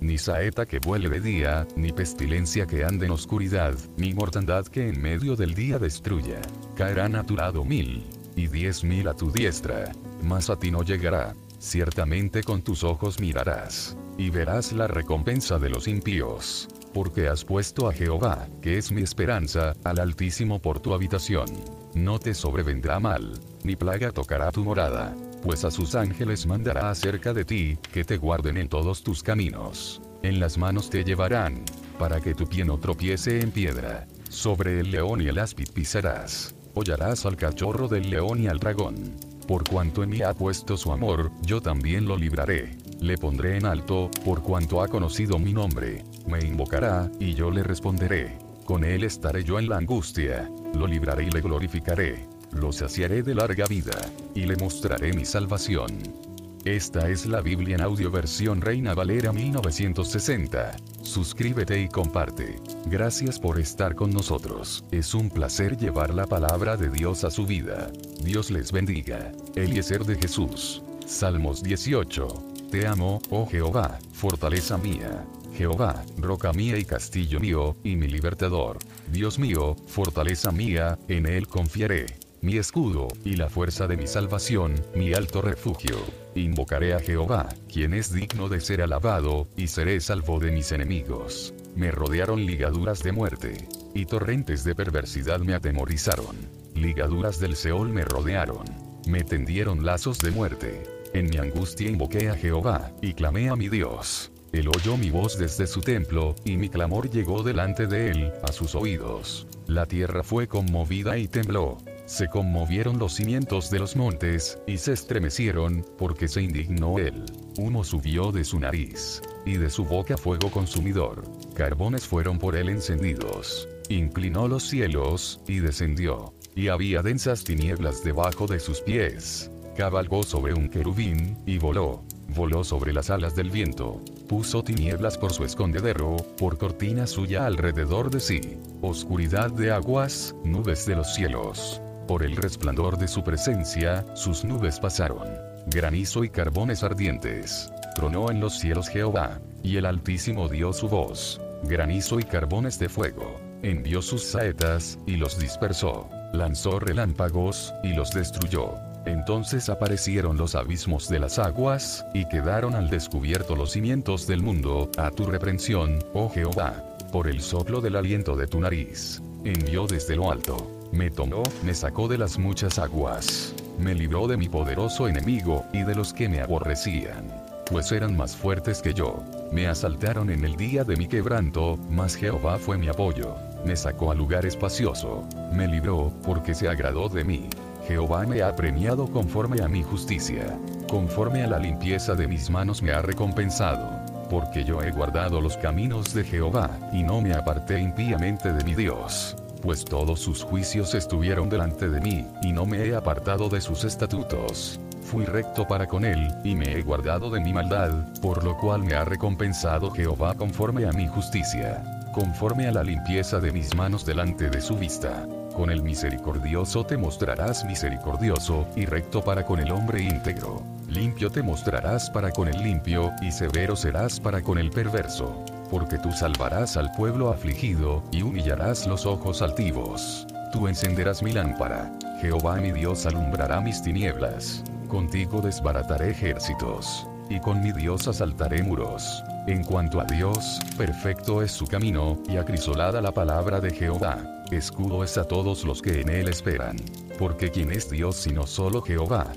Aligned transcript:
ni 0.00 0.18
saeta 0.18 0.66
que 0.66 0.78
vuele 0.78 1.08
de 1.08 1.20
día, 1.20 1.66
ni 1.76 1.92
pestilencia 1.92 2.66
que 2.66 2.84
ande 2.84 3.06
en 3.06 3.12
oscuridad, 3.12 3.74
ni 3.96 4.14
mortandad 4.14 4.66
que 4.66 4.88
en 4.88 5.00
medio 5.00 5.36
del 5.36 5.54
día 5.54 5.78
destruya. 5.78 6.40
Caerán 6.74 7.16
a 7.16 7.24
tu 7.24 7.36
lado 7.36 7.64
mil, 7.64 8.04
y 8.36 8.46
diez 8.46 8.82
mil 8.82 9.08
a 9.08 9.14
tu 9.14 9.30
diestra, 9.30 9.92
mas 10.22 10.50
a 10.50 10.56
ti 10.56 10.70
no 10.70 10.82
llegará. 10.82 11.34
Ciertamente 11.58 12.42
con 12.42 12.62
tus 12.62 12.84
ojos 12.84 13.20
mirarás, 13.20 13.96
y 14.16 14.30
verás 14.30 14.72
la 14.72 14.88
recompensa 14.88 15.58
de 15.58 15.68
los 15.68 15.86
impíos 15.86 16.68
porque 16.92 17.28
has 17.28 17.44
puesto 17.44 17.88
a 17.88 17.92
Jehová, 17.92 18.48
que 18.60 18.78
es 18.78 18.90
mi 18.90 19.02
esperanza, 19.02 19.74
al 19.84 20.00
Altísimo 20.00 20.60
por 20.60 20.80
tu 20.80 20.92
habitación. 20.94 21.46
No 21.94 22.18
te 22.18 22.34
sobrevendrá 22.34 23.00
mal, 23.00 23.32
ni 23.64 23.76
plaga 23.76 24.12
tocará 24.12 24.50
tu 24.50 24.64
morada, 24.64 25.14
pues 25.42 25.64
a 25.64 25.70
sus 25.70 25.94
ángeles 25.94 26.46
mandará 26.46 26.90
acerca 26.90 27.32
de 27.32 27.44
ti, 27.44 27.78
que 27.92 28.04
te 28.04 28.16
guarden 28.16 28.56
en 28.56 28.68
todos 28.68 29.02
tus 29.02 29.22
caminos. 29.22 30.00
En 30.22 30.40
las 30.40 30.58
manos 30.58 30.90
te 30.90 31.04
llevarán, 31.04 31.64
para 31.98 32.20
que 32.20 32.34
tu 32.34 32.46
pie 32.46 32.64
no 32.64 32.78
tropiece 32.78 33.40
en 33.40 33.50
piedra. 33.50 34.06
Sobre 34.28 34.80
el 34.80 34.90
león 34.90 35.20
y 35.20 35.28
el 35.28 35.38
áspid 35.38 35.68
pisarás. 35.72 36.54
Hollarás 36.74 37.26
al 37.26 37.36
cachorro 37.36 37.88
del 37.88 38.10
león 38.10 38.42
y 38.42 38.46
al 38.46 38.58
dragón. 38.58 39.16
Por 39.48 39.68
cuanto 39.68 40.02
en 40.02 40.10
mí 40.10 40.22
ha 40.22 40.34
puesto 40.34 40.76
su 40.76 40.92
amor, 40.92 41.30
yo 41.42 41.60
también 41.60 42.06
lo 42.06 42.16
libraré 42.16 42.78
le 43.00 43.16
pondré 43.16 43.56
en 43.56 43.64
alto, 43.64 44.10
por 44.24 44.42
cuanto 44.42 44.82
ha 44.82 44.88
conocido 44.88 45.38
mi 45.38 45.52
nombre. 45.52 46.04
Me 46.26 46.40
invocará, 46.40 47.10
y 47.18 47.34
yo 47.34 47.50
le 47.50 47.62
responderé. 47.62 48.38
Con 48.64 48.84
él 48.84 49.04
estaré 49.04 49.42
yo 49.42 49.58
en 49.58 49.68
la 49.68 49.78
angustia. 49.78 50.50
Lo 50.74 50.86
libraré 50.86 51.24
y 51.24 51.30
le 51.30 51.40
glorificaré. 51.40 52.28
Lo 52.52 52.72
saciaré 52.72 53.22
de 53.22 53.34
larga 53.34 53.66
vida, 53.66 53.98
y 54.34 54.44
le 54.44 54.56
mostraré 54.56 55.12
mi 55.12 55.24
salvación. 55.24 56.30
Esta 56.64 57.08
es 57.08 57.24
la 57.24 57.40
Biblia 57.40 57.76
en 57.76 57.80
audio 57.80 58.10
versión 58.10 58.60
Reina 58.60 58.92
Valera 58.92 59.32
1960. 59.32 60.76
Suscríbete 61.02 61.80
y 61.80 61.88
comparte. 61.88 62.60
Gracias 62.84 63.38
por 63.38 63.58
estar 63.58 63.94
con 63.94 64.10
nosotros. 64.10 64.84
Es 64.90 65.14
un 65.14 65.30
placer 65.30 65.78
llevar 65.78 66.12
la 66.12 66.26
palabra 66.26 66.76
de 66.76 66.90
Dios 66.90 67.24
a 67.24 67.30
su 67.30 67.46
vida. 67.46 67.90
Dios 68.22 68.50
les 68.50 68.72
bendiga. 68.72 69.32
Eliezer 69.54 70.04
de 70.04 70.16
Jesús. 70.16 70.82
Salmos 71.06 71.62
18. 71.62 72.28
Te 72.70 72.86
amo, 72.86 73.22
oh 73.30 73.46
Jehová, 73.46 73.98
fortaleza 74.12 74.76
mía. 74.76 75.24
Jehová, 75.54 76.04
roca 76.18 76.52
mía 76.52 76.76
y 76.76 76.84
castillo 76.84 77.40
mío, 77.40 77.76
y 77.82 77.96
mi 77.96 78.06
libertador. 78.06 78.78
Dios 79.10 79.38
mío, 79.38 79.76
fortaleza 79.86 80.52
mía, 80.52 80.98
en 81.08 81.26
él 81.26 81.48
confiaré. 81.48 82.19
Mi 82.42 82.56
escudo, 82.56 83.08
y 83.24 83.36
la 83.36 83.48
fuerza 83.48 83.86
de 83.86 83.96
mi 83.96 84.06
salvación, 84.06 84.74
mi 84.94 85.12
alto 85.12 85.42
refugio. 85.42 85.98
Invocaré 86.34 86.94
a 86.94 87.00
Jehová, 87.00 87.48
quien 87.72 87.92
es 87.92 88.12
digno 88.12 88.48
de 88.48 88.60
ser 88.60 88.82
alabado, 88.82 89.46
y 89.56 89.66
seré 89.66 90.00
salvo 90.00 90.38
de 90.40 90.50
mis 90.50 90.72
enemigos. 90.72 91.52
Me 91.76 91.90
rodearon 91.90 92.44
ligaduras 92.46 93.02
de 93.02 93.12
muerte, 93.12 93.68
y 93.94 94.06
torrentes 94.06 94.64
de 94.64 94.74
perversidad 94.74 95.40
me 95.40 95.54
atemorizaron. 95.54 96.36
Ligaduras 96.74 97.40
del 97.40 97.56
Seol 97.56 97.90
me 97.90 98.04
rodearon. 98.04 98.64
Me 99.06 99.22
tendieron 99.22 99.84
lazos 99.84 100.18
de 100.18 100.30
muerte 100.30 101.00
en 101.12 101.28
mi 101.28 101.38
angustia 101.38 101.88
invoqué 101.88 102.28
a 102.28 102.34
Jehová, 102.34 102.92
y 103.02 103.14
clamé 103.14 103.48
a 103.48 103.56
mi 103.56 103.68
Dios. 103.68 104.30
Él 104.52 104.68
oyó 104.68 104.96
mi 104.96 105.10
voz 105.10 105.38
desde 105.38 105.66
su 105.66 105.80
templo, 105.80 106.36
y 106.44 106.56
mi 106.56 106.68
clamor 106.68 107.10
llegó 107.10 107.42
delante 107.42 107.86
de 107.86 108.10
él, 108.10 108.32
a 108.48 108.52
sus 108.52 108.74
oídos. 108.74 109.46
La 109.66 109.86
tierra 109.86 110.22
fue 110.22 110.46
conmovida 110.46 111.18
y 111.18 111.26
tembló. 111.28 111.78
Se 112.10 112.26
conmovieron 112.26 112.98
los 112.98 113.14
cimientos 113.14 113.70
de 113.70 113.78
los 113.78 113.94
montes, 113.94 114.58
y 114.66 114.78
se 114.78 114.94
estremecieron, 114.94 115.86
porque 115.96 116.26
se 116.26 116.42
indignó 116.42 116.98
él. 116.98 117.24
Humo 117.56 117.84
subió 117.84 118.32
de 118.32 118.42
su 118.42 118.58
nariz, 118.58 119.22
y 119.46 119.58
de 119.58 119.70
su 119.70 119.84
boca 119.84 120.16
fuego 120.16 120.50
consumidor. 120.50 121.22
Carbones 121.54 122.08
fueron 122.08 122.40
por 122.40 122.56
él 122.56 122.68
encendidos. 122.68 123.68
Inclinó 123.88 124.48
los 124.48 124.64
cielos, 124.64 125.40
y 125.46 125.60
descendió. 125.60 126.34
Y 126.56 126.66
había 126.66 127.00
densas 127.00 127.44
tinieblas 127.44 128.02
debajo 128.02 128.48
de 128.48 128.58
sus 128.58 128.80
pies 128.80 129.48
cabalgó 129.76 130.24
sobre 130.24 130.52
un 130.52 130.68
querubín, 130.68 131.38
y 131.46 131.56
voló. 131.56 132.02
Voló 132.34 132.64
sobre 132.64 132.92
las 132.92 133.08
alas 133.08 133.34
del 133.34 133.50
viento. 133.50 133.98
Puso 134.28 134.62
tinieblas 134.62 135.16
por 135.16 135.32
su 135.32 135.44
escondedero, 135.44 136.16
por 136.36 136.58
cortina 136.58 137.06
suya 137.06 137.46
alrededor 137.46 138.10
de 138.10 138.20
sí. 138.20 138.58
Oscuridad 138.82 139.50
de 139.50 139.70
aguas, 139.70 140.34
nubes 140.44 140.84
de 140.84 140.96
los 140.96 141.14
cielos. 141.14 141.80
Por 142.10 142.24
el 142.24 142.34
resplandor 142.34 142.98
de 142.98 143.06
su 143.06 143.22
presencia, 143.22 144.04
sus 144.16 144.44
nubes 144.44 144.80
pasaron. 144.80 145.28
Granizo 145.66 146.24
y 146.24 146.28
carbones 146.28 146.82
ardientes. 146.82 147.70
Tronó 147.94 148.32
en 148.32 148.40
los 148.40 148.58
cielos 148.58 148.88
Jehová, 148.88 149.40
y 149.62 149.76
el 149.76 149.86
Altísimo 149.86 150.48
dio 150.48 150.72
su 150.72 150.88
voz. 150.88 151.40
Granizo 151.62 152.18
y 152.18 152.24
carbones 152.24 152.80
de 152.80 152.88
fuego. 152.88 153.40
Envió 153.62 154.02
sus 154.02 154.24
saetas, 154.24 154.98
y 155.06 155.18
los 155.18 155.38
dispersó. 155.38 156.08
Lanzó 156.32 156.80
relámpagos, 156.80 157.72
y 157.84 157.92
los 157.92 158.10
destruyó 158.10 158.74
entonces 159.06 159.70
aparecieron 159.70 160.36
los 160.36 160.54
abismos 160.54 161.08
de 161.08 161.20
las 161.20 161.38
aguas, 161.38 162.04
y 162.12 162.26
quedaron 162.28 162.74
al 162.74 162.90
descubierto 162.90 163.56
los 163.56 163.70
cimientos 163.70 164.26
del 164.26 164.42
mundo, 164.42 164.90
a 164.98 165.10
tu 165.10 165.26
reprensión, 165.26 166.00
oh 166.12 166.28
Jehová, 166.28 166.96
por 167.10 167.28
el 167.28 167.40
soplo 167.40 167.80
del 167.80 167.96
aliento 167.96 168.36
de 168.36 168.46
tu 168.46 168.60
nariz. 168.60 169.22
Envió 169.44 169.86
desde 169.86 170.16
lo 170.16 170.30
alto. 170.30 170.79
Me 170.92 171.10
tomó, 171.10 171.42
me 171.62 171.74
sacó 171.74 172.08
de 172.08 172.18
las 172.18 172.38
muchas 172.38 172.78
aguas. 172.78 173.54
Me 173.78 173.94
libró 173.94 174.26
de 174.26 174.36
mi 174.36 174.48
poderoso 174.48 175.08
enemigo, 175.08 175.64
y 175.72 175.82
de 175.84 175.94
los 175.94 176.12
que 176.12 176.28
me 176.28 176.40
aborrecían. 176.40 177.28
Pues 177.70 177.92
eran 177.92 178.16
más 178.16 178.34
fuertes 178.34 178.82
que 178.82 178.92
yo. 178.92 179.22
Me 179.52 179.68
asaltaron 179.68 180.30
en 180.30 180.44
el 180.44 180.56
día 180.56 180.82
de 180.82 180.96
mi 180.96 181.06
quebranto, 181.06 181.78
mas 181.88 182.16
Jehová 182.16 182.58
fue 182.58 182.76
mi 182.76 182.88
apoyo. 182.88 183.36
Me 183.64 183.76
sacó 183.76 184.10
a 184.10 184.14
lugar 184.16 184.44
espacioso. 184.44 185.24
Me 185.52 185.68
libró, 185.68 186.12
porque 186.24 186.54
se 186.54 186.68
agradó 186.68 187.08
de 187.08 187.22
mí. 187.22 187.48
Jehová 187.86 188.26
me 188.26 188.42
ha 188.42 188.56
premiado 188.56 189.06
conforme 189.06 189.62
a 189.62 189.68
mi 189.68 189.84
justicia. 189.84 190.58
Conforme 190.88 191.44
a 191.44 191.46
la 191.46 191.58
limpieza 191.60 192.16
de 192.16 192.26
mis 192.26 192.50
manos 192.50 192.82
me 192.82 192.90
ha 192.90 193.00
recompensado. 193.00 193.88
Porque 194.28 194.64
yo 194.64 194.82
he 194.82 194.90
guardado 194.90 195.40
los 195.40 195.56
caminos 195.56 196.12
de 196.12 196.24
Jehová, 196.24 196.70
y 196.92 197.04
no 197.04 197.20
me 197.20 197.34
aparté 197.34 197.80
impíamente 197.80 198.52
de 198.52 198.64
mi 198.64 198.74
Dios. 198.74 199.36
Pues 199.62 199.84
todos 199.84 200.20
sus 200.20 200.42
juicios 200.42 200.94
estuvieron 200.94 201.48
delante 201.48 201.88
de 201.88 202.00
mí, 202.00 202.26
y 202.42 202.52
no 202.52 202.66
me 202.66 202.84
he 202.84 202.94
apartado 202.94 203.48
de 203.48 203.60
sus 203.60 203.84
estatutos. 203.84 204.80
Fui 205.02 205.24
recto 205.24 205.66
para 205.66 205.86
con 205.86 206.04
él, 206.04 206.28
y 206.44 206.54
me 206.54 206.72
he 206.72 206.82
guardado 206.82 207.30
de 207.30 207.40
mi 207.40 207.52
maldad, 207.52 207.90
por 208.20 208.44
lo 208.44 208.56
cual 208.56 208.82
me 208.82 208.94
ha 208.94 209.04
recompensado 209.04 209.90
Jehová 209.90 210.34
conforme 210.34 210.86
a 210.86 210.92
mi 210.92 211.06
justicia. 211.08 211.82
Conforme 212.12 212.66
a 212.66 212.72
la 212.72 212.82
limpieza 212.82 213.38
de 213.40 213.52
mis 213.52 213.74
manos 213.74 214.04
delante 214.04 214.48
de 214.48 214.60
su 214.60 214.76
vista 214.76 215.26
con 215.60 215.70
el 215.70 215.82
misericordioso 215.82 216.86
te 216.86 216.96
mostrarás 216.96 217.66
misericordioso, 217.66 218.66
y 218.76 218.86
recto 218.86 219.22
para 219.22 219.44
con 219.44 219.60
el 219.60 219.70
hombre 219.72 220.02
íntegro. 220.02 220.62
Limpio 220.88 221.30
te 221.30 221.42
mostrarás 221.42 222.08
para 222.08 222.30
con 222.30 222.48
el 222.48 222.62
limpio, 222.62 223.10
y 223.20 223.30
severo 223.30 223.76
serás 223.76 224.18
para 224.20 224.40
con 224.40 224.56
el 224.56 224.70
perverso. 224.70 225.44
Porque 225.70 225.98
tú 225.98 226.10
salvarás 226.12 226.76
al 226.76 226.90
pueblo 226.92 227.30
afligido, 227.30 228.02
y 228.10 228.22
humillarás 228.22 228.86
los 228.86 229.06
ojos 229.06 229.40
altivos. 229.40 230.26
Tú 230.52 230.66
encenderás 230.66 231.22
mi 231.22 231.32
lámpara. 231.32 231.92
Jehová 232.20 232.56
mi 232.56 232.72
Dios 232.72 233.06
alumbrará 233.06 233.60
mis 233.60 233.80
tinieblas. 233.82 234.64
Contigo 234.88 235.40
desbarataré 235.40 236.10
ejércitos. 236.10 237.06
Y 237.28 237.38
con 237.38 237.62
mi 237.62 237.70
Dios 237.70 238.08
asaltaré 238.08 238.62
muros. 238.64 239.22
En 239.46 239.62
cuanto 239.62 240.00
a 240.00 240.04
Dios, 240.04 240.58
perfecto 240.76 241.42
es 241.42 241.52
su 241.52 241.66
camino, 241.66 242.18
y 242.28 242.36
acrisolada 242.36 243.00
la 243.00 243.12
palabra 243.12 243.60
de 243.60 243.70
Jehová. 243.70 244.18
Escudo 244.50 245.04
es 245.04 245.16
a 245.16 245.24
todos 245.24 245.64
los 245.64 245.80
que 245.80 246.00
en 246.00 246.08
él 246.08 246.28
esperan. 246.28 246.76
Porque 247.16 247.50
¿quién 247.50 247.70
es 247.70 247.88
Dios 247.88 248.16
sino 248.16 248.48
solo 248.48 248.82
Jehová? 248.82 249.28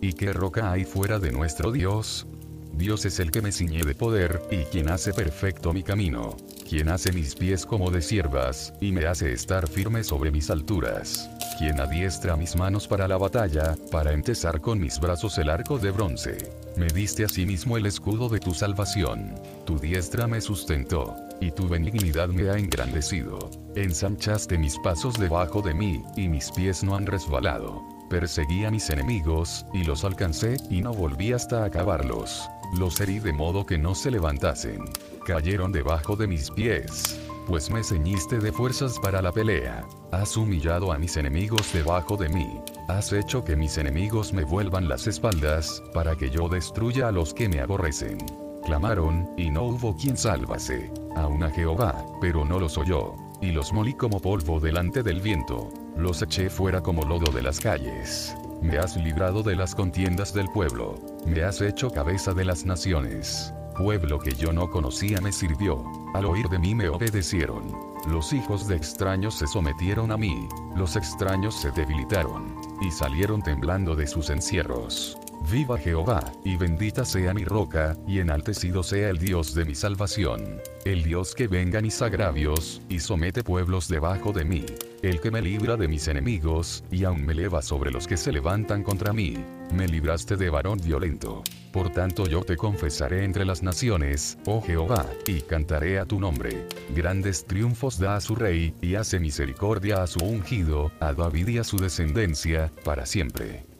¿Y 0.00 0.14
qué 0.14 0.32
roca 0.32 0.72
hay 0.72 0.84
fuera 0.84 1.20
de 1.20 1.30
nuestro 1.30 1.70
Dios? 1.70 2.26
Dios 2.76 3.06
es 3.06 3.20
el 3.20 3.30
que 3.30 3.40
me 3.40 3.52
ciñe 3.52 3.84
de 3.84 3.94
poder, 3.94 4.42
y 4.50 4.64
quien 4.64 4.90
hace 4.90 5.14
perfecto 5.14 5.72
mi 5.72 5.82
camino. 5.82 6.36
Quien 6.68 6.90
hace 6.90 7.10
mis 7.10 7.34
pies 7.34 7.64
como 7.64 7.90
de 7.90 8.02
siervas, 8.02 8.74
y 8.82 8.92
me 8.92 9.06
hace 9.06 9.32
estar 9.32 9.66
firme 9.66 10.04
sobre 10.04 10.30
mis 10.30 10.50
alturas. 10.50 11.30
Quien 11.58 11.80
adiestra 11.80 12.36
mis 12.36 12.54
manos 12.54 12.86
para 12.86 13.08
la 13.08 13.16
batalla, 13.16 13.76
para 13.90 14.12
empezar 14.12 14.60
con 14.60 14.78
mis 14.78 15.00
brazos 15.00 15.38
el 15.38 15.48
arco 15.48 15.78
de 15.78 15.90
bronce 15.90 16.36
Me 16.76 16.88
diste 16.88 17.24
asimismo 17.24 17.78
el 17.78 17.86
escudo 17.86 18.28
de 18.28 18.40
tu 18.40 18.52
salvación. 18.52 19.34
Tu 19.64 19.78
diestra 19.78 20.26
me 20.26 20.42
sustentó, 20.42 21.16
y 21.40 21.52
tu 21.52 21.66
benignidad 21.68 22.28
me 22.28 22.50
ha 22.50 22.58
engrandecido. 22.58 23.50
Ensanchaste 23.74 24.58
mis 24.58 24.76
pasos 24.80 25.18
debajo 25.18 25.62
de 25.62 25.72
mí, 25.72 26.02
y 26.14 26.28
mis 26.28 26.50
pies 26.50 26.84
no 26.84 26.94
han 26.94 27.06
resbalado. 27.06 27.82
Perseguí 28.10 28.66
a 28.66 28.70
mis 28.70 28.90
enemigos, 28.90 29.64
y 29.72 29.84
los 29.84 30.04
alcancé, 30.04 30.58
y 30.68 30.82
no 30.82 30.92
volví 30.92 31.32
hasta 31.32 31.64
acabarlos. 31.64 32.48
Los 32.74 33.00
herí 33.00 33.18
de 33.18 33.32
modo 33.32 33.64
que 33.66 33.78
no 33.78 33.94
se 33.94 34.10
levantasen. 34.10 34.84
Cayeron 35.24 35.72
debajo 35.72 36.16
de 36.16 36.26
mis 36.26 36.50
pies 36.50 37.18
pues 37.46 37.70
me 37.70 37.82
ceñiste 37.82 38.38
de 38.38 38.52
fuerzas 38.52 38.98
para 38.98 39.22
la 39.22 39.32
pelea. 39.32 39.86
Has 40.10 40.36
humillado 40.36 40.92
a 40.92 40.98
mis 40.98 41.16
enemigos 41.16 41.72
debajo 41.72 42.16
de 42.16 42.28
mí. 42.28 42.60
Has 42.88 43.12
hecho 43.12 43.44
que 43.44 43.56
mis 43.56 43.78
enemigos 43.78 44.32
me 44.32 44.44
vuelvan 44.44 44.88
las 44.88 45.06
espaldas, 45.06 45.82
para 45.94 46.16
que 46.16 46.28
yo 46.28 46.48
destruya 46.48 47.08
a 47.08 47.12
los 47.12 47.32
que 47.32 47.48
me 47.48 47.60
aborrecen. 47.60 48.18
Clamaron, 48.64 49.30
y 49.36 49.50
no 49.50 49.64
hubo 49.64 49.96
quien 49.96 50.16
sálvase. 50.16 50.90
Aún 51.14 51.44
a 51.44 51.50
Jehová, 51.50 52.04
pero 52.20 52.44
no 52.44 52.58
los 52.58 52.76
oyó. 52.78 53.14
Y 53.40 53.52
los 53.52 53.72
molí 53.72 53.94
como 53.94 54.20
polvo 54.20 54.58
delante 54.58 55.02
del 55.02 55.20
viento. 55.20 55.68
Los 55.96 56.22
eché 56.22 56.50
fuera 56.50 56.82
como 56.82 57.02
lodo 57.04 57.30
de 57.30 57.42
las 57.42 57.60
calles. 57.60 58.34
Me 58.60 58.78
has 58.78 58.96
librado 58.96 59.42
de 59.42 59.56
las 59.56 59.74
contiendas 59.74 60.32
del 60.32 60.48
pueblo. 60.48 60.94
Me 61.26 61.42
has 61.42 61.60
hecho 61.60 61.90
cabeza 61.90 62.34
de 62.34 62.44
las 62.44 62.64
naciones 62.64 63.52
pueblo 63.76 64.18
que 64.18 64.34
yo 64.34 64.52
no 64.52 64.70
conocía 64.70 65.20
me 65.20 65.32
sirvió. 65.32 65.84
Al 66.14 66.24
oír 66.24 66.48
de 66.48 66.58
mí 66.58 66.74
me 66.74 66.88
obedecieron. 66.88 67.72
Los 68.08 68.32
hijos 68.32 68.66
de 68.66 68.76
extraños 68.76 69.34
se 69.34 69.46
sometieron 69.46 70.10
a 70.12 70.16
mí. 70.16 70.48
Los 70.74 70.96
extraños 70.96 71.54
se 71.54 71.70
debilitaron. 71.70 72.56
Y 72.80 72.90
salieron 72.90 73.42
temblando 73.42 73.94
de 73.94 74.06
sus 74.06 74.30
encierros. 74.30 75.18
Viva 75.50 75.78
Jehová, 75.78 76.24
y 76.44 76.56
bendita 76.56 77.04
sea 77.04 77.32
mi 77.32 77.44
roca, 77.44 77.96
y 78.08 78.18
enaltecido 78.18 78.82
sea 78.82 79.10
el 79.10 79.18
Dios 79.18 79.54
de 79.54 79.64
mi 79.64 79.76
salvación. 79.76 80.60
El 80.84 81.04
Dios 81.04 81.36
que 81.36 81.46
venga 81.46 81.80
mis 81.80 82.02
agravios, 82.02 82.82
y 82.88 82.98
somete 82.98 83.44
pueblos 83.44 83.86
debajo 83.86 84.32
de 84.32 84.44
mí. 84.44 84.66
El 85.02 85.20
que 85.20 85.30
me 85.30 85.40
libra 85.40 85.76
de 85.76 85.86
mis 85.86 86.08
enemigos, 86.08 86.82
y 86.90 87.04
aún 87.04 87.24
me 87.24 87.32
eleva 87.32 87.62
sobre 87.62 87.92
los 87.92 88.08
que 88.08 88.16
se 88.16 88.32
levantan 88.32 88.82
contra 88.82 89.12
mí. 89.12 89.36
Me 89.72 89.86
libraste 89.86 90.36
de 90.36 90.50
varón 90.50 90.80
violento. 90.82 91.44
Por 91.72 91.90
tanto 91.90 92.26
yo 92.26 92.42
te 92.42 92.56
confesaré 92.56 93.22
entre 93.22 93.44
las 93.44 93.62
naciones, 93.62 94.38
oh 94.46 94.60
Jehová, 94.62 95.06
y 95.28 95.42
cantaré 95.42 96.00
a 96.00 96.06
tu 96.06 96.18
nombre. 96.18 96.66
Grandes 96.92 97.44
triunfos 97.46 98.00
da 98.00 98.16
a 98.16 98.20
su 98.20 98.34
rey, 98.34 98.74
y 98.82 98.96
hace 98.96 99.20
misericordia 99.20 100.02
a 100.02 100.08
su 100.08 100.24
ungido, 100.24 100.90
a 100.98 101.12
David 101.12 101.48
y 101.48 101.58
a 101.58 101.64
su 101.64 101.76
descendencia, 101.76 102.72
para 102.84 103.06
siempre. 103.06 103.75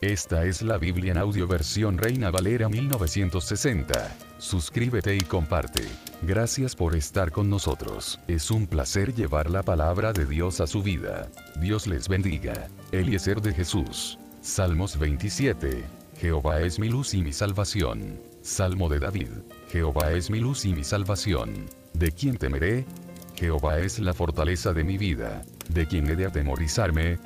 Esta 0.00 0.46
es 0.46 0.62
la 0.62 0.78
Biblia 0.78 1.12
en 1.12 1.18
audio 1.18 1.46
versión 1.46 1.98
Reina 1.98 2.30
Valera 2.30 2.70
1960. 2.70 4.16
Suscríbete 4.38 5.14
y 5.14 5.20
comparte. 5.20 5.82
Gracias 6.22 6.74
por 6.74 6.96
estar 6.96 7.30
con 7.30 7.50
nosotros. 7.50 8.18
Es 8.26 8.50
un 8.50 8.66
placer 8.66 9.14
llevar 9.14 9.50
la 9.50 9.62
palabra 9.62 10.14
de 10.14 10.24
Dios 10.24 10.62
a 10.62 10.66
su 10.66 10.82
vida. 10.82 11.28
Dios 11.60 11.86
les 11.86 12.08
bendiga. 12.08 12.68
Eliezer 12.92 13.42
de 13.42 13.52
Jesús. 13.52 14.18
Salmos 14.40 14.98
27. 14.98 15.84
Jehová 16.18 16.62
es 16.62 16.78
mi 16.78 16.88
luz 16.88 17.12
y 17.12 17.20
mi 17.20 17.34
salvación. 17.34 18.22
Salmo 18.40 18.88
de 18.88 19.00
David. 19.00 19.28
Jehová 19.70 20.12
es 20.12 20.30
mi 20.30 20.40
luz 20.40 20.64
y 20.64 20.72
mi 20.72 20.82
salvación. 20.82 21.66
¿De 21.92 22.10
quién 22.10 22.38
temeré? 22.38 22.86
Jehová 23.34 23.80
es 23.80 23.98
la 23.98 24.14
fortaleza 24.14 24.72
de 24.72 24.82
mi 24.82 24.96
vida. 24.96 25.42
¿De 25.68 25.86
quién 25.86 26.08
he 26.08 26.16
de 26.16 26.24
atemorizarme? 26.24 27.18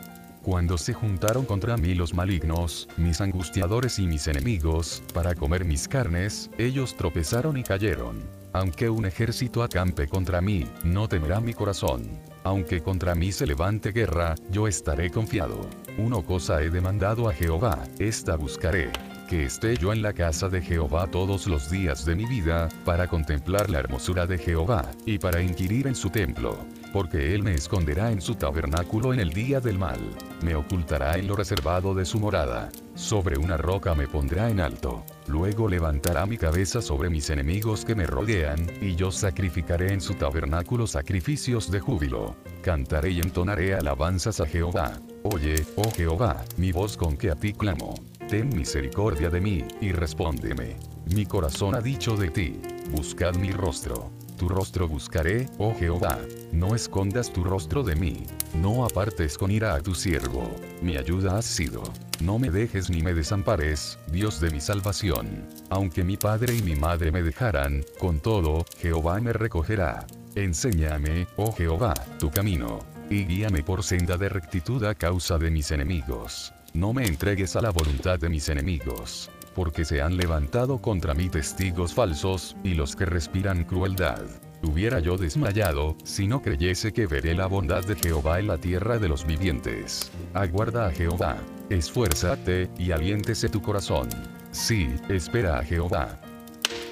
Cuando 0.44 0.76
se 0.76 0.92
juntaron 0.92 1.46
contra 1.46 1.78
mí 1.78 1.94
los 1.94 2.12
malignos, 2.12 2.86
mis 2.98 3.22
angustiadores 3.22 3.98
y 3.98 4.06
mis 4.06 4.28
enemigos, 4.28 5.02
para 5.14 5.34
comer 5.34 5.64
mis 5.64 5.88
carnes, 5.88 6.50
ellos 6.58 6.94
tropezaron 6.98 7.56
y 7.56 7.62
cayeron. 7.62 8.20
Aunque 8.52 8.90
un 8.90 9.06
ejército 9.06 9.62
acampe 9.62 10.06
contra 10.06 10.42
mí, 10.42 10.66
no 10.82 11.08
temerá 11.08 11.40
mi 11.40 11.54
corazón. 11.54 12.20
Aunque 12.42 12.82
contra 12.82 13.14
mí 13.14 13.32
se 13.32 13.46
levante 13.46 13.90
guerra, 13.92 14.34
yo 14.50 14.68
estaré 14.68 15.10
confiado. 15.10 15.66
Una 15.96 16.20
cosa 16.20 16.60
he 16.62 16.68
demandado 16.68 17.26
a 17.26 17.32
Jehová, 17.32 17.82
esta 17.98 18.36
buscaré. 18.36 18.90
Que 19.30 19.46
esté 19.46 19.78
yo 19.78 19.94
en 19.94 20.02
la 20.02 20.12
casa 20.12 20.50
de 20.50 20.60
Jehová 20.60 21.06
todos 21.06 21.46
los 21.46 21.70
días 21.70 22.04
de 22.04 22.16
mi 22.16 22.26
vida, 22.26 22.68
para 22.84 23.08
contemplar 23.08 23.70
la 23.70 23.78
hermosura 23.78 24.26
de 24.26 24.36
Jehová, 24.36 24.90
y 25.06 25.18
para 25.18 25.40
inquirir 25.40 25.86
en 25.86 25.94
su 25.94 26.10
templo. 26.10 26.58
Porque 26.94 27.34
él 27.34 27.42
me 27.42 27.54
esconderá 27.54 28.12
en 28.12 28.20
su 28.20 28.36
tabernáculo 28.36 29.12
en 29.12 29.18
el 29.18 29.30
día 29.30 29.58
del 29.58 29.80
mal, 29.80 29.98
me 30.42 30.54
ocultará 30.54 31.18
en 31.18 31.26
lo 31.26 31.34
reservado 31.34 31.92
de 31.92 32.04
su 32.04 32.20
morada. 32.20 32.70
Sobre 32.94 33.36
una 33.36 33.56
roca 33.56 33.96
me 33.96 34.06
pondrá 34.06 34.48
en 34.48 34.60
alto. 34.60 35.04
Luego 35.26 35.68
levantará 35.68 36.24
mi 36.24 36.38
cabeza 36.38 36.80
sobre 36.80 37.10
mis 37.10 37.30
enemigos 37.30 37.84
que 37.84 37.96
me 37.96 38.06
rodean, 38.06 38.70
y 38.80 38.94
yo 38.94 39.10
sacrificaré 39.10 39.92
en 39.92 40.00
su 40.00 40.14
tabernáculo 40.14 40.86
sacrificios 40.86 41.68
de 41.68 41.80
júbilo. 41.80 42.36
Cantaré 42.62 43.10
y 43.10 43.20
entonaré 43.20 43.74
alabanzas 43.74 44.38
a 44.40 44.46
Jehová. 44.46 44.92
Oye, 45.24 45.66
oh 45.74 45.90
Jehová, 45.90 46.44
mi 46.58 46.70
voz 46.70 46.96
con 46.96 47.16
que 47.16 47.28
a 47.28 47.34
ti 47.34 47.54
clamo. 47.54 47.94
Ten 48.28 48.50
misericordia 48.50 49.30
de 49.30 49.40
mí, 49.40 49.64
y 49.80 49.90
respóndeme. 49.90 50.76
Mi 51.12 51.26
corazón 51.26 51.74
ha 51.74 51.80
dicho 51.80 52.16
de 52.16 52.30
ti, 52.30 52.60
buscad 52.92 53.34
mi 53.34 53.50
rostro. 53.50 54.12
Tu 54.36 54.48
rostro 54.48 54.88
buscaré, 54.88 55.48
oh 55.58 55.74
Jehová. 55.78 56.18
No 56.52 56.74
escondas 56.74 57.32
tu 57.32 57.44
rostro 57.44 57.82
de 57.82 57.94
mí. 57.94 58.26
No 58.54 58.84
apartes 58.84 59.38
con 59.38 59.50
ira 59.50 59.74
a 59.74 59.80
tu 59.80 59.94
siervo. 59.94 60.50
Mi 60.82 60.96
ayuda 60.96 61.38
has 61.38 61.44
sido. 61.44 61.82
No 62.20 62.38
me 62.38 62.50
dejes 62.50 62.90
ni 62.90 63.02
me 63.02 63.14
desampares, 63.14 63.98
Dios 64.08 64.40
de 64.40 64.50
mi 64.50 64.60
salvación. 64.60 65.46
Aunque 65.70 66.02
mi 66.02 66.16
padre 66.16 66.54
y 66.54 66.62
mi 66.62 66.74
madre 66.74 67.12
me 67.12 67.22
dejaran, 67.22 67.84
con 67.98 68.18
todo, 68.20 68.64
Jehová 68.78 69.20
me 69.20 69.32
recogerá. 69.32 70.06
Enséñame, 70.34 71.28
oh 71.36 71.52
Jehová, 71.52 71.94
tu 72.18 72.30
camino. 72.30 72.80
Y 73.10 73.24
guíame 73.26 73.62
por 73.62 73.84
senda 73.84 74.16
de 74.16 74.28
rectitud 74.28 74.82
a 74.84 74.94
causa 74.94 75.38
de 75.38 75.50
mis 75.50 75.70
enemigos. 75.70 76.52
No 76.72 76.92
me 76.92 77.06
entregues 77.06 77.54
a 77.54 77.60
la 77.60 77.70
voluntad 77.70 78.18
de 78.18 78.28
mis 78.28 78.48
enemigos 78.48 79.30
porque 79.54 79.84
se 79.84 80.02
han 80.02 80.16
levantado 80.16 80.78
contra 80.78 81.14
mí 81.14 81.28
testigos 81.28 81.94
falsos, 81.94 82.56
y 82.62 82.74
los 82.74 82.96
que 82.96 83.06
respiran 83.06 83.64
crueldad. 83.64 84.22
Hubiera 84.62 84.98
yo 84.98 85.16
desmayado, 85.18 85.96
si 86.04 86.26
no 86.26 86.40
creyese 86.42 86.92
que 86.92 87.06
veré 87.06 87.34
la 87.34 87.46
bondad 87.46 87.84
de 87.84 87.96
Jehová 87.96 88.40
en 88.40 88.46
la 88.46 88.58
tierra 88.58 88.98
de 88.98 89.08
los 89.08 89.26
vivientes. 89.26 90.10
Aguarda 90.32 90.86
a 90.86 90.90
Jehová. 90.90 91.36
Esfuérzate, 91.68 92.70
y 92.78 92.90
aliéntese 92.90 93.48
tu 93.48 93.60
corazón. 93.60 94.08
Sí, 94.52 94.88
espera 95.08 95.58
a 95.58 95.64
Jehová. 95.64 96.18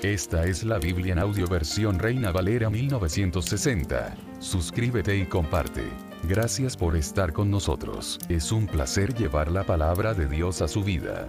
Esta 0.02 0.44
es 0.46 0.64
la 0.64 0.78
Biblia 0.78 1.12
en 1.12 1.18
audio 1.20 1.46
versión 1.46 1.98
Reina 1.98 2.32
Valera 2.32 2.68
1960. 2.68 4.16
Suscríbete 4.40 5.16
y 5.16 5.26
comparte. 5.26 5.84
Gracias 6.24 6.76
por 6.76 6.96
estar 6.96 7.32
con 7.32 7.50
nosotros. 7.50 8.18
Es 8.28 8.52
un 8.52 8.66
placer 8.66 9.14
llevar 9.14 9.50
la 9.50 9.64
palabra 9.64 10.12
de 10.12 10.26
Dios 10.26 10.60
a 10.60 10.68
su 10.68 10.82
vida. 10.82 11.28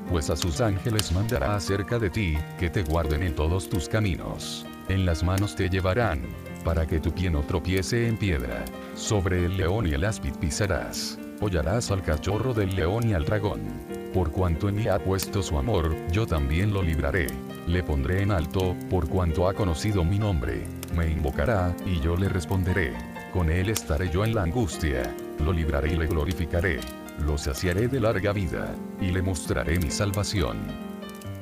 pues 0.11 0.29
a 0.29 0.35
sus 0.35 0.59
ángeles 0.59 1.13
mandará 1.13 1.55
acerca 1.55 1.97
de 1.97 2.09
ti, 2.09 2.37
que 2.59 2.69
te 2.69 2.83
guarden 2.83 3.23
en 3.23 3.33
todos 3.33 3.69
tus 3.69 3.87
caminos. 3.87 4.65
En 4.89 5.05
las 5.05 5.23
manos 5.23 5.55
te 5.55 5.69
llevarán, 5.69 6.23
para 6.65 6.85
que 6.85 6.99
tu 6.99 7.13
pie 7.13 7.31
no 7.31 7.39
tropiece 7.43 8.09
en 8.09 8.17
piedra. 8.17 8.65
Sobre 8.93 9.45
el 9.45 9.55
león 9.55 9.87
y 9.87 9.93
el 9.93 10.03
áspid 10.03 10.33
pisarás. 10.33 11.17
Hollarás 11.39 11.91
al 11.91 12.03
cachorro 12.03 12.53
del 12.53 12.75
león 12.75 13.09
y 13.09 13.13
al 13.13 13.23
dragón. 13.23 13.61
Por 14.13 14.31
cuanto 14.31 14.67
en 14.67 14.75
mí 14.75 14.87
ha 14.89 14.99
puesto 14.99 15.41
su 15.41 15.57
amor, 15.57 15.95
yo 16.11 16.27
también 16.27 16.73
lo 16.73 16.83
libraré. 16.83 17.27
Le 17.65 17.81
pondré 17.81 18.21
en 18.21 18.31
alto, 18.31 18.75
por 18.89 19.07
cuanto 19.07 19.47
ha 19.47 19.53
conocido 19.53 20.03
mi 20.03 20.19
nombre. 20.19 20.65
me 20.93 21.09
invocará, 21.09 21.73
y 21.85 22.01
yo 22.01 22.17
le 22.17 22.27
responderé. 22.27 22.93
Con 23.31 23.49
él 23.49 23.69
estaré 23.69 24.09
yo 24.09 24.25
en 24.25 24.35
la 24.35 24.43
angustia, 24.43 25.15
lo 25.39 25.53
libraré 25.53 25.93
y 25.93 25.95
le 25.95 26.07
glorificaré. 26.07 26.81
Lo 27.25 27.37
saciaré 27.37 27.87
de 27.87 27.99
larga 27.99 28.33
vida, 28.33 28.75
y 28.99 29.11
le 29.11 29.21
mostraré 29.21 29.77
mi 29.79 29.91
salvación. 29.91 30.57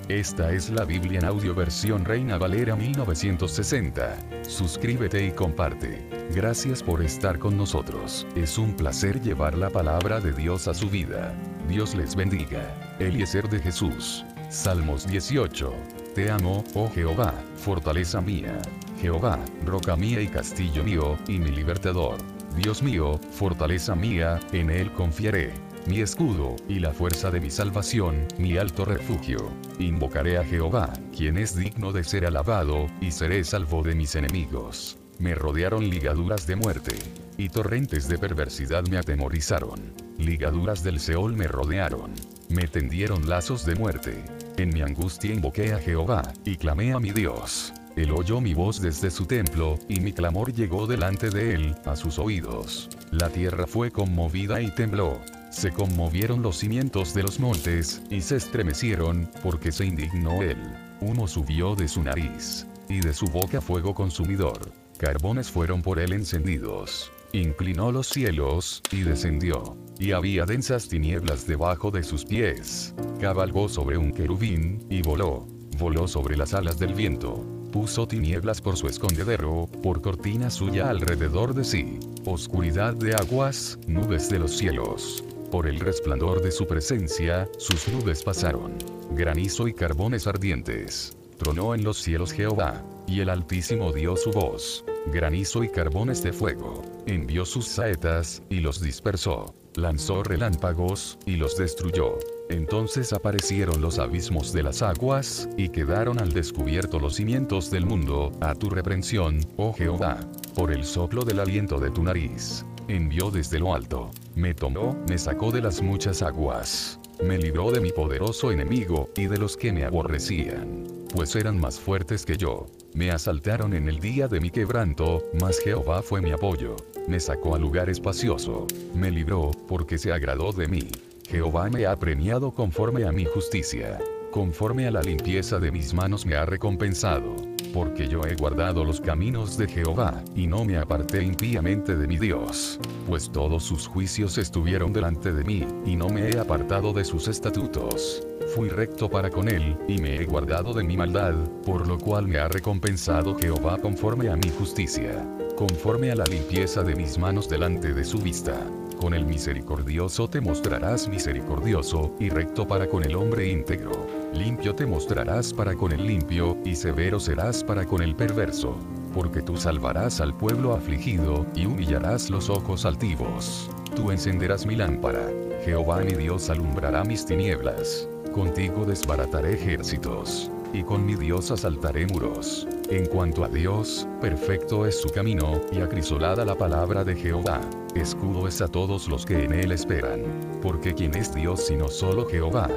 Esta 0.10 0.52
es 0.52 0.70
la 0.72 0.84
Biblia 0.84 1.20
en 1.20 1.26
audio 1.26 1.56
versión 1.56 2.04
Reina 2.04 2.38
Valera 2.38 2.76
1960. 2.76 4.44
Suscríbete 4.44 5.26
y 5.26 5.32
comparte. 5.32 6.10
Gracias 6.36 6.84
por 6.84 7.02
estar 7.02 7.40
con 7.40 7.56
nosotros. 7.56 8.28
Es 8.36 8.58
un 8.58 8.74
placer 8.74 9.22
llevar 9.22 9.58
la 9.58 9.70
palabra 9.70 10.20
de 10.20 10.34
Dios 10.34 10.68
a 10.68 10.74
su 10.74 10.90
vida. 10.90 11.34
Dios 11.68 11.96
les 11.96 12.16
bendiga. 12.16 12.76
Eliezer 13.00 13.48
de 13.48 13.60
Jesús. 13.60 14.26
Salmos 14.50 15.08
18. 15.08 15.74
Te 16.16 16.30
amo, 16.30 16.64
oh 16.74 16.90
Jehová, 16.90 17.34
fortaleza 17.56 18.20
mía. 18.20 18.60
Jehová, 19.00 19.40
roca 19.64 19.96
mía 19.96 20.22
y 20.22 20.28
castillo 20.28 20.84
mío, 20.84 21.18
y 21.28 21.38
mi 21.38 21.52
libertador. 21.52 22.18
Dios 22.56 22.82
mío, 22.82 23.20
fortaleza 23.32 23.96
mía, 23.96 24.40
en 24.52 24.72
él 24.72 24.92
confiaré. 24.92 25.54
Mi 25.90 26.02
escudo, 26.02 26.56
y 26.68 26.78
la 26.78 26.94
fuerza 26.94 27.32
de 27.32 27.42
mi 27.42 27.50
salvación, 27.50 28.28
mi 28.38 28.58
alto 28.58 28.86
refugio. 28.86 29.50
Invocaré 29.80 30.38
a 30.38 30.44
Jehová, 30.44 30.94
quien 31.18 31.36
es 31.36 31.56
digno 31.56 31.92
de 31.92 32.04
ser 32.04 32.28
alabado, 32.28 32.86
y 33.02 33.10
seré 33.10 33.44
salvo 33.44 33.82
de 33.82 33.96
mis 33.96 34.14
enemigos. 34.14 35.00
Me 35.18 35.34
rodearon 35.34 35.90
ligaduras 35.90 36.46
de 36.46 36.58
muerte, 36.58 36.96
y 37.38 37.50
torrentes 37.50 38.08
de 38.08 38.20
perversidad 38.20 38.86
me 38.88 39.00
atemorizaron. 39.00 39.96
Ligaduras 40.20 40.84
del 40.84 41.00
Seol 41.00 41.36
me 41.36 41.48
rodearon. 41.48 42.14
Me 42.50 42.68
tendieron 42.68 43.28
lazos 43.28 43.66
de 43.66 43.74
muerte. 43.74 44.24
En 44.58 44.70
mi 44.70 44.84
angustia 44.84 45.34
invoqué 45.34 45.74
a 45.74 45.80
Jehová, 45.80 46.22
y 46.46 46.58
clamé 46.58 46.94
a 46.94 47.00
mi 47.00 47.10
Dios. 47.10 47.74
Él 47.96 48.12
oyó 48.12 48.42
mi 48.42 48.54
voz 48.54 48.80
desde 48.80 49.10
su 49.10 49.26
templo, 49.26 49.80
y 49.88 50.02
mi 50.02 50.14
clamor 50.14 50.54
llegó 50.54 50.86
delante 50.86 51.32
de 51.32 51.56
él, 51.56 51.76
a 51.86 51.96
sus 51.96 52.20
oídos. 52.20 52.90
La 53.10 53.30
tierra 53.30 53.66
fue 53.66 53.90
conmovida 53.90 54.62
y 54.62 54.70
tembló. 54.70 55.20
Se 55.50 55.72
conmovieron 55.72 56.42
los 56.42 56.58
cimientos 56.58 57.14
de 57.14 57.24
los 57.24 57.40
montes, 57.40 58.02
y 58.10 58.22
se 58.22 58.36
estremecieron, 58.36 59.30
porque 59.42 59.72
se 59.72 59.86
indignó 59.86 60.42
él. 60.42 60.58
Humo 61.02 61.28
subió 61.28 61.76
de 61.76 61.88
su 61.88 62.04
nariz, 62.04 62.68
y 62.88 63.00
de 63.00 63.14
su 63.14 63.26
boca 63.28 63.60
fuego 63.60 63.94
consumidor. 63.94 64.72
Carbones 64.98 65.50
fueron 65.50 65.82
por 65.82 66.00
él 66.00 66.14
encendidos. 66.14 67.12
Inclinó 67.34 67.92
los 67.92 68.08
cielos, 68.08 68.82
y 68.92 69.02
descendió. 69.02 69.78
Y 69.98 70.12
había 70.12 70.46
densas 70.46 70.88
tinieblas 70.88 71.48
debajo 71.48 71.90
de 71.90 72.04
sus 72.04 72.26
pies. 72.26 72.94
Cabalgó 73.20 73.70
sobre 73.70 73.98
un 73.98 74.12
querubín, 74.12 74.86
y 74.90 75.02
voló. 75.02 75.48
Voló 75.78 76.08
sobre 76.08 76.38
las 76.38 76.54
alas 76.54 76.78
del 76.78 76.94
viento 76.94 77.60
puso 77.70 78.08
tinieblas 78.08 78.62
por 78.62 78.78
su 78.78 78.88
escondedero, 78.88 79.70
por 79.84 80.02
cortina 80.02 80.50
suya 80.50 80.90
alrededor 80.90 81.54
de 81.54 81.64
sí, 81.64 82.00
oscuridad 82.26 82.96
de 82.96 83.14
aguas, 83.14 83.78
nubes 83.88 84.30
de 84.30 84.40
los 84.40 84.58
cielos. 84.58 85.24
Por 85.52 85.66
el 85.66 85.80
resplandor 85.80 86.44
de 86.44 86.52
su 86.52 86.68
presencia, 86.68 87.50
sus 87.58 87.88
nubes 87.88 88.22
pasaron. 88.22 88.78
Granizo 89.12 89.68
y 89.68 89.74
carbones 89.74 90.28
ardientes. 90.28 91.18
Tronó 91.40 91.74
en 91.74 91.84
los 91.84 91.98
cielos 91.98 92.32
Jehová, 92.32 92.84
y 93.08 93.22
el 93.22 93.30
Altísimo 93.30 93.92
dio 93.92 94.16
su 94.16 94.32
voz. 94.32 94.86
Granizo 95.08 95.64
y 95.64 95.70
carbones 95.70 96.22
de 96.22 96.34
fuego. 96.34 96.84
Envió 97.08 97.46
sus 97.46 97.68
saetas, 97.68 98.44
y 98.50 98.60
los 98.60 98.80
dispersó. 98.80 99.56
Lanzó 99.74 100.22
relámpagos, 100.22 101.18
y 101.26 101.38
los 101.38 101.58
destruyó. 101.58 102.20
Entonces 102.52 103.12
aparecieron 103.12 103.82
los 103.82 103.98
abismos 103.98 104.54
de 104.54 104.62
las 104.62 104.84
aguas, 104.84 105.50
y 105.58 105.70
quedaron 105.70 106.20
al 106.20 106.32
descubierto 106.32 107.00
los 107.00 107.16
cimientos 107.16 107.72
del 107.72 107.88
mundo, 107.88 108.32
a 108.40 108.54
tu 108.54 108.70
reprensión, 108.70 109.40
oh 109.58 109.74
Jehová. 109.74 110.20
Por 110.54 110.72
el 110.72 110.86
soplo 110.86 111.24
del 111.24 111.40
aliento 111.40 111.80
de 111.80 111.90
tu 111.90 112.04
nariz. 112.04 112.66
Envió 112.90 113.30
desde 113.30 113.60
lo 113.60 113.76
alto. 113.76 114.10
Me 114.34 114.56
tomó, 114.56 114.98
me 115.08 115.20
sacó 115.20 115.52
de 115.52 115.62
las 115.62 115.80
muchas 115.80 116.24
aguas. 116.24 117.00
Me 117.24 117.38
libró 117.38 117.72
de 117.72 117.82
mi 117.82 117.92
poderoso 117.92 118.52
enemigo, 118.52 119.12
y 119.16 119.28
de 119.28 119.38
los 119.38 119.56
que 119.56 119.72
me 119.72 119.86
aborrecían. 119.86 120.88
Pues 121.14 121.36
eran 121.36 121.60
más 121.60 121.80
fuertes 121.80 122.26
que 122.26 122.36
yo. 122.36 122.66
Me 122.96 123.12
asaltaron 123.12 123.76
en 123.76 123.88
el 123.90 124.00
día 124.00 124.28
de 124.28 124.40
mi 124.40 124.50
quebranto, 124.50 125.24
mas 125.40 125.60
Jehová 125.60 126.02
fue 126.02 126.20
mi 126.20 126.32
apoyo. 126.32 126.78
Me 127.08 127.20
sacó 127.20 127.54
a 127.54 127.60
lugar 127.60 127.92
espacioso. 127.92 128.66
Me 128.96 129.12
libró, 129.12 129.52
porque 129.68 130.00
se 130.00 130.12
agradó 130.12 130.52
de 130.52 130.68
mí. 130.68 130.88
Jehová 131.30 131.70
me 131.70 131.86
ha 131.86 131.96
premiado 131.96 132.56
conforme 132.56 133.06
a 133.06 133.12
mi 133.12 133.26
justicia. 133.26 134.00
Conforme 134.32 134.86
a 134.86 134.92
la 134.92 135.02
limpieza 135.02 135.58
de 135.58 135.72
mis 135.72 135.92
manos 135.92 136.24
me 136.24 136.36
ha 136.36 136.46
recompensado. 136.46 137.36
Porque 137.74 138.08
yo 138.08 138.22
he 138.28 138.36
guardado 138.36 138.86
los 138.86 139.02
caminos 139.02 139.58
de 139.58 139.68
Jehová, 139.68 140.24
y 140.36 140.46
no 140.46 140.66
me 140.66 140.78
aparté 140.78 141.24
impíamente 141.24 141.96
de 141.96 142.08
mi 142.08 142.20
Dios. 142.20 142.80
Pues 143.08 143.32
todos 143.32 143.64
sus 143.64 143.88
juicios 143.88 144.38
estuvieron 144.38 144.94
delante 144.94 145.34
de 145.34 145.44
mí, 145.44 145.66
y 145.84 145.96
no 145.96 146.10
me 146.10 146.30
he 146.30 146.38
apartado 146.38 146.94
de 146.94 147.06
sus 147.06 147.28
estatutos. 147.28 148.24
Fui 148.56 148.70
recto 148.70 149.10
para 149.10 149.32
con 149.32 149.50
él, 149.50 149.76
y 149.88 149.98
me 149.98 150.16
he 150.18 150.26
guardado 150.26 150.74
de 150.74 150.84
mi 150.84 150.96
maldad, 150.96 151.34
por 151.66 151.88
lo 151.88 151.98
cual 151.98 152.28
me 152.28 152.38
ha 152.38 152.48
recompensado 152.48 153.36
Jehová 153.36 153.80
conforme 153.80 154.30
a 154.30 154.36
mi 154.36 154.50
justicia. 154.52 155.28
Conforme 155.56 156.12
a 156.12 156.16
la 156.16 156.26
limpieza 156.26 156.84
de 156.84 156.96
mis 156.96 157.18
manos 157.18 157.50
delante 157.50 157.94
de 157.94 158.06
su 158.06 158.20
vista 158.20 158.64
con 159.00 159.14
el 159.14 159.26
misericordioso 159.26 160.30
te 160.30 160.42
mostrarás 160.42 161.08
misericordioso, 161.08 162.14
y 162.20 162.30
recto 162.30 162.68
para 162.68 162.88
con 162.88 163.04
el 163.04 163.16
hombre 163.16 163.50
íntegro. 163.50 163.92
Limpio 164.34 164.76
te 164.76 164.86
mostrarás 164.86 165.54
para 165.54 165.74
con 165.76 165.92
el 165.92 166.06
limpio, 166.06 166.58
y 166.66 166.76
severo 166.76 167.20
serás 167.20 167.64
para 167.64 167.86
con 167.86 168.02
el 168.02 168.16
perverso. 168.16 168.78
Porque 169.14 169.42
tú 169.42 169.58
salvarás 169.58 170.20
al 170.20 170.36
pueblo 170.36 170.74
afligido, 170.74 171.46
y 171.56 171.66
humillarás 171.66 172.30
los 172.30 172.50
ojos 172.50 172.86
altivos. 172.86 173.70
Tú 173.96 174.12
encenderás 174.12 174.66
mi 174.66 174.76
lámpara. 174.76 175.32
Jehová 175.64 176.02
mi 176.02 176.14
Dios 176.14 176.50
alumbrará 176.50 177.04
mis 177.04 177.26
tinieblas. 177.26 178.08
Contigo 178.34 178.86
desbarataré 178.86 179.54
ejércitos. 179.54 180.52
Y 180.72 180.84
con 180.84 181.06
mi 181.06 181.16
Dios 181.16 181.50
asaltaré 181.50 182.06
muros. 182.06 182.68
En 182.90 183.08
cuanto 183.08 183.44
a 183.44 183.50
Dios, 183.50 184.08
perfecto 184.22 184.86
es 184.86 185.02
su 185.02 185.10
camino, 185.10 185.60
y 185.72 185.82
acrisolada 185.82 186.46
la 186.46 186.56
palabra 186.56 187.04
de 187.04 187.16
Jehová. 187.16 187.60
Escudo 187.96 188.48
es 188.48 188.62
a 188.62 188.68
todos 188.68 189.08
los 189.08 189.26
que 189.26 189.46
en 189.46 189.54
él 189.54 189.72
esperan. 189.72 190.24
Porque 190.62 190.94
¿quién 190.94 191.16
es 191.16 191.34
Dios 191.34 191.66
sino 191.66 191.88
solo 191.88 192.28
Jehová? 192.28 192.70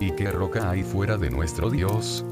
¿Y 0.00 0.12
qué 0.12 0.30
roca 0.30 0.70
hay 0.70 0.82
fuera 0.82 1.16
de 1.16 1.30
nuestro 1.30 1.70
Dios? 1.70 2.24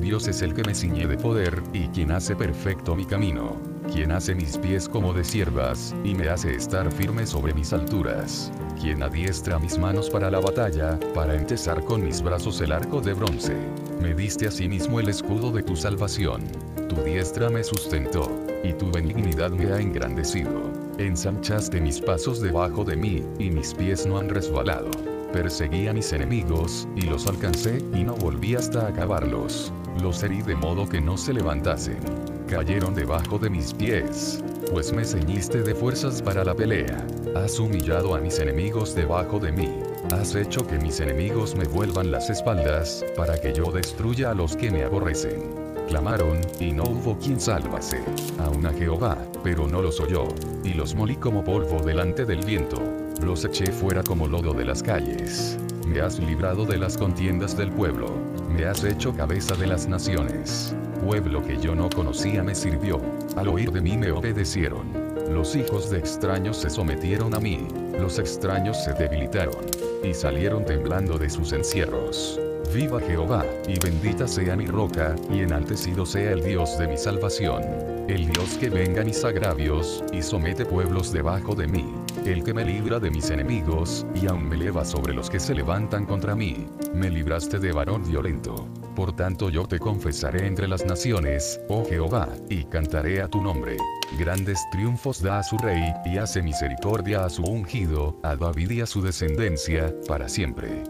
Dios 0.00 0.28
es 0.28 0.42
el 0.42 0.54
que 0.54 0.64
me 0.64 0.74
ciñe 0.74 1.06
de 1.06 1.16
poder, 1.16 1.62
y 1.72 1.88
quien 1.88 2.12
hace 2.12 2.34
perfecto 2.34 2.94
mi 2.94 3.04
camino. 3.04 3.56
Quien 3.92 4.12
hace 4.12 4.34
mis 4.34 4.56
pies 4.56 4.88
como 4.88 5.12
de 5.12 5.24
siervas, 5.24 5.94
y 6.04 6.14
me 6.14 6.28
hace 6.28 6.54
estar 6.54 6.90
firme 6.90 7.26
sobre 7.26 7.52
mis 7.52 7.72
alturas. 7.72 8.50
Quien 8.80 9.02
adiestra 9.02 9.58
mis 9.58 9.78
manos 9.78 10.08
para 10.08 10.30
la 10.30 10.40
batalla, 10.40 10.98
para 11.14 11.34
entesar 11.34 11.84
con 11.84 12.02
mis 12.02 12.22
brazos 12.22 12.60
el 12.62 12.72
arco 12.72 13.00
de 13.00 13.12
bronce. 13.12 13.56
Me 14.04 14.12
diste 14.12 14.46
asimismo 14.46 15.00
el 15.00 15.08
escudo 15.08 15.50
de 15.50 15.62
tu 15.62 15.74
salvación. 15.76 16.42
Tu 16.90 16.96
diestra 17.04 17.48
me 17.48 17.64
sustentó, 17.64 18.30
y 18.62 18.74
tu 18.74 18.90
benignidad 18.90 19.50
me 19.50 19.72
ha 19.72 19.80
engrandecido. 19.80 20.70
Ensanchaste 20.98 21.80
mis 21.80 22.02
pasos 22.02 22.42
debajo 22.42 22.84
de 22.84 22.96
mí, 22.96 23.24
y 23.38 23.50
mis 23.50 23.72
pies 23.72 24.04
no 24.04 24.18
han 24.18 24.28
resbalado. 24.28 24.90
Perseguí 25.32 25.88
a 25.88 25.94
mis 25.94 26.12
enemigos, 26.12 26.86
y 26.94 27.06
los 27.06 27.26
alcancé, 27.26 27.78
y 27.94 28.04
no 28.04 28.14
volví 28.14 28.54
hasta 28.54 28.88
acabarlos. 28.88 29.72
Los 30.02 30.22
herí 30.22 30.42
de 30.42 30.54
modo 30.54 30.86
que 30.86 31.00
no 31.00 31.16
se 31.16 31.32
levantasen. 31.32 32.00
Cayeron 32.46 32.94
debajo 32.94 33.38
de 33.38 33.48
mis 33.48 33.72
pies. 33.72 34.44
Pues 34.70 34.92
me 34.92 35.06
ceñiste 35.06 35.62
de 35.62 35.74
fuerzas 35.74 36.20
para 36.20 36.44
la 36.44 36.54
pelea. 36.54 37.06
Has 37.36 37.58
humillado 37.58 38.14
a 38.14 38.20
mis 38.20 38.38
enemigos 38.38 38.94
debajo 38.94 39.38
de 39.38 39.50
mí. 39.50 39.93
Has 40.14 40.36
hecho 40.36 40.64
que 40.64 40.78
mis 40.78 41.00
enemigos 41.00 41.56
me 41.56 41.64
vuelvan 41.64 42.12
las 42.12 42.30
espaldas, 42.30 43.04
para 43.16 43.36
que 43.40 43.52
yo 43.52 43.72
destruya 43.72 44.30
a 44.30 44.34
los 44.34 44.54
que 44.54 44.70
me 44.70 44.84
aborrecen. 44.84 45.42
Clamaron, 45.88 46.40
y 46.60 46.70
no 46.70 46.84
hubo 46.84 47.18
quien 47.18 47.40
sálvase. 47.40 48.00
Aún 48.38 48.64
a 48.64 48.72
Jehová, 48.72 49.18
pero 49.42 49.66
no 49.66 49.82
los 49.82 49.98
oyó. 49.98 50.28
Y 50.62 50.74
los 50.74 50.94
molí 50.94 51.16
como 51.16 51.42
polvo 51.42 51.82
delante 51.82 52.24
del 52.24 52.44
viento. 52.44 52.80
Los 53.22 53.44
eché 53.44 53.72
fuera 53.72 54.04
como 54.04 54.28
lodo 54.28 54.54
de 54.54 54.64
las 54.64 54.84
calles. 54.84 55.58
Me 55.84 56.00
has 56.00 56.20
librado 56.20 56.64
de 56.64 56.78
las 56.78 56.96
contiendas 56.96 57.56
del 57.56 57.72
pueblo. 57.72 58.06
Me 58.48 58.66
has 58.66 58.84
hecho 58.84 59.12
cabeza 59.16 59.56
de 59.56 59.66
las 59.66 59.88
naciones. 59.88 60.76
Pueblo 61.04 61.42
que 61.42 61.58
yo 61.58 61.74
no 61.74 61.90
conocía 61.90 62.44
me 62.44 62.54
sirvió. 62.54 63.00
Al 63.36 63.48
oír 63.48 63.72
de 63.72 63.80
mí 63.80 63.98
me 63.98 64.12
obedecieron. 64.12 64.92
Los 65.28 65.56
hijos 65.56 65.90
de 65.90 65.98
extraños 65.98 66.58
se 66.58 66.70
sometieron 66.70 67.34
a 67.34 67.40
mí. 67.40 67.66
Los 67.98 68.18
extraños 68.18 68.82
se 68.82 68.92
debilitaron. 68.92 69.64
Y 70.02 70.14
salieron 70.14 70.64
temblando 70.64 71.18
de 71.18 71.30
sus 71.30 71.52
encierros. 71.52 72.40
Viva 72.72 73.00
Jehová, 73.00 73.44
y 73.68 73.78
bendita 73.78 74.26
sea 74.26 74.56
mi 74.56 74.66
roca, 74.66 75.14
y 75.30 75.40
enaltecido 75.40 76.04
sea 76.04 76.32
el 76.32 76.42
Dios 76.42 76.78
de 76.78 76.88
mi 76.88 76.96
salvación. 76.96 77.62
El 78.08 78.28
Dios 78.28 78.58
que 78.58 78.68
venga 78.68 79.04
mis 79.04 79.24
agravios, 79.24 80.02
y 80.12 80.22
somete 80.22 80.66
pueblos 80.66 81.12
debajo 81.12 81.54
de 81.54 81.66
mí. 81.68 81.94
El 82.26 82.42
que 82.42 82.52
me 82.52 82.64
libra 82.64 82.98
de 82.98 83.10
mis 83.10 83.30
enemigos, 83.30 84.06
y 84.14 84.26
aún 84.26 84.48
me 84.48 84.56
eleva 84.56 84.84
sobre 84.84 85.14
los 85.14 85.30
que 85.30 85.40
se 85.40 85.54
levantan 85.54 86.04
contra 86.04 86.34
mí. 86.34 86.66
Me 86.92 87.10
libraste 87.10 87.58
de 87.58 87.72
varón 87.72 88.06
violento. 88.06 88.66
Por 88.94 89.16
tanto 89.16 89.50
yo 89.50 89.66
te 89.66 89.78
confesaré 89.78 90.46
entre 90.46 90.68
las 90.68 90.84
naciones, 90.86 91.60
oh 91.68 91.84
Jehová, 91.84 92.28
y 92.48 92.64
cantaré 92.64 93.20
a 93.20 93.28
tu 93.28 93.42
nombre. 93.42 93.76
Grandes 94.18 94.60
triunfos 94.70 95.20
da 95.20 95.40
a 95.40 95.42
su 95.42 95.58
rey, 95.58 95.92
y 96.04 96.18
hace 96.18 96.42
misericordia 96.42 97.24
a 97.24 97.30
su 97.30 97.42
ungido, 97.42 98.16
a 98.22 98.36
David 98.36 98.70
y 98.70 98.80
a 98.82 98.86
su 98.86 99.02
descendencia, 99.02 99.92
para 100.06 100.28
siempre. 100.28 100.84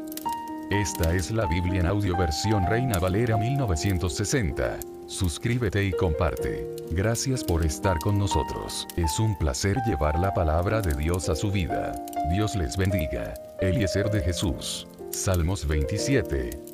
Esta 0.71 1.15
es 1.15 1.31
la 1.31 1.47
Biblia 1.47 1.81
en 1.81 1.87
audio 1.87 2.17
versión 2.17 2.67
Reina 2.67 2.99
Valera 2.99 3.39
1960. 3.39 4.79
Suscríbete 5.07 5.85
y 5.85 5.93
comparte. 5.93 6.67
Gracias 6.91 7.43
por 7.43 7.65
estar 7.65 7.99
con 7.99 8.19
nosotros. 8.19 8.87
Es 8.97 9.19
un 9.19 9.37
placer 9.39 9.77
llevar 9.87 10.19
la 10.19 10.33
palabra 10.35 10.81
de 10.81 10.95
Dios 10.95 11.29
a 11.29 11.35
su 11.35 11.51
vida. 11.51 11.93
Dios 12.33 12.55
les 12.55 12.77
bendiga. 12.77 13.35
Eliezer 13.61 14.11
de 14.11 14.21
Jesús. 14.21 14.87
Salmos 15.11 15.67
27. 15.67 16.74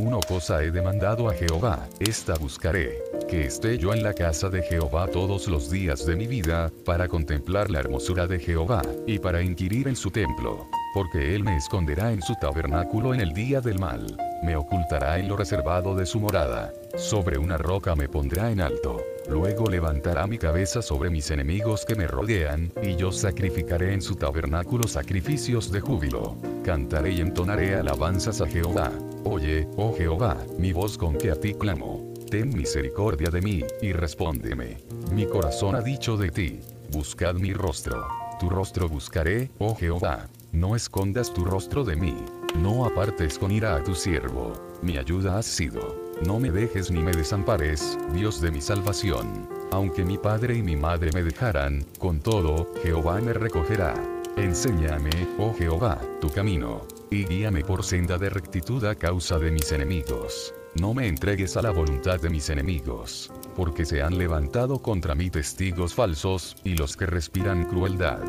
Una 0.00 0.18
cosa 0.26 0.62
he 0.62 0.70
demandado 0.70 1.28
a 1.28 1.34
Jehová, 1.34 1.86
esta 1.98 2.34
buscaré, 2.36 3.02
que 3.28 3.44
esté 3.44 3.76
yo 3.76 3.92
en 3.92 4.02
la 4.02 4.14
casa 4.14 4.48
de 4.48 4.62
Jehová 4.62 5.06
todos 5.08 5.46
los 5.46 5.70
días 5.70 6.06
de 6.06 6.16
mi 6.16 6.26
vida, 6.26 6.72
para 6.86 7.06
contemplar 7.06 7.70
la 7.70 7.80
hermosura 7.80 8.26
de 8.26 8.38
Jehová, 8.38 8.80
y 9.06 9.18
para 9.18 9.42
inquirir 9.42 9.88
en 9.88 9.96
su 9.96 10.10
templo. 10.10 10.66
Porque 10.94 11.34
él 11.34 11.44
me 11.44 11.54
esconderá 11.54 12.12
en 12.12 12.22
su 12.22 12.34
tabernáculo 12.36 13.12
en 13.12 13.20
el 13.20 13.34
día 13.34 13.60
del 13.60 13.78
mal 13.78 14.16
me 14.42 14.56
ocultará 14.56 15.18
en 15.18 15.28
lo 15.28 15.36
reservado 15.36 15.94
de 15.94 16.06
su 16.06 16.18
morada. 16.18 16.72
Sobre 16.96 17.38
una 17.38 17.56
roca 17.56 17.94
me 17.94 18.08
pondrá 18.08 18.50
en 18.50 18.60
alto. 18.60 19.00
Luego 19.28 19.66
levantará 19.66 20.26
mi 20.26 20.38
cabeza 20.38 20.82
sobre 20.82 21.10
mis 21.10 21.30
enemigos 21.30 21.84
que 21.84 21.94
me 21.94 22.06
rodean, 22.06 22.72
y 22.82 22.96
yo 22.96 23.12
sacrificaré 23.12 23.94
en 23.94 24.02
su 24.02 24.16
tabernáculo 24.16 24.88
sacrificios 24.88 25.70
de 25.70 25.80
júbilo. 25.80 26.36
Cantaré 26.64 27.12
y 27.12 27.20
entonaré 27.20 27.76
alabanzas 27.76 28.40
a 28.40 28.46
Jehová. 28.46 28.90
Oye, 29.24 29.68
oh 29.76 29.94
Jehová, 29.96 30.36
mi 30.58 30.72
voz 30.72 30.98
con 30.98 31.16
que 31.16 31.30
a 31.30 31.36
ti 31.36 31.54
clamo. 31.54 32.12
Ten 32.30 32.56
misericordia 32.56 33.30
de 33.30 33.40
mí, 33.40 33.64
y 33.82 33.92
respóndeme. 33.92 34.78
Mi 35.12 35.26
corazón 35.26 35.74
ha 35.76 35.80
dicho 35.80 36.16
de 36.16 36.30
ti, 36.30 36.60
buscad 36.90 37.34
mi 37.34 37.52
rostro. 37.52 38.06
Tu 38.38 38.48
rostro 38.48 38.88
buscaré, 38.88 39.50
oh 39.58 39.74
Jehová. 39.74 40.28
No 40.52 40.74
escondas 40.74 41.32
tu 41.32 41.44
rostro 41.44 41.84
de 41.84 41.96
mí. 41.96 42.16
No 42.56 42.84
apartes 42.84 43.38
con 43.38 43.52
ira 43.52 43.76
a 43.76 43.84
tu 43.84 43.94
siervo, 43.94 44.52
mi 44.82 44.96
ayuda 44.96 45.38
has 45.38 45.46
sido. 45.46 45.99
No 46.26 46.38
me 46.38 46.50
dejes 46.50 46.90
ni 46.90 47.02
me 47.02 47.12
desampares, 47.12 47.98
Dios 48.12 48.42
de 48.42 48.50
mi 48.50 48.60
salvación. 48.60 49.48
Aunque 49.72 50.04
mi 50.04 50.18
padre 50.18 50.54
y 50.54 50.62
mi 50.62 50.76
madre 50.76 51.10
me 51.14 51.22
dejaran, 51.22 51.84
con 51.98 52.20
todo, 52.20 52.66
Jehová 52.82 53.20
me 53.20 53.32
recogerá. 53.32 53.94
Enséñame, 54.36 55.10
oh 55.38 55.54
Jehová, 55.54 55.98
tu 56.20 56.28
camino, 56.28 56.86
y 57.10 57.24
guíame 57.24 57.64
por 57.64 57.84
senda 57.84 58.18
de 58.18 58.28
rectitud 58.28 58.84
a 58.84 58.94
causa 58.94 59.38
de 59.38 59.50
mis 59.50 59.72
enemigos. 59.72 60.54
No 60.74 60.92
me 60.92 61.08
entregues 61.08 61.56
a 61.56 61.62
la 61.62 61.70
voluntad 61.70 62.20
de 62.20 62.30
mis 62.30 62.50
enemigos, 62.50 63.32
porque 63.56 63.84
se 63.86 64.02
han 64.02 64.18
levantado 64.18 64.78
contra 64.80 65.14
mí 65.14 65.30
testigos 65.30 65.94
falsos, 65.94 66.54
y 66.64 66.76
los 66.76 66.96
que 66.96 67.06
respiran 67.06 67.64
crueldad. 67.64 68.20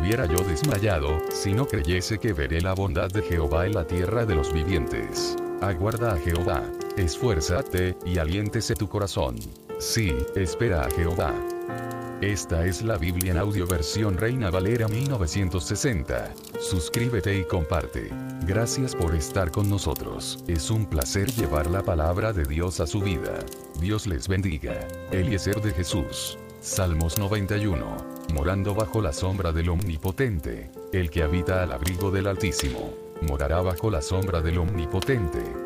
Hubiera 0.00 0.26
yo 0.26 0.42
desmayado, 0.44 1.20
si 1.30 1.52
no 1.52 1.66
creyese 1.66 2.18
que 2.18 2.32
veré 2.32 2.60
la 2.60 2.74
bondad 2.74 3.08
de 3.08 3.22
Jehová 3.22 3.66
en 3.66 3.74
la 3.74 3.86
tierra 3.86 4.26
de 4.26 4.34
los 4.34 4.52
vivientes. 4.52 5.36
Aguarda 5.62 6.12
a 6.12 6.18
Jehová, 6.18 6.62
esfuérzate, 6.96 7.96
y 8.04 8.18
aliéntese 8.18 8.74
tu 8.74 8.88
corazón. 8.88 9.36
Sí, 9.78 10.14
espera 10.34 10.86
a 10.86 10.90
Jehová. 10.90 11.34
Esta 12.22 12.64
es 12.64 12.80
la 12.80 12.96
Biblia 12.96 13.32
en 13.32 13.38
audio 13.38 13.66
versión 13.66 14.16
Reina 14.16 14.50
Valera 14.50 14.88
1960. 14.88 16.32
Suscríbete 16.58 17.38
y 17.38 17.44
comparte. 17.44 18.08
Gracias 18.46 18.96
por 18.96 19.14
estar 19.14 19.50
con 19.50 19.68
nosotros. 19.68 20.42
Es 20.48 20.70
un 20.70 20.86
placer 20.86 21.30
llevar 21.32 21.70
la 21.70 21.82
palabra 21.82 22.32
de 22.32 22.44
Dios 22.44 22.80
a 22.80 22.86
su 22.86 23.00
vida. 23.00 23.38
Dios 23.80 24.06
les 24.06 24.28
bendiga. 24.28 24.80
Eliezer 25.10 25.60
de 25.60 25.72
Jesús. 25.72 26.38
Salmos 26.60 27.18
91. 27.18 27.84
Morando 28.32 28.74
bajo 28.74 29.02
la 29.02 29.12
sombra 29.12 29.52
del 29.52 29.68
Omnipotente. 29.68 30.70
El 30.94 31.10
que 31.10 31.22
habita 31.22 31.62
al 31.64 31.72
abrigo 31.72 32.10
del 32.10 32.28
Altísimo. 32.28 32.94
Morará 33.28 33.60
bajo 33.60 33.90
la 33.90 34.00
sombra 34.00 34.40
del 34.40 34.56
Omnipotente. 34.56 35.65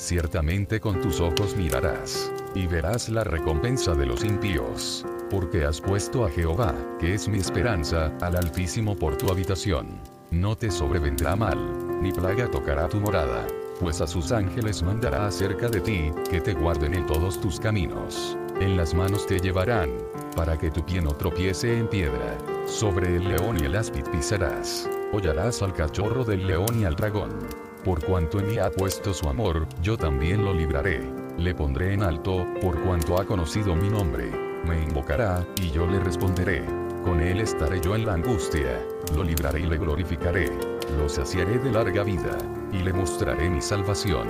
Ciertamente 0.00 0.80
con 0.80 0.98
tus 1.02 1.20
ojos 1.20 1.54
mirarás, 1.58 2.32
y 2.54 2.66
verás 2.66 3.10
la 3.10 3.22
recompensa 3.22 3.94
de 3.94 4.06
los 4.06 4.24
impíos 4.24 5.04
porque 5.28 5.66
has 5.66 5.78
puesto 5.78 6.24
a 6.24 6.30
Jehová, 6.30 6.74
que 6.98 7.12
es 7.14 7.28
mi 7.28 7.38
esperanza, 7.38 8.10
al 8.22 8.34
Altísimo 8.34 8.96
por 8.96 9.16
tu 9.16 9.30
habitación. 9.30 10.00
No 10.30 10.56
te 10.56 10.70
sobrevendrá 10.70 11.36
mal, 11.36 11.58
ni 12.02 12.12
plaga 12.12 12.50
tocará 12.50 12.88
tu 12.88 12.98
morada, 12.98 13.46
pues 13.78 14.00
a 14.00 14.06
sus 14.06 14.32
ángeles 14.32 14.82
mandará 14.82 15.26
acerca 15.26 15.68
de 15.68 15.82
ti, 15.82 16.10
que 16.30 16.40
te 16.40 16.54
guarden 16.54 16.94
en 16.94 17.06
todos 17.06 17.38
tus 17.38 17.60
caminos. 17.60 18.38
En 18.58 18.76
las 18.78 18.94
manos 18.94 19.26
te 19.26 19.38
llevarán, 19.38 19.90
para 20.34 20.58
que 20.58 20.70
tu 20.70 20.82
pie 20.82 21.02
no 21.02 21.12
tropiece 21.12 21.78
en 21.78 21.88
piedra. 21.88 22.38
Sobre 22.66 23.16
el 23.16 23.28
león 23.28 23.58
y 23.60 23.66
el 23.66 23.76
áspid 23.76 24.04
pisarás. 24.10 24.88
Hollarás 25.12 25.60
al 25.62 25.74
cachorro 25.74 26.24
del 26.24 26.46
león 26.46 26.80
y 26.80 26.84
al 26.84 26.96
dragón. 26.96 27.59
Por 27.84 28.04
cuanto 28.04 28.40
en 28.40 28.48
mí 28.48 28.58
ha 28.58 28.70
puesto 28.70 29.14
su 29.14 29.28
amor, 29.28 29.66
yo 29.82 29.96
también 29.96 30.44
lo 30.44 30.52
libraré. 30.52 31.00
Le 31.38 31.54
pondré 31.54 31.94
en 31.94 32.02
alto, 32.02 32.46
por 32.60 32.78
cuanto 32.82 33.20
ha 33.20 33.24
conocido 33.24 33.74
mi 33.74 33.88
nombre 33.88 34.50
me 34.64 34.82
invocará, 34.82 35.46
y 35.60 35.70
yo 35.70 35.86
le 35.86 36.00
responderé. 36.00 36.64
Con 37.04 37.20
él 37.20 37.40
estaré 37.40 37.80
yo 37.80 37.94
en 37.94 38.06
la 38.06 38.14
angustia, 38.14 38.80
lo 39.14 39.24
libraré 39.24 39.60
y 39.60 39.66
le 39.66 39.78
glorificaré, 39.78 40.50
lo 40.98 41.08
saciaré 41.08 41.58
de 41.58 41.72
larga 41.72 42.02
vida, 42.02 42.36
y 42.72 42.78
le 42.78 42.92
mostraré 42.92 43.48
mi 43.48 43.62
salvación. 43.62 44.28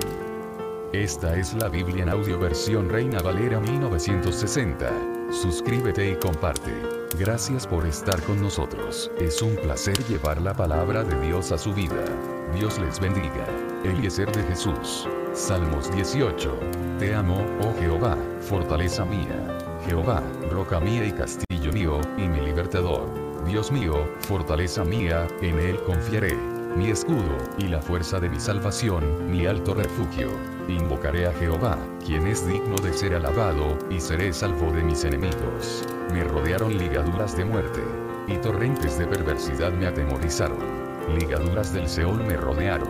Esta 0.93 1.37
es 1.37 1.53
la 1.53 1.69
Biblia 1.69 2.03
en 2.03 2.09
audio 2.09 2.39
versión 2.39 2.89
Reina 2.89 3.21
Valera 3.21 3.59
1960. 3.59 4.91
Suscríbete 5.31 6.11
y 6.11 6.15
comparte. 6.15 6.73
Gracias 7.17 7.65
por 7.65 7.85
estar 7.85 8.21
con 8.23 8.41
nosotros. 8.41 9.09
Es 9.19 9.41
un 9.41 9.55
placer 9.55 9.97
llevar 10.05 10.41
la 10.41 10.53
palabra 10.53 11.03
de 11.03 11.27
Dios 11.27 11.53
a 11.53 11.57
su 11.57 11.73
vida. 11.73 12.03
Dios 12.53 12.79
les 12.79 12.99
bendiga. 12.99 13.47
Eliezer 13.83 14.31
de 14.31 14.43
Jesús. 14.43 15.07
Salmos 15.33 15.89
18. 15.95 16.59
Te 16.99 17.15
amo, 17.15 17.45
oh 17.61 17.73
Jehová, 17.79 18.17
fortaleza 18.41 19.05
mía. 19.05 19.47
Jehová, 19.85 20.21
roca 20.51 20.79
mía 20.79 21.05
y 21.05 21.11
castillo 21.13 21.71
mío, 21.71 22.01
y 22.17 22.27
mi 22.27 22.41
libertador. 22.41 23.07
Dios 23.45 23.71
mío, 23.71 24.05
fortaleza 24.19 24.83
mía, 24.83 25.27
en 25.41 25.59
él 25.59 25.81
confiaré. 25.83 26.35
Mi 26.75 26.89
escudo, 26.89 27.37
y 27.57 27.67
la 27.67 27.81
fuerza 27.81 28.19
de 28.19 28.29
mi 28.29 28.39
salvación, 28.39 29.31
mi 29.31 29.45
alto 29.45 29.73
refugio. 29.73 30.29
Invocaré 30.67 31.27
a 31.27 31.33
Jehová, 31.33 31.77
quien 32.05 32.27
es 32.27 32.45
digno 32.45 32.75
de 32.75 32.93
ser 32.93 33.15
alabado, 33.15 33.77
y 33.89 33.99
seré 33.99 34.33
salvo 34.33 34.71
de 34.71 34.83
mis 34.83 35.03
enemigos. 35.05 35.85
Me 36.13 36.23
rodearon 36.23 36.77
ligaduras 36.77 37.35
de 37.35 37.45
muerte, 37.45 37.81
y 38.27 38.37
torrentes 38.37 38.99
de 38.99 39.07
perversidad 39.07 39.71
me 39.71 39.87
atemorizaron. 39.87 40.80
Ligaduras 41.09 41.73
del 41.73 41.87
Seol 41.87 42.23
me 42.23 42.37
rodearon. 42.37 42.89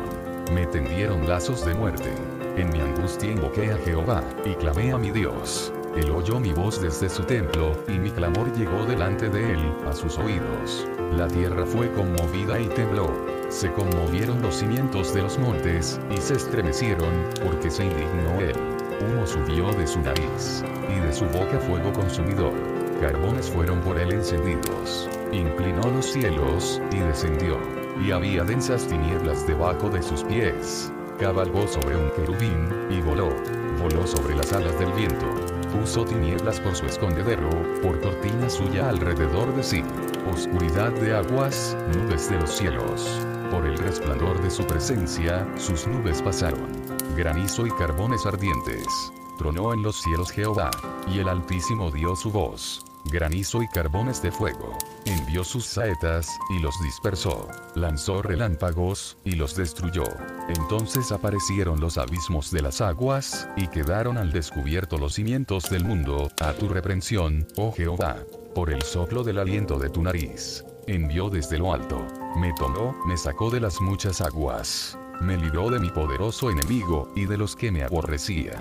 Me 0.54 0.66
tendieron 0.68 1.28
lazos 1.28 1.66
de 1.66 1.74
muerte. 1.74 2.14
En 2.58 2.70
mi 2.70 2.82
angustia 2.82 3.32
invoqué 3.32 3.72
a 3.72 3.78
Jehová, 3.78 4.24
y 4.46 4.54
clamé 4.56 4.92
a 4.92 4.98
mi 4.98 5.12
Dios. 5.12 5.72
Él 5.96 6.10
oyó 6.12 6.40
mi 6.40 6.54
voz 6.54 6.82
desde 6.82 7.10
su 7.10 7.24
templo, 7.24 7.74
y 7.88 7.94
mi 7.94 8.12
clamor 8.12 8.52
llegó 8.54 8.86
delante 8.86 9.30
de 9.30 9.54
él, 9.54 9.60
a 9.88 9.94
sus 9.94 10.18
oídos. 10.18 10.88
La 11.18 11.28
tierra 11.28 11.66
fue 11.66 11.92
conmovida 11.94 12.60
y 12.60 12.68
tembló. 12.68 13.10
Se 13.50 13.72
conmovieron 13.74 14.42
los 14.42 14.56
cimientos 14.56 15.14
de 15.14 15.24
los 15.24 15.38
montes, 15.40 16.00
y 16.10 16.18
se 16.18 16.36
estremecieron, 16.36 17.30
porque 17.44 17.72
se 17.72 17.86
indignó 17.86 18.40
él. 18.40 18.56
Humo 19.02 19.26
subió 19.26 19.72
de 19.74 19.88
su 19.88 20.00
nariz, 20.02 20.64
y 20.90 21.00
de 21.00 21.14
su 21.14 21.26
boca 21.26 21.60
fuego 21.60 21.92
consumidor. 21.94 22.54
Carbones 23.02 23.50
fueron 23.50 23.82
por 23.82 23.98
él 23.98 24.14
encendidos. 24.14 25.10
Inclinó 25.32 25.90
los 25.92 26.06
cielos, 26.06 26.82
y 26.92 27.00
descendió. 27.00 27.81
Y 28.04 28.12
había 28.12 28.44
densas 28.44 28.88
tinieblas 28.88 29.46
debajo 29.46 29.90
de 29.90 30.02
sus 30.02 30.24
pies. 30.24 30.92
Cabalgó 31.20 31.68
sobre 31.68 31.96
un 31.96 32.10
querubín, 32.12 32.68
y 32.90 33.00
voló. 33.02 33.30
Voló 33.80 34.08
sobre 34.08 34.36
las 34.36 34.52
alas 34.54 34.78
del 34.80 34.92
viento. 34.94 35.26
Puso 35.72 36.04
tinieblas 36.04 36.60
por 36.60 36.76
su 36.76 36.86
escondedero, 36.86 37.50
por 37.82 38.02
cortina 38.02 38.50
suya 38.50 38.90
alrededor 38.90 39.56
de 39.56 39.64
sí. 39.64 39.84
Oscuridad 40.32 40.92
de 40.94 41.16
aguas, 41.16 41.78
nubes 41.96 42.30
de 42.30 42.40
los 42.40 42.50
cielos. 42.50 43.22
Por 43.52 43.66
el 43.66 43.78
resplandor 43.78 44.42
de 44.42 44.50
su 44.50 44.66
presencia, 44.66 45.48
sus 45.58 45.86
nubes 45.88 46.22
pasaron. 46.22 46.70
Granizo 47.16 47.68
y 47.68 47.72
carbones 47.72 48.26
ardientes. 48.26 48.88
Tronó 49.38 49.74
en 49.74 49.84
los 49.84 50.02
cielos 50.02 50.32
Jehová, 50.32 50.72
y 51.08 51.20
el 51.20 51.30
Altísimo 51.30 51.92
dio 51.92 52.16
su 52.16 52.32
voz. 52.32 52.84
Granizo 53.06 53.62
y 53.62 53.68
carbones 53.68 54.22
de 54.22 54.32
fuego. 54.32 54.78
Envió 55.06 55.44
sus 55.44 55.66
saetas, 55.66 56.28
y 56.50 56.60
los 56.60 56.80
dispersó. 56.84 57.48
Lanzó 57.74 58.22
relámpagos, 58.22 59.18
y 59.24 59.32
los 59.32 59.56
destruyó. 59.56 60.04
Entonces 60.48 61.12
aparecieron 61.12 61.80
los 61.80 61.98
abismos 61.98 62.52
de 62.52 62.62
las 62.62 62.82
aguas, 62.82 63.48
y 63.58 63.68
quedaron 63.68 64.18
al 64.18 64.32
descubierto 64.32 64.98
los 64.98 65.16
cimientos 65.16 65.70
del 65.70 65.86
mundo, 65.86 66.30
a 66.40 66.54
tu 66.54 66.68
reprensión, 66.70 67.48
oh 67.58 67.72
Jehová. 67.72 68.18
Por 68.54 68.70
el 68.70 68.84
soplo 68.84 69.24
del 69.24 69.40
aliento 69.40 69.80
de 69.80 69.90
tu 69.90 70.04
nariz. 70.04 70.64
Envió 70.88 71.30
desde 71.30 71.58
lo 71.58 71.74
alto. 71.74 72.06
Me 72.38 72.54
tomó, 72.54 72.96
me 73.08 73.18
sacó 73.18 73.50
de 73.50 73.60
las 73.60 73.82
muchas 73.82 74.22
aguas. 74.22 74.98
Me 75.20 75.38
libró 75.38 75.70
de 75.70 75.80
mi 75.80 75.90
poderoso 75.90 76.52
enemigo, 76.52 77.12
y 77.16 77.26
de 77.26 77.38
los 77.38 77.56
que 77.56 77.72
me 77.72 77.84
aborrecían. 77.84 78.60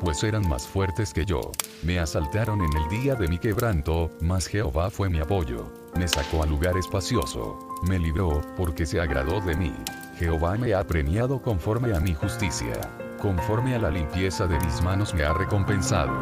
Pues 0.00 0.22
eran 0.24 0.48
más 0.48 0.66
fuertes 0.66 1.12
que 1.12 1.24
yo. 1.24 1.40
Me 1.82 1.98
asaltaron 1.98 2.60
en 2.62 2.76
el 2.76 2.88
día 2.88 3.14
de 3.16 3.28
mi 3.28 3.38
quebranto, 3.38 4.10
mas 4.20 4.46
Jehová 4.46 4.90
fue 4.90 5.10
mi 5.10 5.18
apoyo. 5.20 5.79
Me 5.96 6.08
sacó 6.08 6.42
a 6.42 6.46
lugar 6.46 6.76
espacioso. 6.76 7.58
Me 7.82 7.98
libró, 7.98 8.40
porque 8.56 8.86
se 8.86 9.00
agradó 9.00 9.40
de 9.40 9.56
mí. 9.56 9.74
Jehová 10.16 10.56
me 10.56 10.74
ha 10.74 10.86
premiado 10.86 11.40
conforme 11.40 11.94
a 11.94 12.00
mi 12.00 12.14
justicia. 12.14 12.80
Conforme 13.20 13.74
a 13.74 13.78
la 13.78 13.90
limpieza 13.90 14.46
de 14.46 14.58
mis 14.60 14.82
manos 14.82 15.14
me 15.14 15.24
ha 15.24 15.32
recompensado. 15.32 16.12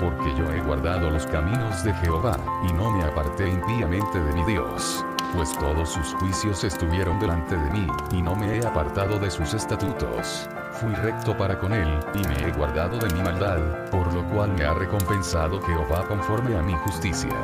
Porque 0.00 0.34
yo 0.36 0.50
he 0.52 0.60
guardado 0.60 1.10
los 1.10 1.26
caminos 1.26 1.84
de 1.84 1.92
Jehová, 1.94 2.36
y 2.68 2.72
no 2.72 2.90
me 2.90 3.04
aparté 3.04 3.48
impíamente 3.48 4.18
de 4.18 4.32
mi 4.32 4.44
Dios 4.44 5.04
pues 5.34 5.56
todos 5.58 5.90
sus 5.90 6.14
juicios 6.14 6.64
estuvieron 6.64 7.18
delante 7.18 7.56
de 7.56 7.70
mí, 7.70 7.86
y 8.12 8.22
no 8.22 8.34
me 8.34 8.58
he 8.58 8.66
apartado 8.66 9.18
de 9.18 9.30
sus 9.30 9.54
estatutos. 9.54 10.48
Fui 10.72 10.94
recto 10.94 11.36
para 11.36 11.58
con 11.58 11.72
él, 11.72 11.88
y 12.14 12.26
me 12.26 12.48
he 12.48 12.52
guardado 12.52 12.98
de 12.98 13.12
mi 13.14 13.20
maldad, 13.20 13.58
por 13.90 14.12
lo 14.12 14.22
cual 14.30 14.52
me 14.52 14.64
ha 14.64 14.74
recompensado 14.74 15.60
Jehová 15.62 16.06
conforme 16.06 16.56
a 16.56 16.62
mi 16.62 16.74
justicia, 16.74 17.34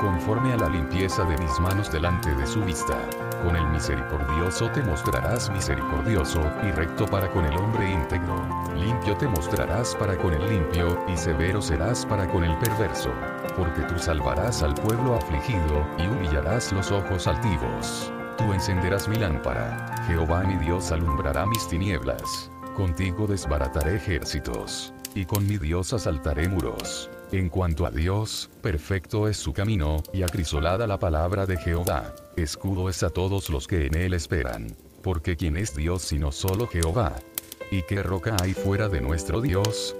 conforme 0.00 0.52
a 0.52 0.56
la 0.56 0.68
limpieza 0.68 1.24
de 1.24 1.36
mis 1.38 1.58
manos 1.60 1.90
delante 1.90 2.34
de 2.34 2.46
su 2.46 2.62
vista. 2.62 2.98
Con 3.42 3.56
el 3.56 3.66
misericordioso 3.68 4.70
te 4.70 4.82
mostrarás 4.82 5.50
misericordioso, 5.50 6.40
y 6.62 6.70
recto 6.70 7.06
para 7.06 7.28
con 7.30 7.44
el 7.44 7.56
hombre 7.56 7.90
íntegro. 7.90 8.36
Limpio 8.74 9.16
te 9.16 9.28
mostrarás 9.28 9.94
para 9.96 10.16
con 10.16 10.32
el 10.32 10.48
limpio, 10.48 10.98
y 11.08 11.16
severo 11.16 11.60
serás 11.60 12.06
para 12.06 12.26
con 12.26 12.44
el 12.44 12.56
perverso. 12.58 13.10
Porque 13.56 13.82
tú 13.82 13.98
salvarás 13.98 14.62
al 14.62 14.74
pueblo 14.74 15.14
afligido, 15.14 15.86
y 15.98 16.06
humillarás 16.06 16.72
los 16.72 16.90
ojos 16.90 17.26
altivos. 17.26 18.12
Tú 18.36 18.52
encenderás 18.52 19.08
mi 19.08 19.16
lámpara. 19.16 20.04
Jehová 20.06 20.42
mi 20.42 20.56
Dios 20.56 20.90
alumbrará 20.90 21.46
mis 21.46 21.68
tinieblas. 21.68 22.50
Contigo 22.76 23.26
desbarataré 23.26 23.96
ejércitos. 23.96 24.92
Y 25.14 25.24
con 25.24 25.46
mi 25.46 25.58
Dios 25.58 25.92
asaltaré 25.92 26.48
muros. 26.48 27.08
En 27.30 27.48
cuanto 27.48 27.86
a 27.86 27.90
Dios, 27.90 28.50
perfecto 28.60 29.28
es 29.28 29.36
su 29.36 29.52
camino, 29.52 30.02
y 30.12 30.22
acrisolada 30.22 30.86
la 30.88 30.98
palabra 30.98 31.46
de 31.46 31.56
Jehová. 31.56 32.12
Escudo 32.36 32.88
es 32.88 33.02
a 33.04 33.10
todos 33.10 33.50
los 33.50 33.68
que 33.68 33.86
en 33.86 33.94
él 33.94 34.14
esperan. 34.14 34.76
Porque 35.02 35.36
¿quién 35.36 35.56
es 35.56 35.76
Dios 35.76 36.02
sino 36.02 36.32
solo 36.32 36.66
Jehová? 36.66 37.14
¿Y 37.70 37.82
qué 37.82 38.02
roca 38.02 38.36
hay 38.42 38.54
fuera 38.54 38.88
de 38.88 39.00
nuestro 39.00 39.40
Dios? 39.40 39.94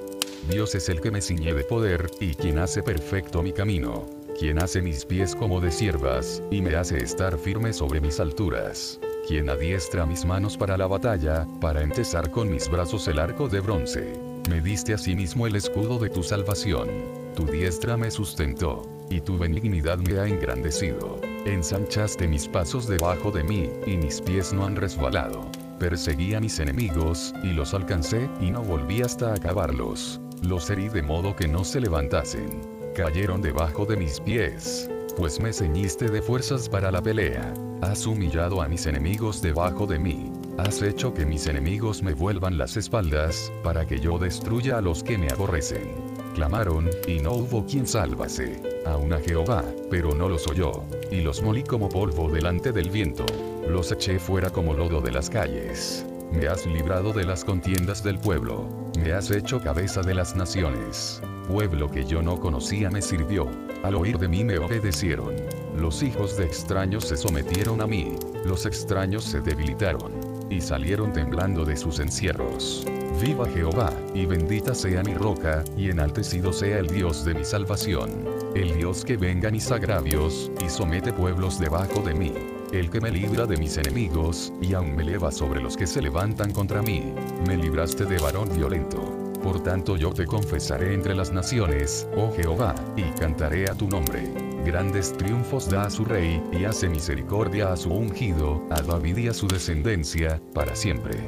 Dios 0.49 0.75
es 0.75 0.89
el 0.91 1.01
que 1.01 1.11
me 1.11 1.23
ciñe 1.23 1.55
de 1.55 1.65
poder, 1.65 2.11
y 2.21 2.35
quien 2.35 2.59
hace 2.59 2.83
perfecto 2.83 3.43
mi 3.43 3.53
camino. 3.53 4.07
Quien 4.39 4.59
hace 4.59 4.83
mis 4.83 5.05
pies 5.05 5.35
como 5.35 5.61
de 5.61 5.71
siervas, 5.71 6.43
y 6.51 6.61
me 6.61 6.77
hace 6.77 6.99
estar 6.99 7.39
firme 7.39 7.73
sobre 7.73 8.01
mis 8.01 8.21
alturas. 8.21 9.01
Quien 9.27 9.49
adiestra 9.49 10.05
mis 10.05 10.27
manos 10.27 10.57
para 10.57 10.77
la 10.77 10.87
batalla, 10.87 11.47
para 11.61 11.83
entesar 11.83 12.31
con 12.31 12.51
mis 12.51 12.69
brazos 12.69 13.09
el 13.09 13.21
arco 13.21 13.49
de 13.49 13.61
bronce. 13.61 14.13
Me 14.51 14.61
diste 14.61 14.93
asimismo 14.93 15.47
el 15.47 15.57
escudo 15.57 15.99
de 15.99 16.11
tu 16.11 16.23
salvación. 16.23 16.89
Tu 17.35 17.47
diestra 17.47 17.97
me 17.97 18.11
sustentó, 18.11 18.83
y 19.09 19.23
tu 19.23 19.39
benignidad 19.39 19.97
me 19.99 20.19
ha 20.19 20.27
engrandecido. 20.27 21.21
Ensanchaste 21.47 22.29
mis 22.29 22.49
pasos 22.49 22.87
debajo 22.87 23.31
de 23.31 23.45
mí, 23.45 23.71
y 23.87 23.97
mis 23.97 24.21
pies 24.21 24.53
no 24.53 24.67
han 24.67 24.77
resbalado. 24.77 25.51
Perseguí 25.79 26.35
a 26.35 26.41
mis 26.41 26.59
enemigos, 26.59 27.35
y 27.43 27.53
los 27.55 27.73
alcancé, 27.73 28.29
y 28.41 28.51
no 28.51 28.63
volví 28.63 29.01
hasta 29.01 29.33
acabarlos. 29.33 30.21
Los 30.45 30.69
herí 30.69 30.91
de 30.91 31.01
modo 31.01 31.35
que 31.35 31.49
no 31.49 31.65
se 31.65 31.81
levantasen. 31.81 32.61
Cayeron 32.95 33.41
debajo 33.41 33.87
de 33.87 33.97
mis 33.97 34.21
pies. 34.21 34.91
Pues 35.17 35.41
me 35.41 35.55
ceñiste 35.55 36.11
de 36.11 36.21
fuerzas 36.21 36.69
para 36.69 36.91
la 36.91 37.01
pelea. 37.01 37.55
Has 37.81 38.07
humillado 38.07 38.61
a 38.61 38.69
mis 38.69 38.85
enemigos 38.85 39.41
debajo 39.41 39.87
de 39.87 39.99
mí. 39.99 40.31
Has 40.59 40.83
hecho 40.83 41.15
que 41.15 41.25
mis 41.25 41.47
enemigos 41.47 42.03
me 42.03 42.13
vuelvan 42.13 42.59
las 42.59 42.77
espaldas, 42.77 43.51
para 43.63 43.87
que 43.87 43.99
yo 43.99 44.19
destruya 44.19 44.77
a 44.77 44.81
los 44.83 45.03
que 45.03 45.17
me 45.17 45.29
aborrecen. 45.31 45.95
Clamaron, 46.35 46.91
y 47.09 47.21
no 47.21 47.33
hubo 47.33 47.65
quien 47.65 47.87
sálvase. 47.87 48.61
Aún 48.85 49.15
a 49.15 49.21
Jehová, 49.21 49.65
pero 49.91 50.15
no 50.15 50.29
los 50.29 50.47
oyó. 50.47 50.85
Y 51.11 51.23
los 51.23 51.43
molí 51.43 51.63
como 51.63 51.89
polvo 51.89 52.31
delante 52.31 52.71
del 52.71 52.91
viento. 52.91 53.25
Los 53.67 53.93
eché 53.93 54.19
fuera 54.19 54.51
como 54.51 54.75
lodo 54.75 55.01
de 55.01 55.11
las 55.11 55.31
calles. 55.31 56.05
Me 56.33 56.49
has 56.49 56.67
librado 56.67 57.13
de 57.13 57.25
las 57.25 57.45
contiendas 57.45 58.03
del 58.03 58.19
pueblo. 58.19 58.69
Me 58.99 59.13
has 59.13 59.31
hecho 59.31 59.61
cabeza 59.61 60.03
de 60.03 60.15
las 60.15 60.35
naciones. 60.35 61.23
Pueblo 61.49 61.91
que 61.91 62.05
yo 62.05 62.23
no 62.23 62.41
conocía 62.41 62.91
me 62.91 63.03
sirvió. 63.03 63.49
Al 63.83 63.95
oír 63.95 64.19
de 64.19 64.29
mí 64.29 64.45
me 64.45 64.59
obedecieron. 64.59 65.35
Los 65.77 66.03
hijos 66.03 66.37
de 66.37 66.45
extraños 66.45 67.05
se 67.05 67.17
sometieron 67.17 67.81
a 67.81 67.87
mí. 67.87 68.17
Los 68.45 68.67
extraños 68.67 69.25
se 69.25 69.41
debilitaron. 69.41 70.13
Y 70.51 70.61
salieron 70.61 71.13
temblando 71.13 71.65
de 71.65 71.77
sus 71.77 72.01
encierros. 72.01 72.85
Viva 73.21 73.49
Jehová, 73.49 73.93
y 74.13 74.27
bendita 74.27 74.75
sea 74.75 75.03
mi 75.03 75.15
roca, 75.15 75.63
y 75.77 75.91
enaltecido 75.91 76.53
sea 76.53 76.79
el 76.79 76.89
Dios 76.89 77.25
de 77.25 77.35
mi 77.35 77.45
salvación. 77.45 78.11
El 78.55 78.77
Dios 78.77 79.05
que 79.05 79.17
venga 79.17 79.51
mis 79.51 79.71
agravios, 79.71 80.51
y 80.65 80.69
somete 80.69 81.13
pueblos 81.13 81.59
debajo 81.59 82.01
de 82.01 82.15
mí 82.15 82.54
el 82.79 82.91
que 82.91 83.01
me 83.01 83.11
libra 83.11 83.47
de 83.47 83.57
mis 83.57 83.77
enemigos, 83.77 84.53
y 84.61 84.75
aún 84.75 84.97
me 84.97 85.03
eleva 85.03 85.31
sobre 85.31 85.61
los 85.61 85.77
que 85.77 85.87
se 85.87 86.03
levantan 86.03 86.53
contra 86.53 86.83
mí. 86.83 87.15
Me 87.47 87.57
libraste 87.57 88.05
de 88.05 88.19
varón 88.19 88.49
violento. 88.55 89.01
Por 89.43 89.63
tanto 89.63 89.97
yo 89.97 90.11
te 90.11 90.27
confesaré 90.27 90.95
entre 90.95 91.15
las 91.15 91.33
naciones, 91.33 92.09
oh 92.17 92.33
Jehová, 92.35 92.75
y 92.97 93.03
cantaré 93.19 93.71
a 93.71 93.75
tu 93.75 93.89
nombre. 93.89 94.29
Grandes 94.65 95.13
triunfos 95.17 95.69
da 95.69 95.85
a 95.85 95.91
su 95.91 96.05
rey, 96.05 96.43
y 96.53 96.65
hace 96.65 96.89
misericordia 96.89 97.73
a 97.73 97.77
su 97.77 97.91
ungido, 97.91 98.67
a 98.71 98.81
David 98.83 99.19
y 99.19 99.29
a 99.29 99.35
su 99.35 99.47
descendencia, 99.47 100.41
para 100.55 100.75
siempre. 100.75 101.19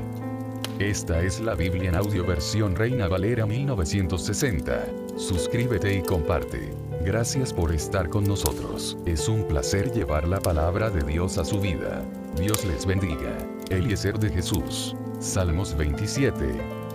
Esta 0.78 1.22
es 1.22 1.40
la 1.40 1.54
Biblia 1.54 1.90
en 1.90 1.96
audio 1.96 2.26
versión 2.26 2.74
Reina 2.74 3.08
Valera 3.08 3.46
1960. 3.46 4.86
Suscríbete 5.16 5.94
y 5.94 6.02
comparte. 6.02 6.85
Gracias 7.06 7.52
por 7.52 7.72
estar 7.72 8.08
con 8.08 8.24
nosotros. 8.24 8.98
Es 9.06 9.28
un 9.28 9.44
placer 9.44 9.92
llevar 9.92 10.26
la 10.26 10.40
palabra 10.40 10.90
de 10.90 11.04
Dios 11.04 11.38
a 11.38 11.44
su 11.44 11.60
vida. 11.60 12.02
Dios 12.36 12.64
les 12.64 12.84
bendiga. 12.84 13.38
Eliezer 13.70 14.18
de 14.18 14.28
Jesús. 14.28 14.96
Salmos 15.20 15.76
27. 15.76 16.34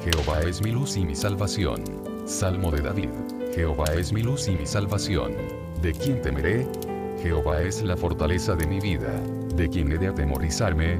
Jehová 0.04 0.42
es 0.42 0.62
mi 0.62 0.72
luz 0.72 0.98
y 0.98 1.06
mi 1.06 1.16
salvación. 1.16 1.86
Salmo 2.26 2.72
de 2.72 2.82
David. 2.82 3.10
Jehová 3.56 3.86
es 3.96 4.12
mi 4.12 4.22
luz 4.22 4.50
y 4.50 4.52
mi 4.52 4.66
salvación. 4.66 5.32
¿De 5.82 5.94
quién 5.94 6.22
temeré? 6.22 6.68
Jehová 7.24 7.62
es 7.62 7.82
la 7.82 7.96
fortaleza 7.96 8.54
de 8.56 8.68
mi 8.68 8.82
vida. 8.82 9.18
¿De 9.56 9.70
quién 9.70 9.94
he 9.94 9.98
de 9.98 10.08
atemorizarme? 10.08 11.00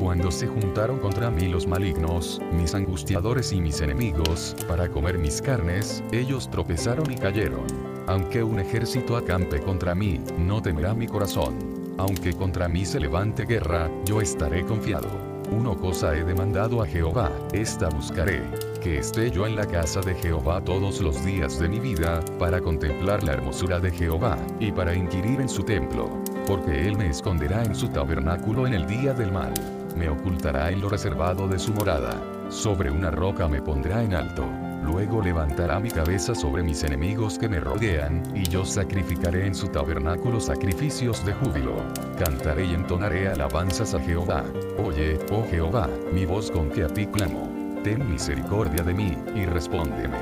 Cuando 0.00 0.30
se 0.30 0.46
juntaron 0.46 0.98
contra 0.98 1.30
mí 1.30 1.48
los 1.48 1.66
malignos, 1.66 2.40
mis 2.52 2.74
angustiadores 2.74 3.52
y 3.52 3.60
mis 3.60 3.82
enemigos, 3.82 4.56
para 4.66 4.88
comer 4.88 5.18
mis 5.18 5.42
carnes, 5.42 6.02
ellos 6.10 6.50
tropezaron 6.50 7.12
y 7.12 7.16
cayeron. 7.16 7.85
Aunque 8.06 8.42
un 8.42 8.60
ejército 8.60 9.16
acampe 9.16 9.60
contra 9.60 9.94
mí, 9.94 10.20
no 10.38 10.62
temerá 10.62 10.94
mi 10.94 11.08
corazón. 11.08 11.56
Aunque 11.98 12.34
contra 12.34 12.68
mí 12.68 12.84
se 12.84 13.00
levante 13.00 13.44
guerra, 13.44 13.90
yo 14.04 14.20
estaré 14.20 14.64
confiado. 14.64 15.08
Una 15.50 15.74
cosa 15.74 16.16
he 16.16 16.22
demandado 16.22 16.82
a 16.82 16.86
Jehová, 16.86 17.32
esta 17.52 17.88
buscaré, 17.88 18.42
que 18.80 18.98
esté 18.98 19.30
yo 19.30 19.46
en 19.46 19.56
la 19.56 19.66
casa 19.66 20.00
de 20.00 20.14
Jehová 20.14 20.60
todos 20.62 21.00
los 21.00 21.24
días 21.24 21.58
de 21.58 21.68
mi 21.68 21.80
vida, 21.80 22.20
para 22.38 22.60
contemplar 22.60 23.24
la 23.24 23.32
hermosura 23.32 23.80
de 23.80 23.90
Jehová, 23.90 24.38
y 24.60 24.70
para 24.70 24.94
inquirir 24.94 25.40
en 25.40 25.48
su 25.48 25.64
templo. 25.64 26.08
Porque 26.46 26.86
él 26.86 26.96
me 26.96 27.08
esconderá 27.08 27.64
en 27.64 27.74
su 27.74 27.88
tabernáculo 27.88 28.68
en 28.68 28.74
el 28.74 28.86
día 28.86 29.14
del 29.14 29.32
mal. 29.32 29.54
Me 29.96 30.08
ocultará 30.08 30.70
en 30.70 30.80
lo 30.80 30.88
reservado 30.88 31.48
de 31.48 31.58
su 31.58 31.72
morada. 31.72 32.20
Sobre 32.50 32.90
una 32.90 33.10
roca 33.10 33.48
me 33.48 33.62
pondrá 33.62 34.04
en 34.04 34.14
alto 34.14 34.65
Luego 34.86 35.20
levantará 35.20 35.80
mi 35.80 35.90
cabeza 35.90 36.32
sobre 36.34 36.62
mis 36.62 36.84
enemigos 36.84 37.38
que 37.38 37.48
me 37.48 37.58
rodean, 37.58 38.22
y 38.36 38.44
yo 38.44 38.64
sacrificaré 38.64 39.46
en 39.46 39.54
su 39.54 39.66
tabernáculo 39.66 40.38
sacrificios 40.38 41.24
de 41.26 41.32
júbilo. 41.34 41.74
Cantaré 42.18 42.66
y 42.66 42.74
entonaré 42.74 43.28
alabanzas 43.28 43.94
a 43.94 44.00
Jehová. 44.00 44.44
Oye, 44.78 45.18
oh 45.32 45.44
Jehová, 45.50 45.90
mi 46.12 46.24
voz 46.24 46.52
con 46.52 46.70
que 46.70 46.84
a 46.84 46.88
ti 46.88 47.06
clamo. 47.06 47.50
Ten 47.82 48.08
misericordia 48.08 48.84
de 48.84 48.94
mí, 48.94 49.18
y 49.34 49.44
respóndeme. 49.44 50.18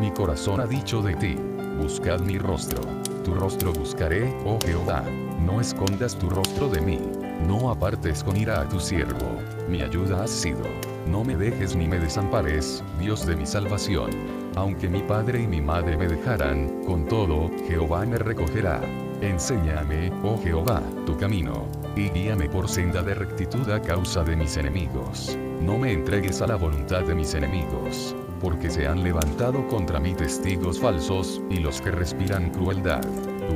Mi 0.00 0.10
corazón 0.10 0.60
ha 0.60 0.66
dicho 0.66 1.00
de 1.00 1.14
ti, 1.14 1.36
buscad 1.80 2.18
mi 2.18 2.38
rostro. 2.38 2.82
Tu 3.24 3.34
rostro 3.34 3.72
buscaré, 3.72 4.34
oh 4.44 4.58
Jehová. 4.64 5.04
No 5.46 5.60
escondas 5.60 6.18
tu 6.18 6.28
rostro 6.28 6.68
de 6.68 6.80
mí. 6.80 7.00
No 7.46 7.70
apartes 7.70 8.24
con 8.24 8.36
ira 8.36 8.60
a 8.62 8.68
tu 8.68 8.80
siervo. 8.80 9.38
Mi 9.68 9.80
ayuda 9.80 10.24
has 10.24 10.30
sido. 10.30 10.64
No 11.06 11.24
me 11.24 11.36
dejes 11.36 11.76
ni 11.76 11.86
me 11.86 11.98
desampares, 11.98 12.82
Dios 12.98 13.26
de 13.26 13.36
mi 13.36 13.46
salvación. 13.46 14.10
Aunque 14.56 14.88
mi 14.88 15.00
padre 15.02 15.42
y 15.42 15.46
mi 15.46 15.60
madre 15.60 15.96
me 15.96 16.08
dejaran, 16.08 16.82
con 16.84 17.06
todo, 17.06 17.50
Jehová 17.66 18.04
me 18.04 18.18
recogerá. 18.18 18.80
Enséñame, 19.20 20.12
oh 20.22 20.38
Jehová, 20.42 20.82
tu 21.06 21.16
camino, 21.16 21.66
y 21.96 22.08
guíame 22.10 22.48
por 22.48 22.68
senda 22.68 23.02
de 23.02 23.14
rectitud 23.14 23.68
a 23.70 23.80
causa 23.80 24.22
de 24.22 24.36
mis 24.36 24.56
enemigos. 24.56 25.36
No 25.60 25.78
me 25.78 25.92
entregues 25.92 26.40
a 26.40 26.46
la 26.46 26.56
voluntad 26.56 27.02
de 27.02 27.14
mis 27.14 27.34
enemigos, 27.34 28.14
porque 28.40 28.70
se 28.70 28.86
han 28.86 29.02
levantado 29.02 29.66
contra 29.66 29.98
mí 29.98 30.14
testigos 30.14 30.78
falsos, 30.78 31.42
y 31.50 31.56
los 31.56 31.80
que 31.80 31.90
respiran 31.90 32.50
crueldad. 32.50 33.04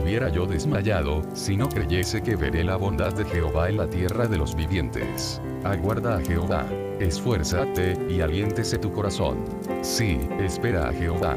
Hubiera 0.00 0.30
yo 0.30 0.46
desmayado, 0.46 1.22
si 1.34 1.56
no 1.56 1.68
creyese 1.68 2.22
que 2.22 2.34
veré 2.34 2.64
la 2.64 2.76
bondad 2.76 3.12
de 3.12 3.24
Jehová 3.24 3.68
en 3.68 3.76
la 3.76 3.88
tierra 3.88 4.26
de 4.26 4.38
los 4.38 4.56
vivientes. 4.56 5.40
Aguarda 5.64 6.16
a 6.16 6.20
Jehová. 6.20 6.66
Esfuérzate, 7.00 7.96
y 8.08 8.20
aliéntese 8.20 8.78
tu 8.78 8.92
corazón. 8.92 9.38
Sí, 9.82 10.20
espera 10.40 10.88
a 10.88 10.92
Jehová. 10.92 11.36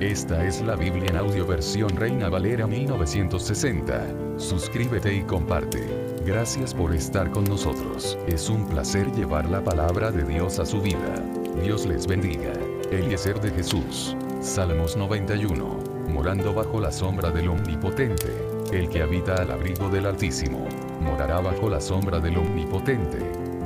Esta 0.00 0.44
es 0.46 0.60
la 0.60 0.76
Biblia 0.76 1.06
en 1.08 1.16
audio 1.16 1.44
versión 1.44 1.90
Reina 1.96 2.28
Valera 2.28 2.68
1960. 2.68 4.38
Suscríbete 4.38 5.12
y 5.12 5.22
comparte. 5.22 5.88
Gracias 6.24 6.72
por 6.72 6.94
estar 6.94 7.32
con 7.32 7.42
nosotros. 7.44 8.16
Es 8.28 8.48
un 8.48 8.68
placer 8.68 9.10
llevar 9.12 9.50
la 9.50 9.64
palabra 9.64 10.12
de 10.12 10.22
Dios 10.22 10.60
a 10.60 10.66
su 10.66 10.80
vida. 10.80 11.20
Dios 11.60 11.84
les 11.84 12.06
bendiga. 12.06 12.52
Eliezer 12.92 13.40
de 13.40 13.50
Jesús. 13.50 14.16
Salmos 14.40 14.96
91. 14.96 15.78
Morando 16.08 16.54
bajo 16.54 16.80
la 16.80 16.92
sombra 16.92 17.32
del 17.32 17.48
Omnipotente. 17.48 18.36
El 18.72 18.88
que 18.88 19.02
habita 19.02 19.34
al 19.34 19.50
abrigo 19.50 19.88
del 19.88 20.06
Altísimo. 20.06 20.68
Morará 21.00 21.40
bajo 21.40 21.68
la 21.68 21.80
sombra 21.80 22.20
del 22.20 22.38
Omnipotente. 22.38 23.47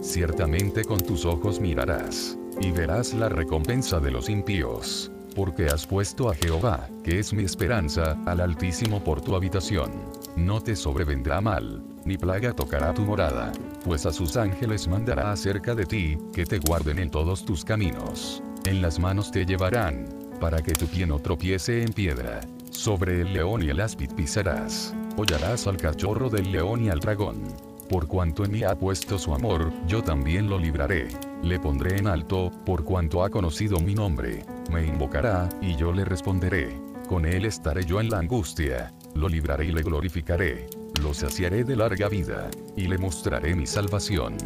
Ciertamente 0.00 0.84
con 0.84 0.98
tus 0.98 1.24
ojos 1.24 1.60
mirarás, 1.60 2.38
y 2.60 2.70
verás 2.70 3.14
la 3.14 3.28
recompensa 3.28 4.00
de 4.00 4.10
los 4.10 4.28
impíos 4.28 5.10
porque 5.38 5.66
has 5.66 5.86
puesto 5.86 6.28
a 6.28 6.34
Jehová, 6.34 6.88
que 7.04 7.20
es 7.20 7.32
mi 7.32 7.44
esperanza, 7.44 8.16
al 8.26 8.40
Altísimo 8.40 9.04
por 9.04 9.20
tu 9.20 9.36
habitación. 9.36 9.92
No 10.34 10.60
te 10.60 10.74
sobrevendrá 10.74 11.40
mal, 11.40 11.80
ni 12.04 12.18
plaga 12.18 12.52
tocará 12.52 12.92
tu 12.92 13.02
morada, 13.02 13.52
pues 13.84 14.04
a 14.04 14.12
sus 14.12 14.36
ángeles 14.36 14.88
mandará 14.88 15.30
acerca 15.30 15.76
de 15.76 15.86
ti, 15.86 16.18
que 16.32 16.44
te 16.44 16.58
guarden 16.58 16.98
en 16.98 17.12
todos 17.12 17.44
tus 17.44 17.64
caminos. 17.64 18.42
En 18.64 18.82
las 18.82 18.98
manos 18.98 19.30
te 19.30 19.46
llevarán, 19.46 20.08
para 20.40 20.60
que 20.60 20.72
tu 20.72 20.86
pie 20.88 21.06
no 21.06 21.20
tropiece 21.20 21.84
en 21.84 21.92
piedra. 21.92 22.40
Sobre 22.70 23.20
el 23.20 23.32
león 23.32 23.62
y 23.62 23.68
el 23.70 23.80
áspid 23.80 24.10
pisarás. 24.16 24.92
Hollarás 25.16 25.68
al 25.68 25.76
cachorro 25.76 26.28
del 26.28 26.50
león 26.50 26.84
y 26.84 26.90
al 26.90 26.98
dragón. 26.98 27.67
Por 27.88 28.06
cuanto 28.06 28.44
en 28.44 28.50
mí 28.50 28.62
ha 28.64 28.78
puesto 28.78 29.18
su 29.18 29.34
amor, 29.34 29.72
yo 29.86 30.02
también 30.02 30.50
lo 30.50 30.58
libraré. 30.58 31.08
Le 31.42 31.58
pondré 31.58 31.96
en 31.96 32.06
alto, 32.06 32.50
por 32.66 32.84
cuanto 32.84 33.24
ha 33.24 33.30
conocido 33.30 33.80
mi 33.80 33.94
nombre. 33.94 34.44
Me 34.70 34.84
invocará, 34.84 35.48
y 35.62 35.74
yo 35.74 35.90
le 35.92 36.04
responderé. 36.04 36.76
Con 37.08 37.24
él 37.24 37.46
estaré 37.46 37.86
yo 37.86 37.98
en 38.00 38.10
la 38.10 38.18
angustia. 38.18 38.92
Lo 39.14 39.26
libraré 39.26 39.66
y 39.66 39.72
le 39.72 39.82
glorificaré. 39.82 40.66
Lo 41.02 41.14
saciaré 41.14 41.64
de 41.64 41.76
larga 41.76 42.10
vida, 42.10 42.50
y 42.76 42.88
le 42.88 42.98
mostraré 42.98 43.54
mi 43.54 43.66
salvación. 43.66 44.36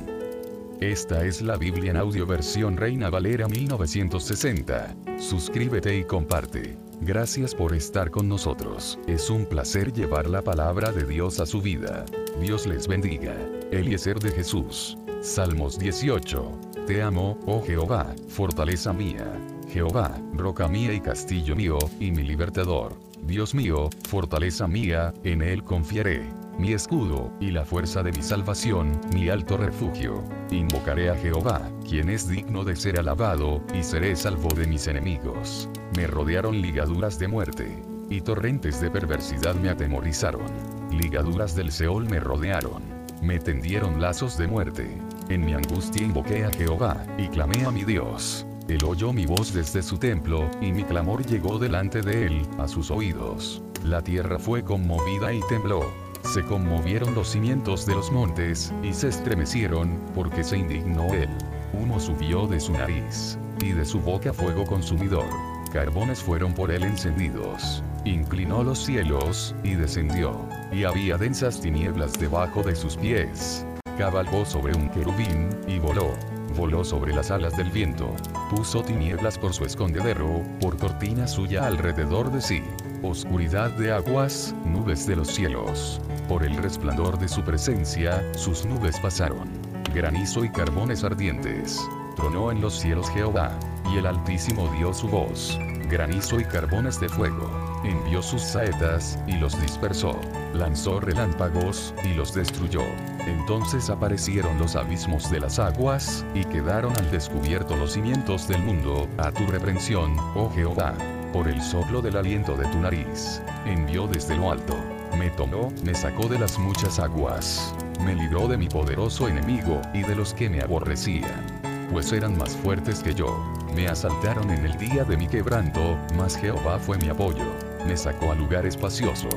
Esta 0.81 1.24
es 1.24 1.42
la 1.42 1.57
Biblia 1.57 1.90
en 1.90 1.96
audio 1.96 2.26
versión 2.26 2.76
Reina 2.76 3.11
Valera 3.11 3.48
1960. 3.48 4.94
Suscríbete 5.18 5.96
y 5.96 6.05
comparte. 6.05 6.76
Gracias 7.04 7.52
por 7.52 7.74
estar 7.74 8.12
con 8.12 8.28
nosotros. 8.28 8.96
Es 9.08 9.28
un 9.28 9.44
placer 9.44 9.92
llevar 9.92 10.30
la 10.30 10.40
palabra 10.40 10.92
de 10.92 11.04
Dios 11.04 11.40
a 11.40 11.46
su 11.46 11.60
vida. 11.60 12.04
Dios 12.40 12.64
les 12.64 12.86
bendiga. 12.86 13.34
Eliezer 13.72 14.20
de 14.20 14.30
Jesús. 14.30 14.96
Salmos 15.20 15.80
18. 15.80 16.60
Te 16.86 17.02
amo, 17.02 17.36
oh 17.44 17.60
Jehová, 17.60 18.14
fortaleza 18.28 18.92
mía. 18.92 19.26
Jehová, 19.68 20.16
roca 20.34 20.68
mía 20.68 20.92
y 20.92 21.00
castillo 21.00 21.56
mío, 21.56 21.78
y 21.98 22.12
mi 22.12 22.22
libertador. 22.22 22.94
Dios 23.20 23.52
mío, 23.52 23.90
fortaleza 24.08 24.68
mía, 24.68 25.12
en 25.24 25.42
él 25.42 25.64
confiaré. 25.64 26.22
Mi 26.58 26.72
escudo, 26.72 27.32
y 27.40 27.50
la 27.50 27.64
fuerza 27.64 28.02
de 28.02 28.12
mi 28.12 28.22
salvación, 28.22 29.00
mi 29.14 29.28
alto 29.28 29.56
refugio. 29.56 30.22
Invocaré 30.50 31.10
a 31.10 31.16
Jehová, 31.16 31.62
quien 31.88 32.10
es 32.10 32.28
digno 32.28 32.62
de 32.62 32.76
ser 32.76 32.98
alabado, 32.98 33.62
y 33.74 33.82
seré 33.82 34.14
salvo 34.16 34.50
de 34.54 34.66
mis 34.66 34.86
enemigos. 34.86 35.68
Me 35.96 36.06
rodearon 36.06 36.60
ligaduras 36.60 37.18
de 37.18 37.28
muerte, 37.28 37.82
y 38.10 38.20
torrentes 38.20 38.80
de 38.80 38.90
perversidad 38.90 39.54
me 39.54 39.70
atemorizaron. 39.70 40.46
Ligaduras 40.90 41.56
del 41.56 41.72
Seol 41.72 42.08
me 42.08 42.20
rodearon. 42.20 42.82
Me 43.22 43.38
tendieron 43.38 44.00
lazos 44.00 44.36
de 44.36 44.46
muerte. 44.46 44.86
En 45.30 45.44
mi 45.44 45.54
angustia 45.54 46.02
invoqué 46.02 46.44
a 46.44 46.50
Jehová, 46.50 47.02
y 47.16 47.28
clamé 47.28 47.64
a 47.64 47.70
mi 47.70 47.84
Dios. 47.84 48.46
Él 48.68 48.84
oyó 48.84 49.12
mi 49.12 49.26
voz 49.26 49.54
desde 49.54 49.82
su 49.82 49.96
templo, 49.98 50.50
y 50.60 50.72
mi 50.72 50.84
clamor 50.84 51.24
llegó 51.24 51.58
delante 51.58 52.02
de 52.02 52.26
él, 52.26 52.42
a 52.58 52.68
sus 52.68 52.90
oídos. 52.90 53.62
La 53.84 54.02
tierra 54.02 54.38
fue 54.38 54.62
conmovida 54.62 55.32
y 55.32 55.40
tembló. 55.48 56.01
Se 56.24 56.42
conmovieron 56.42 57.14
los 57.14 57.28
cimientos 57.28 57.87
de 57.87 57.94
los 57.94 58.11
montes, 58.11 58.72
y 58.82 58.92
se 58.92 59.08
estremecieron, 59.08 59.98
porque 60.14 60.44
se 60.44 60.58
indignó 60.58 61.12
él. 61.12 61.28
Humo 61.72 62.00
subió 62.00 62.46
de 62.46 62.61
su 62.61 62.72
nariz, 62.72 63.38
y 63.61 63.72
de 63.72 63.85
su 63.85 64.00
boca 64.00 64.32
fuego 64.32 64.64
consumidor. 64.64 65.26
Carbones 65.72 66.22
fueron 66.22 66.54
por 66.54 66.70
él 66.70 66.85
encendidos. 66.85 67.82
Inclinó 68.04 68.62
los 68.62 68.78
cielos, 68.85 69.54
y 69.62 69.74
descendió. 69.74 70.37
Y 70.72 70.85
había 70.85 71.18
densas 71.18 71.61
tinieblas 71.61 72.12
debajo 72.18 72.62
de 72.62 72.76
sus 72.76 72.96
pies 72.96 73.66
cabalgó 74.02 74.44
sobre 74.44 74.74
un 74.76 74.88
querubín, 74.88 75.48
y 75.66 75.78
voló. 75.78 76.12
Voló 76.56 76.85
sobre 76.85 77.14
las 77.14 77.30
alas 77.30 77.56
del 77.56 77.70
viento. 77.70 78.12
Puso 78.50 78.82
tinieblas 78.82 79.38
por 79.38 79.54
su 79.54 79.64
escondedero, 79.64 80.42
por 80.61 80.76
cortina 80.76 81.26
suya 81.26 81.66
alrededor 81.66 82.30
de 82.32 82.40
sí. 82.40 82.62
Oscuridad 83.02 83.70
de 83.72 83.92
aguas, 83.92 84.54
nubes 84.64 85.08
de 85.08 85.16
los 85.16 85.26
cielos. 85.26 86.00
Por 86.28 86.44
el 86.44 86.56
resplandor 86.56 87.18
de 87.18 87.26
su 87.26 87.42
presencia, 87.42 88.22
sus 88.34 88.64
nubes 88.64 89.00
pasaron. 89.00 89.48
Granizo 89.92 90.44
y 90.44 90.48
carbones 90.48 91.02
ardientes. 91.02 91.80
Tronó 92.14 92.52
en 92.52 92.60
los 92.60 92.78
cielos 92.78 93.10
Jehová, 93.10 93.58
y 93.92 93.98
el 93.98 94.06
Altísimo 94.06 94.72
dio 94.78 94.94
su 94.94 95.08
voz. 95.08 95.58
Granizo 95.90 96.38
y 96.38 96.44
carbones 96.44 97.00
de 97.00 97.08
fuego. 97.08 97.50
Envió 97.82 98.22
sus 98.22 98.40
saetas, 98.40 99.18
y 99.26 99.32
los 99.32 99.60
dispersó. 99.60 100.16
Lanzó 100.54 101.00
relámpagos, 101.00 101.92
y 102.04 102.14
los 102.14 102.32
destruyó. 102.32 102.82
Entonces 103.26 103.90
aparecieron 103.90 104.56
los 104.60 104.76
abismos 104.76 105.28
de 105.28 105.40
las 105.40 105.58
aguas, 105.58 106.24
y 106.36 106.44
quedaron 106.44 106.96
al 106.96 107.10
descubierto 107.10 107.76
los 107.76 107.94
cimientos 107.94 108.46
del 108.46 108.62
mundo, 108.62 109.08
a 109.18 109.32
tu 109.32 109.44
reprensión, 109.48 110.16
oh 110.36 110.48
Jehová. 110.54 110.94
Por 111.32 111.48
el 111.48 111.62
soplo 111.62 112.02
del 112.02 112.18
aliento 112.18 112.56
de 112.56 112.66
tu 112.66 112.78
nariz. 112.78 113.40
Envió 113.64 114.06
desde 114.06 114.36
lo 114.36 114.50
alto. 114.50 114.76
Me 115.16 115.30
tomó, 115.30 115.72
me 115.82 115.94
sacó 115.94 116.28
de 116.28 116.38
las 116.38 116.58
muchas 116.58 116.98
aguas. 116.98 117.74
Me 118.04 118.14
libró 118.14 118.48
de 118.48 118.58
mi 118.58 118.68
poderoso 118.68 119.28
enemigo, 119.28 119.80
y 119.94 120.02
de 120.02 120.14
los 120.14 120.34
que 120.34 120.50
me 120.50 120.60
aborrecían. 120.60 121.46
Pues 121.90 122.12
eran 122.12 122.36
más 122.36 122.54
fuertes 122.56 123.02
que 123.02 123.14
yo. 123.14 123.34
Me 123.74 123.88
asaltaron 123.88 124.50
en 124.50 124.66
el 124.66 124.76
día 124.76 125.04
de 125.04 125.16
mi 125.16 125.26
quebranto, 125.26 125.96
mas 126.16 126.36
Jehová 126.36 126.78
fue 126.78 126.98
mi 126.98 127.08
apoyo. 127.08 127.44
Me 127.86 127.96
sacó 127.96 128.32
a 128.32 128.34
lugar 128.34 128.66
espacioso. 128.66 129.28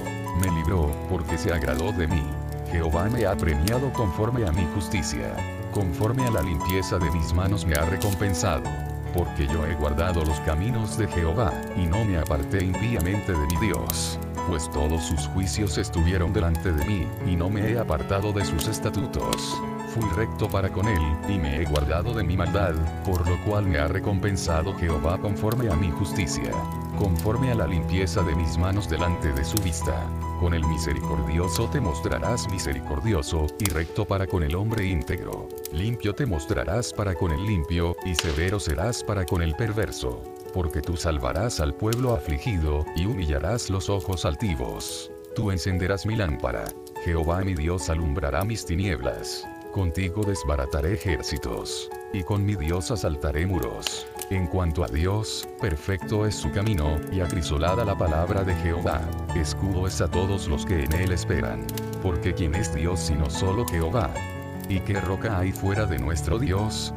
Me 0.41 0.51
libró, 0.51 0.91
porque 1.09 1.37
se 1.37 1.53
agradó 1.53 1.93
de 1.93 2.07
mí. 2.07 2.23
Jehová 2.71 3.09
me 3.09 3.25
ha 3.25 3.37
premiado 3.37 3.93
conforme 3.93 4.45
a 4.45 4.51
mi 4.51 4.65
justicia. 4.73 5.33
Conforme 5.71 6.25
a 6.25 6.31
la 6.31 6.41
limpieza 6.41 6.99
de 6.99 7.09
mis 7.11 7.33
manos 7.33 7.65
me 7.65 7.75
ha 7.75 7.85
recompensado. 7.85 8.84
Porque 9.15 9.47
yo 9.47 9.65
he 9.65 9.73
guardado 9.75 10.23
los 10.23 10.39
caminos 10.41 10.97
de 10.97 11.07
Jehová, 11.07 11.53
y 11.75 11.85
no 11.85 12.03
me 12.05 12.17
aparté 12.17 12.63
impíamente 12.63 13.31
de 13.31 13.47
mi 13.47 13.67
Dios. 13.67 14.19
Pues 14.47 14.69
todos 14.71 15.03
sus 15.03 15.27
juicios 15.29 15.77
estuvieron 15.79 16.33
delante 16.33 16.71
de 16.71 16.85
mí, 16.85 17.07
y 17.25 17.35
no 17.35 17.49
me 17.49 17.71
he 17.71 17.79
apartado 17.79 18.31
de 18.33 18.45
sus 18.45 18.67
estatutos 18.67 19.55
fui 19.95 20.09
recto 20.09 20.49
para 20.49 20.69
con 20.69 20.87
él, 20.87 21.01
y 21.29 21.37
me 21.39 21.61
he 21.61 21.65
guardado 21.65 22.13
de 22.13 22.23
mi 22.23 22.35
maldad, 22.35 22.73
por 23.05 23.25
lo 23.27 23.41
cual 23.45 23.65
me 23.65 23.77
ha 23.77 23.87
recompensado 23.87 24.73
Jehová 24.75 25.17
conforme 25.17 25.69
a 25.69 25.75
mi 25.75 25.89
justicia, 25.89 26.51
conforme 26.95 27.51
a 27.51 27.55
la 27.55 27.67
limpieza 27.67 28.21
de 28.23 28.35
mis 28.35 28.57
manos 28.57 28.89
delante 28.89 29.31
de 29.31 29.43
su 29.43 29.57
vista. 29.63 30.09
Con 30.39 30.53
el 30.53 30.63
misericordioso 30.65 31.69
te 31.69 31.79
mostrarás 31.79 32.49
misericordioso, 32.49 33.47
y 33.59 33.65
recto 33.65 34.05
para 34.05 34.27
con 34.27 34.43
el 34.43 34.55
hombre 34.55 34.85
íntegro. 34.85 35.47
Limpio 35.71 36.13
te 36.13 36.25
mostrarás 36.25 36.93
para 36.93 37.13
con 37.13 37.31
el 37.31 37.45
limpio, 37.45 37.95
y 38.05 38.15
severo 38.15 38.59
serás 38.59 39.03
para 39.03 39.25
con 39.25 39.41
el 39.41 39.55
perverso. 39.55 40.21
Porque 40.53 40.81
tú 40.81 40.95
salvarás 40.97 41.59
al 41.59 41.73
pueblo 41.73 42.13
afligido, 42.13 42.85
y 42.95 43.05
humillarás 43.05 43.69
los 43.69 43.89
ojos 43.89 44.25
altivos. 44.25 45.11
Tú 45.35 45.51
encenderás 45.51 46.05
mi 46.05 46.15
lámpara. 46.15 46.65
Jehová 47.03 47.41
mi 47.41 47.55
Dios 47.55 47.89
alumbrará 47.89 48.43
mis 48.43 48.65
tinieblas. 48.65 49.45
Contigo 49.71 50.23
desbarataré 50.23 50.93
ejércitos, 50.93 51.89
y 52.13 52.23
con 52.23 52.45
mi 52.45 52.55
Dios 52.55 52.91
asaltaré 52.91 53.45
muros. 53.45 54.07
En 54.31 54.47
cuanto 54.47 54.83
a 54.83 54.87
Dios, 54.87 55.47
perfecto 55.61 56.25
es 56.25 56.35
su 56.35 56.51
camino, 56.51 56.97
y 57.11 57.19
acrisolada 57.19 57.85
la 57.85 57.95
palabra 57.95 58.43
de 58.43 58.55
Jehová. 58.55 59.01
Escudo 59.35 59.85
es 59.85 60.01
a 60.01 60.09
todos 60.09 60.47
los 60.47 60.65
que 60.65 60.83
en 60.83 60.93
él 60.93 61.11
esperan. 61.11 61.67
Porque 62.01 62.33
¿quién 62.33 62.55
es 62.55 62.73
Dios 62.73 62.99
sino 62.99 63.29
solo 63.29 63.67
Jehová? 63.67 64.09
¿Y 64.67 64.79
qué 64.79 64.99
roca 64.99 65.37
hay 65.37 65.51
fuera 65.51 65.85
de 65.85 65.99
nuestro 65.99 66.39
Dios? 66.39 66.91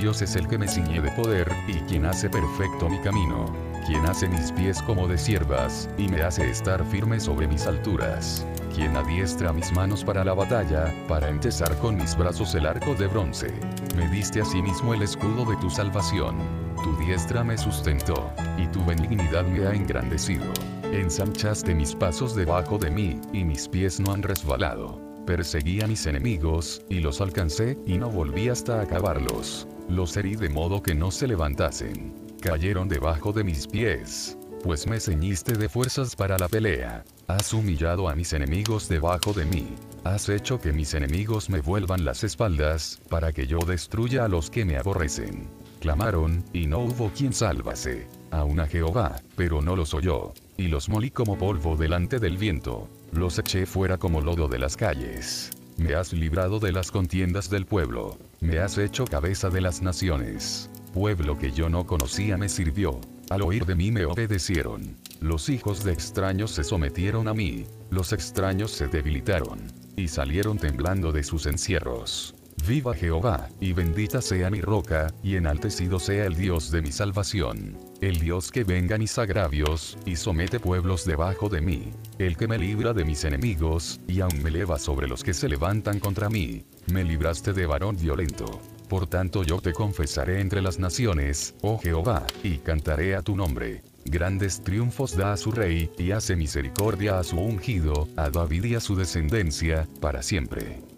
Dios 0.00 0.20
es 0.22 0.34
el 0.34 0.48
que 0.48 0.58
me 0.58 0.66
ciñe 0.66 1.00
de 1.00 1.12
poder, 1.12 1.48
y 1.68 1.74
quien 1.82 2.06
hace 2.06 2.28
perfecto 2.28 2.88
mi 2.88 2.98
camino, 3.02 3.46
quien 3.86 4.04
hace 4.06 4.26
mis 4.26 4.50
pies 4.50 4.82
como 4.82 5.06
de 5.06 5.16
siervas, 5.16 5.88
y 5.96 6.08
me 6.08 6.22
hace 6.22 6.50
estar 6.50 6.84
firme 6.86 7.20
sobre 7.20 7.46
mis 7.46 7.68
alturas 7.68 8.44
quien 8.74 8.96
adiestra 8.96 9.52
mis 9.52 9.70
manos 9.72 10.02
para 10.02 10.24
la 10.24 10.34
batalla, 10.34 10.92
para 11.06 11.28
empezar 11.28 11.76
con 11.78 11.96
mis 11.96 12.16
brazos 12.16 12.56
el 12.56 12.66
arco 12.66 12.94
de 12.96 13.06
bronce. 13.06 13.54
Me 13.94 14.08
diste 14.08 14.40
asimismo 14.40 14.94
el 14.94 15.02
escudo 15.02 15.44
de 15.44 15.56
tu 15.58 15.70
salvación. 15.70 16.63
Tu 16.84 16.94
diestra 16.98 17.42
me 17.42 17.56
sustentó, 17.56 18.30
y 18.58 18.66
tu 18.66 18.84
benignidad 18.84 19.46
me 19.46 19.66
ha 19.66 19.72
engrandecido. 19.72 20.44
Ensanchaste 20.92 21.74
mis 21.74 21.94
pasos 21.94 22.36
debajo 22.36 22.76
de 22.76 22.90
mí, 22.90 23.18
y 23.32 23.42
mis 23.42 23.66
pies 23.66 24.00
no 24.00 24.12
han 24.12 24.22
resbalado. 24.22 25.00
Perseguí 25.26 25.80
a 25.80 25.86
mis 25.86 26.04
enemigos, 26.04 26.82
y 26.90 27.00
los 27.00 27.22
alcancé, 27.22 27.78
y 27.86 27.96
no 27.96 28.10
volví 28.10 28.50
hasta 28.50 28.82
acabarlos. 28.82 29.66
Los 29.88 30.14
herí 30.18 30.36
de 30.36 30.50
modo 30.50 30.82
que 30.82 30.94
no 30.94 31.10
se 31.10 31.26
levantasen. 31.26 32.12
Cayeron 32.42 32.86
debajo 32.86 33.32
de 33.32 33.44
mis 33.44 33.66
pies. 33.66 34.36
Pues 34.62 34.86
me 34.86 35.00
ceñiste 35.00 35.54
de 35.54 35.70
fuerzas 35.70 36.14
para 36.14 36.36
la 36.36 36.48
pelea. 36.48 37.02
Has 37.28 37.54
humillado 37.54 38.10
a 38.10 38.14
mis 38.14 38.34
enemigos 38.34 38.90
debajo 38.90 39.32
de 39.32 39.46
mí. 39.46 39.74
Has 40.04 40.28
hecho 40.28 40.60
que 40.60 40.74
mis 40.74 40.92
enemigos 40.92 41.48
me 41.48 41.62
vuelvan 41.62 42.04
las 42.04 42.24
espaldas, 42.24 43.00
para 43.08 43.32
que 43.32 43.46
yo 43.46 43.58
destruya 43.60 44.26
a 44.26 44.28
los 44.28 44.50
que 44.50 44.66
me 44.66 44.76
aborrecen. 44.76 45.63
Clamaron, 45.84 46.42
y 46.54 46.66
no 46.66 46.78
hubo 46.78 47.10
quien 47.10 47.34
sálvase. 47.34 48.08
Aún 48.30 48.58
a 48.58 48.66
Jehová, 48.66 49.20
pero 49.36 49.60
no 49.60 49.76
los 49.76 49.92
oyó. 49.92 50.32
Y 50.56 50.68
los 50.68 50.88
molí 50.88 51.10
como 51.10 51.36
polvo 51.36 51.76
delante 51.76 52.18
del 52.18 52.38
viento. 52.38 52.88
Los 53.12 53.38
eché 53.38 53.66
fuera 53.66 53.98
como 53.98 54.22
lodo 54.22 54.48
de 54.48 54.58
las 54.58 54.78
calles. 54.78 55.50
Me 55.76 55.94
has 55.94 56.14
librado 56.14 56.58
de 56.58 56.72
las 56.72 56.90
contiendas 56.90 57.50
del 57.50 57.66
pueblo. 57.66 58.16
Me 58.40 58.60
has 58.60 58.78
hecho 58.78 59.04
cabeza 59.04 59.50
de 59.50 59.60
las 59.60 59.82
naciones. 59.82 60.70
Pueblo 60.94 61.38
que 61.38 61.52
yo 61.52 61.68
no 61.68 61.86
conocía 61.86 62.38
me 62.38 62.48
sirvió. 62.48 62.98
Al 63.28 63.42
oír 63.42 63.66
de 63.66 63.74
mí 63.74 63.90
me 63.90 64.06
obedecieron. 64.06 64.96
Los 65.20 65.50
hijos 65.50 65.84
de 65.84 65.92
extraños 65.92 66.50
se 66.50 66.64
sometieron 66.64 67.28
a 67.28 67.34
mí. 67.34 67.66
Los 67.90 68.14
extraños 68.14 68.70
se 68.70 68.88
debilitaron. 68.88 69.70
Y 69.96 70.08
salieron 70.08 70.56
temblando 70.56 71.12
de 71.12 71.22
sus 71.24 71.44
encierros. 71.44 72.34
Viva 72.66 72.94
Jehová, 72.94 73.50
y 73.60 73.74
bendita 73.74 74.22
sea 74.22 74.48
mi 74.48 74.62
roca, 74.62 75.12
y 75.22 75.36
enaltecido 75.36 75.98
sea 75.98 76.24
el 76.24 76.34
Dios 76.34 76.70
de 76.70 76.80
mi 76.80 76.92
salvación. 76.92 77.76
El 78.00 78.18
Dios 78.20 78.50
que 78.50 78.64
venga 78.64 78.96
mis 78.96 79.18
agravios, 79.18 79.98
y 80.06 80.16
somete 80.16 80.58
pueblos 80.60 81.04
debajo 81.04 81.50
de 81.50 81.60
mí. 81.60 81.90
El 82.18 82.38
que 82.38 82.48
me 82.48 82.56
libra 82.56 82.94
de 82.94 83.04
mis 83.04 83.24
enemigos, 83.24 84.00
y 84.08 84.20
aún 84.20 84.42
me 84.42 84.48
eleva 84.48 84.78
sobre 84.78 85.06
los 85.08 85.22
que 85.22 85.34
se 85.34 85.48
levantan 85.48 86.00
contra 86.00 86.30
mí. 86.30 86.64
Me 86.90 87.04
libraste 87.04 87.52
de 87.52 87.66
varón 87.66 87.96
violento. 87.96 88.60
Por 88.88 89.08
tanto 89.08 89.42
yo 89.42 89.60
te 89.60 89.74
confesaré 89.74 90.40
entre 90.40 90.62
las 90.62 90.78
naciones, 90.78 91.54
oh 91.60 91.78
Jehová, 91.78 92.26
y 92.42 92.58
cantaré 92.58 93.14
a 93.14 93.20
tu 93.20 93.36
nombre. 93.36 93.82
Grandes 94.06 94.62
triunfos 94.62 95.14
da 95.14 95.34
a 95.34 95.36
su 95.36 95.52
rey, 95.52 95.90
y 95.98 96.12
hace 96.12 96.34
misericordia 96.34 97.18
a 97.18 97.24
su 97.24 97.38
ungido, 97.38 98.08
a 98.16 98.30
David 98.30 98.64
y 98.64 98.74
a 98.74 98.80
su 98.80 98.96
descendencia, 98.96 99.86
para 100.00 100.22
siempre. 100.22 100.93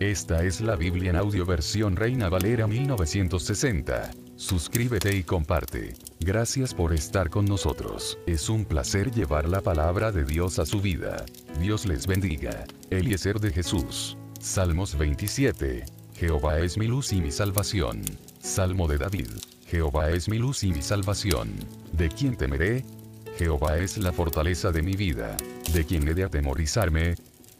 Esta 0.00 0.42
es 0.44 0.62
la 0.62 0.76
Biblia 0.76 1.10
en 1.10 1.16
audio 1.16 1.44
versión 1.44 1.94
Reina 1.94 2.30
Valera 2.30 2.66
1960. 2.66 4.10
Suscríbete 4.34 5.14
y 5.14 5.22
comparte. 5.22 5.92
Gracias 6.20 6.72
por 6.72 6.94
estar 6.94 7.28
con 7.28 7.44
nosotros. 7.44 8.18
Es 8.26 8.48
un 8.48 8.64
placer 8.64 9.10
llevar 9.10 9.46
la 9.46 9.60
palabra 9.60 10.10
de 10.10 10.24
Dios 10.24 10.58
a 10.58 10.64
su 10.64 10.80
vida. 10.80 11.26
Dios 11.60 11.84
les 11.84 12.06
bendiga. 12.06 12.64
Eliezer 12.88 13.40
de 13.40 13.50
Jesús. 13.50 14.16
Salmos 14.40 14.96
27. 14.96 15.84
Jehová 16.14 16.60
es 16.60 16.78
mi 16.78 16.86
luz 16.86 17.12
y 17.12 17.20
mi 17.20 17.30
salvación. 17.30 18.00
Salmo 18.40 18.88
de 18.88 18.96
David. 18.96 19.28
Jehová 19.66 20.08
es 20.12 20.30
mi 20.30 20.38
luz 20.38 20.64
y 20.64 20.72
mi 20.72 20.80
salvación. 20.80 21.50
¿De 21.92 22.08
quién 22.08 22.36
temeré? 22.36 22.86
Jehová 23.36 23.76
es 23.76 23.98
la 23.98 24.12
fortaleza 24.12 24.72
de 24.72 24.80
mi 24.80 24.96
vida. 24.96 25.36
¿De 25.74 25.84
quién 25.84 26.08
he 26.08 26.14
de 26.14 26.24
atemorizarme? 26.24 27.16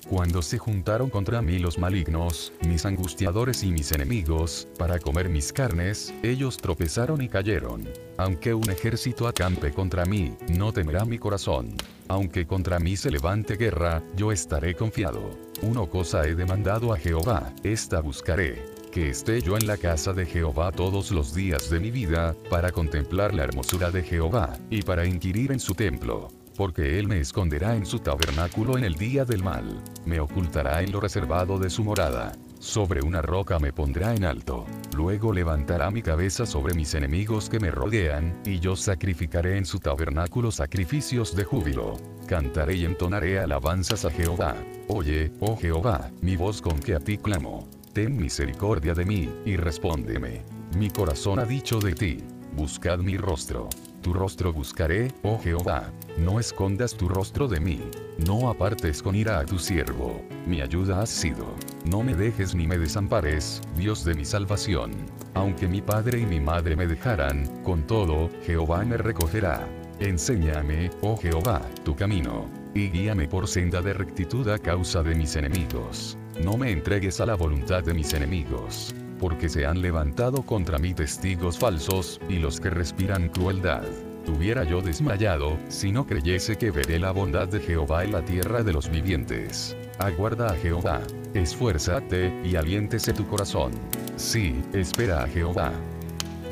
Cuando 0.08 0.42
se 0.42 0.58
juntaron 0.58 1.08
contra 1.10 1.40
mí 1.42 1.58
los 1.58 1.78
malignos, 1.78 2.52
mis 2.66 2.84
angustiadores 2.84 3.62
y 3.62 3.70
mis 3.70 3.92
enemigos, 3.92 4.66
para 4.78 4.98
comer 4.98 5.28
mis 5.28 5.52
carnes, 5.52 6.12
ellos 6.22 6.56
tropezaron 6.56 7.22
y 7.22 7.28
cayeron. 7.28 7.88
Aunque 8.16 8.54
un 8.54 8.68
ejército 8.70 9.28
acampe 9.28 9.72
contra 9.72 10.04
mí, 10.04 10.34
no 10.48 10.72
temerá 10.72 11.04
mi 11.04 11.18
corazón. 11.18 11.74
Aunque 12.08 12.46
contra 12.46 12.80
mí 12.80 12.96
se 12.96 13.10
levante 13.10 13.56
guerra, 13.56 14.02
yo 14.16 14.32
estaré 14.32 14.74
confiado. 14.74 15.30
Una 15.62 15.86
cosa 15.86 16.26
he 16.26 16.34
demandado 16.34 16.92
a 16.92 16.98
Jehová, 16.98 17.52
esta 17.62 18.00
buscaré, 18.00 18.64
que 18.90 19.10
esté 19.10 19.40
yo 19.40 19.56
en 19.56 19.66
la 19.66 19.76
casa 19.76 20.12
de 20.12 20.26
Jehová 20.26 20.72
todos 20.72 21.12
los 21.12 21.34
días 21.34 21.70
de 21.70 21.78
mi 21.78 21.90
vida, 21.90 22.34
para 22.48 22.72
contemplar 22.72 23.32
la 23.32 23.44
hermosura 23.44 23.90
de 23.90 24.02
Jehová, 24.02 24.58
y 24.70 24.82
para 24.82 25.06
inquirir 25.06 25.52
en 25.52 25.60
su 25.60 25.74
templo. 25.74 26.39
Porque 26.60 26.98
él 26.98 27.08
me 27.08 27.20
esconderá 27.20 27.74
en 27.74 27.86
su 27.86 28.00
tabernáculo 28.00 28.76
en 28.76 28.84
el 28.84 28.96
día 28.96 29.24
del 29.24 29.42
mal, 29.42 29.82
me 30.04 30.20
ocultará 30.20 30.82
en 30.82 30.92
lo 30.92 31.00
reservado 31.00 31.58
de 31.58 31.70
su 31.70 31.82
morada. 31.82 32.32
Sobre 32.58 33.00
una 33.00 33.22
roca 33.22 33.58
me 33.58 33.72
pondrá 33.72 34.14
en 34.14 34.24
alto. 34.24 34.66
Luego 34.94 35.32
levantará 35.32 35.90
mi 35.90 36.02
cabeza 36.02 36.44
sobre 36.44 36.74
mis 36.74 36.92
enemigos 36.92 37.48
que 37.48 37.60
me 37.60 37.70
rodean, 37.70 38.42
y 38.44 38.60
yo 38.60 38.76
sacrificaré 38.76 39.56
en 39.56 39.64
su 39.64 39.78
tabernáculo 39.78 40.50
sacrificios 40.50 41.34
de 41.34 41.44
júbilo. 41.44 41.96
Cantaré 42.26 42.74
y 42.74 42.84
entonaré 42.84 43.38
alabanzas 43.38 44.04
a 44.04 44.10
Jehová. 44.10 44.54
Oye, 44.88 45.32
oh 45.40 45.56
Jehová, 45.56 46.10
mi 46.20 46.36
voz 46.36 46.60
con 46.60 46.78
que 46.78 46.94
a 46.94 47.00
ti 47.00 47.16
clamo. 47.16 47.70
Ten 47.94 48.18
misericordia 48.18 48.92
de 48.92 49.06
mí, 49.06 49.30
y 49.46 49.56
respóndeme. 49.56 50.42
Mi 50.76 50.90
corazón 50.90 51.38
ha 51.38 51.46
dicho 51.46 51.78
de 51.78 51.94
ti. 51.94 52.18
Buscad 52.54 52.98
mi 52.98 53.16
rostro. 53.16 53.70
Tu 54.02 54.14
rostro 54.14 54.52
buscaré, 54.52 55.12
oh 55.22 55.38
Jehová. 55.38 55.92
No 56.16 56.40
escondas 56.40 56.94
tu 56.94 57.06
rostro 57.06 57.48
de 57.48 57.60
mí. 57.60 57.80
No 58.26 58.48
apartes 58.48 59.02
con 59.02 59.14
ira 59.14 59.38
a 59.38 59.44
tu 59.44 59.58
siervo. 59.58 60.22
Mi 60.46 60.62
ayuda 60.62 61.02
has 61.02 61.10
sido. 61.10 61.54
No 61.84 62.02
me 62.02 62.14
dejes 62.14 62.54
ni 62.54 62.66
me 62.66 62.78
desampares, 62.78 63.60
Dios 63.76 64.04
de 64.04 64.14
mi 64.14 64.24
salvación. 64.24 64.92
Aunque 65.34 65.68
mi 65.68 65.82
padre 65.82 66.20
y 66.20 66.24
mi 66.24 66.40
madre 66.40 66.76
me 66.76 66.86
dejaran, 66.86 67.46
con 67.62 67.86
todo, 67.86 68.30
Jehová 68.46 68.84
me 68.84 68.96
recogerá. 68.96 69.68
Enséñame, 69.98 70.90
oh 71.02 71.18
Jehová, 71.18 71.60
tu 71.84 71.94
camino. 71.94 72.46
Y 72.74 72.88
guíame 72.88 73.28
por 73.28 73.48
senda 73.48 73.82
de 73.82 73.92
rectitud 73.92 74.48
a 74.48 74.58
causa 74.58 75.02
de 75.02 75.14
mis 75.14 75.36
enemigos. 75.36 76.16
No 76.42 76.56
me 76.56 76.70
entregues 76.70 77.20
a 77.20 77.26
la 77.26 77.34
voluntad 77.34 77.84
de 77.84 77.92
mis 77.92 78.14
enemigos 78.14 78.94
porque 79.20 79.48
se 79.48 79.66
han 79.66 79.82
levantado 79.82 80.42
contra 80.42 80.78
mí 80.78 80.94
testigos 80.94 81.58
falsos, 81.58 82.20
y 82.28 82.38
los 82.38 82.58
que 82.58 82.70
respiran 82.70 83.28
crueldad. 83.28 83.84
Hubiera 84.26 84.64
yo 84.64 84.80
desmayado, 84.80 85.58
si 85.68 85.92
no 85.92 86.06
creyese 86.06 86.56
que 86.56 86.70
veré 86.70 86.98
la 86.98 87.10
bondad 87.10 87.48
de 87.48 87.60
Jehová 87.60 88.04
en 88.04 88.12
la 88.12 88.24
tierra 88.24 88.62
de 88.62 88.72
los 88.72 88.90
vivientes. 88.90 89.76
Aguarda 89.98 90.52
a 90.52 90.56
Jehová, 90.56 91.00
esfuérzate, 91.34 92.32
y 92.44 92.56
aliéntese 92.56 93.12
tu 93.12 93.26
corazón. 93.26 93.72
Sí, 94.16 94.62
espera 94.72 95.24
a 95.24 95.28
Jehová. 95.28 95.72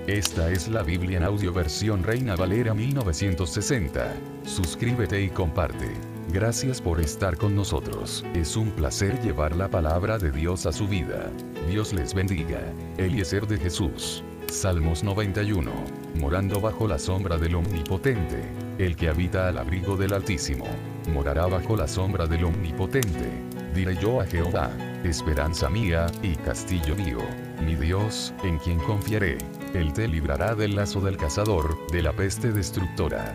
Esta 0.07 0.51
es 0.51 0.69
la 0.69 0.83
Biblia 0.83 1.19
en 1.19 1.25
audio 1.25 1.53
versión 1.53 2.03
Reina 2.03 2.35
Valera 2.35 2.75
1960. 2.75 4.15
Suscríbete 4.45 5.23
y 5.23 5.29
comparte. 5.29 6.08
Gracias 6.31 6.83
por 6.83 7.01
estar 7.01 7.39
con 7.39 7.57
nosotros. 7.57 8.23
Es 8.35 8.55
un 8.55 8.71
placer 8.71 9.19
llevar 9.23 9.57
la 9.57 9.71
palabra 9.71 10.19
de 10.19 10.31
Dios 10.31 10.67
a 10.67 10.73
su 10.73 10.87
vida. 10.87 11.31
Dios 11.71 11.95
les 11.95 12.13
bendiga. 12.13 12.61
Eliezer 12.99 13.47
de 13.47 13.57
Jesús. 13.57 14.23
Salmos 14.47 15.03
91. 15.03 15.71
Morando 16.17 16.61
bajo 16.61 16.87
la 16.87 16.99
sombra 16.99 17.39
del 17.39 17.55
Omnipotente. 17.55 18.43
El 18.77 18.95
que 18.95 19.09
habita 19.09 19.49
al 19.49 19.57
abrigo 19.57 19.97
del 19.97 20.13
Altísimo. 20.13 20.67
Morará 21.15 21.47
bajo 21.47 21.77
la 21.77 21.89
sombra 21.89 22.27
del 22.27 22.45
Omnipotente. 22.45 23.31
Diré 23.75 23.97
yo 23.97 24.21
a 24.21 24.27
Jehová, 24.27 24.71
esperanza 25.05 25.71
mía, 25.71 26.07
y 26.23 26.35
castillo 26.37 26.95
mío, 26.97 27.21
mi 27.65 27.75
Dios, 27.75 28.35
en 28.43 28.59
quien 28.59 28.79
confiaré. 28.81 29.39
Él 29.73 29.93
te 29.93 30.09
librará 30.09 30.55
del 30.55 30.77
lazo 30.77 31.01
del 31.01 31.17
cazador, 31.17 31.77
de 31.91 32.03
la 32.03 32.13
peste 32.13 32.53
destructora. 32.53 33.35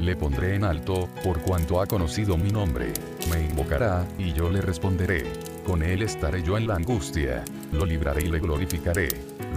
Le 0.00 0.16
pondré 0.16 0.54
en 0.54 0.64
alto, 0.64 1.08
por 1.24 1.40
cuanto 1.40 1.80
ha 1.80 1.86
conocido 1.86 2.36
mi 2.36 2.50
nombre. 2.50 2.92
Me 3.30 3.44
invocará, 3.44 4.06
y 4.18 4.32
yo 4.32 4.50
le 4.50 4.60
responderé. 4.60 5.24
Con 5.66 5.82
él 5.82 6.02
estaré 6.02 6.42
yo 6.42 6.56
en 6.56 6.66
la 6.66 6.76
angustia. 6.76 7.44
Lo 7.72 7.84
libraré 7.84 8.22
y 8.22 8.28
le 8.28 8.38
glorificaré 8.38 9.08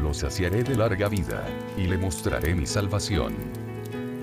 lo 0.01 0.13
saciaré 0.13 0.63
de 0.63 0.75
larga 0.75 1.07
vida, 1.09 1.45
y 1.77 1.87
le 1.87 1.97
mostraré 1.97 2.55
mi 2.55 2.65
salvación. 2.65 3.33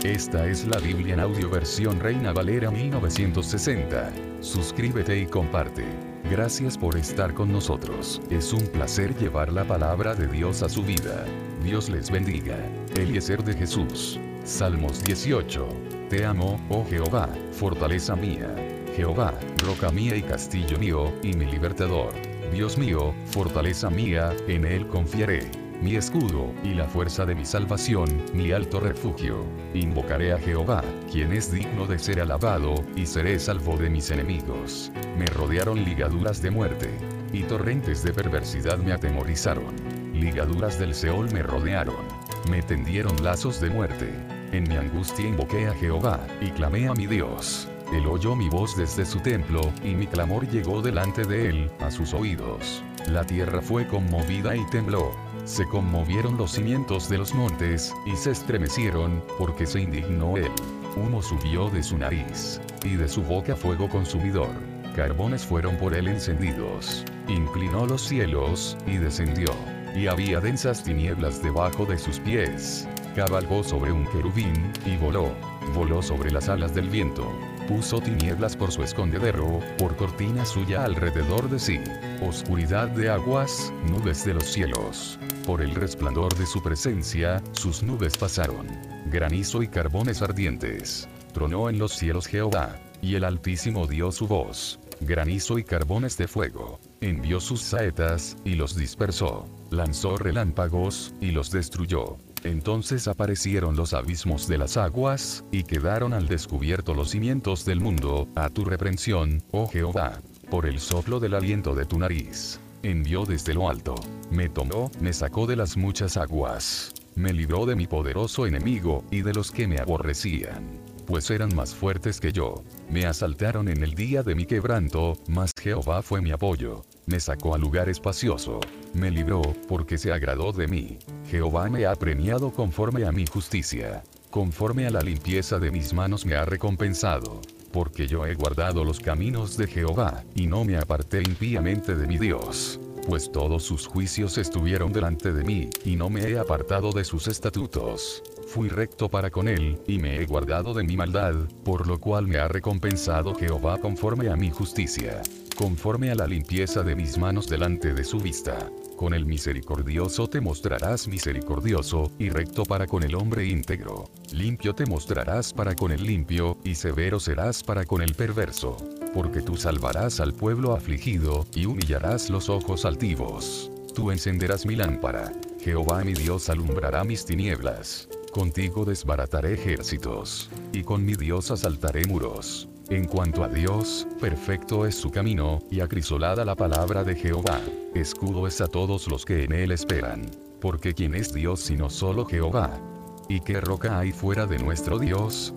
Esta 0.03 0.47
es 0.47 0.67
la 0.67 0.79
Biblia 0.79 1.15
en 1.15 1.21
audio 1.21 1.51
versión 1.51 1.99
Reina 2.01 2.33
Valera 2.33 2.71
1960. 2.71 4.13
Suscríbete 4.41 5.19
y 5.19 5.27
comparte. 5.27 5.85
Gracias 6.31 6.79
por 6.79 6.97
estar 6.97 7.35
con 7.35 7.53
nosotros. 7.53 8.21
Es 8.31 8.53
un 8.53 8.67
placer 8.69 9.17
llevar 9.17 9.53
la 9.53 9.65
palabra 9.65 10.15
de 10.15 10.29
Dios 10.29 10.63
a 10.63 10.69
su 10.69 10.83
vida. 10.83 11.25
Dios 11.65 11.89
les 11.89 12.11
bendiga. 12.11 12.57
Eliezer 12.97 13.43
de 13.43 13.55
Jesús. 13.55 14.21
Salmos 14.45 15.03
18. 15.03 15.98
Te 16.09 16.25
amo, 16.25 16.59
oh 16.71 16.85
Jehová, 16.89 17.29
fortaleza 17.53 18.17
mía. 18.17 18.55
Jehová, 18.97 19.35
roca 19.65 19.91
mía 19.91 20.17
y 20.17 20.23
castillo 20.23 20.79
mío, 20.79 21.13
y 21.23 21.35
mi 21.35 21.45
libertador. 21.45 22.13
Dios 22.53 22.79
mío, 22.79 23.15
fortaleza 23.27 23.91
mía, 23.91 24.35
en 24.49 24.65
él 24.65 24.87
confiaré 24.89 25.51
mi 25.81 25.95
escudo, 25.95 26.53
y 26.65 26.75
la 26.75 26.89
fuerza 26.89 27.25
de 27.25 27.37
mi 27.37 27.45
salvación, 27.45 28.09
mi 28.35 28.51
alto 28.51 28.81
refugio. 28.81 29.45
Invocaré 29.75 30.33
a 30.33 30.39
Jehová, 30.39 30.83
quien 31.11 31.33
es 31.33 31.53
digno 31.53 31.87
de 31.87 32.01
ser 32.01 32.21
alabado, 32.21 32.75
y 32.97 33.07
seré 33.07 33.39
salvo 33.39 33.77
de 33.77 33.89
mis 33.89 34.11
enemigos. 34.11 34.91
Me 35.17 35.27
rodearon 35.27 35.85
ligaduras 35.85 36.43
de 36.43 36.51
muerte, 36.51 36.91
y 37.33 37.45
torrentes 37.45 38.03
de 38.03 38.13
perversidad 38.13 38.79
me 38.79 38.93
atemorizaron. 38.93 39.77
Ligaduras 40.13 40.81
del 40.81 40.95
Seol 40.95 41.31
me 41.33 41.45
rodearon. 41.45 42.05
Me 42.51 42.61
tendieron 42.63 43.23
lazos 43.23 43.61
de 43.61 43.71
muerte. 43.71 44.38
En 44.53 44.67
mi 44.69 44.77
angustia 44.77 45.29
invoqué 45.29 45.67
a 45.67 45.75
Jehová, 45.75 46.27
y 46.41 46.51
clamé 46.51 46.89
a 46.89 46.95
mi 46.95 47.07
Dios. 47.07 47.69
Él 47.93 48.07
oyó 48.07 48.35
mi 48.35 48.49
voz 48.49 48.77
desde 48.77 49.05
su 49.05 49.21
templo, 49.21 49.61
y 49.85 49.95
mi 49.95 50.07
clamor 50.07 50.49
llegó 50.49 50.81
delante 50.81 51.25
de 51.25 51.49
él, 51.49 51.71
a 51.81 51.91
sus 51.91 52.15
oídos. 52.15 52.83
La 53.09 53.25
tierra 53.25 53.61
fue 53.61 53.87
conmovida 53.87 54.57
y 54.57 54.65
tembló. 54.71 55.13
Se 55.45 55.67
conmovieron 55.69 56.37
los 56.37 56.53
cimientos 56.53 57.09
de 57.09 57.19
los 57.19 57.35
montes, 57.35 57.95
y 58.07 58.17
se 58.17 58.31
estremecieron, 58.31 59.23
porque 59.39 59.67
se 59.67 59.81
indignó 59.81 60.37
él. 60.37 60.53
Humo 60.97 61.23
subió 61.23 61.69
de 61.69 61.83
su 61.83 61.99
nariz, 61.99 62.61
y 62.85 62.97
de 62.97 63.09
su 63.09 63.23
boca 63.23 63.55
fuego 63.55 63.89
consumidor. 63.89 64.51
Carbones 64.97 65.45
fueron 65.45 65.77
por 65.77 65.95
él 65.95 66.09
encendidos. 66.09 67.05
Inclinó 67.29 67.87
los 67.87 68.03
cielos, 68.03 68.77
y 68.87 68.97
descendió. 68.97 69.55
Y 69.95 70.07
había 70.07 70.41
densas 70.41 70.83
tinieblas 70.83 71.43
debajo 71.43 71.87
de 71.87 71.99
sus 71.99 72.19
pies. 72.19 72.87
Cabalgó 73.15 73.63
sobre 73.65 73.93
un 73.93 74.07
querubín, 74.07 74.73
y 74.87 74.97
voló. 74.97 75.33
Voló 75.75 76.03
sobre 76.03 76.31
las 76.31 76.49
alas 76.49 76.75
del 76.75 76.89
viento 76.89 77.31
puso 77.69 78.01
tinieblas 78.01 78.57
por 78.57 78.73
su 78.73 78.83
escondedero, 78.83 79.61
por 79.77 79.95
cortina 79.95 80.47
suya 80.47 80.85
alrededor 80.85 81.51
de 81.51 81.59
sí. 81.59 81.79
Oscuridad 82.27 82.89
de 82.89 83.11
aguas, 83.11 83.73
nubes 83.91 84.25
de 84.25 84.35
los 84.35 84.45
cielos. 84.45 85.19
Por 85.47 85.61
el 85.61 85.75
resplandor 85.75 86.35
de 86.37 86.47
su 86.47 86.63
presencia, 86.63 87.43
sus 87.53 87.83
nubes 87.83 88.17
pasaron. 88.17 88.67
Granizo 89.11 89.63
y 89.63 89.69
carbones 89.69 90.23
ardientes. 90.23 91.09
Tronó 91.35 91.69
en 91.69 91.79
los 91.79 91.93
cielos 91.93 92.27
Jehová, 92.27 92.75
y 93.03 93.17
el 93.17 93.25
Altísimo 93.25 93.87
dio 93.87 94.11
su 94.13 94.27
voz. 94.27 94.81
Granizo 95.01 95.59
y 95.59 95.65
carbones 95.65 96.17
de 96.17 96.27
fuego. 96.27 96.81
Envió 97.03 97.39
sus 97.39 97.61
saetas, 97.61 98.39
y 98.45 98.55
los 98.55 98.77
dispersó. 98.77 99.47
Lanzó 99.71 100.17
relámpagos, 100.17 101.15
y 101.21 101.33
los 101.33 101.51
destruyó. 101.51 102.17
Entonces 102.45 103.09
aparecieron 103.09 103.77
los 103.77 103.93
abismos 103.93 104.49
de 104.49 104.59
las 104.59 104.77
aguas, 104.77 105.45
y 105.51 105.65
quedaron 105.65 106.13
al 106.13 106.29
descubierto 106.29 106.95
los 106.95 107.11
cimientos 107.11 107.65
del 107.65 107.81
mundo, 107.81 108.29
a 108.35 108.49
tu 108.51 108.65
reprensión, 108.65 109.43
oh 109.51 109.69
Jehová, 109.69 110.21
por 110.51 110.67
el 110.67 110.81
soplo 110.81 111.21
del 111.21 111.35
aliento 111.35 111.75
de 111.75 111.87
tu 111.87 111.99
nariz. 111.99 112.61
Envió 112.83 113.25
desde 113.25 113.55
lo 113.55 113.69
alto, 113.69 113.95
me 114.31 114.49
tomó, 114.49 114.91
me 115.01 115.13
sacó 115.13 115.47
de 115.47 115.57
las 115.57 115.77
muchas 115.77 116.17
aguas, 116.17 116.93
me 117.17 117.33
libró 117.33 117.67
de 117.67 117.75
mi 117.75 117.87
poderoso 117.87 118.47
enemigo, 118.47 119.05
y 119.11 119.23
de 119.23 119.35
los 119.35 119.51
que 119.51 119.67
me 119.67 119.79
aborrecían 119.79 120.89
pues 121.09 121.31
eran 121.31 121.57
más 121.57 121.75
fuertes 121.75 122.21
que 122.21 122.33
yo. 122.33 122.63
Me 122.91 123.07
asaltaron 123.07 123.69
en 123.69 123.83
el 123.83 123.95
día 123.95 124.23
de 124.23 124.35
mi 124.35 124.45
quebranto, 124.45 125.17
mas 125.27 125.53
Jehová 125.59 126.03
fue 126.03 126.21
mi 126.21 126.33
apoyo. 126.33 126.85
Me 127.09 127.21
sacó 127.21 127.55
a 127.55 127.59
lugar 127.59 127.89
espacioso. 127.89 128.61
Me 128.93 129.11
libró, 129.11 129.41
porque 129.67 129.97
se 129.97 130.13
agradó 130.13 130.53
de 130.53 130.69
mí. 130.69 130.99
Jehová 131.31 131.71
me 131.71 131.87
ha 131.87 131.95
premiado 131.95 132.53
conforme 132.53 133.07
a 133.07 133.13
mi 133.13 133.25
justicia. 133.27 134.03
Conforme 134.31 134.87
a 134.87 134.91
la 134.91 135.01
limpieza 135.01 135.59
de 135.59 135.71
mis 135.71 135.95
manos 135.95 136.27
me 136.27 136.35
ha 136.35 136.45
recompensado. 136.45 137.41
Porque 137.73 138.07
yo 138.07 138.27
he 138.27 138.35
guardado 138.35 138.85
los 138.85 139.01
caminos 139.01 139.57
de 139.57 139.69
Jehová, 139.69 140.23
y 140.35 140.47
no 140.47 140.65
me 140.65 140.77
aparté 140.77 141.23
impíamente 141.23 141.97
de 141.97 142.07
mi 142.07 142.19
Dios 142.19 142.79
pues 143.07 143.33
todos 143.33 143.63
sus 143.63 143.87
juicios 143.87 144.37
estuvieron 144.37 144.93
delante 144.93 145.33
de 145.33 145.43
mí, 145.43 145.71
y 145.83 145.97
no 145.97 146.11
me 146.11 146.29
he 146.29 146.39
apartado 146.39 146.93
de 146.93 147.05
sus 147.05 147.27
estatutos. 147.27 148.23
Fui 148.49 148.69
recto 148.69 149.09
para 149.09 149.31
con 149.31 149.49
él, 149.49 149.81
y 149.87 149.99
me 149.99 150.21
he 150.21 150.27
guardado 150.27 150.75
de 150.75 150.85
mi 150.85 150.95
maldad, 150.95 151.35
por 151.65 151.87
lo 151.87 151.99
cual 151.99 152.27
me 152.27 152.37
ha 152.37 152.49
recompensado 152.49 153.35
Jehová 153.35 153.79
conforme 153.79 154.29
a 154.29 154.37
mi 154.37 154.51
justicia, 154.51 155.23
conforme 155.59 156.13
a 156.13 156.15
la 156.15 156.29
limpieza 156.29 156.85
de 156.85 156.95
mis 156.95 157.19
manos 157.19 157.49
delante 157.49 157.93
de 157.93 158.05
su 158.05 158.21
vista. 158.21 158.71
Con 158.97 159.13
el 159.13 159.27
misericordioso 159.27 160.29
te 160.29 160.41
mostrarás 160.41 161.09
misericordioso, 161.09 162.13
y 162.19 162.31
recto 162.31 162.65
para 162.65 162.87
con 162.87 163.03
el 163.03 163.17
hombre 163.17 163.45
íntegro. 163.45 164.09
Limpio 164.33 164.75
te 164.75 164.87
mostrarás 164.87 165.53
para 165.53 165.75
con 165.75 165.91
el 165.91 166.05
limpio, 166.05 166.57
y 166.63 166.77
severo 166.77 167.19
serás 167.19 167.65
para 167.65 167.85
con 167.85 168.03
el 168.03 168.15
perverso 168.15 168.77
porque 169.15 169.41
tú 169.41 169.57
salvarás 169.57 170.21
al 170.21 170.33
pueblo 170.33 170.75
afligido, 170.75 171.47
y 171.55 171.67
humillarás 171.67 172.31
los 172.31 172.49
ojos 172.49 172.85
altivos. 172.85 173.71
Tú 173.95 174.11
encenderás 174.11 174.65
mi 174.67 174.77
lámpara. 174.77 175.33
Jehová 175.61 176.05
mi 176.05 176.15
Dios 176.15 176.49
alumbrará 176.51 177.03
mis 177.05 177.25
tinieblas. 177.25 178.09
Contigo 178.33 178.85
desbarataré 178.85 179.55
ejércitos, 179.55 180.51
y 180.73 180.83
con 180.83 181.05
mi 181.05 181.15
Dios 181.15 181.51
asaltaré 181.51 182.05
muros. 182.07 182.68
En 182.91 183.05
cuanto 183.05 183.45
a 183.45 183.49
Dios, 183.49 184.09
perfecto 184.19 184.87
es 184.87 184.95
su 184.95 185.11
camino, 185.11 185.59
y 185.71 185.81
acrisolada 185.81 186.43
la 186.47 186.55
palabra 186.55 187.05
de 187.05 187.15
Jehová. 187.15 187.61
Escudo 187.95 188.47
es 188.47 188.63
a 188.63 188.67
todos 188.67 189.09
los 189.09 189.27
que 189.27 189.45
en 189.45 189.53
él 189.53 189.73
esperan. 189.73 190.23
Porque 190.59 190.95
¿quién 190.95 191.15
es 191.15 191.35
Dios 191.35 191.61
sino 191.61 191.91
solo 191.91 192.25
Jehová? 192.25 192.81
¿Y 193.29 193.41
qué 193.41 193.61
roca 193.61 193.99
hay 193.99 194.13
fuera 194.13 194.47
de 194.47 194.59
nuestro 194.59 194.99
Dios? 194.99 195.53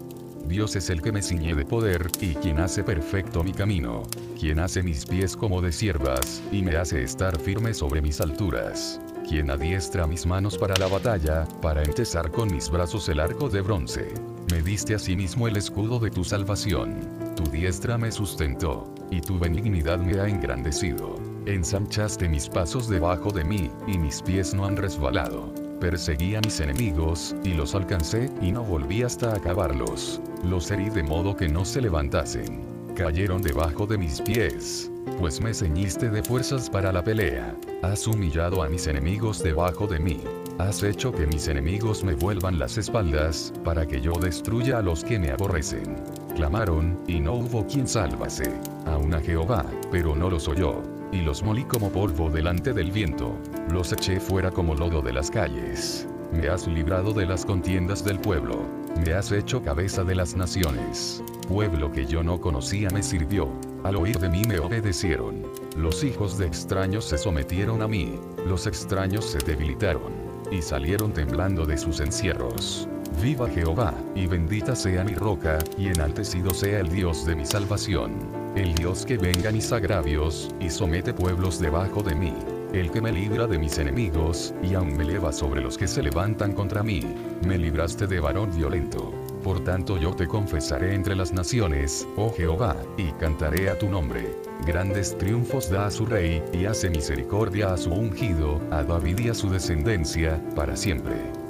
Dios 0.45 0.75
es 0.75 0.89
el 0.89 1.01
que 1.01 1.13
me 1.13 1.21
ciñe 1.21 1.55
de 1.55 1.63
poder, 1.63 2.09
y 2.19 2.35
quien 2.35 2.59
hace 2.59 2.83
perfecto 2.83 3.45
mi 3.45 3.53
camino, 3.53 4.03
quien 4.37 4.59
hace 4.59 4.83
mis 4.83 5.05
pies 5.05 5.37
como 5.37 5.61
de 5.61 5.71
siervas, 5.71 6.43
y 6.51 6.61
me 6.63 6.75
hace 6.75 7.01
estar 7.01 7.39
firme 7.39 7.73
sobre 7.73 8.01
mis 8.01 8.19
alturas, 8.19 8.99
quien 9.25 9.51
adiestra 9.51 10.05
mis 10.05 10.25
manos 10.25 10.57
para 10.57 10.75
la 10.75 10.87
batalla, 10.87 11.47
para 11.61 11.81
entesar 11.81 12.29
con 12.29 12.53
mis 12.53 12.69
brazos 12.69 13.07
el 13.07 13.21
arco 13.21 13.47
de 13.47 13.61
bronce. 13.61 14.13
Me 14.51 14.61
diste 14.61 14.95
asimismo 14.95 15.47
el 15.47 15.55
escudo 15.55 15.97
de 15.97 16.11
tu 16.11 16.25
salvación 16.25 17.20
Tu 17.43 17.49
diestra 17.49 17.97
me 17.97 18.11
sustentó, 18.11 18.93
y 19.09 19.19
tu 19.19 19.39
benignidad 19.39 19.97
me 19.97 20.19
ha 20.19 20.27
engrandecido. 20.27 21.15
Ensanchaste 21.47 22.29
mis 22.29 22.47
pasos 22.47 22.87
debajo 22.87 23.31
de 23.31 23.43
mí, 23.43 23.71
y 23.87 23.97
mis 23.97 24.21
pies 24.21 24.53
no 24.53 24.65
han 24.65 24.77
resbalado. 24.77 25.51
Perseguí 25.79 26.35
a 26.35 26.41
mis 26.41 26.59
enemigos, 26.59 27.35
y 27.43 27.55
los 27.55 27.73
alcancé, 27.73 28.29
y 28.41 28.51
no 28.51 28.63
volví 28.63 29.01
hasta 29.01 29.33
acabarlos. 29.33 30.21
Los 30.43 30.69
herí 30.69 30.91
de 30.91 31.01
modo 31.01 31.35
que 31.35 31.49
no 31.49 31.65
se 31.65 31.81
levantasen. 31.81 32.61
Cayeron 32.95 33.41
debajo 33.41 33.87
de 33.87 33.97
mis 33.97 34.21
pies. 34.21 34.91
Pues 35.17 35.41
me 35.41 35.55
ceñiste 35.55 36.11
de 36.11 36.21
fuerzas 36.21 36.69
para 36.69 36.91
la 36.91 37.03
pelea. 37.03 37.55
Has 37.81 38.05
humillado 38.05 38.61
a 38.61 38.69
mis 38.69 38.85
enemigos 38.85 39.41
debajo 39.41 39.87
de 39.87 39.99
mí. 39.99 40.21
Has 40.59 40.83
hecho 40.83 41.11
que 41.11 41.25
mis 41.25 41.47
enemigos 41.47 42.03
me 42.03 42.13
vuelvan 42.13 42.59
las 42.59 42.77
espaldas, 42.77 43.51
para 43.63 43.87
que 43.87 43.99
yo 43.99 44.13
destruya 44.13 44.77
a 44.77 44.81
los 44.83 45.03
que 45.03 45.17
me 45.17 45.31
aborrecen. 45.31 45.95
Clamaron, 46.35 46.99
y 47.07 47.19
no 47.19 47.33
hubo 47.33 47.65
quien 47.67 47.87
sálvase. 47.87 48.51
Aún 48.85 49.13
a 49.13 49.19
Jehová, 49.19 49.65
pero 49.91 50.15
no 50.15 50.29
los 50.29 50.47
oyó. 50.47 50.81
Y 51.11 51.21
los 51.21 51.43
molí 51.43 51.63
como 51.65 51.89
polvo 51.89 52.29
delante 52.29 52.73
del 52.73 52.91
viento. 52.91 53.35
Los 53.71 53.91
eché 53.91 54.19
fuera 54.19 54.49
como 54.49 54.75
lodo 54.75 55.01
de 55.01 55.11
las 55.11 55.29
calles. 55.29 56.07
Me 56.31 56.47
has 56.47 56.67
librado 56.67 57.11
de 57.11 57.25
las 57.25 57.45
contiendas 57.45 58.05
del 58.05 58.19
pueblo. 58.19 58.63
Me 59.05 59.13
has 59.13 59.31
hecho 59.31 59.61
cabeza 59.61 60.05
de 60.05 60.15
las 60.15 60.35
naciones. 60.35 61.21
Pueblo 61.49 61.91
que 61.91 62.05
yo 62.05 62.23
no 62.23 62.39
conocía 62.39 62.89
me 62.91 63.03
sirvió. 63.03 63.49
Al 63.83 63.97
oír 63.97 64.17
de 64.19 64.29
mí 64.29 64.43
me 64.47 64.59
obedecieron. 64.59 65.43
Los 65.75 66.03
hijos 66.03 66.37
de 66.37 66.47
extraños 66.47 67.05
se 67.05 67.17
sometieron 67.17 67.81
a 67.81 67.87
mí. 67.87 68.17
Los 68.47 68.67
extraños 68.67 69.25
se 69.25 69.39
debilitaron. 69.39 70.13
Y 70.49 70.61
salieron 70.61 71.11
temblando 71.11 71.65
de 71.65 71.77
sus 71.77 71.99
encierros. 71.99 72.87
Viva 73.21 73.47
Jehová, 73.47 73.93
y 74.15 74.25
bendita 74.25 74.75
sea 74.75 75.03
mi 75.03 75.13
roca, 75.13 75.59
y 75.77 75.89
enaltecido 75.89 76.55
sea 76.55 76.79
el 76.79 76.89
Dios 76.89 77.23
de 77.23 77.35
mi 77.35 77.45
salvación. 77.45 78.13
El 78.55 78.73
Dios 78.73 79.05
que 79.05 79.17
venga 79.17 79.51
mis 79.51 79.71
agravios, 79.71 80.49
y 80.59 80.71
somete 80.71 81.13
pueblos 81.13 81.59
debajo 81.59 82.01
de 82.01 82.15
mí. 82.15 82.33
El 82.73 82.89
que 82.89 82.99
me 82.99 83.11
libra 83.11 83.45
de 83.45 83.59
mis 83.59 83.77
enemigos, 83.77 84.55
y 84.63 84.73
aún 84.73 84.97
me 84.97 85.03
eleva 85.03 85.31
sobre 85.31 85.61
los 85.61 85.77
que 85.77 85.87
se 85.87 86.01
levantan 86.01 86.53
contra 86.53 86.81
mí. 86.81 87.01
Me 87.45 87.59
libraste 87.59 88.07
de 88.07 88.19
varón 88.19 88.49
violento. 88.55 89.13
Por 89.43 89.63
tanto 89.63 89.97
yo 89.97 90.15
te 90.15 90.27
confesaré 90.27 90.95
entre 90.95 91.15
las 91.15 91.31
naciones, 91.31 92.07
oh 92.17 92.33
Jehová, 92.33 92.75
y 92.97 93.11
cantaré 93.13 93.69
a 93.69 93.77
tu 93.77 93.87
nombre. 93.87 94.35
Grandes 94.65 95.15
triunfos 95.15 95.69
da 95.69 95.85
a 95.85 95.91
su 95.91 96.07
rey, 96.07 96.41
y 96.53 96.65
hace 96.65 96.89
misericordia 96.89 97.71
a 97.71 97.77
su 97.77 97.91
ungido, 97.91 98.59
a 98.71 98.83
David 98.83 99.19
y 99.19 99.29
a 99.29 99.35
su 99.35 99.47
descendencia, 99.51 100.41
para 100.55 100.75
siempre. 100.75 101.40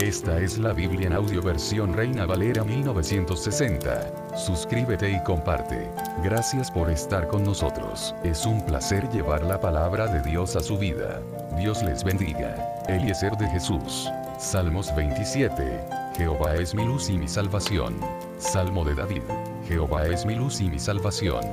Esta 0.00 0.38
es 0.38 0.56
la 0.56 0.72
Biblia 0.72 1.08
en 1.08 1.12
audio 1.12 1.42
versión 1.42 1.92
Reina 1.92 2.24
Valera 2.24 2.64
1960. 2.64 4.34
Suscríbete 4.34 5.10
y 5.10 5.22
comparte. 5.24 5.90
Gracias 6.24 6.70
por 6.70 6.88
estar 6.88 7.28
con 7.28 7.44
nosotros. 7.44 8.14
Es 8.24 8.46
un 8.46 8.64
placer 8.64 9.06
llevar 9.10 9.42
la 9.44 9.60
palabra 9.60 10.06
de 10.06 10.22
Dios 10.22 10.56
a 10.56 10.60
su 10.60 10.78
vida. 10.78 11.20
Dios 11.58 11.82
les 11.82 12.02
bendiga. 12.02 12.82
Eliezer 12.88 13.36
de 13.36 13.46
Jesús. 13.50 14.08
Salmos 14.38 14.94
27. 14.96 15.80
Jehová 16.16 16.54
es 16.54 16.74
mi 16.74 16.86
luz 16.86 17.10
y 17.10 17.18
mi 17.18 17.28
salvación. 17.28 18.00
Salmo 18.38 18.86
de 18.86 18.94
David. 18.94 19.22
Jehová 19.68 20.06
es 20.06 20.24
mi 20.24 20.34
luz 20.34 20.62
y 20.62 20.70
mi 20.70 20.78
salvación. 20.78 21.44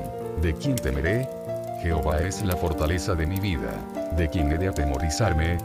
¿De 0.42 0.54
quién 0.54 0.78
temeré? 0.78 1.28
Jehová 1.82 2.20
es 2.22 2.42
la 2.44 2.56
fortaleza 2.56 3.14
de 3.14 3.28
mi 3.28 3.42
vida. 3.42 3.74
¿De 4.16 4.30
quién 4.30 4.50
he 4.54 4.58
de 4.58 4.70
atemorizarme? 4.70 5.58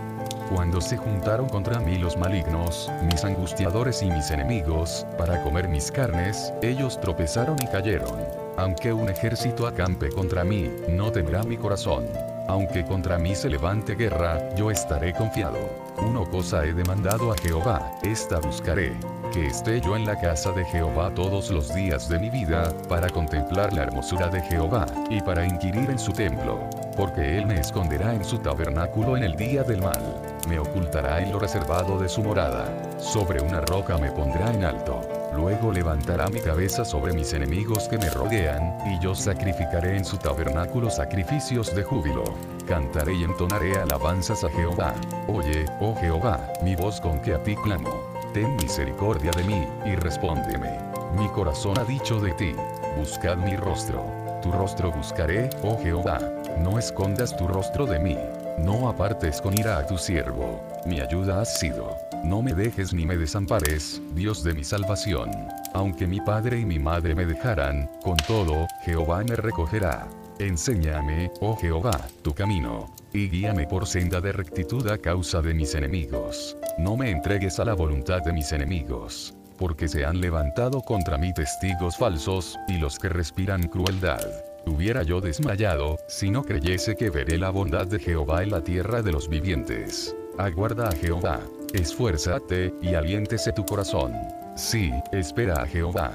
Cuando 0.55 0.83
se 0.83 0.99
juntaron 0.99 1.49
contra 1.49 1.81
mí 1.81 1.97
los 1.97 2.19
malignos, 2.19 2.91
mis 3.11 3.25
angustiadores 3.25 4.03
y 4.03 4.11
mis 4.11 4.31
enemigos, 4.31 5.07
para 5.17 5.43
comer 5.43 5.67
mis 5.67 5.91
carnes, 5.91 6.53
ellos 6.61 7.01
tropezaron 7.01 7.57
y 7.63 7.67
cayeron. 7.69 8.19
Aunque 8.59 8.93
un 8.93 9.09
ejército 9.09 9.67
acampe 9.67 10.11
contra 10.11 10.45
mí, 10.45 10.71
no 10.91 11.11
temerá 11.11 11.43
mi 11.43 11.57
corazón. 11.57 12.05
Aunque 12.49 12.85
contra 12.85 13.17
mí 13.17 13.35
se 13.35 13.49
levante 13.49 13.95
guerra, 13.95 14.55
yo 14.55 14.71
estaré 14.71 15.15
confiado. 15.15 15.59
Una 15.97 16.29
cosa 16.29 16.67
he 16.67 16.75
demandado 16.75 17.33
a 17.33 17.37
Jehová, 17.39 17.91
esta 18.03 18.39
buscaré, 18.39 18.93
que 19.33 19.47
esté 19.47 19.81
yo 19.81 19.97
en 19.97 20.05
la 20.05 20.21
casa 20.21 20.53
de 20.53 20.67
Jehová 20.67 21.11
todos 21.15 21.51
los 21.51 21.75
días 21.75 22.11
de 22.11 22.19
mi 22.19 22.29
vida, 22.29 22.75
para 22.91 23.09
contemplar 23.09 23.73
la 23.73 23.85
hermosura 23.85 24.29
de 24.29 24.43
Jehová, 24.43 24.85
y 25.09 25.23
para 25.23 25.47
inquirir 25.47 25.89
en 25.89 25.99
su 25.99 26.13
templo. 26.13 26.61
Porque 26.95 27.39
él 27.39 27.47
me 27.47 27.59
esconderá 27.59 28.15
en 28.15 28.25
su 28.25 28.39
tabernáculo 28.39 29.17
en 29.17 29.23
el 29.23 29.35
día 29.35 29.63
del 29.63 29.81
mal 29.81 30.32
me 30.49 30.59
ocultará 30.59 31.21
en 31.21 31.33
lo 31.33 31.39
reservado 31.39 31.99
de 31.99 32.09
su 32.09 32.23
morada. 32.23 32.67
Sobre 32.99 33.41
una 33.41 33.61
roca 33.61 33.99
me 33.99 34.11
pondrá 34.11 34.53
en 34.53 34.65
alto. 34.65 35.01
Luego 35.35 35.73
levantará 35.73 36.29
mi 36.29 36.41
cabeza 36.41 36.85
sobre 36.85 37.13
mis 37.13 37.33
enemigos 37.33 37.89
que 37.89 37.99
me 37.99 38.11
rodean, 38.11 38.77
y 38.87 39.03
yo 39.03 39.15
sacrificaré 39.15 39.97
en 39.97 40.05
su 40.05 40.19
tabernáculo 40.19 40.91
sacrificios 40.91 41.75
de 41.75 41.83
júbilo. 41.83 42.25
Cantaré 42.67 43.15
y 43.15 43.25
entonaré 43.25 43.79
alabanzas 43.79 44.45
a 44.45 44.51
Jehová. 44.51 44.95
Oye, 45.29 45.65
oh 45.81 45.95
Jehová, 45.97 46.53
mi 46.63 46.77
voz 46.77 47.01
con 47.01 47.21
que 47.21 47.35
a 47.35 47.43
ti 47.43 47.57
clamo. 47.57 47.91
Ten 48.35 48.57
misericordia 48.57 49.31
de 49.31 49.45
mí, 49.45 49.67
y 49.87 49.95
respóndeme. 49.97 50.79
Mi 51.17 51.29
corazón 51.29 51.79
ha 51.79 51.85
dicho 51.85 52.21
de 52.21 52.33
ti, 52.33 52.55
buscad 52.97 53.37
mi 53.37 53.57
rostro. 53.57 54.05
Tu 54.43 54.51
rostro 54.51 54.91
buscaré, 54.91 55.49
oh 55.63 55.79
Jehová. 55.83 56.19
No 56.59 56.79
escondas 56.79 57.37
tu 57.37 57.47
rostro 57.47 57.87
de 57.87 57.99
mí. 57.99 58.19
No 58.59 58.89
apartes 58.89 59.41
con 59.41 59.59
ira 59.59 59.79
a 59.79 59.87
tu 59.87 59.97
siervo, 59.97 60.63
mi 60.87 61.01
ayuda 61.01 61.41
has 61.41 61.59
sido. 61.59 61.97
No 62.23 62.43
me 62.43 62.55
dejes 62.55 62.93
ni 62.93 63.07
me 63.07 63.17
desampares, 63.17 64.01
Dios 64.15 64.45
de 64.45 64.55
mi 64.55 64.63
salvación. 64.63 65.31
Aunque 65.75 66.07
mi 66.07 66.21
padre 66.21 66.61
y 66.61 66.65
mi 66.65 66.79
madre 66.79 67.15
me 67.15 67.27
dejaran, 67.27 67.91
con 68.03 68.17
todo, 68.19 68.67
Jehová 68.85 69.25
me 69.25 69.37
recogerá. 69.37 70.07
Enséñame, 70.39 71.31
oh 71.41 71.57
Jehová, 71.57 71.99
tu 72.23 72.35
camino, 72.35 72.95
y 73.13 73.29
guíame 73.29 73.67
por 73.67 73.87
senda 73.87 74.21
de 74.21 74.33
rectitud 74.33 74.87
a 74.89 74.99
causa 74.99 75.41
de 75.41 75.55
mis 75.55 75.75
enemigos. 75.75 76.57
No 76.79 76.97
me 76.97 77.11
entregues 77.11 77.59
a 77.59 77.65
la 77.65 77.75
voluntad 77.75 78.23
de 78.23 78.33
mis 78.33 78.53
enemigos, 78.53 79.35
porque 79.59 79.89
se 79.89 80.05
han 80.05 80.21
levantado 80.21 80.83
contra 80.83 81.19
mí 81.19 81.33
testigos 81.33 81.97
falsos, 81.97 82.59
y 82.69 82.79
los 82.79 82.99
que 82.99 83.09
respiran 83.09 83.69
crueldad. 83.69 84.52
Hubiera 84.67 85.03
yo 85.03 85.21
desmayado, 85.21 85.99
si 86.07 86.31
no 86.31 86.43
creyese 86.43 86.97
que 86.97 87.11
veré 87.11 87.39
la 87.39 87.51
bondad 87.51 87.87
de 87.87 87.99
Jehová 87.99 88.43
en 88.43 88.51
la 88.51 88.63
tierra 88.63 89.03
de 89.03 89.13
los 89.13 89.29
vivientes. 89.29 90.17
Aguarda 90.39 90.89
a 90.89 90.93
Jehová, 90.93 91.41
esfuérzate, 91.73 92.73
y 92.81 92.95
aliéntese 92.95 93.53
tu 93.53 93.65
corazón. 93.65 94.15
Sí, 94.57 94.91
espera 95.13 95.63
a 95.63 95.67
Jehová. 95.67 96.13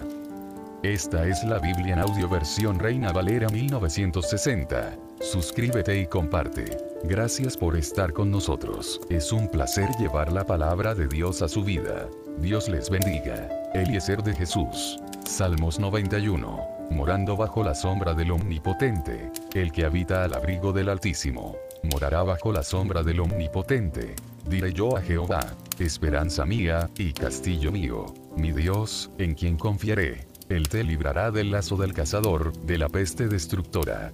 Esta 0.83 1.27
es 1.27 1.43
la 1.43 1.59
Biblia 1.59 1.93
en 1.93 1.99
audio 1.99 2.29
versión 2.29 2.79
Reina 2.79 3.11
Valera 3.11 3.49
1960. 3.49 4.95
Suscríbete 5.19 5.99
y 5.99 6.05
comparte. 6.05 6.65
Gracias 7.03 7.57
por 7.57 7.75
estar 7.75 8.13
con 8.13 8.31
nosotros. 8.31 9.01
Es 9.09 9.31
un 9.31 9.49
placer 9.49 9.89
llevar 9.99 10.31
la 10.31 10.45
palabra 10.45 10.95
de 10.95 11.07
Dios 11.07 11.41
a 11.41 11.47
su 11.47 11.63
vida. 11.63 12.07
Dios 12.37 12.69
les 12.69 12.89
bendiga. 12.89 13.49
Eliezer 13.73 14.23
de 14.23 14.35
Jesús. 14.35 14.99
Salmos 15.25 15.79
91 15.79 16.76
morando 16.89 17.35
bajo 17.35 17.63
la 17.63 17.75
sombra 17.75 18.13
del 18.13 18.31
Omnipotente, 18.31 19.31
el 19.53 19.71
que 19.71 19.85
habita 19.85 20.23
al 20.23 20.33
abrigo 20.33 20.73
del 20.73 20.89
Altísimo, 20.89 21.55
morará 21.83 22.23
bajo 22.23 22.51
la 22.51 22.63
sombra 22.63 23.03
del 23.03 23.19
Omnipotente. 23.19 24.15
Diré 24.47 24.73
yo 24.73 24.97
a 24.97 25.01
Jehová, 25.01 25.41
esperanza 25.79 26.45
mía, 26.45 26.89
y 26.97 27.13
castillo 27.13 27.71
mío, 27.71 28.05
mi 28.35 28.51
Dios, 28.51 29.11
en 29.17 29.33
quien 29.35 29.57
confiaré. 29.57 30.27
Él 30.49 30.69
te 30.69 30.83
librará 30.83 31.31
del 31.31 31.51
lazo 31.51 31.75
del 31.75 31.93
cazador, 31.93 32.53
de 32.59 32.77
la 32.77 32.88
peste 32.88 33.27
destructora. 33.27 34.13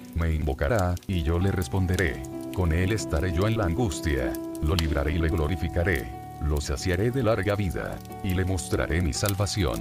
Me 0.15 0.33
invocará, 0.33 0.95
y 1.07 1.23
yo 1.23 1.39
le 1.39 1.51
responderé. 1.51 2.23
con 2.55 2.73
él 2.73 2.91
estaré 2.91 3.31
yo 3.31 3.47
en 3.47 3.57
la 3.57 3.63
angustia, 3.63 4.33
lo 4.61 4.75
libraré 4.75 5.13
y 5.13 5.19
le 5.19 5.29
glorificaré, 5.29 6.05
lo 6.41 6.59
saciaré 6.59 7.09
de 7.09 7.23
larga 7.23 7.55
vida, 7.55 7.97
y 8.23 8.33
le 8.33 8.43
mostraré 8.43 9.01
mi 9.01 9.13
salvación. 9.13 9.79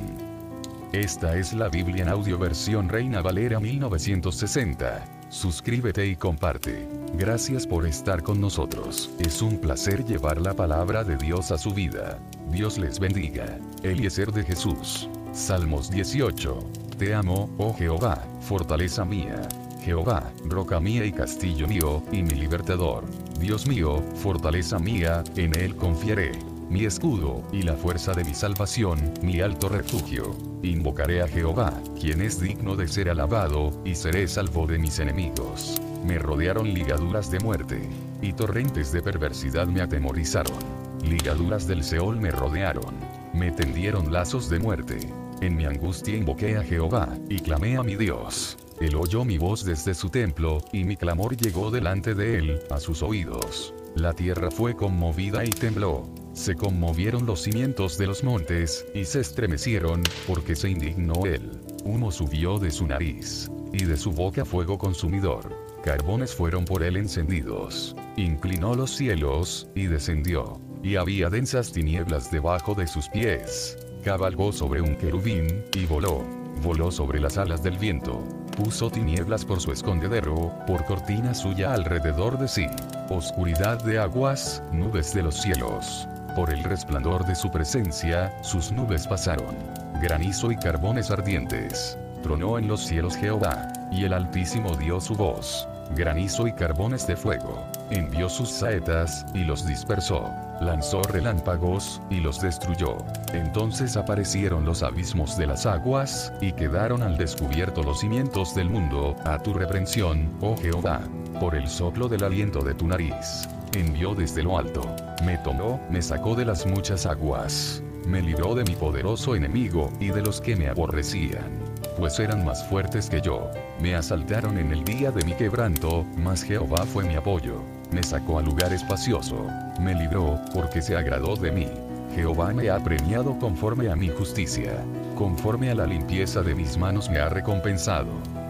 Esta 0.92 1.36
es 1.36 1.52
la 1.52 1.68
Biblia 1.68 2.02
en 2.02 2.08
audio 2.08 2.36
versión 2.38 2.88
Reina 2.88 3.22
Valera 3.22 3.60
1960. 3.60 5.04
Suscríbete 5.28 6.04
y 6.06 6.16
comparte. 6.16 6.88
Gracias 7.14 7.64
por 7.64 7.86
estar 7.86 8.24
con 8.24 8.40
nosotros. 8.40 9.10
Es 9.20 9.40
un 9.40 9.58
placer 9.58 10.04
llevar 10.04 10.40
la 10.40 10.54
palabra 10.54 11.04
de 11.04 11.16
Dios 11.16 11.52
a 11.52 11.58
su 11.58 11.72
vida. 11.72 12.18
Dios 12.50 12.76
les 12.78 12.98
bendiga. 12.98 13.58
Eliezer 13.84 14.32
de 14.32 14.42
Jesús. 14.42 15.08
Salmos 15.32 15.90
18. 15.90 16.58
Te 16.98 17.14
amo, 17.14 17.48
oh 17.58 17.72
Jehová, 17.74 18.24
fortaleza 18.40 19.04
mía. 19.04 19.40
Jehová, 19.80 20.32
roca 20.44 20.80
mía 20.80 21.04
y 21.04 21.12
castillo 21.12 21.66
mío, 21.66 22.02
y 22.12 22.22
mi 22.22 22.34
libertador. 22.34 23.04
Dios 23.38 23.66
mío, 23.66 24.02
fortaleza 24.14 24.78
mía, 24.78 25.24
en 25.36 25.58
él 25.58 25.74
confiaré 25.76 26.32
mi 26.70 26.84
escudo, 26.84 27.42
y 27.50 27.62
la 27.62 27.74
fuerza 27.74 28.12
de 28.14 28.22
mi 28.22 28.32
salvación, 28.32 29.12
mi 29.22 29.40
alto 29.40 29.68
refugio. 29.68 30.36
Invocaré 30.62 31.20
a 31.20 31.26
Jehová, 31.26 31.72
quien 31.98 32.22
es 32.22 32.40
digno 32.40 32.76
de 32.76 32.86
ser 32.86 33.10
alabado, 33.10 33.72
y 33.84 33.96
seré 33.96 34.28
salvo 34.28 34.68
de 34.68 34.78
mis 34.78 35.00
enemigos. 35.00 35.82
Me 36.04 36.16
rodearon 36.16 36.72
ligaduras 36.72 37.28
de 37.28 37.40
muerte, 37.40 37.82
y 38.22 38.32
torrentes 38.34 38.92
de 38.92 39.02
perversidad 39.02 39.66
me 39.66 39.80
atemorizaron. 39.80 40.58
Ligaduras 41.02 41.66
del 41.66 41.82
Seol 41.82 42.20
me 42.20 42.30
rodearon, 42.30 42.94
me 43.34 43.50
tendieron 43.50 44.12
lazos 44.12 44.48
de 44.48 44.60
muerte. 44.60 45.00
En 45.40 45.56
mi 45.56 45.64
angustia 45.64 46.16
invoqué 46.16 46.56
a 46.56 46.62
Jehová, 46.62 47.08
y 47.28 47.40
clamé 47.40 47.78
a 47.78 47.82
mi 47.82 47.96
Dios. 47.96 48.56
Él 48.80 48.96
oyó 48.96 49.26
mi 49.26 49.36
voz 49.36 49.62
desde 49.64 49.92
su 49.94 50.08
templo, 50.08 50.58
y 50.72 50.84
mi 50.84 50.96
clamor 50.96 51.36
llegó 51.36 51.70
delante 51.70 52.14
de 52.14 52.38
él, 52.38 52.60
a 52.70 52.80
sus 52.80 53.02
oídos. 53.02 53.74
La 53.94 54.14
tierra 54.14 54.50
fue 54.50 54.74
conmovida 54.74 55.44
y 55.44 55.50
tembló. 55.50 56.08
Se 56.32 56.54
conmovieron 56.54 57.26
los 57.26 57.42
cimientos 57.42 57.98
de 57.98 58.06
los 58.06 58.24
montes, 58.24 58.86
y 58.94 59.04
se 59.04 59.20
estremecieron, 59.20 60.02
porque 60.26 60.56
se 60.56 60.70
indignó 60.70 61.26
él. 61.26 61.60
Humo 61.84 62.10
subió 62.10 62.58
de 62.58 62.70
su 62.70 62.86
nariz, 62.86 63.50
y 63.72 63.84
de 63.84 63.98
su 63.98 64.12
boca 64.12 64.46
fuego 64.46 64.78
consumidor. 64.78 65.54
Carbones 65.84 66.34
fueron 66.34 66.64
por 66.64 66.82
él 66.82 66.96
encendidos. 66.96 67.94
Inclinó 68.16 68.74
los 68.74 68.96
cielos, 68.96 69.68
y 69.74 69.88
descendió. 69.88 70.58
Y 70.82 70.96
había 70.96 71.28
densas 71.28 71.70
tinieblas 71.70 72.30
debajo 72.30 72.74
de 72.74 72.86
sus 72.86 73.10
pies. 73.10 73.76
Cabalgó 74.02 74.52
sobre 74.52 74.80
un 74.80 74.96
querubín, 74.96 75.64
y 75.76 75.84
voló. 75.84 76.24
Voló 76.62 76.90
sobre 76.90 77.20
las 77.20 77.36
alas 77.36 77.62
del 77.62 77.76
viento. 77.76 78.22
Puso 78.62 78.90
tinieblas 78.90 79.42
por 79.42 79.58
su 79.58 79.72
escondedero, 79.72 80.52
por 80.66 80.84
cortina 80.84 81.32
suya 81.32 81.72
alrededor 81.72 82.38
de 82.38 82.46
sí. 82.46 82.66
Oscuridad 83.08 83.82
de 83.82 83.98
aguas, 83.98 84.62
nubes 84.70 85.14
de 85.14 85.22
los 85.22 85.40
cielos. 85.40 86.06
Por 86.36 86.52
el 86.52 86.62
resplandor 86.62 87.24
de 87.24 87.34
su 87.34 87.50
presencia, 87.50 88.30
sus 88.42 88.70
nubes 88.70 89.06
pasaron. 89.06 89.56
Granizo 90.02 90.52
y 90.52 90.56
carbones 90.56 91.10
ardientes. 91.10 91.96
Tronó 92.22 92.58
en 92.58 92.68
los 92.68 92.82
cielos 92.86 93.16
Jehová, 93.16 93.72
y 93.90 94.04
el 94.04 94.12
Altísimo 94.12 94.76
dio 94.76 95.00
su 95.00 95.14
voz. 95.14 95.66
Granizo 95.96 96.46
y 96.46 96.52
carbones 96.52 97.06
de 97.06 97.16
fuego. 97.16 97.64
Envió 97.90 98.28
sus 98.28 98.50
saetas, 98.50 99.24
y 99.32 99.44
los 99.44 99.66
dispersó. 99.66 100.30
Lanzó 100.60 101.02
relámpagos, 101.02 102.02
y 102.10 102.20
los 102.20 102.40
destruyó. 102.40 102.98
Entonces 103.32 103.96
aparecieron 103.96 104.64
los 104.64 104.82
abismos 104.82 105.36
de 105.36 105.46
las 105.46 105.66
aguas, 105.66 106.32
y 106.40 106.52
quedaron 106.52 107.02
al 107.02 107.16
descubierto 107.16 107.82
los 107.82 108.00
cimientos 108.00 108.54
del 108.54 108.68
mundo, 108.68 109.16
a 109.24 109.38
tu 109.38 109.54
reprensión, 109.54 110.30
oh 110.40 110.56
Jehová. 110.56 111.00
Por 111.40 111.54
el 111.54 111.68
soplo 111.68 112.08
del 112.08 112.24
aliento 112.24 112.62
de 112.62 112.74
tu 112.74 112.86
nariz 112.86 113.48
envió 113.78 114.14
desde 114.14 114.42
lo 114.42 114.58
alto. 114.58 114.82
Me 115.24 115.38
tomó, 115.38 115.80
me 115.90 116.02
sacó 116.02 116.34
de 116.34 116.44
las 116.44 116.66
muchas 116.66 117.06
aguas. 117.06 117.82
Me 118.06 118.22
libró 118.22 118.54
de 118.54 118.64
mi 118.64 118.74
poderoso 118.74 119.34
enemigo, 119.34 119.90
y 120.00 120.08
de 120.08 120.22
los 120.22 120.40
que 120.40 120.56
me 120.56 120.68
aborrecían. 120.68 121.59
Pues 122.00 122.18
eran 122.18 122.46
más 122.46 122.64
fuertes 122.64 123.10
que 123.10 123.20
yo. 123.20 123.50
Me 123.78 123.94
asaltaron 123.94 124.56
en 124.56 124.72
el 124.72 124.84
día 124.84 125.10
de 125.10 125.22
mi 125.22 125.34
quebranto, 125.34 126.06
mas 126.16 126.42
Jehová 126.42 126.86
fue 126.86 127.04
mi 127.04 127.14
apoyo. 127.14 127.60
Me 127.92 128.02
sacó 128.02 128.38
a 128.38 128.42
lugar 128.42 128.72
espacioso. 128.72 129.46
Me 129.78 129.94
libró, 129.94 130.40
porque 130.54 130.80
se 130.80 130.96
agradó 130.96 131.36
de 131.36 131.52
mí. 131.52 131.68
Jehová 132.14 132.54
me 132.54 132.70
ha 132.70 132.82
premiado 132.82 133.38
conforme 133.38 133.90
a 133.90 133.96
mi 133.96 134.08
justicia. 134.08 134.82
Conforme 135.14 135.70
a 135.70 135.74
la 135.74 135.86
limpieza 135.86 136.40
de 136.40 136.54
mis 136.54 136.78
manos 136.78 137.10
me 137.10 137.18
ha 137.18 137.28
recompensado 137.28 138.08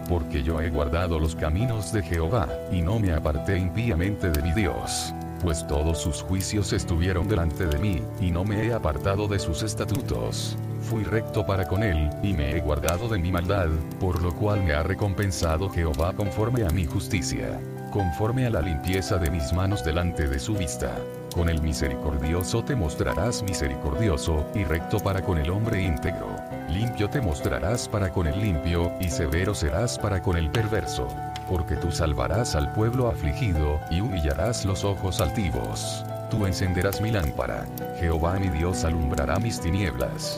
porque 0.09 0.43
yo 0.43 0.59
he 0.59 0.69
guardado 0.69 1.19
los 1.19 1.35
caminos 1.35 1.93
de 1.93 2.03
Jehová, 2.03 2.49
y 2.69 2.81
no 2.81 2.99
me 2.99 3.13
aparté 3.13 3.57
impíamente 3.57 4.29
de 4.29 4.41
mi 4.41 4.51
Dios. 4.51 5.13
Pues 5.41 5.65
todos 5.65 6.01
sus 6.01 6.21
juicios 6.21 6.73
estuvieron 6.73 7.29
delante 7.29 7.65
de 7.65 7.77
mí, 7.77 8.01
y 8.19 8.29
no 8.29 8.43
me 8.43 8.65
he 8.65 8.73
apartado 8.73 9.29
de 9.29 9.39
sus 9.39 9.63
estatutos. 9.63 10.57
Fui 10.81 11.03
recto 11.03 11.45
para 11.45 11.67
con 11.67 11.83
él, 11.83 12.09
y 12.23 12.33
me 12.33 12.51
he 12.51 12.59
guardado 12.59 13.07
de 13.07 13.19
mi 13.19 13.31
maldad, 13.31 13.69
por 13.99 14.21
lo 14.21 14.33
cual 14.35 14.63
me 14.63 14.73
ha 14.73 14.83
recompensado 14.83 15.69
Jehová 15.69 16.13
conforme 16.13 16.65
a 16.65 16.69
mi 16.69 16.85
justicia, 16.85 17.59
conforme 17.91 18.47
a 18.47 18.49
la 18.49 18.61
limpieza 18.61 19.17
de 19.17 19.29
mis 19.29 19.53
manos 19.53 19.83
delante 19.83 20.27
de 20.27 20.39
su 20.39 20.53
vista. 20.55 20.97
Con 21.33 21.49
el 21.49 21.61
misericordioso 21.61 22.63
te 22.63 22.75
mostrarás 22.75 23.43
misericordioso, 23.43 24.45
y 24.53 24.63
recto 24.63 24.99
para 24.99 25.21
con 25.21 25.37
el 25.37 25.49
hombre 25.49 25.81
íntegro. 25.81 26.35
Limpio 26.67 27.09
te 27.09 27.21
mostrarás 27.21 27.87
para 27.87 28.09
con 28.11 28.27
el 28.27 28.41
limpio, 28.41 28.91
y 28.99 29.09
severo 29.09 29.53
serás 29.53 29.97
para 29.97 30.21
con 30.21 30.35
el 30.35 30.49
perverso. 30.49 31.07
Porque 31.47 31.75
tú 31.75 31.91
salvarás 31.91 32.55
al 32.55 32.73
pueblo 32.73 33.07
afligido, 33.07 33.79
y 33.89 34.01
humillarás 34.01 34.65
los 34.65 34.83
ojos 34.83 35.21
altivos. 35.21 36.03
Tú 36.29 36.45
encenderás 36.45 37.01
mi 37.01 37.11
lámpara. 37.11 37.65
Jehová 37.99 38.39
mi 38.39 38.49
Dios 38.49 38.83
alumbrará 38.83 39.37
mis 39.37 39.59
tinieblas. 39.59 40.37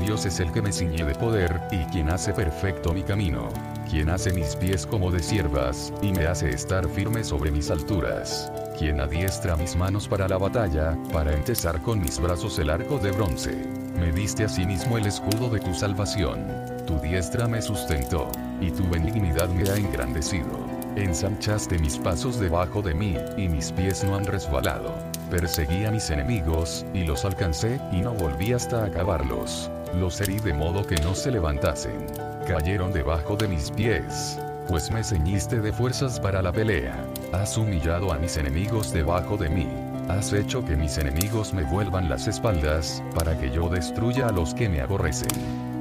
Dios 0.00 0.26
es 0.26 0.40
el 0.40 0.50
que 0.52 0.62
me 0.62 0.72
ciñe 0.72 1.04
de 1.04 1.14
poder, 1.14 1.60
y 1.70 1.84
quien 1.84 2.10
hace 2.10 2.32
perfecto 2.32 2.92
mi 2.92 3.02
camino. 3.02 3.48
Quien 3.88 4.10
hace 4.10 4.32
mis 4.32 4.56
pies 4.56 4.86
como 4.86 5.10
de 5.10 5.22
siervas, 5.22 5.92
y 6.02 6.12
me 6.12 6.26
hace 6.26 6.50
estar 6.50 6.88
firme 6.88 7.22
sobre 7.22 7.50
mis 7.50 7.70
alturas. 7.70 8.50
Quien 8.78 9.00
adiestra 9.00 9.56
mis 9.56 9.76
manos 9.76 10.08
para 10.08 10.28
la 10.28 10.38
batalla, 10.38 10.98
para 11.12 11.32
empezar 11.32 11.80
con 11.82 12.00
mis 12.00 12.18
brazos 12.18 12.58
el 12.58 12.70
arco 12.70 12.98
de 12.98 13.12
bronce. 13.12 13.54
Me 13.98 14.10
diste 14.10 14.44
asimismo 14.44 14.98
el 14.98 15.06
escudo 15.06 15.48
de 15.48 15.60
tu 15.60 15.72
salvación. 15.72 16.44
Tu 16.86 16.98
diestra 16.98 17.46
me 17.46 17.62
sustentó, 17.62 18.30
y 18.60 18.70
tu 18.72 18.88
benignidad 18.88 19.48
me 19.48 19.68
ha 19.70 19.76
engrandecido. 19.76 20.58
Ensanchaste 20.96 21.78
mis 21.78 21.98
pasos 21.98 22.38
debajo 22.38 22.82
de 22.82 22.94
mí, 22.94 23.16
y 23.36 23.48
mis 23.48 23.72
pies 23.72 24.04
no 24.04 24.16
han 24.16 24.26
resbalado. 24.26 24.92
Perseguí 25.30 25.84
a 25.84 25.90
mis 25.90 26.10
enemigos, 26.10 26.84
y 26.92 27.04
los 27.04 27.24
alcancé, 27.24 27.80
y 27.92 28.00
no 28.00 28.12
volví 28.14 28.52
hasta 28.52 28.84
acabarlos. 28.84 29.70
Los 29.98 30.20
herí 30.20 30.38
de 30.38 30.52
modo 30.52 30.86
que 30.86 30.96
no 30.96 31.14
se 31.14 31.30
levantasen. 31.30 32.06
Cayeron 32.46 32.92
debajo 32.92 33.36
de 33.36 33.48
mis 33.48 33.70
pies. 33.70 34.38
Pues 34.68 34.90
me 34.90 35.04
ceñiste 35.04 35.60
de 35.60 35.72
fuerzas 35.72 36.18
para 36.18 36.42
la 36.42 36.52
pelea. 36.52 37.04
Has 37.32 37.56
humillado 37.56 38.12
a 38.12 38.18
mis 38.18 38.36
enemigos 38.36 38.92
debajo 38.92 39.36
de 39.36 39.48
mí. 39.48 39.68
Has 40.08 40.32
hecho 40.32 40.64
que 40.64 40.76
mis 40.76 40.98
enemigos 40.98 41.54
me 41.54 41.62
vuelvan 41.62 42.08
las 42.08 42.26
espaldas, 42.26 43.02
para 43.14 43.38
que 43.38 43.50
yo 43.50 43.68
destruya 43.68 44.28
a 44.28 44.32
los 44.32 44.52
que 44.54 44.68
me 44.68 44.80
aborrecen. 44.80 45.28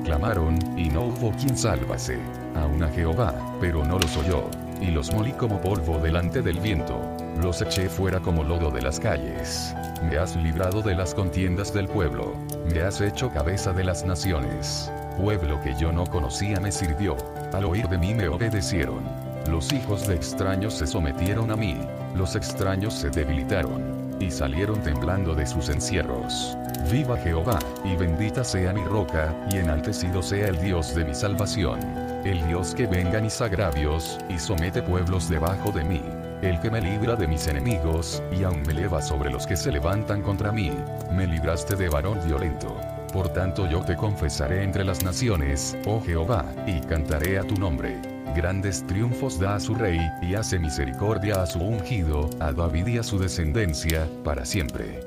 Clamaron, 0.06 0.58
y 0.78 0.90
no 0.90 1.06
hubo 1.06 1.32
quien 1.32 1.58
sálvase. 1.58 2.20
Aún 2.56 2.84
a 2.84 2.90
Jehová, 2.90 3.34
pero 3.60 3.84
no 3.84 4.00
los 4.00 4.16
oyó 4.18 4.50
y 4.84 4.92
los 4.92 5.14
molí 5.14 5.32
como 5.32 5.62
polvo 5.62 6.00
delante 6.00 6.42
del 6.42 6.60
viento. 6.60 7.00
Los 7.42 7.62
eché 7.62 7.88
fuera 7.88 8.20
como 8.20 8.44
lodo 8.44 8.70
de 8.70 8.82
las 8.82 9.00
calles. 9.00 9.74
Me 10.10 10.18
has 10.18 10.36
librado 10.36 10.82
de 10.82 10.96
las 10.96 11.14
contiendas 11.16 11.74
del 11.74 11.88
pueblo. 11.88 12.34
Me 12.72 12.82
has 12.82 13.02
hecho 13.02 13.32
cabeza 13.32 13.74
de 13.74 13.84
las 13.84 14.06
naciones. 14.06 14.92
Pueblo 15.18 15.62
que 15.62 15.74
yo 15.76 15.92
no 15.92 16.06
conocía 16.06 16.60
me 16.60 16.72
sirvió. 16.72 17.16
Al 17.54 17.66
oír 17.66 17.88
de 17.88 17.98
mí 17.98 18.14
me 18.14 18.28
obedecieron. 18.28 19.04
Los 19.50 19.72
hijos 19.72 20.08
de 20.08 20.16
extraños 20.16 20.74
se 20.74 20.88
sometieron 20.88 21.52
a 21.52 21.56
mí. 21.56 21.78
Los 22.16 22.36
extraños 22.36 22.94
se 22.94 23.10
debilitaron. 23.10 24.16
Y 24.20 24.30
salieron 24.30 24.82
temblando 24.82 25.36
de 25.36 25.46
sus 25.46 25.70
encierros. 25.70 26.58
Viva 26.92 27.18
Jehová, 27.18 27.60
y 27.84 27.96
bendita 27.96 28.44
sea 28.44 28.74
mi 28.74 28.84
roca, 28.84 29.34
y 29.52 29.58
enaltecido 29.58 30.22
sea 30.22 30.48
el 30.48 30.60
Dios 30.62 30.94
de 30.96 31.06
mi 31.06 31.16
salvación 31.16 31.80
el 32.26 32.46
Dios 32.48 32.74
que 32.74 32.88
venga 32.88 33.20
mis 33.20 33.42
agravios, 33.42 34.18
y 34.30 34.40
somete 34.40 34.82
pueblos 34.82 35.30
debajo 35.30 35.72
de 35.72 35.84
mí, 35.84 36.02
el 36.44 36.60
que 36.60 36.70
me 36.70 36.82
libra 36.82 37.16
de 37.16 37.28
mis 37.28 37.48
enemigos, 37.48 38.22
y 38.32 38.44
aún 38.44 38.62
me 38.64 38.74
eleva 38.74 39.02
sobre 39.02 39.32
los 39.32 39.48
que 39.48 39.56
se 39.56 39.72
levantan 39.72 40.22
contra 40.22 40.52
mí, 40.52 40.72
me 41.12 41.26
libraste 41.26 41.76
de 41.76 41.90
varón 41.90 42.20
violento. 42.26 42.76
Por 43.14 43.30
tanto 43.30 43.70
yo 43.70 43.82
te 43.82 43.96
confesaré 43.96 44.64
entre 44.64 44.84
las 44.84 45.04
naciones, 45.04 45.78
oh 45.86 46.02
Jehová, 46.02 46.46
y 46.68 46.82
cantaré 46.82 47.40
a 47.40 47.44
tu 47.44 47.56
nombre. 47.56 48.02
grandes 48.36 48.86
triunfos 48.88 49.40
da 49.40 49.56
a 49.56 49.60
su 49.60 49.76
rey, 49.76 50.00
y 50.22 50.34
hace 50.34 50.58
misericordia 50.58 51.44
a 51.44 51.46
su 51.46 51.60
ungido, 51.60 52.30
a 52.40 52.52
David 52.52 52.88
y 52.88 52.98
a 52.98 53.04
su 53.04 53.20
descendencia, 53.20 54.08
para 54.24 54.44
siempre. 54.44 55.02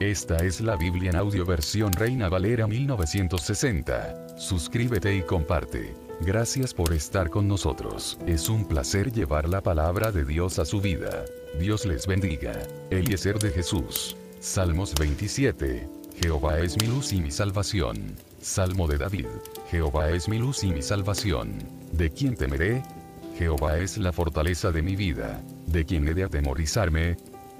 Esta 0.00 0.36
es 0.36 0.60
la 0.60 0.76
Biblia 0.76 1.10
en 1.10 1.16
audio 1.16 1.44
versión 1.44 1.92
Reina 1.92 2.28
Valera 2.28 2.66
1960. 2.66 4.36
Suscríbete 4.36 5.14
y 5.14 5.22
comparte. 5.22 6.05
Gracias 6.20 6.72
por 6.72 6.94
estar 6.94 7.28
con 7.28 7.46
nosotros. 7.46 8.18
Es 8.26 8.48
un 8.48 8.66
placer 8.66 9.12
llevar 9.12 9.48
la 9.48 9.60
palabra 9.60 10.10
de 10.10 10.24
Dios 10.24 10.58
a 10.58 10.64
su 10.64 10.80
vida. 10.80 11.24
Dios 11.60 11.84
les 11.84 12.06
bendiga. 12.06 12.54
Eliezer 12.90 13.38
de 13.38 13.50
Jesús. 13.50 14.16
Salmos 14.40 14.94
27. 14.94 15.88
Jehová 16.20 16.58
es 16.60 16.80
mi 16.80 16.86
luz 16.86 17.12
y 17.12 17.20
mi 17.20 17.30
salvación. 17.30 18.16
Salmo 18.40 18.88
de 18.88 18.96
David. 18.96 19.26
Jehová 19.70 20.08
es 20.08 20.26
mi 20.26 20.38
luz 20.38 20.64
y 20.64 20.68
mi 20.68 20.80
salvación. 20.80 21.58
¿De 21.92 22.10
quién 22.10 22.34
temeré? 22.34 22.82
Jehová 23.38 23.78
es 23.78 23.98
la 23.98 24.12
fortaleza 24.12 24.72
de 24.72 24.80
mi 24.80 24.96
vida. 24.96 25.42
¿De 25.66 25.84
quién 25.84 26.08
he 26.08 26.14
de 26.14 26.24
atemorizarme? 26.24 27.18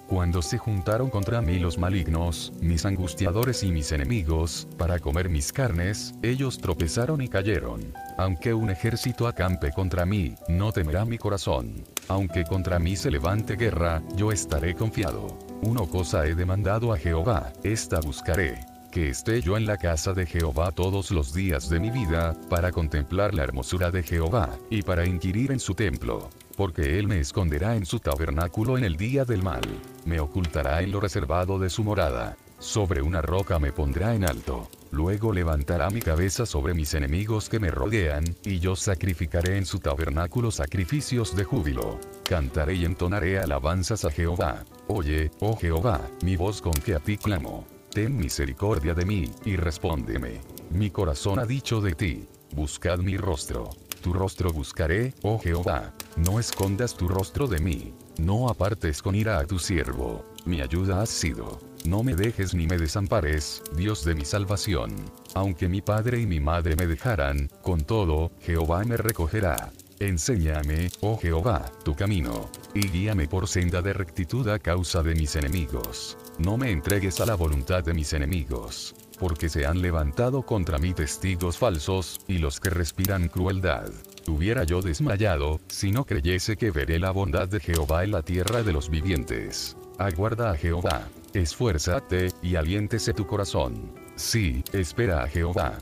Cuando 0.09 0.40
se 0.40 0.57
juntaron 0.57 1.11
contra 1.11 1.42
mí 1.42 1.59
los 1.59 1.78
malignos, 1.78 2.52
mis 2.61 2.86
angustiadores 2.86 3.64
y 3.64 3.72
mis 3.72 3.90
enemigos, 3.90 4.68
para 4.78 5.00
comer 5.00 5.28
mis 5.28 5.52
carnes, 5.52 6.14
ellos 6.22 6.59
tropezaron 6.59 7.20
y 7.22 7.28
cayeron. 7.28 7.92
Aunque 8.16 8.54
un 8.54 8.70
ejército 8.70 9.26
acampe 9.26 9.72
contra 9.72 10.07
mí, 10.07 10.36
no 10.48 10.70
temerá 10.70 11.04
mi 11.04 11.18
corazón. 11.18 11.82
Aunque 12.07 12.44
contra 12.44 12.78
mí 12.78 12.94
se 12.94 13.11
levante 13.11 13.57
guerra, 13.57 14.00
yo 14.14 14.30
estaré 14.30 14.76
confiado. 14.76 15.26
Una 15.62 15.84
cosa 15.86 16.24
he 16.24 16.36
demandado 16.36 16.92
a 16.92 16.98
Jehová, 16.98 17.52
esta 17.64 18.00
buscaré 18.00 18.61
que 18.92 19.11
esté 19.11 19.42
yo 19.42 19.59
en 19.59 19.66
la 19.66 19.76
casa 19.76 20.14
de 20.14 20.24
Jehová 20.24 20.72
todos 20.72 21.11
los 21.11 21.34
días 21.34 21.68
de 21.68 21.80
mi 21.80 21.90
vida, 21.90 22.34
para 22.48 22.72
contemplar 22.72 23.34
la 23.34 23.42
hermosura 23.42 23.90
de 23.90 24.02
Jehová, 24.02 24.57
y 24.70 24.80
para 24.80 25.04
inquirir 25.04 25.52
en 25.52 25.61
su 25.61 25.74
templo 25.74 26.30
porque 26.57 26.98
él 26.98 27.07
me 27.07 27.20
esconderá 27.20 27.76
en 27.76 27.84
su 27.86 28.00
tabernáculo 28.00 28.78
en 28.78 28.84
el 28.84 28.96
día 28.96 29.24
del 29.24 29.42
mal, 29.42 29.62
me 30.04 30.20
ocultará 30.20 30.82
en 30.82 30.90
lo 30.90 31.00
reservado 31.00 31.59
de 31.59 31.68
su 31.70 31.84
morada, 31.84 32.36
sobre 32.59 33.02
una 33.02 33.20
roca 33.20 33.59
me 33.59 33.72
pondrá 33.72 34.14
en 34.14 34.24
alto, 34.24 34.68
luego 34.90 35.32
levantará 35.32 35.90
mi 35.90 36.00
cabeza 36.00 36.46
sobre 36.46 36.72
mis 36.72 36.94
enemigos 36.94 37.48
que 37.48 37.61
me 37.61 37.70
rodean, 37.70 38.24
y 38.44 38.59
yo 38.59 38.74
sacrificaré 38.74 39.59
en 39.59 39.66
su 39.66 39.78
tabernáculo 39.78 40.50
sacrificios 40.50 41.36
de 41.36 41.44
júbilo, 41.44 42.00
cantaré 42.24 42.74
y 42.74 42.84
entonaré 42.84 43.38
alabanzas 43.38 44.04
a 44.04 44.11
Jehová, 44.11 44.64
oye, 44.88 45.30
oh 45.40 45.57
Jehová, 45.57 46.00
mi 46.22 46.36
voz 46.36 46.62
con 46.62 46.72
que 46.72 46.94
a 46.94 47.00
ti 47.00 47.18
clamo, 47.18 47.66
ten 47.90 48.16
misericordia 48.16 48.94
de 48.94 49.04
mí, 49.04 49.30
y 49.44 49.57
respóndeme, 49.57 50.40
mi 50.70 50.90
corazón 50.90 51.38
ha 51.38 51.44
dicho 51.44 51.80
de 51.80 51.94
ti, 51.94 52.28
buscad 52.52 52.98
mi 52.98 53.16
rostro 53.18 53.70
tu 54.07 54.12
rostro 54.12 54.52
buscaré, 54.52 55.12
oh 55.22 55.36
Jehová. 55.40 55.92
No 56.16 56.40
escondas 56.40 56.94
tu 56.94 57.08
rostro 57.08 57.46
de 57.46 57.58
mí. 57.58 57.92
No 58.18 58.48
apartes 58.48 59.02
con 59.02 59.14
ira 59.14 59.38
a 59.38 59.44
tu 59.44 59.58
siervo. 59.58 60.24
Mi 60.46 60.62
ayuda 60.62 61.02
has 61.02 61.10
sido. 61.10 61.60
No 61.84 62.02
me 62.02 62.14
dejes 62.14 62.54
ni 62.54 62.66
me 62.66 62.78
desampares, 62.78 63.62
Dios 63.76 64.04
de 64.04 64.14
mi 64.14 64.24
salvación. 64.24 64.94
Aunque 65.34 65.68
mi 65.68 65.82
padre 65.82 66.20
y 66.20 66.26
mi 66.26 66.40
madre 66.40 66.74
me 66.74 66.86
dejaran, 66.86 67.50
con 67.62 67.82
todo, 67.82 68.32
Jehová 68.40 68.82
me 68.84 68.96
recogerá. 68.96 69.70
Enséñame, 70.00 70.90
oh 71.00 71.18
Jehová, 71.18 71.70
tu 71.84 71.94
camino, 71.94 72.50
y 72.74 72.88
guíame 72.88 73.28
por 73.28 73.46
senda 73.46 73.82
de 73.82 73.92
rectitud 73.92 74.48
a 74.48 74.58
causa 74.58 75.02
de 75.02 75.14
mis 75.14 75.36
enemigos. 75.36 76.18
No 76.38 76.56
me 76.56 76.70
entregues 76.70 77.20
a 77.20 77.26
la 77.26 77.34
voluntad 77.34 77.84
de 77.84 77.94
mis 77.94 78.12
enemigos 78.12 78.94
porque 79.18 79.48
se 79.48 79.66
han 79.66 79.82
levantado 79.82 80.42
contra 80.42 80.78
mí 80.78 80.92
testigos 80.92 81.58
falsos, 81.58 82.20
y 82.28 82.38
los 82.38 82.60
que 82.60 82.70
respiran 82.70 83.28
crueldad. 83.28 83.90
Hubiera 84.28 84.64
yo 84.64 84.82
desmayado, 84.82 85.60
si 85.68 85.92
no 85.92 86.04
creyese 86.04 86.56
que 86.56 86.70
veré 86.70 86.98
la 86.98 87.12
bondad 87.12 87.48
de 87.48 87.60
Jehová 87.60 88.02
en 88.02 88.10
la 88.10 88.22
tierra 88.22 88.62
de 88.62 88.72
los 88.72 88.90
vivientes. 88.90 89.76
Aguarda 89.98 90.50
a 90.50 90.56
Jehová, 90.56 91.08
esfuérzate, 91.32 92.32
y 92.42 92.56
aliéntese 92.56 93.14
tu 93.14 93.26
corazón. 93.26 93.92
Sí, 94.16 94.64
espera 94.72 95.22
a 95.22 95.28
Jehová. 95.28 95.78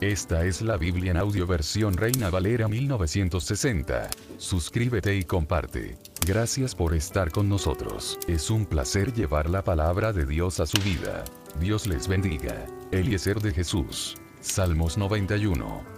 Esta 0.00 0.44
es 0.44 0.62
la 0.62 0.76
Biblia 0.76 1.10
en 1.10 1.16
audio 1.16 1.46
versión 1.46 1.96
Reina 1.96 2.30
Valera 2.30 2.68
1960. 2.68 4.08
Suscríbete 4.38 5.16
y 5.16 5.24
comparte. 5.24 5.98
Gracias 6.24 6.74
por 6.74 6.94
estar 6.94 7.32
con 7.32 7.48
nosotros. 7.48 8.18
Es 8.28 8.48
un 8.48 8.64
placer 8.64 9.12
llevar 9.12 9.50
la 9.50 9.64
palabra 9.64 10.12
de 10.12 10.24
Dios 10.24 10.60
a 10.60 10.66
su 10.66 10.80
vida. 10.82 11.24
Dios 11.60 11.86
les 11.88 12.06
bendiga. 12.06 12.64
Eliezer 12.92 13.40
de 13.40 13.52
Jesús. 13.52 14.16
Salmos 14.40 14.96
91. 14.96 15.97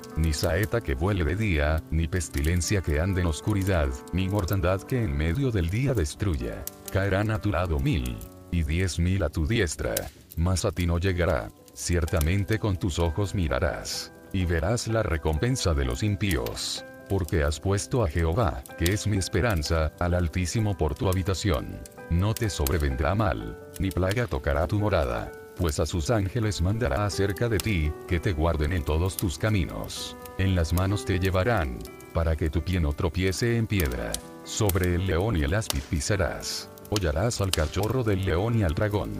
ni 0.15 0.33
saeta 0.33 0.81
que 0.81 0.95
vuele 0.95 1.23
de 1.23 1.35
día, 1.35 1.83
ni 1.91 2.07
pestilencia 2.07 2.81
que 2.81 2.99
ande 2.99 3.21
en 3.21 3.27
oscuridad, 3.27 3.89
ni 4.13 4.27
mortandad 4.27 4.81
que 4.81 5.03
en 5.03 5.15
medio 5.15 5.51
del 5.51 5.69
día 5.69 5.93
destruya. 5.93 6.63
Caerán 6.91 7.31
a 7.31 7.39
tu 7.39 7.51
lado 7.51 7.79
mil, 7.79 8.17
y 8.51 8.63
diez 8.63 8.99
mil 8.99 9.23
a 9.23 9.29
tu 9.29 9.47
diestra, 9.47 9.95
mas 10.37 10.65
a 10.65 10.71
ti 10.71 10.85
no 10.85 10.97
llegará. 10.97 11.49
Ciertamente 11.73 12.59
con 12.59 12.77
tus 12.77 12.99
ojos 12.99 13.33
mirarás, 13.33 14.13
y 14.33 14.45
verás 14.45 14.87
la 14.87 15.03
recompensa 15.03 15.73
de 15.73 15.85
los 15.85 16.03
impíos 16.03 16.83
porque 17.11 17.43
has 17.43 17.59
puesto 17.59 18.05
a 18.05 18.07
Jehová, 18.07 18.63
que 18.77 18.93
es 18.93 19.05
mi 19.05 19.17
esperanza, 19.17 19.91
al 19.99 20.13
Altísimo 20.13 20.77
por 20.77 20.95
tu 20.95 21.09
habitación. 21.09 21.81
No 22.09 22.33
te 22.33 22.49
sobrevendrá 22.49 23.15
mal, 23.15 23.59
ni 23.79 23.91
plaga 23.91 24.27
tocará 24.27 24.65
tu 24.65 24.79
morada, 24.79 25.29
pues 25.61 25.79
a 25.79 25.85
sus 25.85 26.09
ángeles 26.09 26.59
mandará 26.59 27.05
acerca 27.05 27.47
de 27.47 27.59
ti, 27.59 27.91
que 28.07 28.19
te 28.19 28.33
guarden 28.33 28.73
en 28.73 28.83
todos 28.83 29.15
tus 29.15 29.37
caminos. 29.37 30.17
En 30.39 30.55
las 30.55 30.73
manos 30.73 31.05
te 31.05 31.19
llevarán, 31.19 31.77
para 32.15 32.35
que 32.35 32.49
tu 32.49 32.63
pie 32.63 32.79
no 32.79 32.93
tropiece 32.93 33.57
en 33.57 33.67
piedra. 33.67 34.11
Sobre 34.43 34.95
el 34.95 35.05
león 35.05 35.37
y 35.37 35.43
el 35.43 35.53
áspid 35.53 35.81
pisarás. 35.87 36.67
Hollarás 36.89 37.41
al 37.41 37.51
cachorro 37.51 38.03
del 38.03 38.25
león 38.25 38.57
y 38.57 38.63
al 38.63 38.73
dragón. 38.73 39.11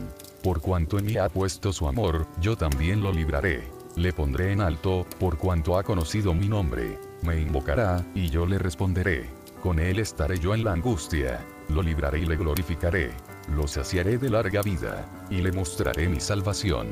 Por 0.42 0.62
cuanto 0.62 0.98
en 0.98 1.06
mí 1.06 1.18
ha 1.18 1.30
puesto 1.30 1.72
su 1.72 1.88
amor, 1.88 2.26
yo 2.42 2.58
también 2.58 3.04
lo 3.04 3.12
libraré. 3.12 3.62
Le 3.96 4.12
pondré 4.12 4.52
en 4.52 4.62
alto, 4.62 5.06
por 5.20 5.38
cuanto 5.38 5.78
ha 5.78 5.84
conocido 5.84 6.34
mi 6.34 6.50
nombre. 6.50 6.98
Me 7.22 7.40
invocará, 7.40 8.04
y 8.16 8.32
yo 8.32 8.48
le 8.48 8.58
responderé. 8.58 9.30
Con 9.62 9.78
él 9.78 10.00
estaré 10.00 10.40
yo 10.40 10.56
en 10.56 10.64
la 10.64 10.74
angustia. 10.74 11.46
Lo 11.70 11.84
libraré 11.84 12.20
y 12.20 12.26
le 12.26 12.36
glorificaré. 12.36 13.12
Lo 13.56 13.68
saciaré 13.68 14.18
de 14.18 14.30
larga 14.30 14.62
vida, 14.62 15.06
y 15.30 15.42
le 15.42 15.52
mostraré 15.52 16.08
mi 16.08 16.20
salvación. 16.20 16.88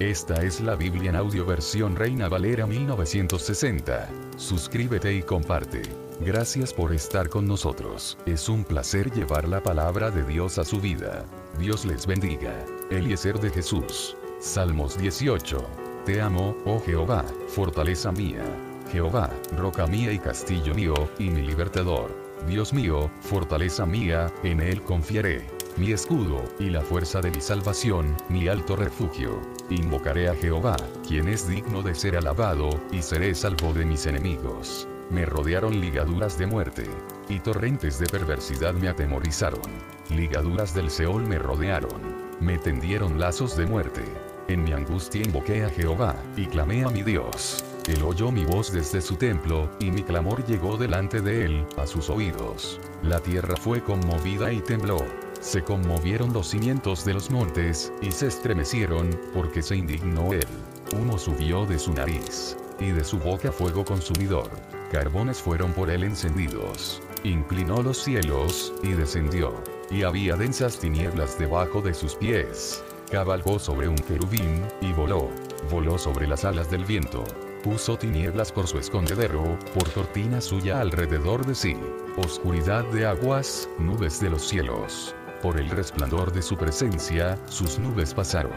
Esta 0.00 0.42
es 0.42 0.60
la 0.60 0.74
Biblia 0.74 1.10
en 1.10 1.16
audio 1.16 1.46
versión 1.46 1.94
Reina 1.94 2.28
Valera 2.28 2.66
1960. 2.66 4.08
Suscríbete 4.36 5.14
y 5.14 5.22
comparte. 5.22 5.82
Gracias 6.20 6.72
por 6.72 6.92
estar 6.92 7.28
con 7.28 7.46
nosotros. 7.46 8.18
Es 8.26 8.48
un 8.48 8.64
placer 8.64 9.12
llevar 9.12 9.46
la 9.46 9.62
palabra 9.62 10.10
de 10.10 10.24
Dios 10.24 10.58
a 10.58 10.64
su 10.64 10.80
vida. 10.80 11.24
Dios 11.58 11.84
les 11.84 12.06
bendiga. 12.06 12.52
Eliezer 12.90 13.38
de 13.38 13.50
Jesús. 13.50 14.16
Salmos 14.40 14.98
18. 14.98 15.62
Te 16.04 16.20
amo, 16.20 16.56
oh 16.64 16.80
Jehová, 16.80 17.24
fortaleza 17.48 18.10
mía. 18.10 18.42
Jehová, 18.90 19.30
roca 19.56 19.86
mía 19.86 20.12
y 20.12 20.18
castillo 20.18 20.74
mío, 20.74 20.94
y 21.18 21.30
mi 21.30 21.42
libertador. 21.42 22.10
Dios 22.48 22.72
mío, 22.72 23.10
fortaleza 23.20 23.86
mía, 23.86 24.32
en 24.42 24.60
él 24.60 24.82
confiaré. 24.82 25.59
Mi 25.76 25.92
escudo, 25.92 26.42
y 26.58 26.68
la 26.68 26.82
fuerza 26.82 27.20
de 27.20 27.30
mi 27.30 27.40
salvación, 27.40 28.16
mi 28.28 28.48
alto 28.48 28.76
refugio. 28.76 29.40
Invocaré 29.70 30.28
a 30.28 30.34
Jehová, 30.34 30.76
quien 31.06 31.28
es 31.28 31.48
digno 31.48 31.82
de 31.82 31.94
ser 31.94 32.16
alabado, 32.16 32.68
y 32.90 33.02
seré 33.02 33.34
salvo 33.34 33.72
de 33.72 33.84
mis 33.84 34.06
enemigos. 34.06 34.88
Me 35.10 35.24
rodearon 35.24 35.80
ligaduras 35.80 36.36
de 36.38 36.46
muerte, 36.46 36.84
y 37.28 37.38
torrentes 37.40 37.98
de 37.98 38.06
perversidad 38.06 38.74
me 38.74 38.88
atemorizaron. 38.88 39.62
Ligaduras 40.10 40.74
del 40.74 40.90
Seol 40.90 41.26
me 41.26 41.38
rodearon. 41.38 42.30
Me 42.40 42.58
tendieron 42.58 43.18
lazos 43.18 43.56
de 43.56 43.66
muerte. 43.66 44.02
En 44.48 44.64
mi 44.64 44.72
angustia 44.72 45.22
invoqué 45.22 45.64
a 45.64 45.70
Jehová, 45.70 46.16
y 46.36 46.46
clamé 46.46 46.84
a 46.84 46.88
mi 46.88 47.02
Dios. 47.02 47.64
Él 47.86 48.02
oyó 48.02 48.30
mi 48.30 48.44
voz 48.44 48.72
desde 48.72 49.00
su 49.00 49.16
templo, 49.16 49.70
y 49.80 49.90
mi 49.90 50.02
clamor 50.02 50.44
llegó 50.44 50.76
delante 50.76 51.20
de 51.20 51.44
él, 51.44 51.66
a 51.76 51.86
sus 51.86 52.10
oídos. 52.10 52.80
La 53.02 53.20
tierra 53.20 53.56
fue 53.56 53.82
conmovida 53.82 54.52
y 54.52 54.60
tembló. 54.60 54.98
Se 55.40 55.62
conmovieron 55.62 56.34
los 56.34 56.48
cimientos 56.48 57.04
de 57.06 57.14
los 57.14 57.30
montes, 57.30 57.92
y 58.02 58.12
se 58.12 58.26
estremecieron, 58.26 59.18
porque 59.32 59.62
se 59.62 59.76
indignó 59.76 60.34
él. 60.34 60.46
Humo 60.94 61.18
subió 61.18 61.64
de 61.64 61.78
su 61.78 61.94
nariz, 61.94 62.56
y 62.78 62.90
de 62.90 63.02
su 63.02 63.18
boca 63.18 63.50
fuego 63.50 63.82
consumidor. 63.84 64.50
Carbones 64.92 65.40
fueron 65.40 65.72
por 65.72 65.88
él 65.88 66.04
encendidos. 66.04 67.00
inclinó 67.24 67.82
los 67.82 68.02
cielos, 68.02 68.74
y 68.82 68.88
descendió. 68.88 69.54
Y 69.90 70.02
había 70.02 70.36
densas 70.36 70.78
tinieblas 70.78 71.38
debajo 71.38 71.80
de 71.80 71.94
sus 71.94 72.14
pies. 72.14 72.82
Cabalgó 73.10 73.58
sobre 73.58 73.88
un 73.88 73.96
querubín, 73.96 74.64
y 74.82 74.92
voló. 74.92 75.30
Voló 75.70 75.96
sobre 75.96 76.26
las 76.26 76.44
alas 76.44 76.70
del 76.70 76.84
viento. 76.84 77.24
Puso 77.62 77.96
tinieblas 77.96 78.52
por 78.52 78.66
su 78.66 78.78
escondedero, 78.78 79.58
por 79.74 79.90
cortina 79.92 80.40
suya 80.40 80.80
alrededor 80.80 81.44
de 81.46 81.54
sí. 81.54 81.76
Oscuridad 82.16 82.84
de 82.86 83.06
aguas, 83.06 83.68
nubes 83.78 84.20
de 84.20 84.30
los 84.30 84.46
cielos. 84.48 85.14
Por 85.42 85.58
el 85.58 85.70
resplandor 85.70 86.32
de 86.32 86.42
su 86.42 86.56
presencia, 86.58 87.38
sus 87.46 87.78
nubes 87.78 88.12
pasaron. 88.12 88.52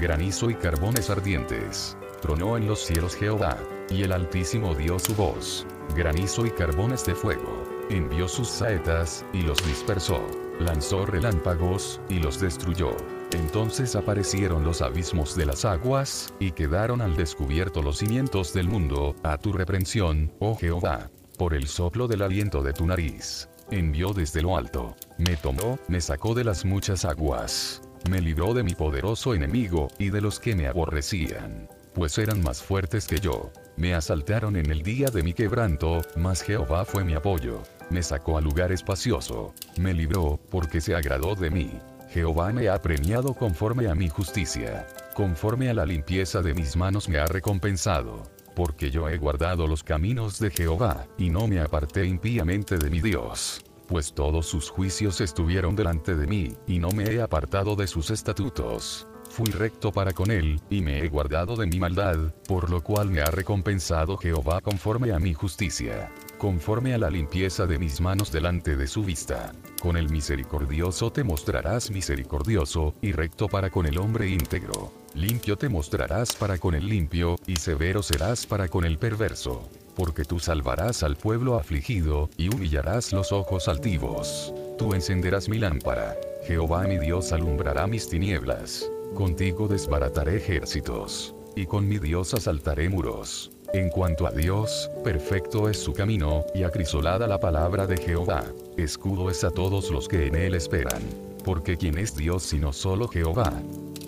Granizo 0.00 0.48
y 0.48 0.54
carbones 0.54 1.10
ardientes. 1.10 1.94
Tronó 2.22 2.56
en 2.56 2.66
los 2.66 2.80
cielos 2.80 3.14
Jehová, 3.14 3.58
y 3.90 4.02
el 4.02 4.12
Altísimo 4.12 4.74
dio 4.74 4.98
su 4.98 5.14
voz. 5.14 5.66
Granizo 5.94 6.46
y 6.46 6.50
carbones 6.50 7.04
de 7.04 7.14
fuego. 7.14 7.64
Envió 7.90 8.28
sus 8.28 8.48
saetas, 8.48 9.26
y 9.34 9.42
los 9.42 9.62
dispersó. 9.66 10.26
Lanzó 10.58 11.04
relámpagos, 11.04 12.00
y 12.08 12.18
los 12.18 12.40
destruyó. 12.40 12.96
Entonces 13.32 13.94
aparecieron 13.94 14.64
los 14.64 14.80
abismos 14.80 15.36
de 15.36 15.44
las 15.44 15.66
aguas, 15.66 16.32
y 16.38 16.52
quedaron 16.52 17.02
al 17.02 17.14
descubierto 17.14 17.82
los 17.82 17.98
cimientos 17.98 18.54
del 18.54 18.68
mundo, 18.68 19.14
a 19.22 19.36
tu 19.36 19.52
reprensión, 19.52 20.32
oh 20.38 20.56
Jehová. 20.56 21.10
Por 21.36 21.52
el 21.52 21.66
soplo 21.66 22.08
del 22.08 22.22
aliento 22.22 22.62
de 22.62 22.72
tu 22.72 22.86
nariz. 22.86 23.50
Envió 23.72 24.12
desde 24.12 24.42
lo 24.42 24.58
alto. 24.58 24.94
Me 25.16 25.34
tomó, 25.34 25.78
me 25.88 26.02
sacó 26.02 26.34
de 26.34 26.44
las 26.44 26.66
muchas 26.66 27.06
aguas. 27.06 27.80
Me 28.10 28.20
libró 28.20 28.52
de 28.52 28.62
mi 28.62 28.74
poderoso 28.74 29.32
enemigo, 29.32 29.88
y 29.98 30.10
de 30.10 30.20
los 30.20 30.38
que 30.38 30.54
me 30.54 30.66
aborrecían. 30.66 31.70
Pues 31.94 32.18
eran 32.18 32.42
más 32.42 32.62
fuertes 32.62 33.06
que 33.06 33.18
yo. 33.18 33.50
Me 33.78 33.94
asaltaron 33.94 34.56
en 34.56 34.70
el 34.70 34.82
día 34.82 35.08
de 35.08 35.22
mi 35.22 35.32
quebranto, 35.32 36.02
mas 36.16 36.42
Jehová 36.42 36.84
fue 36.84 37.02
mi 37.02 37.14
apoyo. 37.14 37.62
Me 37.88 38.02
sacó 38.02 38.36
a 38.36 38.42
lugar 38.42 38.72
espacioso. 38.72 39.54
Me 39.78 39.94
libró, 39.94 40.38
porque 40.50 40.82
se 40.82 40.94
agradó 40.94 41.34
de 41.34 41.48
mí. 41.48 41.70
Jehová 42.10 42.52
me 42.52 42.68
ha 42.68 42.82
premiado 42.82 43.32
conforme 43.32 43.88
a 43.88 43.94
mi 43.94 44.10
justicia. 44.10 44.86
Conforme 45.14 45.70
a 45.70 45.74
la 45.74 45.86
limpieza 45.86 46.42
de 46.42 46.52
mis 46.52 46.76
manos 46.76 47.08
me 47.08 47.16
ha 47.16 47.24
recompensado. 47.24 48.31
Porque 48.54 48.90
yo 48.90 49.08
he 49.08 49.18
guardado 49.18 49.66
los 49.66 49.82
caminos 49.82 50.38
de 50.38 50.50
Jehová, 50.50 51.06
y 51.18 51.30
no 51.30 51.46
me 51.46 51.60
aparté 51.60 52.06
impíamente 52.06 52.78
de 52.78 52.90
mi 52.90 53.00
Dios. 53.00 53.64
Pues 53.88 54.12
todos 54.14 54.46
sus 54.46 54.70
juicios 54.70 55.20
estuvieron 55.20 55.76
delante 55.76 56.14
de 56.14 56.26
mí, 56.26 56.52
y 56.66 56.78
no 56.78 56.90
me 56.90 57.04
he 57.04 57.20
apartado 57.20 57.76
de 57.76 57.86
sus 57.86 58.10
estatutos. 58.10 59.06
Fui 59.28 59.46
recto 59.46 59.92
para 59.92 60.12
con 60.12 60.30
él, 60.30 60.60
y 60.70 60.82
me 60.82 61.00
he 61.00 61.08
guardado 61.08 61.56
de 61.56 61.66
mi 61.66 61.78
maldad, 61.78 62.34
por 62.46 62.70
lo 62.70 62.82
cual 62.82 63.10
me 63.10 63.20
ha 63.20 63.30
recompensado 63.30 64.16
Jehová 64.18 64.60
conforme 64.60 65.12
a 65.12 65.18
mi 65.18 65.32
justicia 65.32 66.10
conforme 66.42 66.92
a 66.92 66.98
la 66.98 67.08
limpieza 67.08 67.68
de 67.68 67.78
mis 67.78 68.00
manos 68.00 68.32
delante 68.32 68.74
de 68.74 68.88
su 68.88 69.04
vista. 69.04 69.52
Con 69.80 69.96
el 69.96 70.10
misericordioso 70.10 71.12
te 71.12 71.22
mostrarás 71.22 71.92
misericordioso, 71.92 72.96
y 73.00 73.12
recto 73.12 73.46
para 73.46 73.70
con 73.70 73.86
el 73.86 73.96
hombre 73.96 74.28
íntegro. 74.28 75.01
Limpio 75.14 75.58
te 75.58 75.68
mostrarás 75.68 76.34
para 76.34 76.56
con 76.56 76.74
el 76.74 76.88
limpio, 76.88 77.36
y 77.46 77.56
severo 77.56 78.02
serás 78.02 78.46
para 78.46 78.68
con 78.68 78.86
el 78.86 78.96
perverso. 78.96 79.68
Porque 79.94 80.24
tú 80.24 80.38
salvarás 80.38 81.02
al 81.02 81.16
pueblo 81.16 81.56
afligido, 81.56 82.30
y 82.38 82.48
humillarás 82.48 83.12
los 83.12 83.30
ojos 83.30 83.68
altivos. 83.68 84.54
Tú 84.78 84.94
encenderás 84.94 85.50
mi 85.50 85.58
lámpara. 85.58 86.16
Jehová 86.46 86.84
mi 86.84 86.98
Dios 86.98 87.30
alumbrará 87.32 87.86
mis 87.86 88.08
tinieblas. 88.08 88.90
Contigo 89.14 89.68
desbarataré 89.68 90.38
ejércitos. 90.38 91.34
Y 91.54 91.66
con 91.66 91.86
mi 91.86 91.98
Dios 91.98 92.32
asaltaré 92.32 92.88
muros. 92.88 93.50
En 93.74 93.90
cuanto 93.90 94.26
a 94.26 94.30
Dios, 94.30 94.90
perfecto 95.04 95.68
es 95.68 95.78
su 95.78 95.92
camino, 95.92 96.46
y 96.54 96.62
acrisolada 96.62 97.26
la 97.26 97.38
palabra 97.38 97.86
de 97.86 97.98
Jehová. 97.98 98.44
Escudo 98.78 99.28
es 99.28 99.44
a 99.44 99.50
todos 99.50 99.90
los 99.90 100.08
que 100.08 100.28
en 100.28 100.36
él 100.36 100.54
esperan. 100.54 101.02
Porque 101.44 101.76
¿quién 101.76 101.98
es 101.98 102.16
Dios 102.16 102.44
sino 102.44 102.72
solo 102.72 103.08
Jehová? 103.08 103.52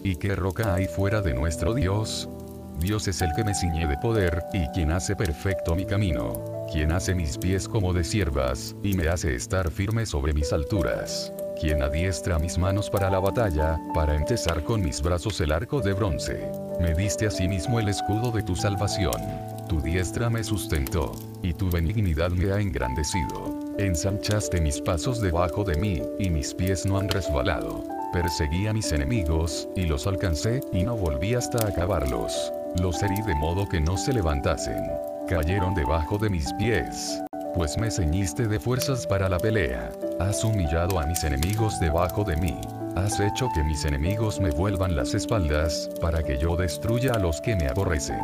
¿Y 0.04 0.16
qué 0.16 0.36
roca 0.36 0.74
hay 0.74 0.86
fuera 0.86 1.20
de 1.20 1.34
nuestro 1.34 1.74
Dios? 1.74 2.28
Dios 2.78 3.08
es 3.08 3.22
el 3.22 3.32
que 3.34 3.42
me 3.42 3.54
ciñe 3.54 3.88
de 3.88 3.96
poder, 3.98 4.44
y 4.52 4.68
quien 4.68 4.92
hace 4.92 5.16
perfecto 5.16 5.74
mi 5.74 5.84
camino. 5.86 6.44
Quien 6.70 6.92
hace 6.92 7.14
mis 7.14 7.36
pies 7.38 7.66
como 7.66 7.92
de 7.92 8.04
siervas, 8.04 8.76
y 8.84 8.94
me 8.94 9.08
hace 9.08 9.34
estar 9.34 9.70
firme 9.70 10.06
sobre 10.06 10.32
mis 10.32 10.52
alturas. 10.52 11.32
Quien 11.60 11.82
adiestra 11.82 12.38
mis 12.38 12.58
manos 12.58 12.90
para 12.90 13.10
la 13.10 13.18
batalla, 13.18 13.80
para 13.94 14.14
entesar 14.14 14.62
con 14.62 14.82
mis 14.82 15.02
brazos 15.02 15.40
el 15.40 15.50
arco 15.50 15.80
de 15.80 15.94
bronce. 15.94 16.48
Me 16.80 16.94
diste 16.94 17.26
asimismo 17.26 17.80
el 17.80 17.88
escudo 17.88 18.30
de 18.30 18.42
tu 18.42 18.54
salvación 18.54 19.54
tu 19.68 19.80
diestra 19.80 20.28
me 20.28 20.44
sustentó, 20.44 21.12
y 21.42 21.54
tu 21.54 21.70
benignidad 21.70 22.30
me 22.30 22.52
ha 22.52 22.60
engrandecido. 22.60 23.74
Ensanchaste 23.78 24.60
mis 24.60 24.80
pasos 24.80 25.20
debajo 25.20 25.64
de 25.64 25.76
mí, 25.76 26.02
y 26.18 26.30
mis 26.30 26.54
pies 26.54 26.84
no 26.84 26.98
han 26.98 27.08
resbalado. 27.08 27.93
Perseguí 28.14 28.68
a 28.68 28.72
mis 28.72 28.92
enemigos, 28.92 29.68
y 29.74 29.86
los 29.86 30.06
alcancé, 30.06 30.60
y 30.72 30.84
no 30.84 30.96
volví 30.96 31.34
hasta 31.34 31.66
acabarlos. 31.66 32.52
Los 32.80 33.02
herí 33.02 33.20
de 33.26 33.34
modo 33.34 33.68
que 33.68 33.80
no 33.80 33.96
se 33.96 34.12
levantasen. 34.12 34.84
Cayeron 35.28 35.74
debajo 35.74 36.16
de 36.16 36.30
mis 36.30 36.52
pies. 36.52 37.20
Pues 37.56 37.76
me 37.76 37.90
ceñiste 37.90 38.46
de 38.46 38.60
fuerzas 38.60 39.04
para 39.04 39.28
la 39.28 39.40
pelea. 39.40 39.90
Has 40.20 40.44
humillado 40.44 41.00
a 41.00 41.06
mis 41.06 41.24
enemigos 41.24 41.80
debajo 41.80 42.22
de 42.22 42.36
mí. 42.36 42.60
Has 42.94 43.18
hecho 43.18 43.48
que 43.52 43.64
mis 43.64 43.84
enemigos 43.84 44.38
me 44.38 44.50
vuelvan 44.50 44.94
las 44.94 45.12
espaldas, 45.12 45.90
para 46.00 46.22
que 46.22 46.38
yo 46.38 46.54
destruya 46.54 47.14
a 47.14 47.18
los 47.18 47.40
que 47.40 47.56
me 47.56 47.66
aborrecen 47.66 48.22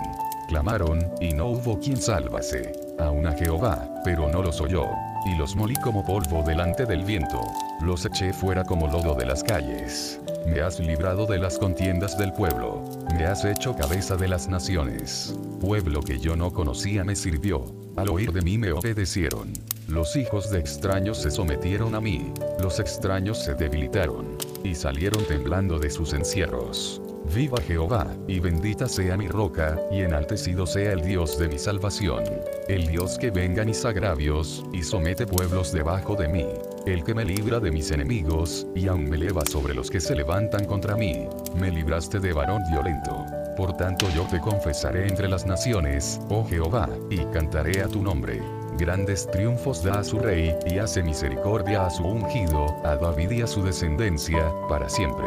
clamaron, 0.50 1.08
y 1.20 1.32
no 1.32 1.46
hubo 1.50 1.78
quien 1.78 1.96
sálvase. 1.96 2.72
Aún 2.98 3.24
a 3.26 3.32
Jehová, 3.32 3.88
pero 4.04 4.28
no 4.28 4.42
los 4.42 4.60
oyó. 4.60 4.84
Y 5.26 5.36
los 5.36 5.54
molí 5.54 5.74
como 5.76 6.04
polvo 6.04 6.42
delante 6.42 6.86
del 6.86 7.04
viento. 7.04 7.42
Los 7.82 8.06
eché 8.06 8.32
fuera 8.32 8.64
como 8.64 8.86
lodo 8.86 9.14
de 9.14 9.26
las 9.26 9.44
calles. 9.44 10.18
Me 10.46 10.62
has 10.62 10.80
librado 10.80 11.26
de 11.26 11.38
las 11.38 11.58
contiendas 11.58 12.16
del 12.16 12.32
pueblo. 12.32 12.82
Me 13.14 13.26
has 13.26 13.44
hecho 13.44 13.76
cabeza 13.76 14.16
de 14.16 14.28
las 14.28 14.48
naciones. 14.48 15.34
Pueblo 15.60 16.00
que 16.00 16.18
yo 16.18 16.36
no 16.36 16.52
conocía 16.52 17.04
me 17.04 17.14
sirvió. 17.16 17.64
Al 17.96 18.08
oír 18.08 18.32
de 18.32 18.40
mí 18.40 18.56
me 18.56 18.72
obedecieron. 18.72 19.52
Los 19.88 20.16
hijos 20.16 20.50
de 20.50 20.58
extraños 20.58 21.18
se 21.18 21.30
sometieron 21.30 21.94
a 21.94 22.00
mí. 22.00 22.32
Los 22.60 22.80
extraños 22.80 23.44
se 23.44 23.54
debilitaron. 23.54 24.38
Y 24.64 24.74
salieron 24.74 25.26
temblando 25.26 25.78
de 25.78 25.90
sus 25.90 26.14
encierros. 26.14 27.02
Viva 27.34 27.60
Jehová, 27.60 28.08
y 28.26 28.40
bendita 28.40 28.88
sea 28.88 29.16
mi 29.16 29.28
roca, 29.28 29.78
y 29.92 30.00
enaltecido 30.00 30.66
sea 30.66 30.92
el 30.92 31.02
Dios 31.02 31.38
de 31.38 31.48
mi 31.48 31.58
salvación. 31.58 32.24
El 32.66 32.88
Dios 32.88 33.18
que 33.18 33.30
venga 33.30 33.64
mis 33.64 33.84
agravios, 33.84 34.64
y 34.72 34.82
somete 34.82 35.26
pueblos 35.28 35.70
debajo 35.70 36.16
de 36.16 36.26
mí. 36.26 36.46
El 36.86 37.04
que 37.04 37.14
me 37.14 37.24
libra 37.24 37.60
de 37.60 37.70
mis 37.70 37.92
enemigos, 37.92 38.66
y 38.74 38.88
aún 38.88 39.08
me 39.08 39.14
eleva 39.14 39.44
sobre 39.46 39.74
los 39.74 39.90
que 39.90 40.00
se 40.00 40.16
levantan 40.16 40.64
contra 40.64 40.96
mí. 40.96 41.28
Me 41.54 41.70
libraste 41.70 42.18
de 42.18 42.32
varón 42.32 42.62
violento. 42.68 43.24
Por 43.56 43.76
tanto 43.76 44.06
yo 44.12 44.26
te 44.28 44.40
confesaré 44.40 45.06
entre 45.06 45.28
las 45.28 45.46
naciones, 45.46 46.20
oh 46.30 46.44
Jehová, 46.48 46.88
y 47.10 47.18
cantaré 47.26 47.80
a 47.82 47.86
tu 47.86 48.02
nombre. 48.02 48.42
Grandes 48.76 49.30
triunfos 49.30 49.84
da 49.84 50.00
a 50.00 50.04
su 50.04 50.18
rey, 50.18 50.56
y 50.66 50.78
hace 50.78 51.00
misericordia 51.00 51.86
a 51.86 51.90
su 51.90 52.02
ungido, 52.02 52.66
a 52.84 52.96
David 52.96 53.30
y 53.30 53.42
a 53.42 53.46
su 53.46 53.62
descendencia, 53.62 54.52
para 54.68 54.88
siempre. 54.88 55.26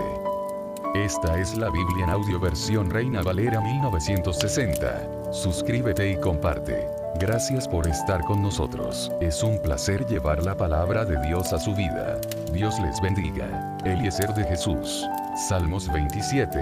Esta 0.94 1.40
es 1.40 1.56
la 1.56 1.72
Biblia 1.72 2.04
en 2.04 2.12
audio 2.12 2.40
versión 2.40 2.92
Reina 2.92 3.24
Valera 3.24 3.60
1960. 3.60 5.34
Suscríbete 5.34 6.12
y 6.12 6.18
comparte. 6.18 6.88
Gracias 7.20 7.68
por 7.68 7.88
estar 7.88 8.22
con 8.22 8.44
nosotros. 8.44 9.12
Es 9.20 9.42
un 9.42 9.60
placer 9.60 10.06
llevar 10.06 10.44
la 10.44 10.56
palabra 10.56 11.04
de 11.04 11.20
Dios 11.26 11.52
a 11.52 11.58
su 11.58 11.74
vida. 11.74 12.22
Dios 12.52 12.80
les 12.80 13.02
bendiga. 13.02 13.76
Eliezer 13.84 14.36
de 14.36 14.44
Jesús. 14.44 15.04
Salmos 15.50 15.92
27. 15.92 16.60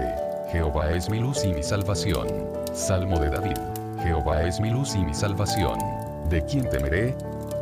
Jehová 0.49 0.91
es 0.91 1.09
mi 1.09 1.19
luz 1.19 1.43
y 1.43 1.49
mi 1.49 1.61
salvación. 1.61 2.25
Salmo 2.71 3.19
de 3.19 3.31
David. 3.31 3.57
Jehová 4.01 4.43
es 4.43 4.61
mi 4.61 4.69
luz 4.69 4.95
y 4.95 4.99
mi 4.99 5.13
salvación. 5.13 5.77
¿De 6.29 6.41
quién 6.45 6.69
temeré? 6.69 7.13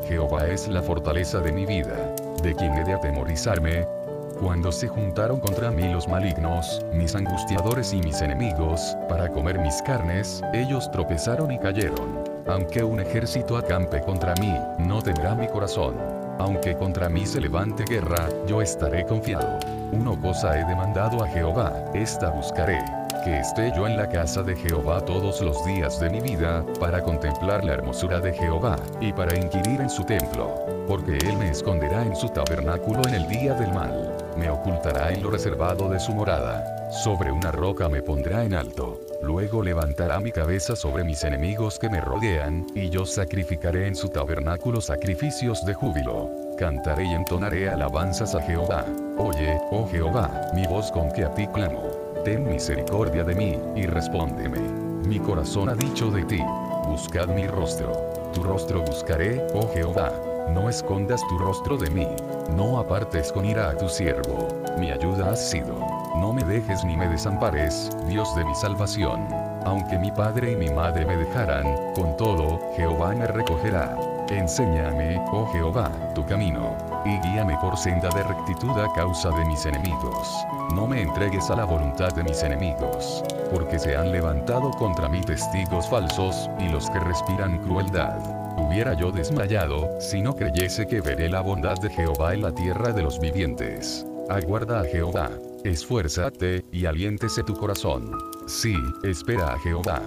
Jehová 0.08 0.46
es 0.46 0.68
la 0.68 0.84
fortaleza 0.84 1.40
de 1.40 1.52
mi 1.52 1.66
vida. 1.66 2.14
¿De 2.44 2.54
quién 2.54 2.74
he 2.74 2.84
de 2.84 2.94
atemorizarme? 2.94 3.99
Cuando 4.40 4.72
se 4.72 4.88
juntaron 4.88 5.42
contra 5.42 5.70
mí 5.70 5.84
los 5.92 6.08
malignos, 6.08 6.82
mis 6.94 7.14
angustiadores 7.14 7.92
y 7.92 8.00
mis 8.00 8.22
enemigos, 8.22 8.96
para 9.10 9.28
comer 9.28 9.60
mis 9.60 9.82
carnes, 9.82 10.42
ellos 10.54 10.90
tropezaron 10.92 11.52
y 11.52 11.60
cayeron. 11.60 12.24
Aunque 12.48 12.82
un 12.82 13.02
ejército 13.02 13.58
acampe 13.58 14.00
contra 14.02 14.34
mí, 14.36 14.56
no 14.78 15.02
tendrá 15.02 15.36
mi 15.36 15.48
corazón. 15.48 15.96
Aunque 16.40 16.78
contra 16.78 17.10
mí 17.10 17.26
se 17.26 17.42
levante 17.42 17.84
guerra, 17.84 18.30
yo 18.48 18.62
estaré 18.62 19.06
confiado. 19.06 19.60
Una 19.92 20.18
cosa 20.22 20.58
he 20.58 20.64
demandado 20.64 21.22
a 21.22 21.28
Jehová, 21.28 21.74
esta 21.94 22.30
buscaré 22.30 22.80
que 23.24 23.40
esté 23.40 23.74
yo 23.76 23.86
en 23.86 23.98
la 23.98 24.08
casa 24.08 24.44
de 24.44 24.56
Jehová 24.56 25.02
todos 25.02 25.42
los 25.42 25.66
días 25.66 26.00
de 26.00 26.10
mi 26.10 26.22
vida, 26.22 26.66
para 26.80 27.02
contemplar 27.02 27.66
la 27.66 27.74
hermosura 27.74 28.20
de 28.22 28.34
Jehová, 28.34 28.78
y 29.02 29.12
para 29.12 29.38
inquirir 29.38 29.82
en 29.82 29.90
su 29.90 30.04
templo, 30.06 30.56
porque 30.88 31.18
él 31.18 31.36
me 31.38 31.50
esconderá 31.50 32.04
en 32.04 32.16
su 32.16 32.30
tabernáculo 32.30 33.02
en 33.08 33.16
el 33.16 33.28
día 33.28 33.54
del 33.56 33.74
mal, 33.74 34.16
me 34.40 34.50
ocultará 34.50 35.12
en 35.12 35.22
lo 35.22 35.30
reservado 35.30 35.90
de 35.90 36.00
su 36.00 36.14
morada, 36.14 36.90
sobre 36.92 37.30
una 37.30 37.52
roca 37.52 37.90
me 37.90 38.02
pondrá 38.02 38.46
en 38.46 38.54
alto. 38.54 39.02
Luego 39.22 39.62
levantará 39.62 40.22
mi 40.22 40.32
cabeza 40.32 40.78
sobre 40.78 41.04
mis 41.04 41.26
enemigos 41.26 41.78
que 41.78 41.90
me 41.90 42.00
rodean, 42.00 42.66
y 42.74 42.90
yo 42.90 43.06
sacrificaré 43.06 43.86
en 43.88 43.96
su 43.96 44.08
tabernáculo 44.08 44.80
sacrificios 44.80 45.66
de 45.66 45.74
júbilo. 45.74 46.30
Cantaré 46.58 47.04
y 47.04 47.14
entonaré 47.14 47.70
alabanzas 47.70 48.34
a 48.34 48.42
Jehová. 48.42 48.86
Oye, 49.18 49.60
oh 49.72 49.88
Jehová, 49.90 50.50
mi 50.54 50.66
voz 50.66 50.90
con 50.92 51.12
que 51.12 51.26
a 51.26 51.34
ti 51.34 51.46
clamo. 51.48 51.92
Ten 52.24 52.50
misericordia 52.50 53.26
de 53.26 53.36
mí, 53.36 53.58
y 53.76 53.86
respóndeme. 53.86 54.60
Mi 55.06 55.20
corazón 55.20 55.68
ha 55.68 55.76
dicho 55.76 56.10
de 56.12 56.24
ti, 56.24 56.42
buscad 56.88 57.28
mi 57.28 57.46
rostro. 57.46 57.92
Tu 58.34 58.42
rostro 58.42 58.84
buscaré, 58.84 59.46
oh 59.54 59.70
Jehová. 59.74 60.29
No 60.54 60.70
escondas 60.70 61.26
tu 61.28 61.38
rostro 61.38 61.78
de 61.78 61.90
mí. 61.90 62.08
No 62.56 62.80
apartes 62.80 63.32
con 63.32 63.46
ira 63.46 63.70
a 63.70 63.78
tu 63.78 63.88
siervo. 63.88 64.48
Mi 64.80 64.92
ayuda 64.92 65.32
has 65.32 65.50
sido. 65.50 65.76
No 66.18 66.34
me 66.34 66.44
dejes 66.44 66.84
ni 66.84 66.98
me 66.98 67.08
desampares, 67.08 67.90
Dios 68.08 68.36
de 68.36 68.44
mi 68.46 68.56
salvación. 68.56 69.28
Aunque 69.66 69.98
mi 69.98 70.12
padre 70.12 70.52
y 70.52 70.56
mi 70.56 70.70
madre 70.70 71.06
me 71.06 71.18
dejaran, 71.18 71.94
con 71.94 72.18
todo, 72.18 72.60
Jehová 72.76 73.14
me 73.14 73.28
recogerá. 73.28 73.96
Enséñame, 74.30 75.20
oh 75.32 75.48
Jehová, 75.52 75.92
tu 76.14 76.26
camino, 76.26 76.76
y 77.06 77.20
guíame 77.20 77.58
por 77.62 77.78
senda 77.78 78.10
de 78.10 78.24
rectitud 78.24 78.78
a 78.80 78.92
causa 78.94 79.30
de 79.32 79.46
mis 79.46 79.66
enemigos. 79.66 80.46
No 80.76 80.88
me 80.88 81.02
entregues 81.02 81.50
a 81.50 81.56
la 81.56 81.66
voluntad 81.66 82.14
de 82.14 82.24
mis 82.24 82.44
enemigos, 82.44 83.24
porque 83.52 83.80
se 83.80 83.96
han 83.96 84.12
levantado 84.12 84.72
contra 84.72 85.10
mí 85.10 85.22
testigos 85.22 85.90
falsos, 85.90 86.50
y 86.60 86.70
los 86.70 86.90
que 86.90 87.00
respiran 87.00 87.58
crueldad. 87.60 88.39
Hubiera 88.70 88.94
yo 88.94 89.12
desmayado, 89.12 89.90
si 90.00 90.22
no 90.22 90.36
creyese 90.36 90.86
que 90.86 91.02
veré 91.02 91.28
la 91.28 91.42
bondad 91.42 91.78
de 91.82 91.90
Jehová 91.90 92.36
en 92.36 92.44
la 92.44 92.54
tierra 92.54 92.94
de 92.94 93.02
los 93.02 93.20
vivientes. 93.20 94.06
Aguarda 94.30 94.82
a 94.82 94.84
Jehová. 94.84 95.32
Esfuérzate, 95.64 96.64
y 96.72 96.86
aliéntese 96.86 97.42
tu 97.44 97.56
corazón. 97.56 98.16
Sí, 98.48 98.76
espera 99.04 99.54
a 99.54 99.60
Jehová. 99.60 100.04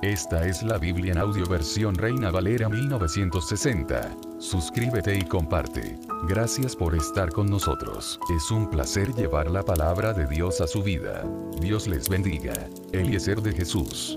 Esta 0.00 0.46
es 0.46 0.62
la 0.62 0.78
Biblia 0.78 1.10
en 1.10 1.18
audio 1.18 1.44
versión 1.44 1.96
Reina 1.96 2.30
Valera 2.30 2.68
1960. 2.68 4.16
Suscríbete 4.38 5.18
y 5.18 5.22
comparte. 5.22 5.98
Gracias 6.28 6.76
por 6.76 6.94
estar 6.94 7.30
con 7.30 7.50
nosotros. 7.50 8.20
Es 8.36 8.48
un 8.52 8.70
placer 8.70 9.12
llevar 9.12 9.50
la 9.50 9.64
palabra 9.64 10.12
de 10.12 10.26
Dios 10.28 10.60
a 10.60 10.68
su 10.68 10.84
vida. 10.84 11.24
Dios 11.60 11.88
les 11.88 12.08
bendiga. 12.08 12.54
Eliezer 12.92 13.42
de 13.42 13.52
Jesús. 13.52 14.16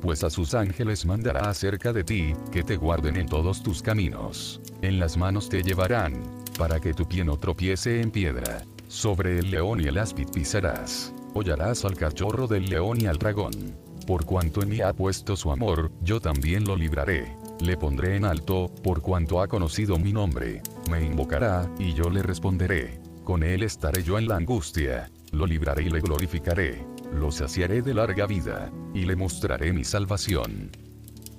pues 0.00 0.24
a 0.24 0.30
sus 0.30 0.54
ángeles 0.54 1.04
mandará 1.04 1.48
acerca 1.50 1.92
de 1.92 2.04
ti, 2.04 2.32
que 2.52 2.62
te 2.62 2.76
guarden 2.76 3.16
en 3.16 3.26
todos 3.26 3.62
tus 3.62 3.82
caminos. 3.82 4.60
En 4.82 4.98
las 4.98 5.16
manos 5.16 5.48
te 5.48 5.62
llevarán, 5.62 6.14
para 6.58 6.80
que 6.80 6.94
tu 6.94 7.06
pie 7.06 7.24
no 7.24 7.36
tropiece 7.38 8.00
en 8.00 8.10
piedra. 8.10 8.64
Sobre 8.88 9.38
el 9.38 9.50
león 9.50 9.80
y 9.80 9.84
el 9.84 9.98
áspid 9.98 10.28
pisarás. 10.32 11.12
Hollarás 11.34 11.84
al 11.84 11.96
cachorro 11.96 12.46
del 12.46 12.68
león 12.68 13.00
y 13.00 13.06
al 13.06 13.18
dragón. 13.18 13.76
Por 14.06 14.24
cuanto 14.24 14.62
en 14.62 14.70
mí 14.70 14.80
ha 14.80 14.94
puesto 14.94 15.36
su 15.36 15.52
amor, 15.52 15.90
yo 16.00 16.20
también 16.20 16.64
lo 16.64 16.76
libraré. 16.76 17.36
Le 17.60 17.76
pondré 17.76 18.16
en 18.16 18.24
alto, 18.24 18.72
por 18.82 19.02
cuanto 19.02 19.42
ha 19.42 19.48
conocido 19.48 19.98
mi 19.98 20.12
nombre. 20.12 20.62
Me 20.90 21.04
invocará, 21.04 21.68
y 21.78 21.92
yo 21.92 22.08
le 22.08 22.22
responderé. 22.22 23.00
Con 23.24 23.42
él 23.42 23.62
estaré 23.62 24.02
yo 24.02 24.18
en 24.18 24.26
la 24.26 24.36
angustia. 24.36 25.10
Lo 25.32 25.44
libraré 25.44 25.82
y 25.82 25.90
le 25.90 26.00
glorificaré. 26.00 26.86
Lo 27.12 27.30
saciaré 27.30 27.82
de 27.82 27.94
larga 27.94 28.26
vida, 28.26 28.70
y 28.94 29.04
le 29.04 29.16
mostraré 29.16 29.72
mi 29.72 29.84
salvación. 29.84 30.70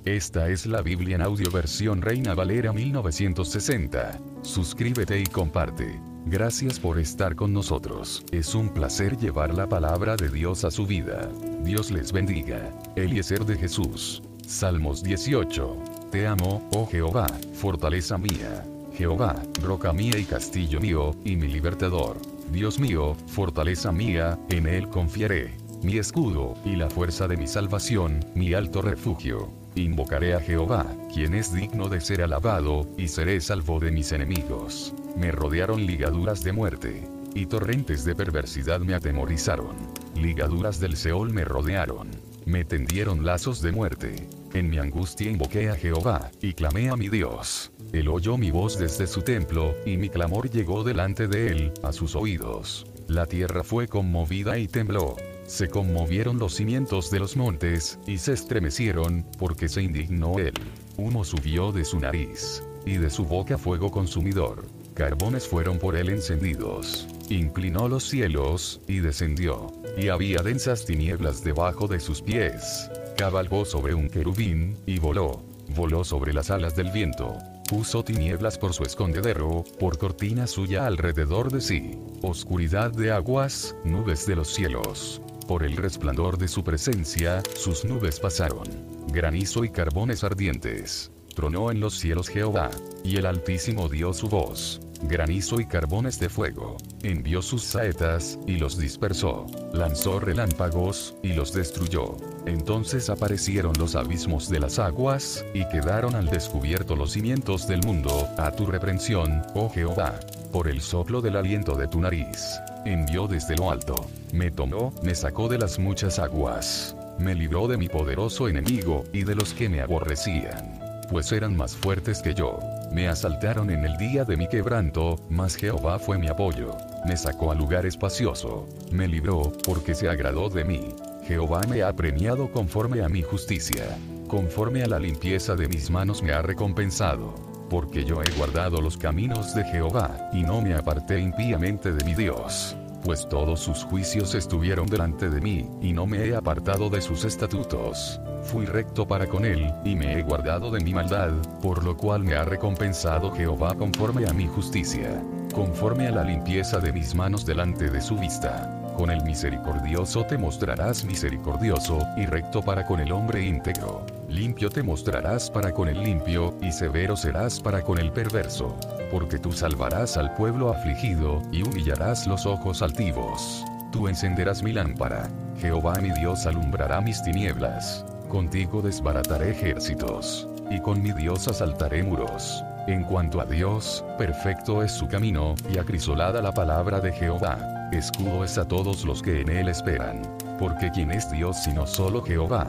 Esta 0.05 0.49
es 0.49 0.65
la 0.65 0.82
Biblia 0.82 1.15
en 1.15 1.22
audio 1.22 1.51
versión 1.51 2.01
Reina 2.01 2.34
Valera 2.34 2.74
1960. 2.74 4.20
Suscríbete 4.41 5.20
y 5.20 5.26
comparte. 5.26 5.99
Gracias 6.26 6.80
por 6.80 6.99
estar 6.99 7.36
con 7.36 7.53
nosotros. 7.53 8.24
Es 8.32 8.55
un 8.55 8.70
placer 8.70 9.17
llevar 9.17 9.53
la 9.53 9.67
palabra 9.67 10.15
de 10.15 10.30
Dios 10.30 10.63
a 10.63 10.72
su 10.72 10.88
vida. 10.88 11.30
Dios 11.63 11.91
les 11.91 12.11
bendiga. 12.11 12.74
Eliezer 12.95 13.45
de 13.45 13.57
Jesús. 13.57 14.22
Salmos 14.47 15.03
18. 15.03 15.78
Te 16.11 16.26
amo, 16.26 16.67
oh 16.74 16.88
Jehová, 16.88 17.28
fortaleza 17.53 18.17
mía. 18.17 18.65
Jehová, 18.93 19.36
roca 19.61 19.93
mía 19.93 20.17
y 20.17 20.24
castillo 20.24 20.80
mío, 20.80 21.15
y 21.24 21.36
mi 21.36 21.47
libertador. 21.47 22.17
Dios 22.51 22.80
mío, 22.80 23.15
fortaleza 23.28 23.91
mía, 23.91 24.39
en 24.49 24.65
él 24.65 24.89
confiaré. 24.89 25.59
Mi 25.84 25.97
escudo, 25.97 26.55
y 26.65 26.75
la 26.75 26.89
fuerza 26.89 27.27
de 27.27 27.38
mi 27.38 27.47
salvación, 27.47 28.19
mi 28.36 28.53
alto 28.53 28.82
refugio. 28.82 29.51
Invocaré 29.75 30.34
a 30.34 30.39
Jehová, 30.39 30.86
quien 31.13 31.34
es 31.34 31.53
digno 31.53 31.89
de 31.89 32.01
ser 32.01 32.21
alabado, 32.21 32.88
y 32.97 33.07
seré 33.07 33.39
salvo 33.39 33.80
de 33.80 33.91
mis 33.91 34.11
enemigos. 34.11 34.93
Me 35.15 35.32
rodearon 35.32 35.86
ligaduras 35.86 36.43
de 36.43 36.53
muerte, 36.53 37.07
y 37.34 37.45
torrentes 37.45 38.03
de 38.03 38.15
perversidad 38.15 38.80
me 38.82 38.93
atemorizaron. 38.93 39.75
Ligaduras 40.15 40.80
del 40.80 40.97
Seol 40.97 41.32
me 41.32 41.45
rodearon. 41.45 42.09
Me 42.45 42.65
tendieron 42.65 43.25
lazos 43.25 43.61
de 43.61 43.71
muerte 43.71 44.27
en 44.53 44.69
mi 44.69 44.80
angustia 44.80 45.30
invoqué 45.30 45.69
a 45.69 45.75
Jehová, 45.75 46.32
y 46.41 46.53
clamé 46.53 46.89
a 46.89 46.95
mi 46.95 47.09
Dios. 47.09 47.71
Él 47.93 48.07
oyó 48.07 48.38
mi 48.38 48.51
voz 48.51 48.80
desde 48.80 49.05
su 49.05 49.21
templo, 49.21 49.75
y 49.86 49.97
mi 49.97 50.09
clamor 50.09 50.49
llegó 50.49 50.84
delante 50.84 51.27
de 51.27 51.47
él, 51.47 51.73
a 51.84 51.91
sus 51.91 52.15
oídos. 52.15 52.86
La 53.07 53.25
tierra 53.25 53.63
fue 53.63 53.88
conmovida 53.88 54.57
y 54.57 54.67
tembló. 54.67 55.15
Se 55.50 55.68
conmovieron 55.68 56.38
los 56.38 56.54
cimientos 56.54 57.10
de 57.10 57.20
los 57.20 57.36
montes, 57.36 57.97
y 58.06 58.20
se 58.20 58.34
estremecieron, 58.34 59.26
porque 59.39 59.68
se 59.68 59.82
indignó 59.82 60.38
él. 60.38 60.54
Humo 60.95 61.26
subió 61.26 61.72
de 61.72 61.84
su 61.84 62.00
nariz, 62.00 62.64
y 62.86 62.97
de 62.97 63.10
su 63.10 63.26
boca 63.26 63.58
fuego 63.58 63.89
consumidor. 63.89 64.64
Carbones 64.93 65.47
fueron 65.47 65.80
por 65.80 65.95
él 65.95 66.10
encendidos. 66.10 67.08
Inclinó 67.30 67.89
los 67.89 68.04
cielos, 68.08 68.80
y 68.88 69.00
descendió. 69.00 69.74
Y 69.97 70.10
había 70.10 70.43
densas 70.43 70.86
tinieblas 70.86 71.43
debajo 71.43 71.88
de 71.88 72.00
sus 72.00 72.22
pies 72.22 72.89
cabalgó 73.20 73.66
sobre 73.66 73.93
un 73.93 74.10
querubín, 74.10 74.78
y 74.86 74.97
voló. 74.97 75.43
Voló 75.76 76.06
sobre 76.06 76.32
las 76.32 76.52
alas 76.52 76.78
del 76.78 76.89
viento. 76.89 77.38
Puso 77.70 78.02
tinieblas 78.02 78.58
por 78.58 78.74
su 78.74 78.84
escondedero, 78.84 79.66
por 79.78 79.97
cortina 79.97 80.47
suya 80.47 80.88
alrededor 80.88 81.52
de 81.52 81.60
sí. 81.60 82.00
Oscuridad 82.22 82.91
de 82.91 83.12
aguas, 83.12 83.76
nubes 83.84 84.26
de 84.26 84.38
los 84.38 84.54
cielos. 84.54 85.22
Por 85.50 85.64
el 85.64 85.78
resplandor 85.78 86.38
de 86.38 86.47
su 86.47 86.64
presencia, 86.64 87.41
sus 87.56 87.84
nubes 87.84 88.20
pasaron. 88.20 88.68
Granizo 89.08 89.64
y 89.64 89.72
carbones 89.72 90.24
ardientes. 90.24 91.12
Tronó 91.34 91.72
en 91.72 91.80
los 91.80 91.97
cielos 91.97 92.28
Jehová, 92.30 92.70
y 93.04 93.18
el 93.18 93.26
Altísimo 93.26 93.89
dio 93.89 94.14
su 94.14 94.30
voz 94.30 94.80
granizo 95.04 95.60
y 95.60 95.66
carbones 95.66 96.20
de 96.20 96.30
fuego. 96.30 96.78
Envió 97.04 97.41
sus 97.41 97.64
saetas, 97.64 98.38
y 98.47 98.58
los 98.58 98.78
dispersó. 98.78 99.45
Lanzó 99.74 100.20
relámpagos, 100.20 101.16
y 101.24 101.34
los 101.34 101.54
destruyó. 101.54 102.18
Entonces 102.45 103.10
aparecieron 103.10 103.74
los 103.80 103.95
abismos 103.95 104.50
de 104.50 104.60
las 104.60 104.78
aguas, 104.78 105.45
y 105.54 105.68
quedaron 105.70 106.16
al 106.16 106.28
descubierto 106.28 106.95
los 106.95 107.14
cimientos 107.14 107.68
del 107.68 107.82
mundo, 107.82 108.28
a 108.38 108.52
tu 108.52 108.66
reprensión, 108.66 109.41
oh 109.56 109.70
Jehová. 109.70 110.20
Por 110.52 110.68
el 110.68 110.82
soplo 110.82 111.22
del 111.22 111.38
aliento 111.38 111.76
de 111.76 111.88
tu 111.88 112.02
nariz. 112.02 112.60
Envió 112.89 113.27
desde 113.27 113.55
lo 113.55 113.69
alto. 113.69 113.95
Me 114.33 114.49
tomó, 114.49 114.93
me 115.03 115.13
sacó 115.13 115.47
de 115.47 115.59
las 115.59 115.77
muchas 115.77 116.17
aguas. 116.17 116.95
Me 117.19 117.35
libró 117.35 117.67
de 117.67 117.77
mi 117.77 117.87
poderoso 117.87 118.47
enemigo, 118.47 119.03
y 119.13 119.23
de 119.23 119.35
los 119.35 119.53
que 119.53 119.69
me 119.69 119.81
aborrecían. 119.81 120.79
Pues 121.09 121.31
eran 121.31 121.55
más 121.55 121.75
fuertes 121.75 122.21
que 122.21 122.33
yo 122.33 122.59
me 122.91 123.07
asaltaron 123.07 123.69
en 123.69 123.85
el 123.85 123.97
día 123.97 124.25
de 124.25 124.35
mi 124.35 124.47
quebranto, 124.47 125.19
mas 125.29 125.55
Jehová 125.55 125.99
fue 125.99 126.17
mi 126.17 126.27
apoyo. 126.27 126.75
Me 127.05 127.15
sacó 127.15 127.51
a 127.51 127.55
lugar 127.55 127.85
espacioso. 127.85 128.67
Me 128.91 129.07
libró, 129.07 129.51
porque 129.63 129.93
se 129.93 130.09
agradó 130.09 130.49
de 130.49 130.63
mí. 130.65 130.95
Jehová 131.27 131.61
me 131.69 131.83
ha 131.83 131.93
premiado 131.93 132.51
conforme 132.51 133.03
a 133.03 133.09
mi 133.09 133.21
justicia. 133.21 133.85
Conforme 134.27 134.83
a 134.83 134.87
la 134.87 134.97
limpieza 134.97 135.55
de 135.55 135.67
mis 135.67 135.91
manos 135.91 136.23
me 136.23 136.33
ha 136.33 136.41
recompensado. 136.41 137.49
Porque 137.70 138.03
yo 138.03 138.22
he 138.22 138.30
guardado 138.38 138.82
los 138.82 138.97
caminos 138.97 139.53
de 139.55 139.63
Jehová, 139.65 140.30
y 140.34 140.41
no 140.41 140.61
me 140.61 140.74
aparté 140.74 141.20
impíamente 141.20 141.93
de 141.93 142.03
mi 142.03 142.13
Dios 142.13 142.76
pues 143.03 143.28
todos 143.28 143.59
sus 143.59 143.84
juicios 143.84 144.36
estuvieron 144.36 144.86
delante 144.88 145.30
de 145.30 145.41
mí, 145.41 145.70
y 145.82 145.93
no 145.93 146.05
me 146.05 146.26
he 146.26 146.36
apartado 146.36 146.89
de 146.89 147.01
sus 147.01 147.24
estatutos. 147.26 148.20
Fui 148.43 148.65
recto 148.65 149.07
para 149.07 149.28
con 149.28 149.45
él, 149.45 149.74
y 149.84 149.95
me 149.95 150.20
he 150.20 150.22
guardado 150.24 150.72
de 150.72 150.84
mi 150.84 150.93
maldad, 150.93 151.32
por 151.61 151.84
lo 151.84 151.95
cual 151.95 152.24
me 152.24 152.36
ha 152.36 152.45
recompensado 152.45 153.32
Jehová 153.32 153.76
conforme 153.76 154.28
a 154.28 154.34
mi 154.34 154.47
justicia, 154.47 155.24
conforme 155.53 156.07
a 156.07 156.11
la 156.11 156.24
limpieza 156.24 156.80
de 156.80 156.93
mis 156.93 157.15
manos 157.15 157.45
delante 157.45 157.89
de 157.89 158.01
su 158.01 158.17
vista. 158.17 158.76
Con 158.97 159.11
el 159.11 159.24
misericordioso 159.24 160.26
te 160.26 160.38
mostrarás 160.38 161.05
misericordioso, 161.05 161.99
y 162.17 162.26
recto 162.26 162.61
para 162.61 162.86
con 162.86 162.99
el 162.99 163.11
hombre 163.11 163.43
íntegro. 163.45 164.18
Limpio 164.30 164.69
te 164.69 164.84
mostrarás 164.84 165.49
para 165.49 165.73
con 165.73 165.89
el 165.89 166.03
limpio, 166.03 166.53
y 166.61 166.71
severo 166.71 167.15
serás 167.15 167.59
para 167.59 167.82
con 167.82 167.97
el 167.97 168.11
perverso. 168.11 168.77
Porque 169.11 169.39
tú 169.39 169.51
salvarás 169.51 170.17
al 170.17 170.36
pueblo 170.36 170.69
afligido, 170.69 171.41
y 171.51 171.63
humillarás 171.63 172.27
los 172.27 172.45
ojos 172.45 172.84
altivos. 172.84 173.65
Tú 173.91 174.07
encenderás 174.07 174.61
mi 174.61 174.71
lámpara. 174.71 175.27
Jehová 175.59 175.95
mi 175.95 176.11
Dios 176.11 176.45
alumbrará 176.45 177.01
mis 177.01 177.23
tinieblas. 177.23 178.05
Contigo 178.27 178.84
desbarataré 178.84 179.49
ejércitos. 179.49 180.47
Y 180.69 180.80
con 180.80 181.01
mi 181.01 181.11
Dios 181.11 181.47
asaltaré 181.47 182.03
muros. 182.03 182.63
En 182.86 183.03
cuanto 183.05 183.41
a 183.41 183.45
Dios, 183.45 184.05
perfecto 184.19 184.84
es 184.84 184.91
su 184.91 185.07
camino, 185.07 185.55
y 185.73 185.80
acrisolada 185.80 186.39
la 186.43 186.51
palabra 186.51 186.99
de 186.99 187.11
Jehová. 187.13 187.89
Escudo 187.91 188.43
es 188.43 188.59
a 188.59 188.67
todos 188.67 189.05
los 189.05 189.23
que 189.23 189.41
en 189.41 189.49
él 189.49 189.69
esperan. 189.69 190.21
Porque 190.59 190.91
¿quién 190.91 191.09
es 191.09 191.32
Dios 191.32 191.57
sino 191.63 191.88
solo 191.88 192.21
Jehová? 192.21 192.67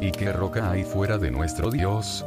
¿Y 0.00 0.10
qué 0.10 0.32
roca 0.32 0.70
hay 0.70 0.84
fuera 0.84 1.18
de 1.18 1.30
nuestro 1.30 1.70
Dios? 1.70 2.24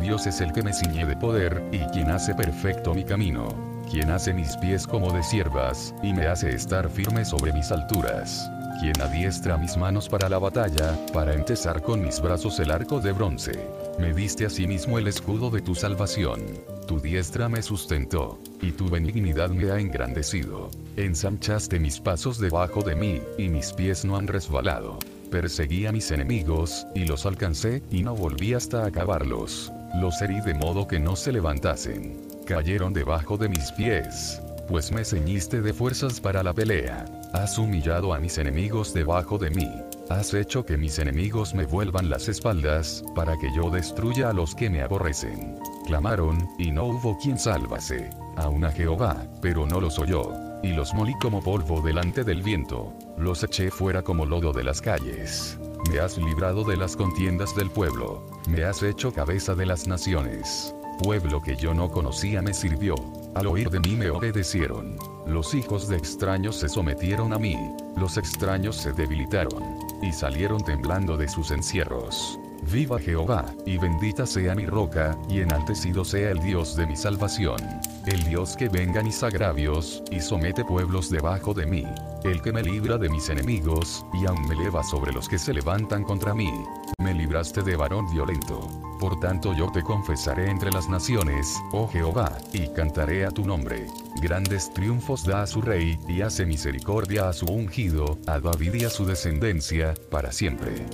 Dios 0.00 0.26
es 0.26 0.40
el 0.40 0.52
que 0.52 0.62
me 0.62 0.72
ciñe 0.72 1.06
de 1.06 1.16
poder, 1.16 1.62
y 1.72 1.78
quien 1.92 2.10
hace 2.10 2.34
perfecto 2.34 2.94
mi 2.94 3.04
camino. 3.04 3.48
Quien 3.90 4.10
hace 4.10 4.34
mis 4.34 4.56
pies 4.56 4.86
como 4.86 5.12
de 5.12 5.22
siervas, 5.22 5.94
y 6.02 6.12
me 6.12 6.26
hace 6.26 6.50
estar 6.50 6.88
firme 6.90 7.24
sobre 7.24 7.52
mis 7.52 7.70
alturas. 7.70 8.50
Quien 8.80 9.00
adiestra 9.00 9.56
mis 9.56 9.76
manos 9.76 10.08
para 10.08 10.28
la 10.28 10.38
batalla, 10.38 10.94
para 11.12 11.32
empezar 11.32 11.80
con 11.82 12.02
mis 12.02 12.20
brazos 12.20 12.60
el 12.60 12.70
arco 12.70 13.00
de 13.00 13.12
bronce. 13.12 13.52
Me 13.98 14.12
diste 14.12 14.44
asimismo 14.44 14.98
el 14.98 15.08
escudo 15.08 15.50
de 15.50 15.62
tu 15.62 15.74
salvación. 15.74 16.42
Tu 16.86 17.00
diestra 17.00 17.48
me 17.48 17.62
sustentó, 17.62 18.38
y 18.60 18.72
tu 18.72 18.90
benignidad 18.90 19.48
me 19.48 19.70
ha 19.70 19.78
engrandecido. 19.78 20.70
Ensanchaste 20.96 21.80
mis 21.80 22.00
pasos 22.00 22.38
debajo 22.38 22.82
de 22.82 22.96
mí, 22.96 23.22
y 23.38 23.48
mis 23.48 23.72
pies 23.72 24.04
no 24.04 24.16
han 24.16 24.26
resbalado. 24.26 24.98
Perseguí 25.30 25.86
a 25.86 25.92
mis 25.92 26.10
enemigos, 26.10 26.86
y 26.94 27.04
los 27.04 27.26
alcancé, 27.26 27.82
y 27.90 28.02
no 28.02 28.14
volví 28.14 28.54
hasta 28.54 28.86
acabarlos. 28.86 29.72
Los 30.00 30.20
herí 30.22 30.40
de 30.40 30.54
modo 30.54 30.86
que 30.86 31.00
no 31.00 31.16
se 31.16 31.32
levantasen. 31.32 32.20
Cayeron 32.46 32.92
debajo 32.92 33.36
de 33.36 33.48
mis 33.48 33.72
pies. 33.72 34.40
Pues 34.68 34.92
me 34.92 35.04
ceñiste 35.04 35.60
de 35.62 35.72
fuerzas 35.72 36.20
para 36.20 36.42
la 36.42 36.52
pelea. 36.52 37.04
Has 37.32 37.58
humillado 37.58 38.14
a 38.14 38.18
mis 38.18 38.38
enemigos 38.38 38.94
debajo 38.94 39.38
de 39.38 39.50
mí. 39.50 39.70
Has 40.08 40.32
hecho 40.34 40.64
que 40.64 40.76
mis 40.76 40.98
enemigos 40.98 41.54
me 41.54 41.66
vuelvan 41.66 42.08
las 42.08 42.28
espaldas, 42.28 43.04
para 43.14 43.36
que 43.38 43.48
yo 43.56 43.70
destruya 43.70 44.30
a 44.30 44.32
los 44.32 44.54
que 44.54 44.70
me 44.70 44.82
aborrecen. 44.82 45.58
Clamaron, 45.86 46.48
y 46.58 46.70
no 46.70 46.84
hubo 46.84 47.18
quien 47.18 47.38
sálvase. 47.38 48.10
Aún 48.36 48.64
a 48.64 48.70
Jehová, 48.70 49.26
pero 49.40 49.66
no 49.66 49.80
los 49.80 49.98
oyó. 49.98 50.45
Y 50.62 50.72
los 50.72 50.94
molí 50.94 51.14
como 51.20 51.42
polvo 51.42 51.80
delante 51.80 52.24
del 52.24 52.42
viento. 52.42 52.92
Los 53.16 53.42
eché 53.42 53.70
fuera 53.70 54.02
como 54.02 54.26
lodo 54.26 54.52
de 54.52 54.64
las 54.64 54.80
calles. 54.80 55.58
Me 55.90 56.00
has 56.00 56.18
librado 56.18 56.64
de 56.64 56.76
las 56.76 56.96
contiendas 56.96 57.54
del 57.54 57.70
pueblo. 57.70 58.26
Me 58.48 58.64
has 58.64 58.82
hecho 58.82 59.12
cabeza 59.12 59.54
de 59.54 59.66
las 59.66 59.86
naciones. 59.86 60.74
Pueblo 61.02 61.42
que 61.42 61.56
yo 61.56 61.74
no 61.74 61.90
conocía 61.90 62.42
me 62.42 62.54
sirvió. 62.54 62.94
Al 63.34 63.46
oír 63.46 63.68
de 63.70 63.80
mí 63.80 63.96
me 63.96 64.10
obedecieron. 64.10 64.96
Los 65.26 65.54
hijos 65.54 65.88
de 65.88 65.96
extraños 65.96 66.56
se 66.56 66.68
sometieron 66.68 67.32
a 67.32 67.38
mí. 67.38 67.56
Los 67.96 68.16
extraños 68.16 68.76
se 68.76 68.92
debilitaron 68.92 69.62
y 70.02 70.12
salieron 70.12 70.64
temblando 70.64 71.16
de 71.16 71.28
sus 71.28 71.50
encierros. 71.50 72.38
Viva 72.62 72.98
Jehová, 72.98 73.44
y 73.64 73.78
bendita 73.78 74.26
sea 74.26 74.54
mi 74.54 74.66
roca, 74.66 75.16
y 75.28 75.40
enaltecido 75.40 76.04
sea 76.04 76.30
el 76.30 76.40
Dios 76.40 76.76
de 76.76 76.86
mi 76.86 76.96
salvación. 76.96 77.58
El 78.06 78.22
Dios 78.24 78.56
que 78.56 78.68
venga 78.68 79.02
mis 79.02 79.22
agravios, 79.22 80.02
y 80.10 80.20
somete 80.20 80.64
pueblos 80.64 81.10
debajo 81.10 81.54
de 81.54 81.66
mí. 81.66 81.84
El 82.24 82.42
que 82.42 82.52
me 82.52 82.62
libra 82.62 82.98
de 82.98 83.08
mis 83.08 83.28
enemigos, 83.28 84.04
y 84.14 84.26
aún 84.26 84.46
me 84.48 84.54
eleva 84.54 84.82
sobre 84.82 85.12
los 85.12 85.28
que 85.28 85.38
se 85.38 85.54
levantan 85.54 86.02
contra 86.02 86.34
mí. 86.34 86.52
Me 86.98 87.14
libraste 87.14 87.62
de 87.62 87.76
varón 87.76 88.10
violento. 88.12 88.60
Por 88.98 89.20
tanto 89.20 89.52
yo 89.52 89.70
te 89.70 89.82
confesaré 89.82 90.50
entre 90.50 90.70
las 90.70 90.88
naciones, 90.88 91.56
oh 91.72 91.86
Jehová, 91.86 92.36
y 92.52 92.68
cantaré 92.68 93.26
a 93.26 93.30
tu 93.30 93.44
nombre. 93.44 93.86
Grandes 94.22 94.72
triunfos 94.72 95.24
da 95.24 95.42
a 95.42 95.46
su 95.46 95.60
rey, 95.60 95.98
y 96.08 96.22
hace 96.22 96.46
misericordia 96.46 97.28
a 97.28 97.32
su 97.32 97.46
ungido, 97.46 98.18
a 98.26 98.40
David 98.40 98.74
y 98.74 98.84
a 98.84 98.90
su 98.90 99.04
descendencia, 99.04 99.94
para 100.10 100.32
siempre. 100.32 100.86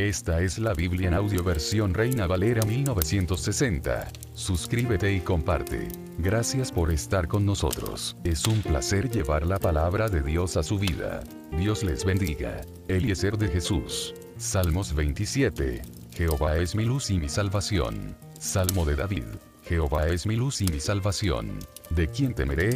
Esta 0.00 0.40
es 0.40 0.58
la 0.58 0.72
Biblia 0.72 1.08
en 1.08 1.14
audio 1.14 1.44
versión 1.44 1.92
Reina 1.92 2.26
Valera 2.26 2.62
1960. 2.62 4.08
Suscríbete 4.32 5.12
y 5.12 5.20
comparte. 5.20 5.88
Gracias 6.16 6.72
por 6.72 6.90
estar 6.90 7.28
con 7.28 7.44
nosotros. 7.44 8.16
Es 8.24 8.46
un 8.46 8.62
placer 8.62 9.10
llevar 9.10 9.44
la 9.44 9.58
palabra 9.58 10.08
de 10.08 10.22
Dios 10.22 10.56
a 10.56 10.62
su 10.62 10.78
vida. 10.78 11.20
Dios 11.52 11.84
les 11.84 12.06
bendiga. 12.06 12.62
Eliezer 12.88 13.36
de 13.36 13.48
Jesús. 13.48 14.14
Salmos 14.38 14.94
27. 14.94 15.82
Jehová 16.14 16.56
es 16.56 16.74
mi 16.74 16.86
luz 16.86 17.10
y 17.10 17.18
mi 17.18 17.28
salvación. 17.28 18.16
Salmo 18.38 18.86
de 18.86 18.96
David. 18.96 19.26
Jehová 19.64 20.08
es 20.08 20.24
mi 20.24 20.36
luz 20.36 20.62
y 20.62 20.66
mi 20.68 20.80
salvación. 20.80 21.58
¿De 21.90 22.08
quién 22.08 22.32
temeré? 22.32 22.70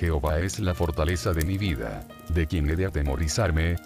Jehová 0.00 0.40
es 0.40 0.58
la 0.60 0.72
fortaleza 0.72 1.34
de 1.34 1.44
mi 1.44 1.58
vida. 1.58 2.08
¿De 2.30 2.46
quién 2.46 2.70
he 2.70 2.74
de 2.74 2.86
atemorizarme? 2.86 3.76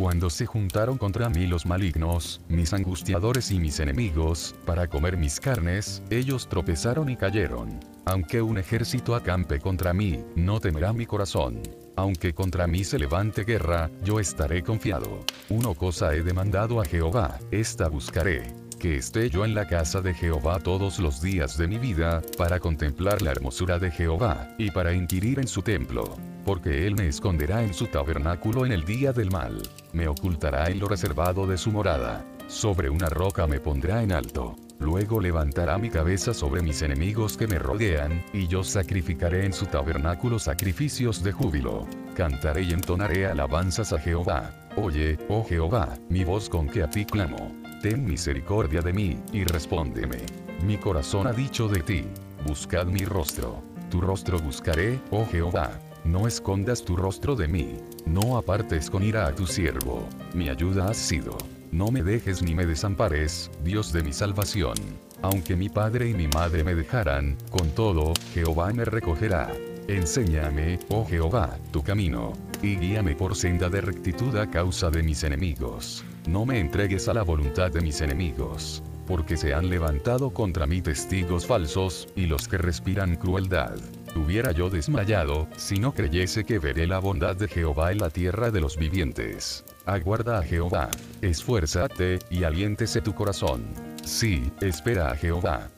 Cuando 0.00 0.30
se 0.30 0.46
juntaron 0.46 0.96
contra 0.96 1.28
mí 1.28 1.46
los 1.46 1.66
malignos, 1.66 2.40
mis 2.48 2.72
angustiadores 2.72 3.50
y 3.50 3.58
mis 3.58 3.80
enemigos, 3.80 4.54
para 4.64 4.86
comer 4.86 5.18
mis 5.18 5.38
carnes, 5.38 6.02
ellos 6.08 6.48
tropezaron 6.48 7.10
y 7.10 7.16
cayeron. 7.16 7.78
Aunque 8.06 8.40
un 8.40 8.56
ejército 8.56 9.14
acampe 9.14 9.60
contra 9.60 9.92
mí, 9.92 10.24
no 10.36 10.58
temerá 10.58 10.94
mi 10.94 11.04
corazón. 11.04 11.60
Aunque 11.96 12.32
contra 12.32 12.66
mí 12.66 12.82
se 12.82 12.98
levante 12.98 13.44
guerra, 13.44 13.90
yo 14.02 14.20
estaré 14.20 14.62
confiado. 14.62 15.20
Una 15.50 15.74
cosa 15.74 16.14
he 16.14 16.22
demandado 16.22 16.80
a 16.80 16.86
Jehová, 16.86 17.38
esta 17.50 17.90
buscaré 17.90 18.59
que 18.80 18.96
esté 18.96 19.28
yo 19.28 19.44
en 19.44 19.54
la 19.54 19.68
casa 19.68 20.00
de 20.00 20.14
Jehová 20.14 20.58
todos 20.58 20.98
los 20.98 21.20
días 21.20 21.58
de 21.58 21.68
mi 21.68 21.78
vida, 21.78 22.22
para 22.38 22.58
contemplar 22.58 23.20
la 23.20 23.30
hermosura 23.30 23.78
de 23.78 23.90
Jehová, 23.90 24.48
y 24.58 24.70
para 24.70 24.94
inquirir 24.94 25.38
en 25.38 25.46
su 25.46 25.60
templo. 25.60 26.16
Porque 26.46 26.86
él 26.86 26.96
me 26.96 27.06
esconderá 27.06 27.62
en 27.62 27.74
su 27.74 27.86
tabernáculo 27.86 28.64
en 28.64 28.72
el 28.72 28.84
día 28.84 29.12
del 29.12 29.30
mal, 29.30 29.62
me 29.92 30.08
ocultará 30.08 30.70
en 30.70 30.80
lo 30.80 30.88
reservado 30.88 31.46
de 31.46 31.58
su 31.58 31.70
morada, 31.70 32.24
sobre 32.48 32.88
una 32.88 33.10
roca 33.10 33.46
me 33.46 33.60
pondrá 33.60 34.02
en 34.02 34.12
alto. 34.12 34.56
Luego 34.78 35.20
levantará 35.20 35.76
mi 35.76 35.90
cabeza 35.90 36.32
sobre 36.32 36.62
mis 36.62 36.80
enemigos 36.80 37.36
que 37.36 37.46
me 37.46 37.58
rodean, 37.58 38.24
y 38.32 38.48
yo 38.48 38.64
sacrificaré 38.64 39.44
en 39.44 39.52
su 39.52 39.66
tabernáculo 39.66 40.38
sacrificios 40.38 41.22
de 41.22 41.32
júbilo. 41.32 41.86
Cantaré 42.16 42.62
y 42.62 42.72
entonaré 42.72 43.26
alabanzas 43.26 43.92
a 43.92 43.98
Jehová. 43.98 44.50
Oye, 44.76 45.18
oh 45.28 45.44
Jehová, 45.44 45.98
mi 46.08 46.24
voz 46.24 46.48
con 46.48 46.66
que 46.66 46.82
a 46.82 46.88
ti 46.88 47.04
clamo 47.04 47.59
ten 47.80 48.04
misericordia 48.04 48.82
de 48.82 48.92
mí, 48.92 49.18
y 49.32 49.44
respóndeme. 49.44 50.18
Mi 50.64 50.76
corazón 50.76 51.26
ha 51.26 51.32
dicho 51.32 51.68
de 51.68 51.80
ti, 51.80 52.04
buscad 52.46 52.86
mi 52.86 53.04
rostro. 53.04 53.62
Tu 53.90 54.00
rostro 54.00 54.38
buscaré, 54.38 55.00
oh 55.10 55.26
Jehová. 55.26 55.70
No 56.04 56.26
escondas 56.26 56.84
tu 56.84 56.96
rostro 56.96 57.34
de 57.34 57.48
mí. 57.48 57.76
No 58.06 58.36
apartes 58.36 58.88
con 58.88 59.02
ira 59.02 59.26
a 59.26 59.34
tu 59.34 59.46
siervo. 59.46 60.08
Mi 60.34 60.48
ayuda 60.48 60.88
has 60.88 60.96
sido. 60.96 61.36
No 61.72 61.90
me 61.90 62.02
dejes 62.02 62.42
ni 62.42 62.54
me 62.54 62.66
desampares, 62.66 63.50
Dios 63.62 63.92
de 63.92 64.02
mi 64.02 64.12
salvación. 64.12 64.74
Aunque 65.22 65.56
mi 65.56 65.68
padre 65.68 66.08
y 66.08 66.14
mi 66.14 66.28
madre 66.28 66.64
me 66.64 66.74
dejaran, 66.74 67.36
con 67.50 67.70
todo, 67.70 68.12
Jehová 68.32 68.72
me 68.72 68.84
recogerá. 68.84 69.52
Enséñame, 69.88 70.78
oh 70.88 71.06
Jehová, 71.06 71.58
tu 71.72 71.82
camino, 71.82 72.32
y 72.62 72.76
guíame 72.76 73.14
por 73.14 73.36
senda 73.36 73.68
de 73.68 73.80
rectitud 73.80 74.36
a 74.36 74.48
causa 74.50 74.90
de 74.90 75.02
mis 75.02 75.24
enemigos. 75.24 76.04
No 76.30 76.46
me 76.46 76.60
entregues 76.60 77.08
a 77.08 77.14
la 77.14 77.24
voluntad 77.24 77.72
de 77.72 77.80
mis 77.80 78.00
enemigos, 78.00 78.84
porque 79.08 79.36
se 79.36 79.52
han 79.52 79.68
levantado 79.68 80.30
contra 80.30 80.64
mí 80.64 80.80
testigos 80.80 81.44
falsos, 81.44 82.06
y 82.14 82.26
los 82.26 82.46
que 82.46 82.56
respiran 82.56 83.16
crueldad. 83.16 83.74
Hubiera 84.14 84.52
yo 84.52 84.70
desmayado, 84.70 85.48
si 85.56 85.80
no 85.80 85.92
creyese 85.92 86.44
que 86.44 86.60
veré 86.60 86.86
la 86.86 87.00
bondad 87.00 87.34
de 87.34 87.48
Jehová 87.48 87.90
en 87.90 87.98
la 87.98 88.10
tierra 88.10 88.52
de 88.52 88.60
los 88.60 88.76
vivientes. 88.76 89.64
Aguarda 89.86 90.38
a 90.38 90.44
Jehová, 90.44 90.88
esfuérzate, 91.20 92.20
y 92.30 92.44
aliéntese 92.44 93.00
tu 93.00 93.12
corazón. 93.12 93.64
Sí, 94.04 94.52
espera 94.60 95.10
a 95.10 95.16
Jehová. 95.16 95.68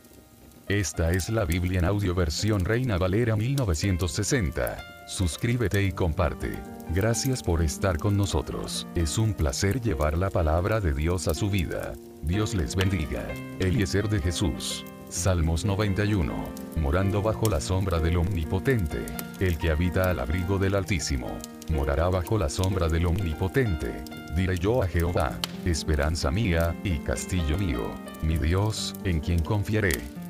Esta 0.69 1.12
es 1.12 1.31
la 1.31 1.47
Biblia 1.47 1.79
en 1.79 1.87
audio 1.87 2.15
versión 2.15 2.66
Reina 2.66 2.99
Valera 2.99 3.37
1960. 3.37 4.91
Suscríbete 5.13 5.83
y 5.83 5.93
comparte. 5.93 6.59
Gracias 6.95 7.43
por 7.43 7.61
estar 7.61 7.99
con 7.99 8.17
nosotros. 8.17 8.87
Es 8.95 9.19
un 9.19 9.35
placer 9.35 9.79
llevar 9.79 10.17
la 10.17 10.31
palabra 10.31 10.81
de 10.81 10.95
Dios 10.95 11.29
a 11.29 11.35
su 11.35 11.51
vida. 11.51 11.93
Dios 12.23 12.55
les 12.55 12.75
bendiga. 12.75 13.23
Eliezer 13.59 14.09
de 14.09 14.21
Jesús. 14.23 14.87
Salmos 15.11 15.67
91. 15.67 16.33
Morando 16.77 17.21
bajo 17.21 17.51
la 17.51 17.61
sombra 17.61 17.99
del 17.99 18.17
Omnipotente. 18.17 19.05
El 19.39 19.59
que 19.59 19.71
habita 19.71 20.09
al 20.09 20.19
abrigo 20.19 20.59
del 20.59 20.75
Altísimo. 20.75 21.37
Morará 21.69 22.09
bajo 22.09 22.39
la 22.39 22.49
sombra 22.49 22.89
del 22.89 23.05
Omnipotente. 23.05 24.03
Diré 24.35 24.57
yo 24.57 24.83
a 24.83 24.89
Jehová, 24.89 25.39
esperanza 25.67 26.31
mía, 26.31 26.75
y 26.85 26.97
castillo 27.01 27.59
mío, 27.59 27.91
mi 28.23 28.39
Dios, 28.39 28.95
en 29.05 29.21
quien 29.21 29.41
confiaré. 29.41 30.22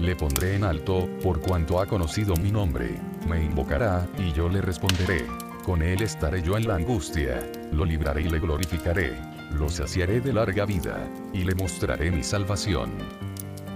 Le 0.00 0.16
pondré 0.16 0.56
en 0.56 0.64
alto, 0.64 1.08
por 1.22 1.40
cuanto 1.40 1.80
ha 1.80 1.86
conocido 1.86 2.34
mi 2.36 2.50
nombre. 2.50 2.98
Me 3.28 3.44
invocará, 3.44 4.08
y 4.18 4.32
yo 4.32 4.48
le 4.48 4.60
responderé. 4.60 5.26
Con 5.64 5.82
él 5.82 6.02
estaré 6.02 6.42
yo 6.42 6.56
en 6.56 6.66
la 6.66 6.76
angustia. 6.76 7.46
Lo 7.70 7.84
libraré 7.84 8.22
y 8.22 8.28
le 8.28 8.40
glorificaré 8.40 9.16
lo 9.52 9.68
saciaré 9.68 10.20
de 10.20 10.32
larga 10.32 10.64
vida, 10.64 11.08
y 11.32 11.44
le 11.44 11.54
mostraré 11.54 12.10
mi 12.10 12.22
salvación. 12.22 12.90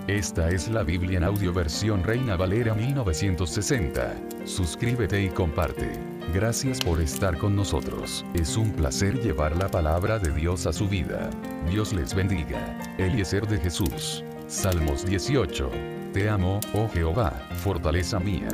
Esta 0.06 0.50
es 0.50 0.68
la 0.68 0.82
Biblia 0.82 1.18
en 1.18 1.24
audio 1.24 1.52
versión 1.52 2.04
Reina 2.04 2.36
Valera 2.36 2.74
1960. 2.74 4.14
Suscríbete 4.44 5.22
y 5.22 5.28
comparte. 5.30 5.90
Gracias 6.34 6.80
por 6.80 7.00
estar 7.00 7.38
con 7.38 7.56
nosotros. 7.56 8.24
Es 8.34 8.56
un 8.56 8.72
placer 8.72 9.20
llevar 9.22 9.56
la 9.56 9.68
palabra 9.68 10.18
de 10.18 10.30
Dios 10.30 10.66
a 10.66 10.72
su 10.72 10.88
vida. 10.88 11.30
Dios 11.70 11.92
les 11.92 12.14
bendiga. 12.14 12.78
Eliezer 12.98 13.46
de 13.46 13.58
Jesús. 13.58 14.22
Salmos 14.46 15.06
18. 15.06 15.70
Te 16.14 16.30
amo, 16.30 16.60
oh 16.74 16.88
Jehová, 16.94 17.32
fortaleza 17.56 18.20
mía. 18.20 18.48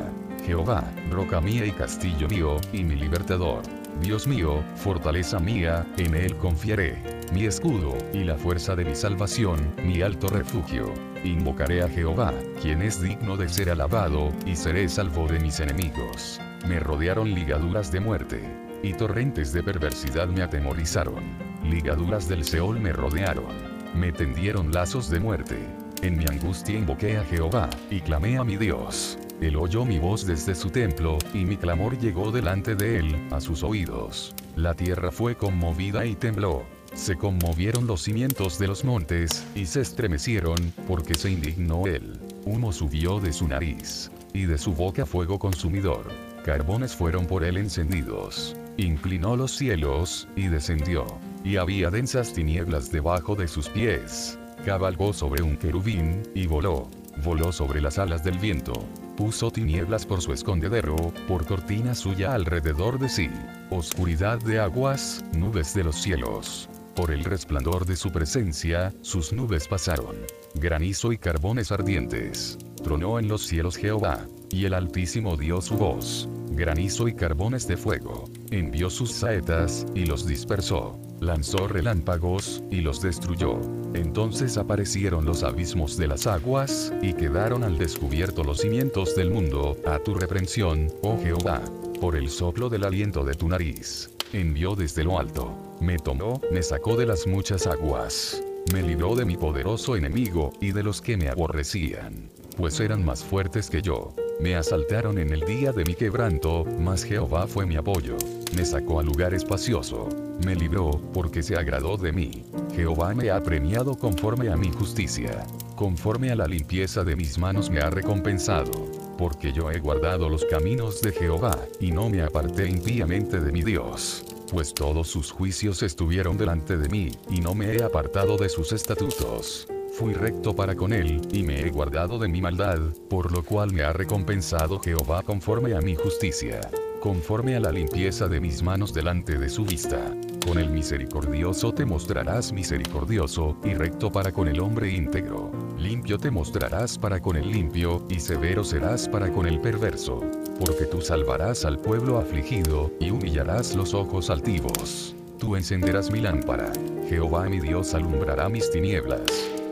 Jehová, 0.47 0.83
roca 1.11 1.43
mía 1.43 1.67
y 1.67 1.73
castillo 1.73 2.27
mío, 2.27 2.57
y 2.73 2.83
mi 2.83 2.95
libertador. 2.95 3.61
Dios 4.01 4.27
mío, 4.27 4.65
fortaleza 4.77 5.39
mía, 5.39 5.87
en 5.99 6.15
Él 6.15 6.39
confiaré, 6.39 7.21
mi 7.35 7.45
escudo, 7.45 7.99
y 8.15 8.25
la 8.25 8.37
fuerza 8.37 8.75
de 8.77 8.87
mi 8.87 8.95
salvación, 8.95 9.75
mi 9.85 10.01
alto 10.01 10.29
refugio. 10.29 10.91
Invocaré 11.23 11.83
a 11.83 11.89
Jehová, 11.91 12.33
quien 12.63 12.81
es 12.81 13.03
digno 13.03 13.37
de 13.37 13.51
ser 13.51 13.69
alabado, 13.69 14.33
y 14.47 14.57
seré 14.57 14.89
salvo 14.89 15.29
de 15.29 15.39
mis 15.39 15.61
enemigos. 15.61 16.41
Me 16.67 16.81
rodearon 16.81 17.35
ligaduras 17.35 17.93
de 17.93 18.01
muerte, 18.01 18.41
y 18.83 18.95
torrentes 18.95 19.53
de 19.53 19.63
perversidad 19.63 20.29
me 20.29 20.41
atemorizaron. 20.41 21.23
Ligaduras 21.63 22.27
del 22.27 22.43
Seol 22.43 22.81
me 22.81 22.95
rodearon. 22.95 23.55
Me 23.95 24.13
tendieron 24.13 24.73
lazos 24.73 25.11
de 25.11 25.21
muerte. 25.21 25.59
En 26.03 26.17
mi 26.17 26.25
angustia 26.25 26.79
invoqué 26.79 27.19
a 27.19 27.25
Jehová, 27.25 27.69
y 27.91 28.01
clamé 28.01 28.39
a 28.39 28.45
mi 28.45 28.57
Dios. 28.57 29.19
Él 29.43 29.57
oyó 29.57 29.85
mi 29.85 29.99
voz 29.99 30.27
desde 30.27 30.55
su 30.55 30.71
templo, 30.71 31.19
y 31.35 31.45
mi 31.45 31.59
clamor 31.59 31.99
llegó 31.99 32.33
delante 32.33 32.75
de 32.75 32.99
él, 32.99 33.29
a 33.31 33.39
sus 33.39 33.63
oídos. 33.63 34.35
La 34.57 34.73
tierra 34.73 35.11
fue 35.11 35.37
conmovida 35.37 36.07
y 36.07 36.15
tembló. 36.15 36.65
Se 36.95 37.17
conmovieron 37.17 37.87
los 37.87 38.03
cimientos 38.03 38.59
de 38.59 38.69
los 38.69 38.83
montes, 38.83 39.45
y 39.55 39.67
se 39.67 39.83
estremecieron, 39.83 40.57
porque 40.89 41.15
se 41.15 41.31
indignó 41.33 41.87
él. 41.87 42.19
Humo 42.47 42.73
subió 42.73 43.21
de 43.21 43.35
su 43.35 43.47
nariz, 43.47 44.11
y 44.33 44.47
de 44.47 44.57
su 44.57 44.73
boca 44.73 45.05
fuego 45.05 45.39
consumidor. 45.39 46.09
Carbones 46.47 46.97
fueron 46.97 47.27
por 47.27 47.45
él 47.45 47.59
encendidos. 47.59 48.57
Inclinó 48.79 49.37
los 49.37 49.53
cielos, 49.53 50.29
y 50.35 50.49
descendió. 50.49 51.05
Y 51.45 51.57
había 51.57 51.91
densas 51.91 52.33
tinieblas 52.33 52.91
debajo 52.91 53.37
de 53.37 53.49
sus 53.49 53.69
pies. 53.69 54.39
Cabalgó 54.65 55.13
sobre 55.13 55.43
un 55.43 55.57
querubín, 55.57 56.23
y 56.35 56.47
voló. 56.47 56.89
Voló 57.25 57.53
sobre 57.53 57.81
las 57.81 57.99
alas 57.99 58.25
del 58.25 58.39
viento 58.39 58.87
puso 59.21 59.51
tinieblas 59.51 60.07
por 60.07 60.23
su 60.23 60.33
escondedero, 60.33 60.97
por 61.29 61.45
cortina 61.45 61.95
suya 61.95 62.33
alrededor 62.33 62.99
de 62.99 63.11
sí. 63.11 63.29
Oscuridad 63.69 64.39
de 64.39 64.61
aguas, 64.61 65.23
nubes 65.35 65.75
de 65.75 65.85
los 65.85 65.97
cielos. 65.97 66.71
Por 66.97 67.11
el 67.11 67.25
resplandor 67.25 67.85
de 67.85 67.97
su 67.97 68.11
presencia, 68.13 68.95
sus 69.03 69.35
nubes 69.35 69.69
pasaron. 69.69 70.17
Granizo 70.55 71.13
y 71.13 71.19
carbones 71.19 71.71
ardientes. 71.71 72.57
Tronó 72.83 73.19
en 73.19 73.29
los 73.29 73.47
cielos 73.47 73.77
Jehová, 73.77 74.27
y 74.49 74.65
el 74.65 74.73
Altísimo 74.73 75.37
dio 75.37 75.61
su 75.61 75.77
voz. 75.77 76.27
Granizo 76.53 77.07
y 77.07 77.13
carbones 77.13 77.69
de 77.69 77.77
fuego. 77.77 78.25
Envió 78.51 78.89
sus 78.89 79.13
saetas, 79.13 79.85
y 79.95 80.07
los 80.07 80.27
dispersó 80.27 80.99
lanzó 81.21 81.69
relámpagos, 81.69 82.63
y 82.71 82.81
los 82.81 83.01
destruyó. 83.01 83.61
Entonces 83.95 84.57
aparecieron 84.57 85.25
los 85.25 85.43
abismos 85.43 85.97
de 85.97 86.09
las 86.09 86.27
aguas, 86.27 86.93
y 87.03 87.13
quedaron 87.13 87.63
al 87.63 87.79
descubierto 87.79 88.43
los 88.43 88.61
cimientos 88.61 89.15
del 89.15 89.31
mundo, 89.31 89.77
a 89.87 89.99
tu 89.99 90.15
reprensión, 90.15 90.93
oh 91.03 91.19
Jehová, 91.23 91.61
por 92.01 92.17
el 92.17 92.31
soplo 92.31 92.69
del 92.69 92.85
aliento 92.85 93.25
de 93.25 93.35
tu 93.35 93.49
nariz. 93.49 94.11
Envió 94.33 94.75
desde 94.75 95.05
lo 95.05 95.19
alto, 95.19 95.53
me 95.81 95.99
tomó, 95.99 96.41
me 96.51 96.63
sacó 96.63 96.97
de 96.97 97.07
las 97.07 97.27
muchas 97.27 97.67
aguas. 97.67 98.43
Me 98.73 98.83
libró 98.83 99.17
de 99.17 99.25
mi 99.25 99.37
poderoso 99.37 99.97
enemigo, 99.97 100.53
y 100.61 100.73
de 100.73 100.83
los 100.83 101.01
que 101.01 101.17
me 101.17 101.29
aborrecían. 101.29 102.31
Pues 102.57 102.79
eran 102.81 103.05
más 103.05 103.25
fuertes 103.25 103.69
que 103.71 103.83
yo. 103.83 104.15
Me 104.39 104.55
asaltaron 104.55 105.19
en 105.19 105.31
el 105.31 105.41
día 105.41 105.73
de 105.73 105.85
mi 105.85 105.95
quebranto, 105.95 106.65
mas 106.79 107.05
Jehová 107.05 107.47
fue 107.47 107.67
mi 107.67 107.77
apoyo. 107.77 108.17
Me 108.55 108.65
sacó 108.65 109.01
a 109.01 109.03
lugar 109.03 109.35
espacioso 109.35 110.09
me 110.45 110.55
libró, 110.55 110.91
porque 111.13 111.43
se 111.43 111.57
agradó 111.57 111.97
de 111.97 112.13
mí. 112.13 112.45
Jehová 112.75 113.15
me 113.15 113.31
ha 113.31 113.43
premiado 113.43 113.97
conforme 113.97 114.51
a 114.51 114.57
mi 114.57 114.71
justicia. 114.71 115.45
Conforme 115.77 116.31
a 116.31 116.37
la 116.37 116.47
limpieza 116.47 117.05
de 117.05 117.17
mis 117.17 117.39
manos 117.39 117.71
me 117.71 117.81
ha 117.81 117.91
recompensado. 117.91 118.71
Porque 119.19 119.53
yo 119.53 119.71
he 119.71 119.81
guardado 119.81 120.29
los 120.29 120.45
caminos 120.47 121.03
de 121.03 121.13
Jehová, 121.13 121.59
y 121.79 121.93
no 121.93 122.09
me 122.09 122.23
aparté 122.23 122.69
impíamente 122.69 123.41
de 123.41 123.53
mi 123.53 123.63
Dios. 123.63 124.25
Pues 124.51 124.73
todos 124.73 125.09
sus 125.09 125.31
juicios 125.31 125.83
estuvieron 125.83 126.39
delante 126.39 126.77
de 126.79 126.89
mí, 126.89 127.11
y 127.29 127.41
no 127.41 127.55
me 127.55 127.75
he 127.75 127.83
apartado 127.83 128.39
de 128.39 128.49
sus 128.49 128.73
estatutos. 128.73 129.69
Fui 129.93 130.15
recto 130.15 130.57
para 130.57 130.75
con 130.75 130.93
él, 130.93 131.21
y 131.33 131.43
me 131.43 131.61
he 131.61 131.71
guardado 131.71 132.19
de 132.19 132.29
mi 132.29 132.41
maldad, 132.41 132.79
por 133.11 133.31
lo 133.31 133.45
cual 133.45 133.73
me 133.73 133.83
ha 133.83 133.93
recompensado 133.93 134.81
Jehová 134.81 135.23
conforme 135.23 135.75
a 135.75 135.81
mi 135.81 135.97
justicia 135.97 136.61
conforme 137.01 137.57
a 137.57 137.61
la 137.61 137.73
limpieza 137.73 138.29
de 138.29 138.41
mis 138.41 138.63
manos 138.63 138.93
delante 138.93 139.39
de 139.39 139.49
su 139.49 139.65
vista. 139.65 139.99
Con 140.47 140.59
el 140.59 140.71
misericordioso 140.71 141.73
te 141.73 141.85
mostrarás 141.85 142.53
misericordioso, 142.53 143.57
y 143.65 143.75
recto 143.75 144.13
para 144.13 144.33
con 144.33 144.49
el 144.49 144.61
hombre 144.61 144.91
íntegro. 144.93 145.51
Limpio 145.79 146.19
te 146.19 146.31
mostrarás 146.31 146.99
para 146.99 147.21
con 147.21 147.37
el 147.37 147.51
limpio, 147.51 148.05
y 148.09 148.21
severo 148.21 148.63
serás 148.65 149.09
para 149.09 149.33
con 149.33 149.47
el 149.47 149.61
perverso. 149.61 150.21
Porque 150.59 150.85
tú 150.85 151.01
salvarás 151.01 151.65
al 151.65 151.79
pueblo 151.79 152.19
afligido, 152.19 152.93
y 153.01 153.11
humillarás 153.11 153.75
los 153.75 153.95
ojos 153.95 154.31
altivos. 154.31 155.17
Tú 155.39 155.57
encenderás 155.57 156.11
mi 156.11 156.21
lámpara. 156.21 156.71
Jehová 157.09 157.49
mi 157.49 157.61
Dios 157.61 157.95
alumbrará 157.95 158.49
mis 158.49 158.71
tinieblas. 158.71 159.60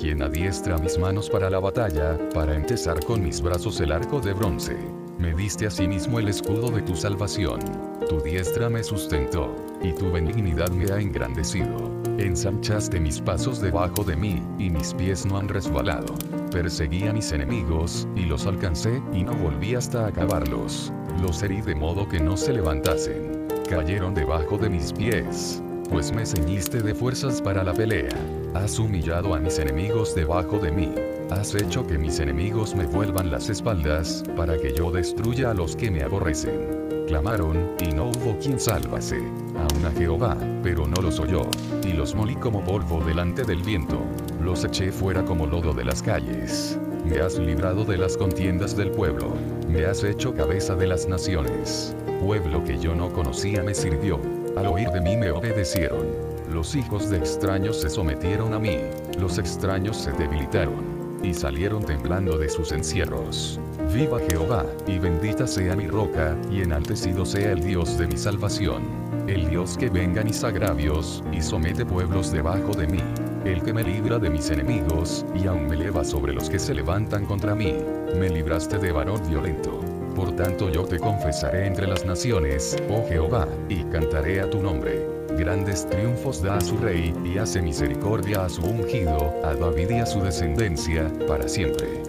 quien 0.00 0.22
adiestra 0.22 0.78
mis 0.78 0.98
manos 0.98 1.28
para 1.28 1.50
la 1.50 1.60
batalla, 1.60 2.18
para 2.32 2.54
empezar 2.54 3.04
con 3.04 3.22
mis 3.22 3.42
brazos 3.42 3.80
el 3.80 3.92
arco 3.92 4.18
de 4.18 4.32
bronce. 4.32 4.76
Me 5.18 5.34
diste 5.34 5.66
asimismo 5.66 6.18
el 6.18 6.28
escudo 6.28 6.70
de 6.70 6.80
tu 6.80 6.96
salvación. 6.96 7.60
Tu 8.08 8.18
diestra 8.22 8.70
me 8.70 8.82
sustentó, 8.82 9.54
y 9.82 9.92
tu 9.92 10.10
benignidad 10.10 10.70
me 10.70 10.90
ha 10.90 10.98
engrandecido. 10.98 11.76
Ensanchaste 12.18 12.98
mis 12.98 13.20
pasos 13.20 13.60
debajo 13.60 14.02
de 14.02 14.16
mí, 14.16 14.42
y 14.58 14.70
mis 14.70 14.94
pies 14.94 15.26
no 15.26 15.36
han 15.36 15.48
resbalado. 15.48 16.14
Perseguí 16.50 17.06
a 17.06 17.12
mis 17.12 17.30
enemigos, 17.32 18.08
y 18.16 18.24
los 18.24 18.46
alcancé, 18.46 19.02
y 19.12 19.22
no 19.22 19.34
volví 19.34 19.74
hasta 19.74 20.06
acabarlos. 20.06 20.94
Los 21.20 21.42
herí 21.42 21.60
de 21.60 21.74
modo 21.74 22.08
que 22.08 22.20
no 22.20 22.38
se 22.38 22.54
levantasen. 22.54 23.46
Cayeron 23.68 24.14
debajo 24.14 24.56
de 24.56 24.70
mis 24.70 24.94
pies. 24.94 25.62
Pues 25.90 26.12
me 26.12 26.24
ceñiste 26.24 26.80
de 26.80 26.94
fuerzas 26.94 27.42
para 27.42 27.64
la 27.64 27.74
pelea. 27.74 28.10
Has 28.54 28.78
humillado 28.78 29.34
a 29.34 29.40
mis 29.40 29.58
enemigos 29.58 30.14
debajo 30.14 30.58
de 30.58 30.70
mí. 30.70 30.94
Has 31.30 31.52
hecho 31.54 31.84
que 31.84 31.98
mis 31.98 32.20
enemigos 32.20 32.76
me 32.76 32.86
vuelvan 32.86 33.32
las 33.32 33.48
espaldas, 33.48 34.22
para 34.36 34.56
que 34.56 34.72
yo 34.72 34.92
destruya 34.92 35.50
a 35.50 35.54
los 35.54 35.74
que 35.74 35.90
me 35.90 36.04
aborrecen. 36.04 37.06
Clamaron, 37.08 37.74
y 37.80 37.92
no 37.92 38.10
hubo 38.10 38.38
quien 38.38 38.60
sálvase. 38.60 39.16
Aún 39.18 39.84
a 39.84 39.90
Jehová, 39.90 40.36
pero 40.62 40.86
no 40.86 41.02
los 41.02 41.18
oyó. 41.18 41.42
Y 41.84 41.92
los 41.92 42.14
molí 42.14 42.36
como 42.36 42.64
polvo 42.64 43.04
delante 43.04 43.42
del 43.42 43.62
viento. 43.62 44.00
Los 44.40 44.64
eché 44.64 44.92
fuera 44.92 45.24
como 45.24 45.46
lodo 45.46 45.72
de 45.72 45.84
las 45.84 46.02
calles. 46.02 46.78
Me 47.04 47.18
has 47.18 47.36
librado 47.36 47.84
de 47.84 47.98
las 47.98 48.16
contiendas 48.16 48.76
del 48.76 48.92
pueblo. 48.92 49.34
Me 49.68 49.86
has 49.86 50.04
hecho 50.04 50.34
cabeza 50.34 50.76
de 50.76 50.86
las 50.86 51.08
naciones. 51.08 51.96
Pueblo 52.24 52.62
que 52.62 52.78
yo 52.78 52.94
no 52.94 53.12
conocía 53.12 53.64
me 53.64 53.74
sirvió. 53.74 54.39
Al 54.56 54.66
oír 54.66 54.90
de 54.90 55.00
mí 55.00 55.16
me 55.16 55.30
obedecieron. 55.30 56.06
Los 56.52 56.74
hijos 56.74 57.08
de 57.08 57.18
extraños 57.18 57.80
se 57.80 57.88
sometieron 57.88 58.52
a 58.52 58.58
mí. 58.58 58.78
Los 59.18 59.38
extraños 59.38 59.96
se 59.96 60.12
debilitaron 60.12 61.20
y 61.22 61.34
salieron 61.34 61.84
temblando 61.84 62.38
de 62.38 62.48
sus 62.48 62.72
encierros. 62.72 63.60
Viva 63.92 64.18
Jehová, 64.28 64.64
y 64.86 64.98
bendita 64.98 65.46
sea 65.46 65.76
mi 65.76 65.86
roca, 65.86 66.36
y 66.50 66.62
enaltecido 66.62 67.24
sea 67.24 67.52
el 67.52 67.60
Dios 67.60 67.98
de 67.98 68.06
mi 68.06 68.16
salvación. 68.16 68.82
El 69.26 69.48
Dios 69.48 69.76
que 69.76 69.90
venga 69.90 70.22
mis 70.22 70.42
agravios, 70.42 71.22
y 71.32 71.42
somete 71.42 71.84
pueblos 71.84 72.32
debajo 72.32 72.72
de 72.72 72.86
mí. 72.86 73.00
El 73.44 73.62
que 73.62 73.72
me 73.72 73.82
libra 73.82 74.18
de 74.18 74.30
mis 74.30 74.50
enemigos, 74.50 75.24
y 75.34 75.46
aún 75.46 75.68
me 75.68 75.76
eleva 75.76 76.04
sobre 76.04 76.32
los 76.32 76.48
que 76.48 76.58
se 76.58 76.74
levantan 76.74 77.26
contra 77.26 77.54
mí. 77.54 77.74
Me 78.18 78.28
libraste 78.28 78.78
de 78.78 78.92
varón 78.92 79.20
violento. 79.28 79.89
Por 80.20 80.36
tanto 80.36 80.68
yo 80.68 80.84
te 80.84 80.98
confesaré 80.98 81.66
entre 81.66 81.86
las 81.86 82.04
naciones, 82.04 82.76
oh 82.90 83.08
Jehová, 83.08 83.48
y 83.70 83.84
cantaré 83.84 84.42
a 84.42 84.50
tu 84.50 84.60
nombre 84.60 85.20
grandes 85.38 85.88
triunfos 85.88 86.42
da 86.42 86.56
a 86.56 86.60
su 86.60 86.76
rey, 86.76 87.14
y 87.24 87.38
hace 87.38 87.62
misericordia 87.62 88.44
a 88.44 88.48
su 88.50 88.60
ungido, 88.60 89.34
a 89.42 89.54
David 89.54 89.90
y 89.90 89.94
a 89.94 90.04
su 90.04 90.20
descendencia, 90.20 91.10
para 91.26 91.48
siempre. 91.48 92.02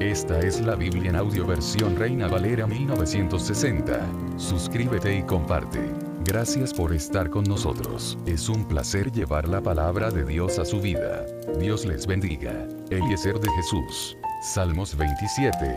Esta 0.00 0.38
es 0.40 0.60
la 0.60 0.74
Biblia 0.74 1.08
en 1.08 1.16
audio 1.16 1.46
versión 1.46 1.96
Reina 1.96 2.28
Valera 2.28 2.66
1960. 2.66 4.00
Suscríbete 4.36 5.16
y 5.16 5.22
comparte. 5.22 5.80
Gracias 6.26 6.74
por 6.74 6.92
estar 6.92 7.30
con 7.30 7.44
nosotros. 7.44 8.18
Es 8.26 8.50
un 8.50 8.68
placer 8.68 9.10
llevar 9.10 9.48
la 9.48 9.62
palabra 9.62 10.10
de 10.10 10.24
Dios 10.24 10.58
a 10.58 10.66
su 10.66 10.82
vida. 10.82 11.24
Dios 11.58 11.86
les 11.86 12.06
bendiga. 12.06 12.68
Eliezer 12.90 13.40
de 13.40 13.48
Jesús. 13.52 14.18
Salmos 14.42 14.94
27. 14.94 15.76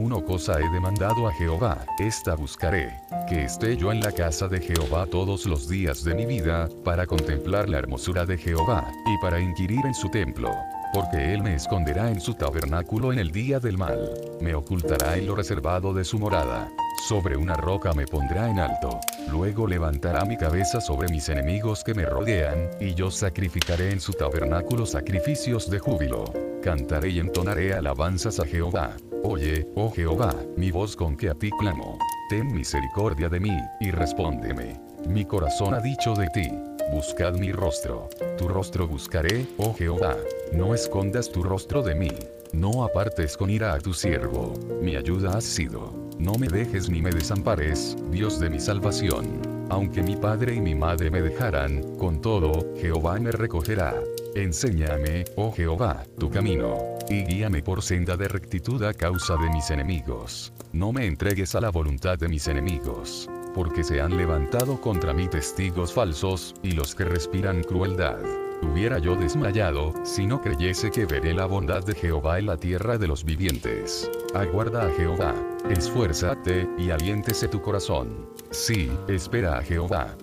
Uno 0.00 0.24
cosa 0.24 0.58
he 0.58 0.66
demandado 0.70 1.28
a 1.28 1.32
Jehová, 1.34 1.84
esta 1.98 2.34
buscaré, 2.34 2.88
que 3.28 3.44
esté 3.44 3.76
yo 3.76 3.92
en 3.92 4.00
la 4.00 4.12
casa 4.12 4.48
de 4.48 4.58
Jehová 4.58 5.04
todos 5.04 5.44
los 5.44 5.68
días 5.68 6.02
de 6.04 6.14
mi 6.14 6.24
vida, 6.24 6.70
para 6.82 7.06
contemplar 7.06 7.68
la 7.68 7.80
hermosura 7.80 8.24
de 8.24 8.38
Jehová, 8.38 8.90
y 9.04 9.18
para 9.18 9.38
inquirir 9.38 9.84
en 9.84 9.92
su 9.92 10.08
templo. 10.08 10.54
Porque 10.94 11.34
él 11.34 11.42
me 11.42 11.54
esconderá 11.54 12.10
en 12.10 12.18
su 12.18 12.32
tabernáculo 12.32 13.12
en 13.12 13.18
el 13.18 13.30
día 13.30 13.60
del 13.60 13.76
mal, 13.76 14.10
me 14.40 14.54
ocultará 14.54 15.18
en 15.18 15.26
lo 15.26 15.36
reservado 15.36 15.92
de 15.92 16.02
su 16.02 16.18
morada. 16.18 16.72
Sobre 17.06 17.36
una 17.36 17.54
roca 17.54 17.92
me 17.92 18.06
pondrá 18.06 18.48
en 18.48 18.58
alto. 18.58 18.98
Luego 19.30 19.66
levantará 19.66 20.24
mi 20.24 20.38
cabeza 20.38 20.80
sobre 20.80 21.08
mis 21.08 21.28
enemigos 21.28 21.84
que 21.84 21.92
me 21.92 22.06
rodean, 22.06 22.70
y 22.80 22.94
yo 22.94 23.10
sacrificaré 23.10 23.90
en 23.90 24.00
su 24.00 24.14
tabernáculo 24.14 24.86
sacrificios 24.86 25.68
de 25.68 25.78
júbilo. 25.78 26.24
Cantaré 26.62 27.10
y 27.10 27.18
entonaré 27.18 27.74
alabanzas 27.74 28.40
a 28.40 28.46
Jehová. 28.46 28.96
Oye, 29.22 29.68
oh 29.74 29.90
Jehová, 29.90 30.34
mi 30.56 30.70
voz 30.70 30.96
con 30.96 31.16
que 31.16 31.28
a 31.28 31.34
ti 31.34 31.50
clamo. 31.58 31.98
Ten 32.30 32.52
misericordia 32.54 33.28
de 33.28 33.38
mí, 33.38 33.56
y 33.80 33.90
respóndeme. 33.90 34.80
Mi 35.06 35.24
corazón 35.24 35.74
ha 35.74 35.80
dicho 35.80 36.14
de 36.14 36.26
ti. 36.28 36.48
Buscad 36.90 37.34
mi 37.34 37.52
rostro. 37.52 38.08
Tu 38.38 38.48
rostro 38.48 38.88
buscaré, 38.88 39.46
oh 39.58 39.74
Jehová. 39.74 40.16
No 40.52 40.74
escondas 40.74 41.30
tu 41.30 41.42
rostro 41.42 41.82
de 41.82 41.94
mí. 41.94 42.10
No 42.52 42.82
apartes 42.82 43.36
con 43.36 43.50
ira 43.50 43.74
a 43.74 43.78
tu 43.78 43.92
siervo. 43.92 44.54
Mi 44.80 44.96
ayuda 44.96 45.36
has 45.36 45.44
sido. 45.44 45.92
No 46.18 46.34
me 46.34 46.48
dejes 46.48 46.88
ni 46.88 47.02
me 47.02 47.10
desampares, 47.10 47.96
Dios 48.10 48.40
de 48.40 48.48
mi 48.48 48.58
salvación. 48.58 49.40
Aunque 49.68 50.02
mi 50.02 50.16
padre 50.16 50.54
y 50.54 50.60
mi 50.60 50.74
madre 50.74 51.10
me 51.10 51.20
dejaran, 51.20 51.96
con 51.96 52.20
todo, 52.20 52.74
Jehová 52.76 53.20
me 53.20 53.32
recogerá. 53.32 53.94
Enséñame, 54.34 55.24
oh 55.36 55.50
Jehová, 55.52 56.04
tu 56.18 56.30
camino, 56.30 56.78
y 57.08 57.24
guíame 57.24 57.62
por 57.62 57.82
senda 57.82 58.16
de 58.16 58.28
rectitud 58.28 58.82
a 58.84 58.94
causa 58.94 59.36
de 59.36 59.50
mis 59.50 59.70
enemigos. 59.70 60.52
No 60.72 60.92
me 60.92 61.06
entregues 61.06 61.56
a 61.56 61.60
la 61.60 61.70
voluntad 61.70 62.16
de 62.16 62.28
mis 62.28 62.46
enemigos, 62.46 63.28
porque 63.54 63.82
se 63.82 64.00
han 64.00 64.16
levantado 64.16 64.80
contra 64.80 65.12
mí 65.12 65.26
testigos 65.26 65.92
falsos, 65.92 66.54
y 66.62 66.72
los 66.72 66.94
que 66.94 67.04
respiran 67.04 67.64
crueldad. 67.64 68.20
Hubiera 68.62 68.98
yo 68.98 69.16
desmayado, 69.16 69.92
si 70.04 70.26
no 70.26 70.40
creyese 70.40 70.92
que 70.92 71.06
veré 71.06 71.34
la 71.34 71.46
bondad 71.46 71.84
de 71.84 71.94
Jehová 71.94 72.38
en 72.38 72.46
la 72.46 72.56
tierra 72.56 72.98
de 72.98 73.08
los 73.08 73.24
vivientes. 73.24 74.08
Aguarda 74.34 74.86
a 74.86 74.92
Jehová, 74.92 75.34
esfuérzate, 75.68 76.68
y 76.78 76.90
aliéntese 76.90 77.48
tu 77.48 77.60
corazón. 77.60 78.28
Sí, 78.50 78.92
espera 79.08 79.58
a 79.58 79.62
Jehová. 79.62 80.14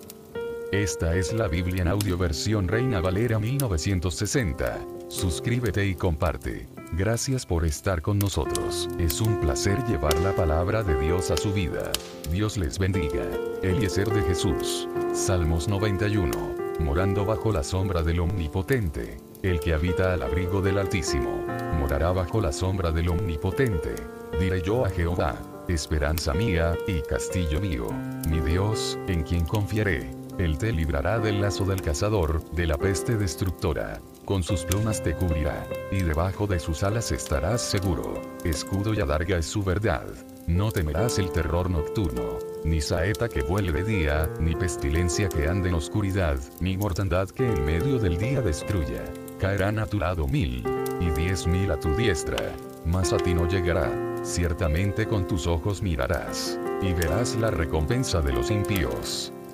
Esta 0.72 1.16
es 1.16 1.32
la 1.32 1.48
Biblia 1.48 1.80
en 1.80 1.88
audio 1.88 2.18
versión 2.18 2.68
Reina 2.68 3.00
Valera 3.00 3.38
1960. 3.38 4.78
Suscríbete 5.08 5.86
y 5.86 5.94
comparte. 5.94 6.68
Gracias 6.92 7.46
por 7.46 7.64
estar 7.64 8.02
con 8.02 8.18
nosotros. 8.18 8.86
Es 8.98 9.22
un 9.22 9.40
placer 9.40 9.82
llevar 9.86 10.14
la 10.18 10.36
palabra 10.36 10.82
de 10.82 11.00
Dios 11.00 11.30
a 11.30 11.38
su 11.38 11.54
vida. 11.54 11.90
Dios 12.30 12.58
les 12.58 12.78
bendiga. 12.78 13.24
Eliezer 13.62 14.10
de 14.10 14.20
Jesús. 14.24 14.86
Salmos 15.14 15.68
91. 15.68 16.36
Morando 16.80 17.24
bajo 17.24 17.50
la 17.50 17.64
sombra 17.64 18.02
del 18.02 18.20
Omnipotente. 18.20 19.16
El 19.42 19.60
que 19.60 19.72
habita 19.72 20.12
al 20.12 20.22
abrigo 20.22 20.60
del 20.60 20.76
Altísimo. 20.76 21.46
Morará 21.78 22.12
bajo 22.12 22.42
la 22.42 22.52
sombra 22.52 22.92
del 22.92 23.08
Omnipotente. 23.08 23.94
Diré 24.38 24.60
yo 24.60 24.84
a 24.84 24.90
Jehová. 24.90 25.34
Esperanza 25.66 26.34
mía, 26.34 26.74
y 26.86 27.00
castillo 27.00 27.58
mío. 27.58 27.88
Mi 28.28 28.40
Dios, 28.40 28.98
en 29.06 29.22
quien 29.22 29.46
confiaré. 29.46 30.17
Él 30.38 30.56
te 30.56 30.70
librará 30.70 31.18
del 31.18 31.40
lazo 31.40 31.64
del 31.64 31.82
cazador, 31.82 32.48
de 32.52 32.68
la 32.68 32.78
peste 32.78 33.16
destructora. 33.16 34.00
Con 34.24 34.44
sus 34.44 34.64
plumas 34.64 35.02
te 35.02 35.12
cubrirá, 35.12 35.66
y 35.90 36.02
debajo 36.02 36.46
de 36.46 36.60
sus 36.60 36.84
alas 36.84 37.10
estarás 37.10 37.60
seguro. 37.60 38.22
Escudo 38.44 38.94
y 38.94 39.00
adarga 39.00 39.38
es 39.38 39.46
su 39.46 39.64
verdad. 39.64 40.06
No 40.46 40.70
temerás 40.70 41.18
el 41.18 41.32
terror 41.32 41.68
nocturno, 41.68 42.38
ni 42.64 42.80
saeta 42.80 43.28
que 43.28 43.42
vuele 43.42 43.72
de 43.72 43.82
día, 43.82 44.30
ni 44.38 44.54
pestilencia 44.54 45.28
que 45.28 45.48
ande 45.48 45.70
en 45.70 45.74
oscuridad, 45.74 46.38
ni 46.60 46.76
mortandad 46.76 47.28
que 47.30 47.44
en 47.44 47.64
medio 47.64 47.98
del 47.98 48.16
día 48.16 48.40
destruya. 48.40 49.02
Caerán 49.40 49.80
a 49.80 49.86
tu 49.86 49.98
lado 49.98 50.28
mil, 50.28 50.64
y 51.00 51.10
diez 51.10 51.48
mil 51.48 51.72
a 51.72 51.80
tu 51.80 51.96
diestra, 51.96 52.54
mas 52.86 53.12
a 53.12 53.16
ti 53.16 53.34
no 53.34 53.48
llegará. 53.48 53.90
Ciertamente 54.22 55.08
con 55.08 55.26
tus 55.26 55.48
ojos 55.48 55.82
mirarás, 55.82 56.60
y 56.80 56.92
verás 56.92 57.34
la 57.34 57.50
recompensa 57.50 58.20
de 58.20 58.32
los 58.32 58.52
impíos 58.52 59.32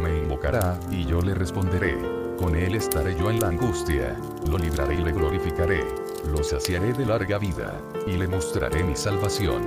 Me 0.00 0.18
invocará, 0.18 0.78
y 0.90 1.04
yo 1.04 1.20
le 1.20 1.34
responderé. 1.34 1.96
Con 2.38 2.54
él 2.54 2.74
estaré 2.74 3.16
yo 3.16 3.30
en 3.30 3.40
la 3.40 3.48
angustia, 3.48 4.16
lo 4.48 4.58
libraré 4.58 4.94
y 4.94 5.02
le 5.02 5.12
glorificaré, 5.12 5.84
lo 6.30 6.44
saciaré 6.44 6.92
de 6.92 7.06
larga 7.06 7.38
vida, 7.38 7.80
y 8.06 8.12
le 8.12 8.28
mostraré 8.28 8.84
mi 8.84 8.94
salvación. 8.94 9.64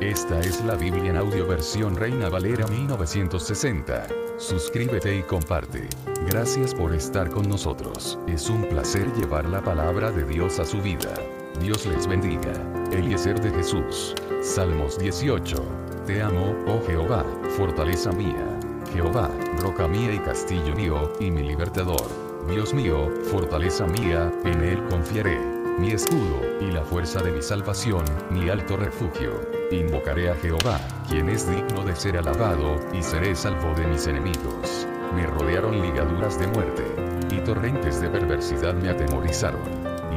Esta 0.00 0.40
es 0.40 0.64
la 0.64 0.76
Biblia 0.76 1.10
en 1.10 1.16
audio 1.16 1.46
versión 1.46 1.94
Reina 1.94 2.28
Valera 2.30 2.66
1960. 2.66 4.06
Suscríbete 4.38 5.16
y 5.16 5.22
comparte. 5.22 5.88
Gracias 6.26 6.74
por 6.74 6.94
estar 6.94 7.28
con 7.28 7.46
nosotros. 7.46 8.18
Es 8.26 8.48
un 8.48 8.64
placer 8.64 9.12
llevar 9.12 9.46
la 9.46 9.62
palabra 9.62 10.10
de 10.10 10.24
Dios 10.24 10.58
a 10.58 10.64
su 10.64 10.80
vida. 10.80 11.12
Dios 11.60 11.84
les 11.84 12.06
bendiga. 12.06 12.52
Eliezer 12.92 13.40
de 13.40 13.50
Jesús. 13.50 14.14
Salmos 14.42 14.98
18. 14.98 15.62
Te 16.06 16.22
amo, 16.22 16.56
oh 16.66 16.80
Jehová, 16.86 17.24
fortaleza 17.56 18.10
mía. 18.12 18.59
Jehová, 18.92 19.30
roca 19.60 19.86
mía 19.86 20.12
y 20.12 20.18
castillo 20.18 20.74
mío, 20.74 21.12
y 21.20 21.30
mi 21.30 21.42
libertador. 21.42 22.02
Dios 22.48 22.74
mío, 22.74 23.08
fortaleza 23.30 23.86
mía, 23.86 24.32
en 24.44 24.62
él 24.62 24.82
confiaré. 24.88 25.38
Mi 25.78 25.92
escudo, 25.92 26.40
y 26.60 26.72
la 26.72 26.82
fuerza 26.82 27.22
de 27.22 27.30
mi 27.30 27.40
salvación, 27.40 28.04
mi 28.30 28.48
alto 28.48 28.76
refugio. 28.76 29.40
Invocaré 29.70 30.30
a 30.30 30.34
Jehová, 30.34 30.80
quien 31.08 31.28
es 31.28 31.48
digno 31.48 31.84
de 31.84 31.94
ser 31.94 32.18
alabado, 32.18 32.76
y 32.92 33.02
seré 33.02 33.34
salvo 33.36 33.72
de 33.74 33.86
mis 33.86 34.06
enemigos. 34.06 34.86
Me 35.14 35.26
rodearon 35.26 35.80
ligaduras 35.80 36.38
de 36.38 36.48
muerte, 36.48 36.84
y 37.30 37.38
torrentes 37.40 38.00
de 38.00 38.10
perversidad 38.10 38.74
me 38.74 38.90
atemorizaron. 38.90 39.62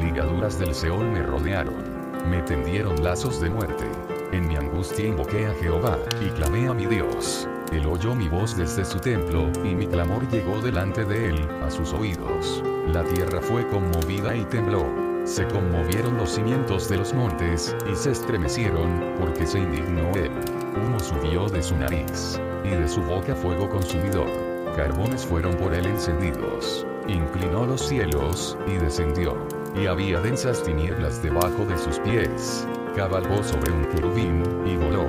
Ligaduras 0.01 0.57
del 0.59 0.73
Seol 0.73 1.05
me 1.11 1.21
rodearon. 1.21 1.83
Me 2.29 2.41
tendieron 2.41 3.03
lazos 3.03 3.39
de 3.39 3.49
muerte. 3.49 3.85
En 4.31 4.47
mi 4.47 4.55
angustia 4.55 5.05
invoqué 5.05 5.45
a 5.45 5.53
Jehová, 5.53 5.99
y 6.19 6.29
clamé 6.29 6.67
a 6.67 6.73
mi 6.73 6.87
Dios. 6.87 7.47
Él 7.71 7.85
oyó 7.87 8.13
mi 8.13 8.27
voz 8.27 8.55
desde 8.55 8.85
su 8.85 8.99
templo, 8.99 9.49
y 9.63 9.73
mi 9.73 9.87
clamor 9.87 10.27
llegó 10.29 10.61
delante 10.61 11.05
de 11.05 11.29
él, 11.29 11.49
a 11.63 11.71
sus 11.71 11.93
oídos. 11.93 12.63
La 12.87 13.03
tierra 13.03 13.41
fue 13.41 13.67
conmovida 13.69 14.35
y 14.35 14.43
tembló. 14.45 14.85
Se 15.23 15.47
conmovieron 15.47 16.17
los 16.17 16.31
cimientos 16.31 16.89
de 16.89 16.97
los 16.97 17.13
montes, 17.13 17.75
y 17.91 17.95
se 17.95 18.11
estremecieron, 18.11 19.15
porque 19.17 19.47
se 19.47 19.59
indignó 19.59 20.11
él. 20.15 20.31
Humo 20.75 20.99
subió 20.99 21.47
de 21.47 21.63
su 21.63 21.75
nariz, 21.75 22.39
y 22.63 22.69
de 22.69 22.87
su 22.87 23.01
boca 23.01 23.33
fuego 23.33 23.69
consumidor. 23.69 24.27
Carbones 24.75 25.25
fueron 25.25 25.55
por 25.55 25.73
él 25.73 25.85
encendidos. 25.85 26.85
Inclinó 27.07 27.65
los 27.65 27.87
cielos, 27.87 28.57
y 28.67 28.73
descendió. 28.73 29.35
Y 29.75 29.87
había 29.87 30.19
densas 30.19 30.61
tinieblas 30.61 31.23
debajo 31.23 31.65
de 31.65 31.77
sus 31.77 31.99
pies. 31.99 32.67
Cabalgó 32.95 33.41
sobre 33.43 33.71
un 33.71 33.85
querubín, 33.85 34.43
y 34.65 34.75
voló. 34.75 35.05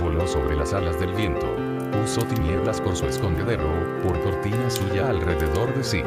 Voló 0.00 0.26
sobre 0.26 0.56
las 0.56 0.72
alas 0.72 0.98
del 0.98 1.12
viento 1.14 1.57
puso 1.90 2.22
tinieblas 2.22 2.80
por 2.80 2.96
su 2.96 3.06
escondedero, 3.06 3.68
por 4.02 4.20
cortina 4.22 4.70
suya 4.70 5.08
alrededor 5.08 5.74
de 5.74 5.84
sí. 5.84 6.02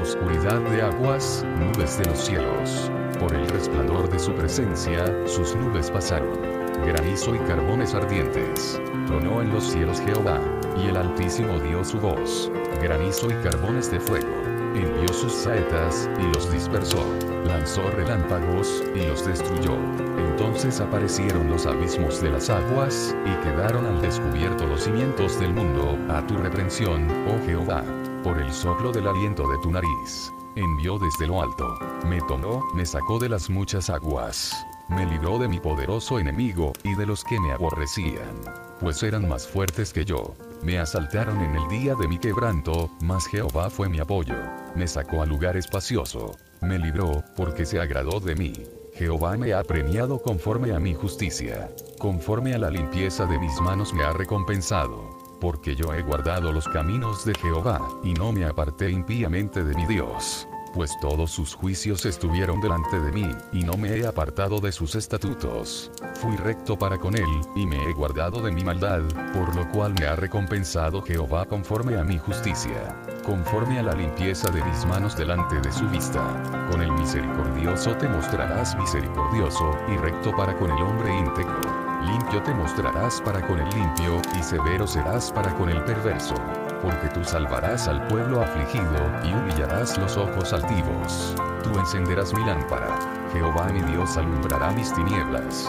Oscuridad 0.00 0.60
de 0.70 0.82
aguas, 0.82 1.44
nubes 1.58 1.98
de 1.98 2.04
los 2.06 2.18
cielos. 2.18 2.90
Por 3.18 3.34
el 3.34 3.48
resplandor 3.48 4.08
de 4.10 4.18
su 4.18 4.32
presencia, 4.34 5.04
sus 5.26 5.54
nubes 5.56 5.90
pasaron. 5.90 6.38
Granizo 6.84 7.34
y 7.34 7.38
carbones 7.40 7.94
ardientes. 7.94 8.80
Tronó 9.06 9.40
en 9.40 9.52
los 9.52 9.64
cielos 9.64 10.00
Jehová, 10.00 10.40
y 10.76 10.88
el 10.88 10.96
Altísimo 10.96 11.58
dio 11.60 11.82
su 11.84 11.98
voz. 11.98 12.50
Granizo 12.82 13.26
y 13.30 13.34
carbones 13.42 13.90
de 13.90 14.00
fuego. 14.00 14.28
Envió 14.74 15.08
sus 15.12 15.32
saetas, 15.32 16.10
y 16.20 16.34
los 16.34 16.52
dispersó. 16.52 17.02
Lanzó 17.46 17.88
relámpagos, 17.90 18.82
y 18.94 19.06
los 19.06 19.24
destruyó. 19.24 19.76
Entonces 20.18 20.80
aparecieron 20.80 21.48
los 21.48 21.64
abismos 21.64 22.20
de 22.20 22.30
las 22.30 22.50
aguas, 22.50 23.14
y 23.24 23.44
quedaron 23.44 23.86
al 23.86 24.02
descubierto 24.02 24.66
los 24.66 24.82
cimientos 24.82 25.38
del 25.38 25.54
mundo, 25.54 25.96
a 26.12 26.26
tu 26.26 26.36
reprensión, 26.36 27.08
oh 27.28 27.46
Jehová. 27.46 27.84
Por 28.24 28.38
el 28.40 28.52
soplo 28.52 28.90
del 28.90 29.06
aliento 29.06 29.48
de 29.48 29.58
tu 29.58 29.70
nariz. 29.70 30.32
Envió 30.56 30.98
desde 30.98 31.28
lo 31.28 31.40
alto. 31.40 31.78
Me 32.06 32.20
tomó, 32.22 32.64
me 32.74 32.84
sacó 32.84 33.20
de 33.20 33.28
las 33.28 33.48
muchas 33.48 33.90
aguas. 33.90 34.52
Me 34.88 35.06
libró 35.06 35.38
de 35.38 35.46
mi 35.46 35.60
poderoso 35.60 36.18
enemigo, 36.18 36.72
y 36.82 36.94
de 36.94 37.06
los 37.06 37.22
que 37.22 37.38
me 37.38 37.52
aborrecían. 37.52 38.40
Pues 38.80 39.02
eran 39.04 39.28
más 39.28 39.46
fuertes 39.46 39.92
que 39.92 40.04
yo. 40.04 40.34
Me 40.62 40.78
asaltaron 40.78 41.40
en 41.40 41.54
el 41.54 41.68
día 41.68 41.94
de 41.94 42.08
mi 42.08 42.18
quebranto, 42.18 42.90
mas 43.02 43.26
Jehová 43.26 43.70
fue 43.70 43.88
mi 43.88 44.00
apoyo. 44.00 44.34
Me 44.74 44.88
sacó 44.88 45.22
a 45.22 45.26
lugar 45.26 45.56
espacioso. 45.56 46.34
Me 46.60 46.78
libró, 46.78 47.22
porque 47.36 47.66
se 47.66 47.80
agradó 47.80 48.20
de 48.20 48.34
mí. 48.34 48.52
Jehová 48.94 49.36
me 49.36 49.52
ha 49.52 49.62
premiado 49.62 50.20
conforme 50.22 50.72
a 50.74 50.80
mi 50.80 50.94
justicia. 50.94 51.70
Conforme 51.98 52.54
a 52.54 52.58
la 52.58 52.70
limpieza 52.70 53.26
de 53.26 53.38
mis 53.38 53.60
manos 53.60 53.92
me 53.92 54.02
ha 54.02 54.12
recompensado. 54.12 55.16
Porque 55.38 55.76
yo 55.76 55.92
he 55.92 56.02
guardado 56.02 56.50
los 56.50 56.66
caminos 56.66 57.24
de 57.26 57.34
Jehová, 57.34 57.80
y 58.02 58.14
no 58.14 58.32
me 58.32 58.46
aparté 58.46 58.90
impíamente 58.90 59.62
de 59.62 59.74
mi 59.74 59.84
Dios. 59.86 60.48
Pues 60.72 60.98
todos 61.00 61.30
sus 61.30 61.54
juicios 61.54 62.06
estuvieron 62.06 62.60
delante 62.60 62.98
de 62.98 63.12
mí, 63.12 63.28
y 63.52 63.64
no 63.64 63.76
me 63.76 63.96
he 63.96 64.06
apartado 64.06 64.60
de 64.60 64.72
sus 64.72 64.94
estatutos. 64.94 65.90
Fui 66.14 66.36
recto 66.36 66.78
para 66.78 66.98
con 66.98 67.16
él, 67.16 67.28
y 67.54 67.66
me 67.66 67.82
he 67.84 67.92
guardado 67.92 68.42
de 68.42 68.50
mi 68.50 68.64
maldad, 68.64 69.02
por 69.34 69.54
lo 69.54 69.70
cual 69.72 69.94
me 70.00 70.06
ha 70.06 70.16
recompensado 70.16 71.02
Jehová 71.02 71.44
conforme 71.44 71.98
a 71.98 72.04
mi 72.04 72.18
justicia 72.18 73.05
conforme 73.26 73.80
a 73.80 73.82
la 73.82 73.92
limpieza 73.92 74.48
de 74.52 74.62
mis 74.62 74.86
manos 74.86 75.16
delante 75.16 75.60
de 75.60 75.72
su 75.72 75.88
vista. 75.88 76.22
Con 76.70 76.80
el 76.80 76.92
misericordioso 76.92 77.96
te 77.96 78.08
mostrarás 78.08 78.76
misericordioso, 78.76 79.76
y 79.88 79.96
recto 79.96 80.30
para 80.36 80.56
con 80.56 80.70
el 80.70 80.80
hombre 80.80 81.12
íntegro. 81.12 81.60
Limpio 82.02 82.40
te 82.44 82.54
mostrarás 82.54 83.20
para 83.20 83.44
con 83.44 83.58
el 83.58 83.68
limpio, 83.70 84.22
y 84.38 84.42
severo 84.44 84.86
serás 84.86 85.32
para 85.32 85.52
con 85.54 85.68
el 85.68 85.82
perverso. 85.82 86.34
Porque 86.80 87.08
tú 87.08 87.24
salvarás 87.24 87.88
al 87.88 88.06
pueblo 88.06 88.42
afligido, 88.42 88.96
y 89.24 89.34
humillarás 89.34 89.98
los 89.98 90.16
ojos 90.16 90.52
altivos. 90.52 91.34
Tú 91.64 91.76
encenderás 91.80 92.32
mi 92.32 92.44
lámpara. 92.44 92.96
Jehová 93.32 93.66
mi 93.72 93.82
Dios 93.82 94.16
alumbrará 94.16 94.70
mis 94.70 94.94
tinieblas. 94.94 95.68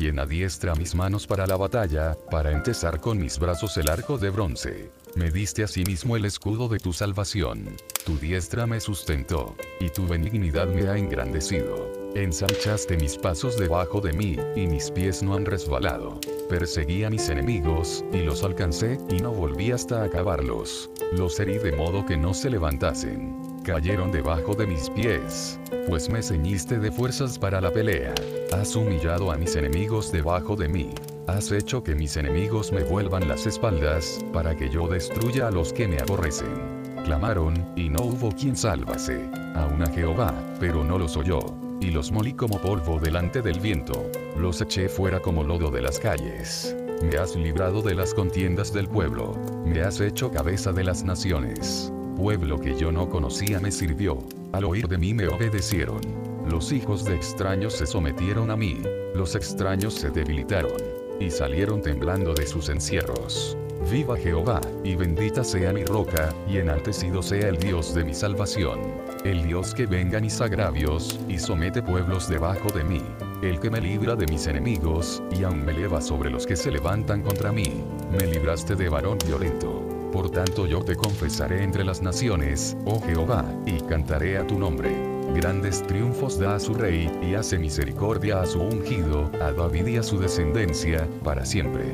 quien 0.00 0.18
adiestra 0.18 0.74
mis 0.76 0.94
manos 0.94 1.26
para 1.26 1.46
la 1.46 1.58
batalla, 1.58 2.16
para 2.30 2.52
entesar 2.52 3.02
con 3.02 3.18
mis 3.18 3.38
brazos 3.38 3.76
el 3.76 3.90
arco 3.90 4.16
de 4.16 4.30
bronce. 4.30 4.90
Me 5.14 5.30
diste 5.30 5.62
asimismo 5.62 6.16
el 6.16 6.24
escudo 6.24 6.68
de 6.68 6.78
tu 6.78 6.94
salvación. 6.94 7.76
Tu 8.06 8.16
diestra 8.16 8.66
me 8.66 8.80
sustentó, 8.80 9.54
y 9.78 9.90
tu 9.90 10.06
benignidad 10.08 10.68
me 10.68 10.88
ha 10.88 10.96
engrandecido. 10.96 11.92
Ensanchaste 12.14 12.96
mis 12.96 13.18
pasos 13.18 13.58
debajo 13.58 14.00
de 14.00 14.14
mí, 14.14 14.38
y 14.56 14.66
mis 14.68 14.90
pies 14.90 15.22
no 15.22 15.34
han 15.34 15.44
resbalado. 15.44 16.18
Perseguí 16.48 17.04
a 17.04 17.10
mis 17.10 17.28
enemigos, 17.28 18.02
y 18.10 18.22
los 18.22 18.42
alcancé, 18.42 18.96
y 19.10 19.18
no 19.18 19.32
volví 19.32 19.70
hasta 19.70 20.02
acabarlos. 20.02 20.88
Los 21.12 21.38
herí 21.38 21.58
de 21.58 21.72
modo 21.72 22.06
que 22.06 22.16
no 22.16 22.32
se 22.32 22.48
levantasen 22.48 23.49
cayeron 23.70 24.10
debajo 24.10 24.56
de 24.56 24.66
mis 24.66 24.90
pies, 24.90 25.60
pues 25.86 26.10
me 26.10 26.24
ceñiste 26.24 26.80
de 26.80 26.90
fuerzas 26.90 27.38
para 27.38 27.60
la 27.60 27.70
pelea. 27.70 28.12
Has 28.52 28.74
humillado 28.74 29.30
a 29.30 29.36
mis 29.36 29.54
enemigos 29.54 30.10
debajo 30.10 30.56
de 30.56 30.68
mí. 30.68 30.90
Has 31.28 31.52
hecho 31.52 31.80
que 31.84 31.94
mis 31.94 32.16
enemigos 32.16 32.72
me 32.72 32.82
vuelvan 32.82 33.28
las 33.28 33.46
espaldas, 33.46 34.24
para 34.32 34.56
que 34.56 34.68
yo 34.70 34.88
destruya 34.88 35.46
a 35.46 35.50
los 35.52 35.72
que 35.72 35.86
me 35.86 36.00
aborrecen. 36.00 36.82
Clamaron, 37.04 37.64
y 37.76 37.88
no 37.88 38.02
hubo 38.02 38.32
quien 38.32 38.56
sálvase. 38.56 39.30
Aún 39.54 39.84
a 39.84 39.90
Jehová, 39.90 40.34
pero 40.58 40.82
no 40.82 40.98
los 40.98 41.16
oyó. 41.16 41.38
Y 41.80 41.92
los 41.92 42.10
molí 42.10 42.32
como 42.32 42.60
polvo 42.60 42.98
delante 42.98 43.40
del 43.40 43.60
viento. 43.60 44.10
Los 44.36 44.60
eché 44.60 44.88
fuera 44.88 45.20
como 45.20 45.44
lodo 45.44 45.70
de 45.70 45.82
las 45.82 46.00
calles. 46.00 46.74
Me 47.04 47.16
has 47.18 47.36
librado 47.36 47.82
de 47.82 47.94
las 47.94 48.14
contiendas 48.14 48.72
del 48.72 48.88
pueblo. 48.88 49.38
Me 49.64 49.80
has 49.82 50.00
hecho 50.00 50.32
cabeza 50.32 50.72
de 50.72 50.82
las 50.82 51.04
naciones 51.04 51.92
pueblo 52.20 52.60
que 52.60 52.76
yo 52.76 52.92
no 52.92 53.08
conocía 53.08 53.60
me 53.60 53.72
sirvió. 53.72 54.18
Al 54.52 54.66
oír 54.66 54.86
de 54.86 54.98
mí 54.98 55.14
me 55.14 55.26
obedecieron. 55.26 56.02
Los 56.46 56.70
hijos 56.70 57.02
de 57.06 57.14
extraños 57.14 57.72
se 57.72 57.86
sometieron 57.86 58.50
a 58.50 58.56
mí. 58.56 58.82
Los 59.14 59.34
extraños 59.34 59.94
se 59.94 60.10
debilitaron. 60.10 60.76
Y 61.18 61.30
salieron 61.30 61.80
temblando 61.80 62.34
de 62.34 62.46
sus 62.46 62.68
encierros. 62.68 63.56
Viva 63.90 64.18
Jehová, 64.18 64.60
y 64.84 64.96
bendita 64.96 65.42
sea 65.42 65.72
mi 65.72 65.84
roca, 65.84 66.34
y 66.46 66.58
enaltecido 66.58 67.22
sea 67.22 67.48
el 67.48 67.56
Dios 67.56 67.94
de 67.94 68.04
mi 68.04 68.12
salvación. 68.12 68.80
El 69.24 69.42
Dios 69.46 69.72
que 69.72 69.86
venga 69.86 70.20
mis 70.20 70.42
agravios, 70.42 71.18
y 71.26 71.38
somete 71.38 71.82
pueblos 71.82 72.28
debajo 72.28 72.70
de 72.70 72.84
mí. 72.84 73.02
El 73.40 73.58
que 73.60 73.70
me 73.70 73.80
libra 73.80 74.14
de 74.14 74.26
mis 74.26 74.46
enemigos, 74.46 75.22
y 75.30 75.42
aún 75.44 75.64
me 75.64 75.72
eleva 75.72 76.02
sobre 76.02 76.28
los 76.28 76.46
que 76.46 76.56
se 76.56 76.70
levantan 76.70 77.22
contra 77.22 77.50
mí. 77.50 77.82
Me 78.12 78.26
libraste 78.26 78.76
de 78.76 78.90
varón 78.90 79.16
violento 79.24 79.89
por 80.10 80.30
tanto 80.30 80.66
yo 80.66 80.82
te 80.82 80.96
confesaré 80.96 81.62
entre 81.62 81.84
las 81.84 82.02
naciones, 82.02 82.76
oh 82.84 83.00
Jehová, 83.00 83.44
y 83.66 83.80
cantaré 83.80 84.38
a 84.38 84.46
tu 84.46 84.58
nombre. 84.58 84.90
Grandes 85.34 85.82
triunfos 85.82 86.38
da 86.38 86.56
a 86.56 86.60
su 86.60 86.74
rey, 86.74 87.10
y 87.22 87.34
hace 87.34 87.58
misericordia 87.58 88.40
a 88.40 88.46
su 88.46 88.60
ungido, 88.60 89.30
a 89.40 89.52
David 89.52 89.86
y 89.86 89.96
a 89.96 90.02
su 90.02 90.18
descendencia, 90.18 91.06
para 91.22 91.44
siempre. 91.44 91.84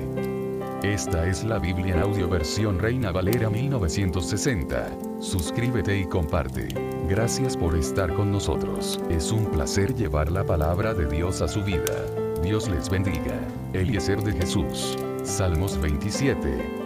Esta 0.82 1.26
es 1.26 1.42
la 1.42 1.58
Biblia 1.58 1.94
en 1.94 2.02
audio 2.02 2.28
versión 2.28 2.78
Reina 2.78 3.10
Valera 3.10 3.50
1960. 3.50 4.88
Suscríbete 5.20 5.98
y 5.98 6.04
comparte. 6.04 6.68
Gracias 7.08 7.56
por 7.56 7.76
estar 7.76 8.12
con 8.14 8.30
nosotros. 8.30 9.00
Es 9.10 9.32
un 9.32 9.46
placer 9.46 9.94
llevar 9.94 10.30
la 10.30 10.44
palabra 10.44 10.94
de 10.94 11.06
Dios 11.06 11.42
a 11.42 11.48
su 11.48 11.62
vida. 11.64 12.06
Dios 12.42 12.68
les 12.68 12.88
bendiga. 12.88 13.40
Eliezer 13.72 14.22
de 14.22 14.32
Jesús. 14.32 14.96
Salmos 15.24 15.80
27. 15.80 16.85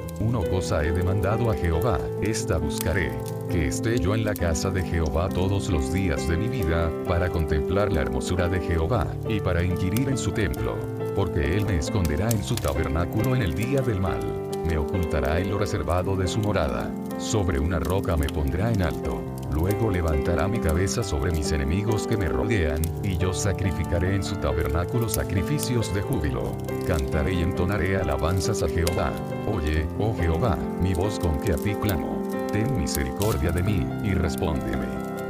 Una 0.21 0.47
cosa 0.49 0.83
he 0.83 0.91
demandado 0.91 1.49
a 1.49 1.55
Jehová, 1.55 1.99
esta 2.21 2.57
buscaré, 2.57 3.11
que 3.49 3.67
esté 3.67 3.99
yo 3.99 4.13
en 4.13 4.23
la 4.23 4.33
casa 4.33 4.69
de 4.69 4.83
Jehová 4.83 5.27
todos 5.29 5.69
los 5.69 5.91
días 5.91 6.27
de 6.27 6.37
mi 6.37 6.47
vida, 6.47 6.91
para 7.07 7.29
contemplar 7.29 7.91
la 7.91 8.01
hermosura 8.01 8.47
de 8.47 8.59
Jehová, 8.59 9.07
y 9.27 9.39
para 9.39 9.63
inquirir 9.63 10.09
en 10.09 10.17
su 10.17 10.31
templo. 10.31 10.75
Porque 11.15 11.57
él 11.57 11.65
me 11.65 11.77
esconderá 11.77 12.29
en 12.29 12.43
su 12.43 12.55
tabernáculo 12.55 13.35
en 13.35 13.41
el 13.41 13.55
día 13.55 13.81
del 13.81 13.99
mal 13.99 14.41
me 14.65 14.77
ocultará 14.77 15.39
en 15.39 15.49
lo 15.49 15.57
reservado 15.57 16.15
de 16.15 16.27
su 16.27 16.39
morada. 16.39 16.91
Sobre 17.17 17.59
una 17.59 17.79
roca 17.79 18.15
me 18.15 18.27
pondrá 18.27 18.71
en 18.71 18.81
alto. 18.81 19.20
Luego 19.53 19.89
levantará 19.89 20.47
mi 20.47 20.59
cabeza 20.59 21.03
sobre 21.03 21.31
mis 21.31 21.51
enemigos 21.51 22.07
que 22.07 22.17
me 22.17 22.29
rodean, 22.29 22.81
y 23.03 23.17
yo 23.17 23.33
sacrificaré 23.33 24.15
en 24.15 24.23
su 24.23 24.35
tabernáculo 24.37 25.09
sacrificios 25.09 25.93
de 25.93 26.01
júbilo. 26.01 26.55
Cantaré 26.87 27.33
y 27.33 27.41
entonaré 27.41 27.97
alabanzas 27.97 28.63
a 28.63 28.69
Jehová. 28.69 29.11
Oye, 29.51 29.85
oh 29.99 30.15
Jehová, 30.15 30.57
mi 30.81 30.93
voz 30.93 31.19
con 31.19 31.39
que 31.39 31.53
a 31.53 31.57
ti 31.57 31.75
clamo. 31.75 32.21
Ten 32.51 32.79
misericordia 32.79 33.51
de 33.51 33.63
mí, 33.63 33.85
y 34.03 34.13
respóndeme. 34.13 34.87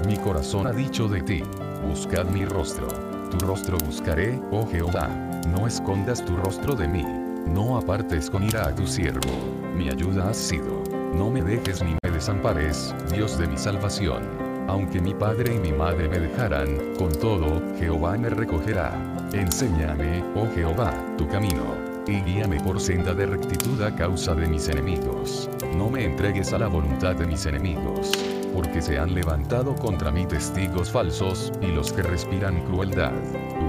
Mi 0.08 0.18
corazón 0.18 0.68
ha 0.68 0.72
dicho 0.72 1.08
de 1.08 1.22
ti, 1.22 1.44
buscad 1.88 2.26
mi 2.26 2.46
rostro. 2.46 2.88
Tu 3.32 3.38
rostro 3.46 3.78
buscaré, 3.86 4.40
oh 4.52 4.68
Jehová. 4.68 5.08
No 5.48 5.68
escondas 5.68 6.24
tu 6.24 6.36
rostro 6.38 6.76
de 6.76 6.88
mí. 6.88 7.06
No 7.48 7.78
apartes 7.78 8.30
con 8.30 8.44
ira 8.44 8.68
a 8.68 8.76
tu 8.76 8.86
siervo. 8.86 9.32
Mi 9.76 9.90
ayuda 9.90 10.30
has 10.30 10.38
sido. 10.38 10.84
No 11.16 11.30
me 11.30 11.42
dejes 11.42 11.82
ni 11.82 12.01
desampares, 12.22 12.94
Dios 13.12 13.36
de 13.40 13.48
mi 13.48 13.58
salvación. 13.58 14.22
Aunque 14.68 15.02
mi 15.02 15.12
padre 15.12 15.56
y 15.56 15.58
mi 15.58 15.72
madre 15.72 16.08
me 16.08 16.20
dejaran, 16.20 16.94
con 16.96 17.12
todo, 17.14 17.60
Jehová 17.80 18.16
me 18.16 18.30
recogerá. 18.30 18.94
Enséñame, 19.34 20.24
oh 20.36 20.48
Jehová, 20.54 20.94
tu 21.18 21.28
camino, 21.28 21.64
y 22.06 22.22
guíame 22.22 22.60
por 22.60 22.80
senda 22.80 23.16
de 23.16 23.26
rectitud 23.26 23.82
a 23.82 23.96
causa 23.96 24.36
de 24.36 24.46
mis 24.46 24.70
enemigos. 24.70 25.50
No 25.76 25.90
me 25.90 26.06
entregues 26.06 26.54
a 26.54 26.60
la 26.60 26.68
voluntad 26.68 27.16
de 27.16 27.26
mis 27.26 27.48
enemigos, 27.48 28.12
porque 28.54 28.84
se 28.84 29.00
han 29.00 29.16
levantado 29.16 29.74
contra 29.74 30.12
mí 30.12 30.28
testigos 30.28 30.92
falsos, 30.92 31.52
y 31.60 31.72
los 31.72 31.92
que 31.92 32.04
respiran 32.04 32.62
crueldad. 32.66 33.14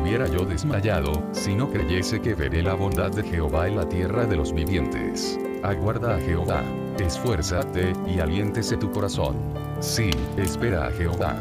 Hubiera 0.02 0.26
yo 0.26 0.44
desmayado, 0.44 1.22
si 1.32 1.54
no 1.54 1.70
creyese 1.70 2.20
que 2.20 2.34
veré 2.34 2.62
la 2.62 2.74
bondad 2.74 3.12
de 3.12 3.22
Jehová 3.22 3.66
en 3.66 3.76
la 3.76 3.88
tierra 3.88 4.26
de 4.26 4.36
los 4.36 4.52
vivientes. 4.52 5.40
Aguarda 5.62 6.16
a 6.16 6.20
Jehová, 6.20 6.62
esfuérzate, 7.02 7.92
y 8.06 8.20
aliéntese 8.20 8.76
tu 8.76 8.90
corazón. 8.90 9.36
Sí, 9.80 10.10
espera 10.36 10.86
a 10.86 10.90
Jehová. 10.92 11.36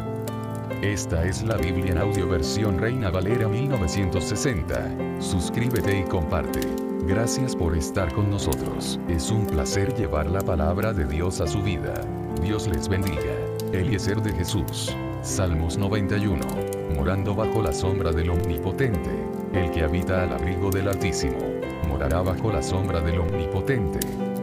Esta 0.82 1.24
es 1.26 1.44
la 1.44 1.58
Biblia 1.58 1.92
en 1.92 1.98
audio 2.00 2.28
versión 2.28 2.80
Reina 2.80 3.12
Valera 3.12 3.48
1960. 3.48 5.20
Suscríbete 5.20 6.00
y 6.00 6.04
comparte. 6.04 6.62
Gracias 7.06 7.56
por 7.56 7.78
estar 7.78 8.12
con 8.14 8.32
nosotros. 8.32 9.00
Es 9.08 9.30
un 9.30 9.46
placer 9.46 9.94
llevar 9.96 10.30
la 10.30 10.42
palabra 10.42 10.92
de 10.94 11.06
Dios 11.06 11.40
a 11.40 11.48
su 11.48 11.62
vida. 11.62 11.94
Dios 12.42 12.68
les 12.68 12.88
bendiga. 12.88 13.36
Eliezer 13.74 14.22
de 14.22 14.34
Jesús. 14.34 14.96
Salmos 15.22 15.78
91. 15.78 16.44
Morando 16.96 17.36
bajo 17.36 17.62
la 17.62 17.74
sombra 17.74 18.12
del 18.12 18.32
Omnipotente. 18.32 19.12
El 19.54 19.70
que 19.70 19.84
habita 19.84 20.24
al 20.24 20.34
abrigo 20.34 20.72
del 20.72 20.88
Altísimo. 20.88 21.38
Morará 21.88 22.22
bajo 22.22 22.52
la 22.52 22.64
sombra 22.64 23.02
del 23.02 23.20
Omnipotente. 23.20 24.00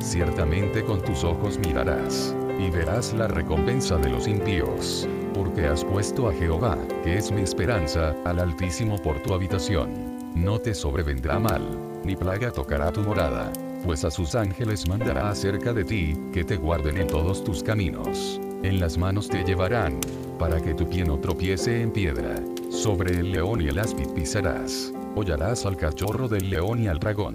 Ciertamente 0.00 0.84
con 0.84 1.02
tus 1.02 1.24
ojos 1.24 1.58
mirarás, 1.58 2.34
y 2.58 2.70
verás 2.70 3.12
la 3.14 3.28
recompensa 3.28 3.96
de 3.96 4.10
los 4.10 4.26
impíos 4.26 5.08
porque 5.38 5.66
has 5.66 5.84
puesto 5.84 6.28
a 6.28 6.34
Jehová, 6.34 6.76
que 7.04 7.16
es 7.16 7.30
mi 7.30 7.42
esperanza, 7.42 8.14
al 8.24 8.40
Altísimo 8.40 9.00
por 9.00 9.22
tu 9.22 9.32
habitación. 9.32 10.18
No 10.34 10.58
te 10.58 10.74
sobrevendrá 10.74 11.38
mal, 11.38 11.62
ni 12.04 12.16
plaga 12.16 12.50
tocará 12.50 12.90
tu 12.90 13.02
morada, 13.02 13.52
pues 13.84 14.04
a 14.04 14.10
sus 14.10 14.34
ángeles 14.34 14.88
mandará 14.88 15.30
acerca 15.30 15.72
de 15.72 15.84
ti, 15.84 16.14
que 16.32 16.42
te 16.42 16.56
guarden 16.56 16.98
en 16.98 17.06
todos 17.06 17.44
tus 17.44 17.62
caminos. 17.62 18.40
En 18.64 18.80
las 18.80 18.98
manos 18.98 19.28
te 19.28 19.44
llevarán, 19.44 20.00
para 20.40 20.60
que 20.60 20.74
tu 20.74 20.88
pie 20.88 21.04
no 21.04 21.18
tropiece 21.18 21.82
en 21.82 21.92
piedra. 21.92 22.34
Sobre 22.70 23.12
el 23.12 23.30
león 23.30 23.60
y 23.60 23.68
el 23.68 23.78
áspid 23.78 24.08
pisarás. 24.08 24.92
Hollarás 25.14 25.66
al 25.66 25.76
cachorro 25.76 26.28
del 26.28 26.50
león 26.50 26.82
y 26.82 26.88
al 26.88 26.98
dragón. 26.98 27.34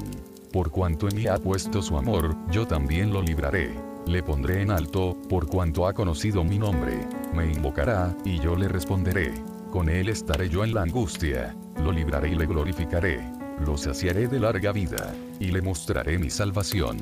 Por 0.54 0.70
cuanto 0.70 1.10
en 1.10 1.16
mí 1.16 1.26
ha 1.26 1.40
puesto 1.40 1.82
su 1.82 1.98
amor, 1.98 2.36
yo 2.52 2.68
también 2.68 3.12
lo 3.12 3.24
libraré. 3.24 3.74
Le 4.06 4.22
pondré 4.22 4.62
en 4.62 4.70
alto, 4.70 5.18
por 5.28 5.48
cuanto 5.48 5.88
ha 5.88 5.94
conocido 5.94 6.44
mi 6.44 6.60
nombre. 6.60 7.08
Me 7.34 7.52
invocará, 7.52 8.16
y 8.24 8.40
yo 8.40 8.56
le 8.56 8.68
responderé. 8.68 9.34
Con 9.72 9.90
él 9.90 10.10
estaré 10.10 10.50
yo 10.50 10.64
en 10.64 10.76
la 10.76 10.84
angustia. 10.84 11.56
Lo 11.82 11.92
libraré 11.92 12.30
y 12.30 12.36
le 12.36 12.46
glorificaré. 12.46 13.20
Lo 13.66 13.78
saciaré 13.78 14.28
de 14.28 14.40
larga 14.40 14.72
vida, 14.72 15.16
y 15.40 15.48
le 15.48 15.64
mostraré 15.64 16.20
mi 16.20 16.30
salvación. 16.30 16.98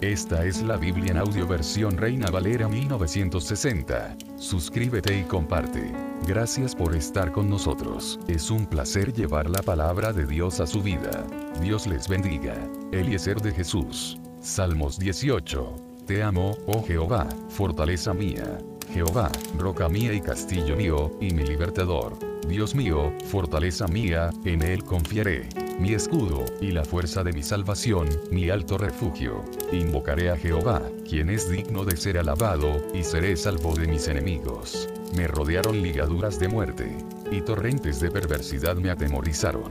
Esta 0.00 0.46
es 0.46 0.62
la 0.62 0.78
Biblia 0.78 1.10
en 1.10 1.18
audio 1.18 1.46
versión 1.46 1.98
Reina 1.98 2.30
Valera 2.30 2.66
1960. 2.66 4.16
Suscríbete 4.36 5.18
y 5.18 5.24
comparte. 5.24 5.92
Gracias 6.26 6.74
por 6.74 6.96
estar 6.96 7.30
con 7.30 7.50
nosotros. 7.50 8.18
Es 8.26 8.50
un 8.50 8.64
placer 8.64 9.12
llevar 9.12 9.50
la 9.50 9.60
palabra 9.60 10.14
de 10.14 10.24
Dios 10.24 10.60
a 10.60 10.66
su 10.66 10.82
vida. 10.82 11.26
Dios 11.60 11.86
les 11.86 12.08
bendiga. 12.08 12.54
Eliezer 12.92 13.40
de 13.40 13.52
Jesús. 13.52 14.18
Salmos 14.40 14.98
18. 14.98 15.76
Te 16.06 16.22
amo, 16.22 16.56
oh 16.66 16.82
Jehová, 16.82 17.28
fortaleza 17.48 18.12
mía. 18.12 18.58
Jehová, 18.92 19.30
roca 19.58 19.88
mía 19.88 20.12
y 20.12 20.20
castillo 20.20 20.76
mío, 20.76 21.10
y 21.20 21.32
mi 21.32 21.44
libertador. 21.44 22.18
Dios 22.46 22.74
mío, 22.74 23.12
fortaleza 23.26 23.86
mía, 23.86 24.30
en 24.44 24.62
él 24.62 24.84
confiaré. 24.84 25.48
Mi 25.78 25.94
escudo, 25.94 26.44
y 26.60 26.72
la 26.72 26.84
fuerza 26.84 27.24
de 27.24 27.32
mi 27.32 27.42
salvación, 27.42 28.08
mi 28.30 28.50
alto 28.50 28.76
refugio. 28.76 29.42
Invocaré 29.72 30.30
a 30.30 30.36
Jehová, 30.36 30.82
quien 31.08 31.30
es 31.30 31.50
digno 31.50 31.84
de 31.84 31.96
ser 31.96 32.18
alabado, 32.18 32.84
y 32.92 33.02
seré 33.02 33.36
salvo 33.36 33.74
de 33.74 33.86
mis 33.86 34.06
enemigos. 34.08 34.88
Me 35.16 35.26
rodearon 35.26 35.80
ligaduras 35.80 36.38
de 36.38 36.48
muerte, 36.48 36.96
y 37.36 37.42
torrentes 37.42 38.00
de 38.00 38.10
perversidad 38.10 38.76
me 38.76 38.90
atemorizaron. 38.90 39.64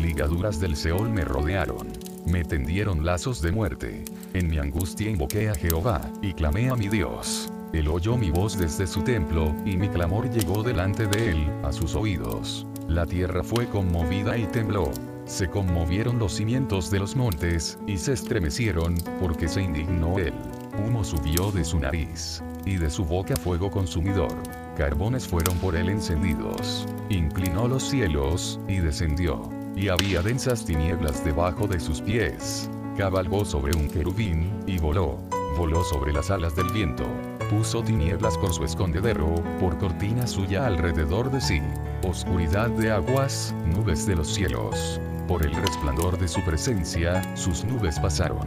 Ligaduras 0.00 0.60
del 0.60 0.76
Seol 0.76 1.10
me 1.10 1.24
rodearon. 1.24 1.88
Me 2.26 2.44
tendieron 2.44 3.04
lazos 3.04 3.42
de 3.42 3.50
muerte. 3.50 4.04
En 4.34 4.48
mi 4.48 4.58
angustia 4.58 5.10
invoqué 5.10 5.48
a 5.48 5.54
Jehová, 5.54 6.00
y 6.22 6.32
clamé 6.32 6.70
a 6.70 6.76
mi 6.76 6.88
Dios. 6.88 7.50
Él 7.72 7.88
oyó 7.88 8.16
mi 8.16 8.30
voz 8.30 8.56
desde 8.56 8.86
su 8.86 9.02
templo, 9.02 9.54
y 9.64 9.76
mi 9.76 9.88
clamor 9.88 10.30
llegó 10.30 10.62
delante 10.62 11.06
de 11.06 11.30
él, 11.30 11.52
a 11.64 11.72
sus 11.72 11.94
oídos. 11.94 12.66
La 12.86 13.04
tierra 13.04 13.42
fue 13.42 13.66
conmovida 13.66 14.38
y 14.38 14.46
tembló. 14.46 14.90
Se 15.26 15.48
conmovieron 15.48 16.18
los 16.18 16.34
cimientos 16.34 16.90
de 16.90 17.00
los 17.00 17.16
montes, 17.16 17.78
y 17.86 17.98
se 17.98 18.12
estremecieron, 18.12 18.94
porque 19.20 19.48
se 19.48 19.62
indignó 19.62 20.18
él. 20.18 20.34
Humo 20.86 21.02
subió 21.02 21.50
de 21.50 21.64
su 21.64 21.78
nariz, 21.78 22.42
y 22.64 22.76
de 22.76 22.90
su 22.90 23.04
boca 23.04 23.36
fuego 23.36 23.70
consumidor. 23.70 24.34
Carbones 24.78 25.26
fueron 25.26 25.58
por 25.58 25.74
él 25.74 25.88
encendidos. 25.88 26.86
Inclinó 27.10 27.66
los 27.66 27.82
cielos, 27.82 28.60
y 28.68 28.76
descendió. 28.76 29.50
Y 29.74 29.88
había 29.88 30.22
densas 30.22 30.64
tinieblas 30.64 31.24
debajo 31.24 31.66
de 31.66 31.80
sus 31.80 32.00
pies. 32.00 32.70
Cabalgó 32.96 33.44
sobre 33.44 33.76
un 33.76 33.90
querubín, 33.90 34.52
y 34.68 34.78
voló. 34.78 35.18
Voló 35.56 35.82
sobre 35.82 36.12
las 36.12 36.30
alas 36.30 36.54
del 36.54 36.70
viento. 36.70 37.04
Puso 37.50 37.82
tinieblas 37.82 38.38
por 38.38 38.52
su 38.52 38.64
escondedero, 38.64 39.34
por 39.58 39.76
cortina 39.78 40.28
suya 40.28 40.64
alrededor 40.64 41.32
de 41.32 41.40
sí. 41.40 41.60
Oscuridad 42.04 42.70
de 42.70 42.92
aguas, 42.92 43.52
nubes 43.66 44.06
de 44.06 44.14
los 44.14 44.32
cielos. 44.32 45.00
Por 45.26 45.44
el 45.44 45.56
resplandor 45.56 46.16
de 46.20 46.28
su 46.28 46.40
presencia, 46.44 47.20
sus 47.36 47.64
nubes 47.64 47.98
pasaron. 47.98 48.44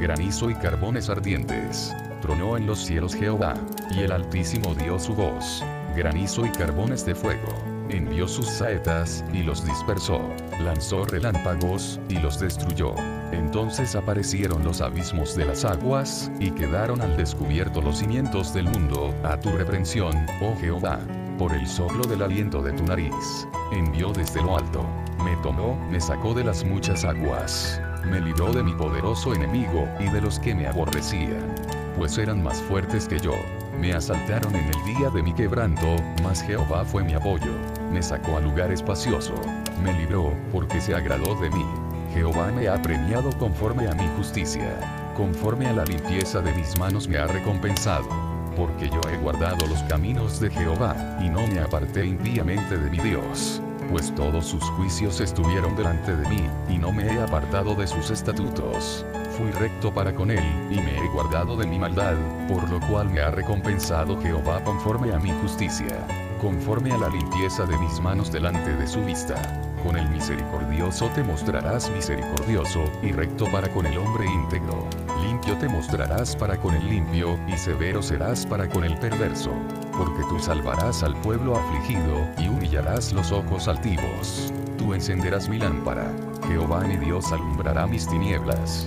Granizo 0.00 0.48
y 0.48 0.54
carbones 0.54 1.10
ardientes. 1.10 1.94
Tronó 2.22 2.56
en 2.56 2.66
los 2.66 2.78
cielos 2.78 3.14
Jehová, 3.14 3.52
y 3.90 4.00
el 4.00 4.12
Altísimo 4.12 4.74
dio 4.74 4.98
su 4.98 5.14
voz. 5.14 5.62
Granizo 5.96 6.44
y 6.44 6.50
carbones 6.50 7.04
de 7.06 7.14
fuego. 7.14 7.52
Envió 7.88 8.26
sus 8.26 8.46
saetas, 8.46 9.24
y 9.32 9.42
los 9.42 9.64
dispersó. 9.64 10.20
Lanzó 10.60 11.04
relámpagos, 11.04 12.00
y 12.08 12.18
los 12.18 12.40
destruyó. 12.40 12.94
Entonces 13.32 13.94
aparecieron 13.94 14.64
los 14.64 14.80
abismos 14.80 15.36
de 15.36 15.44
las 15.44 15.64
aguas, 15.64 16.30
y 16.40 16.50
quedaron 16.50 17.00
al 17.00 17.16
descubierto 17.16 17.80
los 17.80 17.98
cimientos 17.98 18.52
del 18.54 18.64
mundo, 18.64 19.14
a 19.22 19.38
tu 19.38 19.50
reprensión, 19.50 20.14
oh 20.40 20.56
Jehová. 20.60 20.98
Por 21.38 21.52
el 21.52 21.66
soplo 21.66 22.04
del 22.04 22.22
aliento 22.22 22.62
de 22.62 22.72
tu 22.72 22.84
nariz. 22.84 23.46
Envió 23.72 24.12
desde 24.12 24.42
lo 24.42 24.56
alto 24.56 24.84
me 25.24 25.36
tomó, 25.36 25.74
me 25.90 26.00
sacó 26.00 26.34
de 26.34 26.44
las 26.44 26.64
muchas 26.64 27.04
aguas. 27.04 27.80
Me 28.04 28.20
libró 28.20 28.52
de 28.52 28.62
mi 28.62 28.74
poderoso 28.74 29.32
enemigo, 29.32 29.88
y 29.98 30.10
de 30.10 30.20
los 30.20 30.38
que 30.38 30.54
me 30.54 30.66
aborrecían. 30.66 31.54
Pues 31.96 32.18
eran 32.18 32.42
más 32.42 32.60
fuertes 32.62 33.08
que 33.08 33.18
yo. 33.18 33.32
Me 33.80 33.92
asaltaron 33.92 34.54
en 34.54 34.64
el 34.66 34.84
día 34.84 35.10
de 35.10 35.22
mi 35.22 35.32
quebranto, 35.32 35.96
mas 36.22 36.42
Jehová 36.42 36.84
fue 36.84 37.02
mi 37.02 37.14
apoyo. 37.14 37.52
Me 37.92 38.02
sacó 38.02 38.36
a 38.36 38.40
lugar 38.40 38.72
espacioso. 38.72 39.34
Me 39.82 39.92
libró, 39.92 40.32
porque 40.52 40.80
se 40.80 40.94
agradó 40.94 41.34
de 41.40 41.50
mí. 41.50 41.66
Jehová 42.12 42.50
me 42.52 42.68
ha 42.68 42.80
premiado 42.80 43.30
conforme 43.38 43.88
a 43.88 43.94
mi 43.94 44.06
justicia. 44.16 44.78
Conforme 45.16 45.66
a 45.66 45.72
la 45.72 45.84
limpieza 45.84 46.40
de 46.40 46.52
mis 46.52 46.78
manos 46.78 47.08
me 47.08 47.18
ha 47.18 47.26
recompensado. 47.26 48.08
Porque 48.56 48.88
yo 48.88 49.00
he 49.12 49.16
guardado 49.18 49.66
los 49.66 49.82
caminos 49.84 50.40
de 50.40 50.50
Jehová, 50.50 51.18
y 51.20 51.28
no 51.28 51.46
me 51.46 51.60
aparté 51.60 52.06
impíamente 52.06 52.78
de 52.78 52.90
mi 52.90 52.98
Dios 52.98 53.60
pues 53.90 54.14
todos 54.14 54.46
sus 54.46 54.64
juicios 54.70 55.20
estuvieron 55.20 55.76
delante 55.76 56.16
de 56.16 56.28
mí, 56.28 56.48
y 56.68 56.78
no 56.78 56.92
me 56.92 57.06
he 57.06 57.20
apartado 57.20 57.74
de 57.74 57.86
sus 57.86 58.10
estatutos. 58.10 59.04
Fui 59.38 59.50
recto 59.50 59.92
para 59.92 60.14
con 60.14 60.30
él, 60.30 60.44
y 60.70 60.76
me 60.76 60.96
he 60.96 61.08
guardado 61.08 61.56
de 61.56 61.66
mi 61.66 61.76
maldad, 61.76 62.14
por 62.46 62.68
lo 62.70 62.78
cual 62.86 63.10
me 63.10 63.20
ha 63.20 63.32
recompensado 63.32 64.20
Jehová 64.20 64.62
conforme 64.62 65.12
a 65.12 65.18
mi 65.18 65.32
justicia, 65.40 66.06
conforme 66.40 66.92
a 66.92 66.98
la 66.98 67.08
limpieza 67.08 67.66
de 67.66 67.76
mis 67.78 68.00
manos 68.00 68.30
delante 68.30 68.76
de 68.76 68.86
su 68.86 69.04
vista. 69.04 69.34
Con 69.82 69.96
el 69.96 70.08
misericordioso 70.08 71.08
te 71.16 71.24
mostrarás 71.24 71.90
misericordioso, 71.90 72.84
y 73.02 73.10
recto 73.10 73.46
para 73.50 73.68
con 73.68 73.86
el 73.86 73.98
hombre 73.98 74.24
íntegro. 74.24 74.88
Limpio 75.26 75.58
te 75.58 75.68
mostrarás 75.68 76.36
para 76.36 76.56
con 76.56 76.74
el 76.74 76.88
limpio, 76.88 77.36
y 77.48 77.56
severo 77.56 78.02
serás 78.02 78.46
para 78.46 78.68
con 78.68 78.84
el 78.84 78.96
perverso. 78.98 79.50
Porque 79.98 80.22
tú 80.28 80.38
salvarás 80.38 81.02
al 81.02 81.16
pueblo 81.22 81.56
afligido, 81.56 82.28
y 82.38 82.48
humillarás 82.48 83.12
los 83.12 83.32
ojos 83.32 83.66
altivos. 83.66 84.52
Tú 84.78 84.94
encenderás 84.94 85.48
mi 85.48 85.58
lámpara. 85.58 86.10
Jehová 86.46 86.80
mi 86.80 86.96
Dios 86.96 87.32
alumbrará 87.32 87.86
mis 87.86 88.06
tinieblas. 88.06 88.86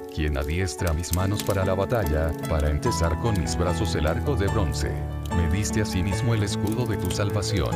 quien 0.13 0.37
adiestra 0.37 0.93
mis 0.93 1.15
manos 1.15 1.43
para 1.43 1.65
la 1.65 1.73
batalla, 1.73 2.31
para 2.49 2.69
empezar 2.69 3.17
con 3.19 3.39
mis 3.39 3.55
brazos 3.55 3.95
el 3.95 4.07
arco 4.07 4.35
de 4.35 4.47
bronce. 4.47 4.91
Me 5.35 5.49
diste 5.49 5.81
asimismo 5.81 6.33
el 6.33 6.43
escudo 6.43 6.85
de 6.85 6.97
tu 6.97 7.09
salvación. 7.09 7.71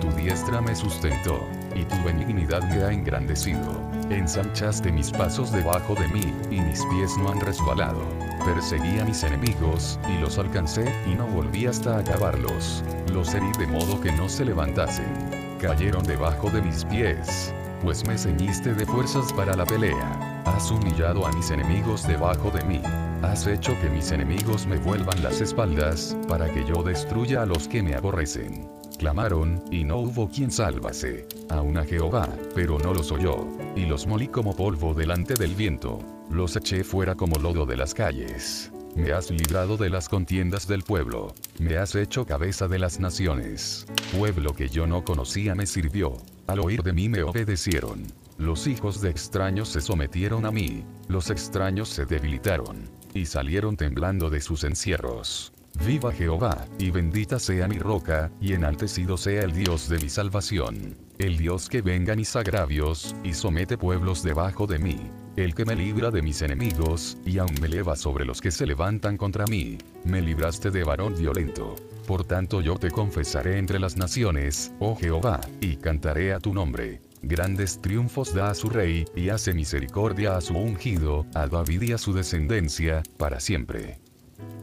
Tu 0.00 0.10
diestra 0.12 0.60
me 0.60 0.74
sustentó, 0.76 1.40
y 1.74 1.84
tu 1.84 1.96
benignidad 2.04 2.62
me 2.64 2.84
ha 2.84 2.92
engrandecido. 2.92 3.80
Ensanchaste 4.10 4.92
mis 4.92 5.10
pasos 5.10 5.50
debajo 5.50 5.94
de 5.94 6.08
mí, 6.08 6.32
y 6.50 6.60
mis 6.60 6.84
pies 6.86 7.16
no 7.18 7.30
han 7.30 7.40
resbalado. 7.40 8.02
Perseguí 8.44 8.98
a 9.00 9.04
mis 9.04 9.22
enemigos, 9.22 9.98
y 10.08 10.20
los 10.20 10.38
alcancé, 10.38 10.92
y 11.06 11.14
no 11.14 11.26
volví 11.26 11.66
hasta 11.66 11.98
acabarlos. 11.98 12.84
Los 13.12 13.34
herí 13.34 13.50
de 13.58 13.66
modo 13.66 14.00
que 14.00 14.12
no 14.12 14.28
se 14.28 14.44
levantasen. 14.44 15.56
Cayeron 15.60 16.04
debajo 16.04 16.50
de 16.50 16.62
mis 16.62 16.84
pies, 16.84 17.52
pues 17.82 18.06
me 18.06 18.16
ceñiste 18.16 18.74
de 18.74 18.86
fuerzas 18.86 19.32
para 19.32 19.56
la 19.56 19.64
pelea. 19.64 20.37
Has 20.48 20.70
humillado 20.70 21.26
a 21.26 21.32
mis 21.32 21.50
enemigos 21.50 22.08
debajo 22.08 22.50
de 22.50 22.64
mí. 22.64 22.80
Has 23.22 23.46
hecho 23.46 23.78
que 23.80 23.90
mis 23.90 24.10
enemigos 24.12 24.66
me 24.66 24.78
vuelvan 24.78 25.22
las 25.22 25.42
espaldas, 25.42 26.16
para 26.26 26.50
que 26.50 26.64
yo 26.64 26.82
destruya 26.82 27.42
a 27.42 27.46
los 27.46 27.68
que 27.68 27.82
me 27.82 27.94
aborrecen. 27.94 28.66
Clamaron, 28.98 29.62
y 29.70 29.84
no 29.84 29.98
hubo 29.98 30.28
quien 30.28 30.50
sálvase. 30.50 31.28
Aún 31.50 31.76
a 31.76 31.84
Jehová, 31.84 32.28
pero 32.54 32.78
no 32.78 32.94
los 32.94 33.12
oyó. 33.12 33.46
Y 33.76 33.84
los 33.84 34.06
molí 34.06 34.28
como 34.28 34.56
polvo 34.56 34.94
delante 34.94 35.34
del 35.34 35.54
viento. 35.54 35.98
Los 36.30 36.56
eché 36.56 36.82
fuera 36.82 37.14
como 37.14 37.38
lodo 37.38 37.66
de 37.66 37.76
las 37.76 37.92
calles. 37.92 38.72
Me 38.96 39.12
has 39.12 39.30
librado 39.30 39.76
de 39.76 39.90
las 39.90 40.08
contiendas 40.08 40.66
del 40.66 40.82
pueblo. 40.82 41.34
Me 41.58 41.76
has 41.76 41.94
hecho 41.94 42.24
cabeza 42.24 42.68
de 42.68 42.78
las 42.78 42.98
naciones. 42.98 43.86
Pueblo 44.16 44.54
que 44.54 44.70
yo 44.70 44.86
no 44.86 45.04
conocía 45.04 45.54
me 45.54 45.66
sirvió. 45.66 46.16
Al 46.46 46.60
oír 46.60 46.82
de 46.82 46.94
mí 46.94 47.10
me 47.10 47.22
obedecieron. 47.22 48.06
Los 48.38 48.66
hijos 48.66 49.00
de 49.00 49.10
extraños 49.10 49.68
se 49.68 49.80
sometieron 49.80 50.46
a 50.46 50.50
mí. 50.50 50.84
Los 51.08 51.30
extraños 51.30 51.88
se 51.88 52.06
debilitaron. 52.06 52.88
Y 53.12 53.26
salieron 53.26 53.76
temblando 53.76 54.30
de 54.30 54.40
sus 54.40 54.64
encierros. 54.64 55.52
Viva 55.84 56.12
Jehová, 56.12 56.66
y 56.78 56.90
bendita 56.90 57.38
sea 57.38 57.68
mi 57.68 57.78
roca, 57.78 58.30
y 58.40 58.52
enaltecido 58.54 59.16
sea 59.16 59.42
el 59.42 59.52
Dios 59.52 59.88
de 59.88 59.98
mi 59.98 60.08
salvación. 60.08 60.96
El 61.18 61.36
Dios 61.36 61.68
que 61.68 61.82
venga 61.82 62.14
mis 62.14 62.34
agravios, 62.36 63.14
y 63.22 63.34
somete 63.34 63.76
pueblos 63.76 64.22
debajo 64.22 64.66
de 64.66 64.78
mí 64.78 65.10
el 65.42 65.54
que 65.54 65.64
me 65.64 65.76
libra 65.76 66.10
de 66.10 66.20
mis 66.20 66.42
enemigos, 66.42 67.16
y 67.24 67.38
aún 67.38 67.54
me 67.60 67.68
eleva 67.68 67.94
sobre 67.96 68.24
los 68.24 68.40
que 68.40 68.50
se 68.50 68.66
levantan 68.66 69.16
contra 69.16 69.46
mí. 69.46 69.78
Me 70.04 70.20
libraste 70.20 70.70
de 70.70 70.82
varón 70.82 71.14
violento. 71.16 71.76
Por 72.06 72.24
tanto 72.24 72.60
yo 72.60 72.76
te 72.76 72.90
confesaré 72.90 73.58
entre 73.58 73.78
las 73.78 73.96
naciones, 73.96 74.72
oh 74.80 74.96
Jehová, 74.96 75.40
y 75.60 75.76
cantaré 75.76 76.32
a 76.32 76.40
tu 76.40 76.52
nombre. 76.52 77.00
Grandes 77.22 77.80
triunfos 77.80 78.34
da 78.34 78.50
a 78.50 78.54
su 78.54 78.70
rey, 78.70 79.04
y 79.14 79.28
hace 79.28 79.52
misericordia 79.52 80.36
a 80.36 80.40
su 80.40 80.54
ungido, 80.54 81.26
a 81.34 81.46
David 81.46 81.82
y 81.82 81.92
a 81.92 81.98
su 81.98 82.12
descendencia, 82.12 83.02
para 83.16 83.40
siempre. 83.40 83.98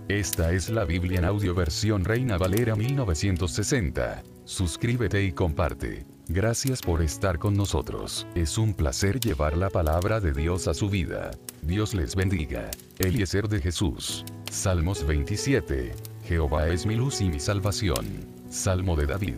Esta 0.08 0.54
es 0.54 0.70
la 0.70 0.86
Biblia 0.86 1.20
en 1.20 1.26
audio 1.26 1.56
versión 1.56 2.06
Reina 2.06 2.38
Valera 2.38 2.76
1960. 2.76 4.24
Suscríbete 4.46 5.24
y 5.24 5.32
comparte. 5.32 6.06
Gracias 6.28 6.82
por 6.82 7.02
estar 7.02 7.40
con 7.40 7.56
nosotros. 7.56 8.28
Es 8.36 8.58
un 8.58 8.74
placer 8.74 9.20
llevar 9.20 9.58
la 9.58 9.70
palabra 9.70 10.20
de 10.20 10.32
Dios 10.32 10.68
a 10.68 10.74
su 10.74 10.90
vida. 10.90 11.32
Dios 11.64 11.94
les 11.94 12.16
bendiga. 12.16 12.70
Eliezer 13.00 13.48
de 13.48 13.60
Jesús. 13.62 14.24
Salmos 14.52 15.06
27. 15.06 15.94
Jehová 16.24 16.68
es 16.70 16.86
mi 16.86 16.96
luz 16.96 17.22
y 17.22 17.30
mi 17.30 17.40
salvación. 17.40 18.06
Salmo 18.50 18.96
de 18.96 19.08
David. 19.08 19.38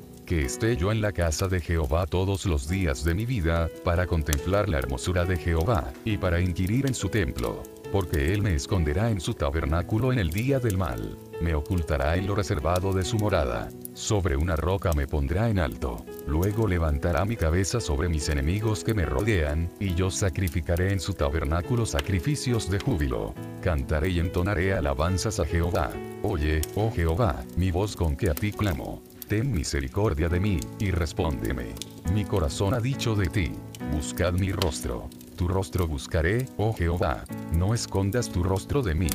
Que 0.25 0.43
esté 0.43 0.77
yo 0.77 0.91
en 0.91 1.01
la 1.01 1.11
casa 1.11 1.47
de 1.47 1.59
Jehová 1.59 2.05
todos 2.05 2.45
los 2.45 2.67
días 2.67 3.03
de 3.03 3.13
mi 3.13 3.25
vida, 3.25 3.69
para 3.83 4.07
contemplar 4.07 4.69
la 4.69 4.79
hermosura 4.79 5.25
de 5.25 5.37
Jehová, 5.37 5.91
y 6.05 6.17
para 6.17 6.39
inquirir 6.39 6.85
en 6.87 6.93
su 6.93 7.09
templo. 7.09 7.63
Porque 7.91 8.33
él 8.33 8.41
me 8.41 8.55
esconderá 8.55 9.09
en 9.09 9.19
su 9.19 9.33
tabernáculo 9.33 10.13
en 10.13 10.19
el 10.19 10.29
día 10.29 10.59
del 10.59 10.77
mal 10.77 11.17
me 11.41 11.55
ocultará 11.55 12.15
en 12.15 12.27
lo 12.27 12.35
reservado 12.35 12.93
de 12.93 13.03
su 13.03 13.17
morada. 13.17 13.69
Sobre 13.93 14.37
una 14.37 14.55
roca 14.55 14.93
me 14.93 15.07
pondrá 15.07 15.49
en 15.49 15.59
alto. 15.59 16.05
Luego 16.27 16.67
levantará 16.67 17.25
mi 17.25 17.35
cabeza 17.35 17.79
sobre 17.81 18.09
mis 18.09 18.29
enemigos 18.29 18.83
que 18.83 18.93
me 18.93 19.05
rodean, 19.05 19.69
y 19.79 19.95
yo 19.95 20.11
sacrificaré 20.11 20.93
en 20.93 20.99
su 20.99 21.13
tabernáculo 21.13 21.85
sacrificios 21.85 22.69
de 22.69 22.79
júbilo. 22.79 23.33
Cantaré 23.61 24.09
y 24.09 24.19
entonaré 24.19 24.73
alabanzas 24.73 25.39
a 25.39 25.45
Jehová. 25.45 25.89
Oye, 26.23 26.61
oh 26.75 26.91
Jehová, 26.91 27.43
mi 27.57 27.71
voz 27.71 27.95
con 27.95 28.15
que 28.15 28.29
a 28.29 28.33
ti 28.33 28.51
clamo. 28.51 29.01
Ten 29.31 29.49
misericordia 29.49 30.27
de 30.27 30.41
mí, 30.41 30.59
y 30.77 30.91
respóndeme. 30.91 31.67
Mi 32.13 32.25
corazón 32.25 32.73
ha 32.73 32.81
dicho 32.81 33.15
de 33.15 33.27
ti, 33.27 33.53
buscad 33.93 34.33
mi 34.33 34.51
rostro. 34.51 35.09
Tu 35.37 35.47
rostro 35.47 35.87
buscaré, 35.87 36.49
oh 36.57 36.73
Jehová. 36.73 37.23
No 37.53 37.73
escondas 37.73 38.29
tu 38.29 38.43
rostro 38.43 38.81
de 38.81 38.93
mí. 38.93 39.07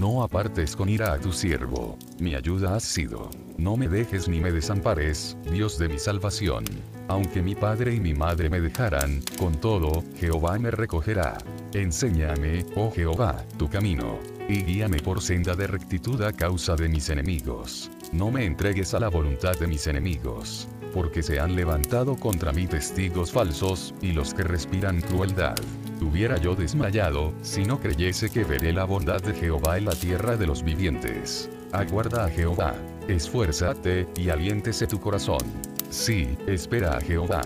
No 0.00 0.24
apartes 0.24 0.74
con 0.74 0.88
ira 0.88 1.12
a 1.12 1.20
tu 1.20 1.32
siervo. 1.32 1.96
Mi 2.18 2.34
ayuda 2.34 2.74
has 2.74 2.82
sido. 2.82 3.30
No 3.58 3.76
me 3.76 3.86
dejes 3.86 4.26
ni 4.26 4.40
me 4.40 4.50
desampares, 4.50 5.36
Dios 5.52 5.78
de 5.78 5.88
mi 5.88 6.00
salvación. 6.00 6.64
Aunque 7.06 7.40
mi 7.40 7.54
padre 7.54 7.94
y 7.94 8.00
mi 8.00 8.12
madre 8.12 8.50
me 8.50 8.60
dejaran, 8.60 9.22
con 9.38 9.52
todo, 9.60 10.02
Jehová 10.16 10.58
me 10.58 10.72
recogerá. 10.72 11.38
Enséñame, 11.74 12.66
oh 12.74 12.90
Jehová, 12.90 13.44
tu 13.56 13.70
camino. 13.70 14.18
Y 14.48 14.64
guíame 14.64 14.98
por 14.98 15.22
senda 15.22 15.54
de 15.54 15.68
rectitud 15.68 16.20
a 16.22 16.32
causa 16.32 16.74
de 16.74 16.88
mis 16.88 17.08
enemigos. 17.08 17.88
No 18.12 18.30
me 18.32 18.44
entregues 18.44 18.92
a 18.94 19.00
la 19.00 19.08
voluntad 19.08 19.56
de 19.58 19.68
mis 19.68 19.86
enemigos. 19.86 20.68
Porque 20.92 21.22
se 21.22 21.38
han 21.38 21.54
levantado 21.54 22.16
contra 22.16 22.52
mí 22.52 22.66
testigos 22.66 23.30
falsos, 23.30 23.94
y 24.02 24.10
los 24.10 24.34
que 24.34 24.42
respiran 24.42 25.00
crueldad. 25.00 25.54
Hubiera 26.00 26.36
yo 26.36 26.56
desmayado, 26.56 27.32
si 27.42 27.62
no 27.62 27.78
creyese 27.78 28.28
que 28.28 28.42
veré 28.42 28.72
la 28.72 28.84
bondad 28.84 29.22
de 29.22 29.32
Jehová 29.32 29.78
en 29.78 29.84
la 29.84 29.92
tierra 29.92 30.36
de 30.36 30.46
los 30.48 30.64
vivientes. 30.64 31.48
Aguarda 31.70 32.24
a 32.24 32.30
Jehová. 32.30 32.74
Esfuérzate, 33.06 34.08
y 34.16 34.30
aliéntese 34.30 34.88
tu 34.88 34.98
corazón. 34.98 35.44
Sí, 35.90 36.36
espera 36.48 36.96
a 36.96 37.00
Jehová. 37.00 37.42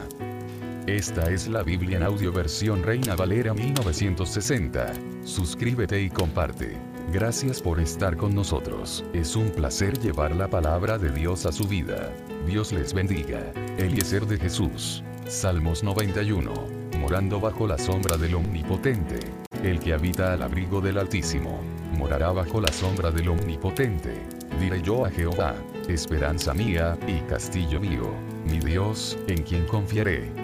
Esta 0.86 1.30
es 1.30 1.46
la 1.48 1.62
Biblia 1.62 1.98
en 1.98 2.04
audio 2.04 2.32
versión 2.32 2.82
Reina 2.82 3.16
Valera 3.16 3.52
1960. 3.52 4.92
Suscríbete 5.24 6.00
y 6.00 6.08
comparte. 6.08 6.93
Gracias 7.12 7.60
por 7.60 7.80
estar 7.80 8.16
con 8.16 8.34
nosotros. 8.34 9.04
Es 9.12 9.36
un 9.36 9.50
placer 9.50 9.98
llevar 9.98 10.34
la 10.34 10.48
palabra 10.48 10.98
de 10.98 11.10
Dios 11.10 11.46
a 11.46 11.52
su 11.52 11.64
vida. 11.68 12.12
Dios 12.46 12.72
les 12.72 12.92
bendiga. 12.92 13.52
Eliezer 13.78 14.26
de 14.26 14.38
Jesús. 14.38 15.04
Salmos 15.26 15.82
91 15.82 16.84
morando 17.04 17.38
bajo 17.38 17.66
la 17.66 17.76
sombra 17.76 18.16
del 18.16 18.34
Omnipotente. 18.34 19.20
El 19.62 19.78
que 19.78 19.92
habita 19.92 20.32
al 20.32 20.42
abrigo 20.42 20.80
del 20.80 20.96
Altísimo, 20.96 21.60
morará 21.98 22.32
bajo 22.32 22.62
la 22.62 22.72
sombra 22.72 23.10
del 23.10 23.28
Omnipotente. 23.28 24.22
Diré 24.58 24.80
yo 24.80 25.04
a 25.04 25.10
Jehová, 25.10 25.54
esperanza 25.86 26.54
mía, 26.54 26.96
y 27.06 27.20
castillo 27.28 27.78
mío, 27.78 28.10
mi 28.46 28.58
Dios, 28.58 29.18
en 29.26 29.42
quien 29.42 29.66
confiaré. 29.66 30.43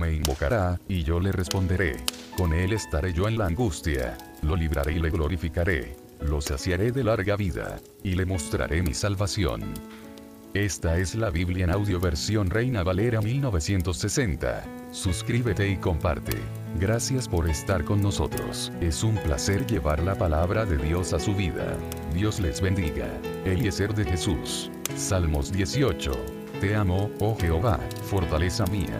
Me 0.00 0.12
invocará, 0.14 0.80
y 0.88 1.04
yo 1.04 1.20
le 1.20 1.30
responderé. 1.30 1.96
Con 2.36 2.54
él 2.54 2.72
estaré 2.72 3.12
yo 3.12 3.28
en 3.28 3.38
la 3.38 3.46
angustia. 3.46 4.18
Lo 4.42 4.56
libraré 4.56 4.94
y 4.94 4.98
le 4.98 5.10
glorificaré 5.10 5.96
lo 6.22 6.40
saciaré 6.40 6.92
de 6.92 7.04
larga 7.04 7.36
vida, 7.36 7.80
y 8.02 8.14
le 8.14 8.26
mostraré 8.26 8.82
mi 8.82 8.94
salvación. 8.94 9.62
Esta 10.52 10.98
es 10.98 11.14
la 11.14 11.30
Biblia 11.30 11.64
en 11.64 11.70
audio 11.70 12.00
versión 12.00 12.50
Reina 12.50 12.82
Valera 12.82 13.20
1960. 13.20 14.64
Suscríbete 14.90 15.68
y 15.68 15.76
comparte. 15.76 16.36
Gracias 16.78 17.28
por 17.28 17.48
estar 17.48 17.84
con 17.84 18.02
nosotros. 18.02 18.72
Es 18.80 19.04
un 19.04 19.14
placer 19.16 19.64
llevar 19.66 20.02
la 20.02 20.16
palabra 20.16 20.66
de 20.66 20.76
Dios 20.76 21.12
a 21.12 21.20
su 21.20 21.34
vida. 21.34 21.76
Dios 22.12 22.40
les 22.40 22.60
bendiga. 22.60 23.08
Eliezer 23.44 23.94
de 23.94 24.04
Jesús. 24.04 24.70
Salmos 24.96 25.52
18. 25.52 26.12
Te 26.60 26.74
amo, 26.74 27.10
oh 27.20 27.36
Jehová, 27.38 27.78
fortaleza 28.02 28.66
mía. 28.66 28.98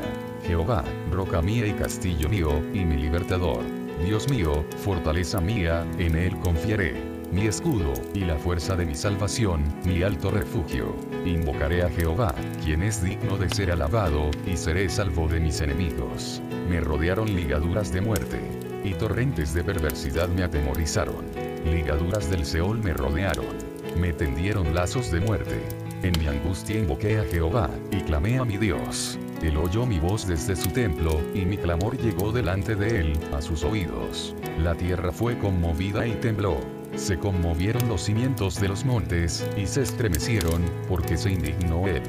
Jehová, 0.50 0.82
roca 1.12 1.40
mía 1.40 1.64
y 1.64 1.72
castillo 1.74 2.28
mío, 2.28 2.60
y 2.74 2.84
mi 2.84 2.96
libertador. 2.96 3.62
Dios 4.04 4.28
mío, 4.28 4.64
fortaleza 4.78 5.40
mía, 5.40 5.86
en 5.96 6.16
él 6.16 6.36
confiaré 6.40 6.92
mi 7.30 7.46
escudo, 7.46 7.92
y 8.14 8.24
la 8.24 8.34
fuerza 8.34 8.74
de 8.74 8.84
mi 8.84 8.96
salvación, 8.96 9.62
mi 9.84 10.02
alto 10.02 10.32
refugio. 10.32 10.96
Invocaré 11.24 11.84
a 11.84 11.88
Jehová, 11.88 12.34
quien 12.64 12.82
es 12.82 13.00
digno 13.00 13.38
de 13.38 13.48
ser 13.48 13.70
alabado, 13.70 14.32
y 14.44 14.56
seré 14.56 14.88
salvo 14.88 15.28
de 15.28 15.38
mis 15.38 15.60
enemigos. 15.60 16.42
Me 16.68 16.80
rodearon 16.80 17.32
ligaduras 17.32 17.92
de 17.92 18.00
muerte, 18.00 18.40
y 18.82 18.94
torrentes 18.94 19.54
de 19.54 19.62
perversidad 19.62 20.28
me 20.30 20.42
atemorizaron. 20.42 21.26
Ligaduras 21.64 22.28
del 22.28 22.44
Seol 22.44 22.82
me 22.82 22.92
rodearon. 22.92 23.56
Me 23.96 24.12
tendieron 24.12 24.74
lazos 24.74 25.12
de 25.12 25.20
muerte. 25.20 25.62
En 26.02 26.18
mi 26.18 26.26
angustia 26.26 26.76
invoqué 26.76 27.20
a 27.20 27.24
Jehová, 27.24 27.70
y 27.92 28.00
clamé 28.00 28.38
a 28.38 28.44
mi 28.44 28.56
Dios. 28.56 29.16
Él 29.42 29.56
oyó 29.56 29.86
mi 29.86 29.98
voz 29.98 30.26
desde 30.26 30.56
su 30.56 30.68
templo, 30.70 31.20
y 31.34 31.44
mi 31.44 31.56
clamor 31.56 31.96
llegó 31.98 32.32
delante 32.32 32.74
de 32.74 33.00
él, 33.00 33.12
a 33.32 33.40
sus 33.40 33.64
oídos. 33.64 34.34
La 34.58 34.74
tierra 34.74 35.12
fue 35.12 35.38
conmovida 35.38 36.06
y 36.06 36.12
tembló 36.12 36.58
se 36.96 37.18
conmovieron 37.18 37.88
los 37.88 38.02
cimientos 38.02 38.60
de 38.60 38.68
los 38.68 38.84
montes, 38.84 39.46
y 39.56 39.66
se 39.66 39.82
estremecieron, 39.82 40.62
porque 40.88 41.16
se 41.16 41.30
indignó 41.32 41.86
él. 41.86 42.02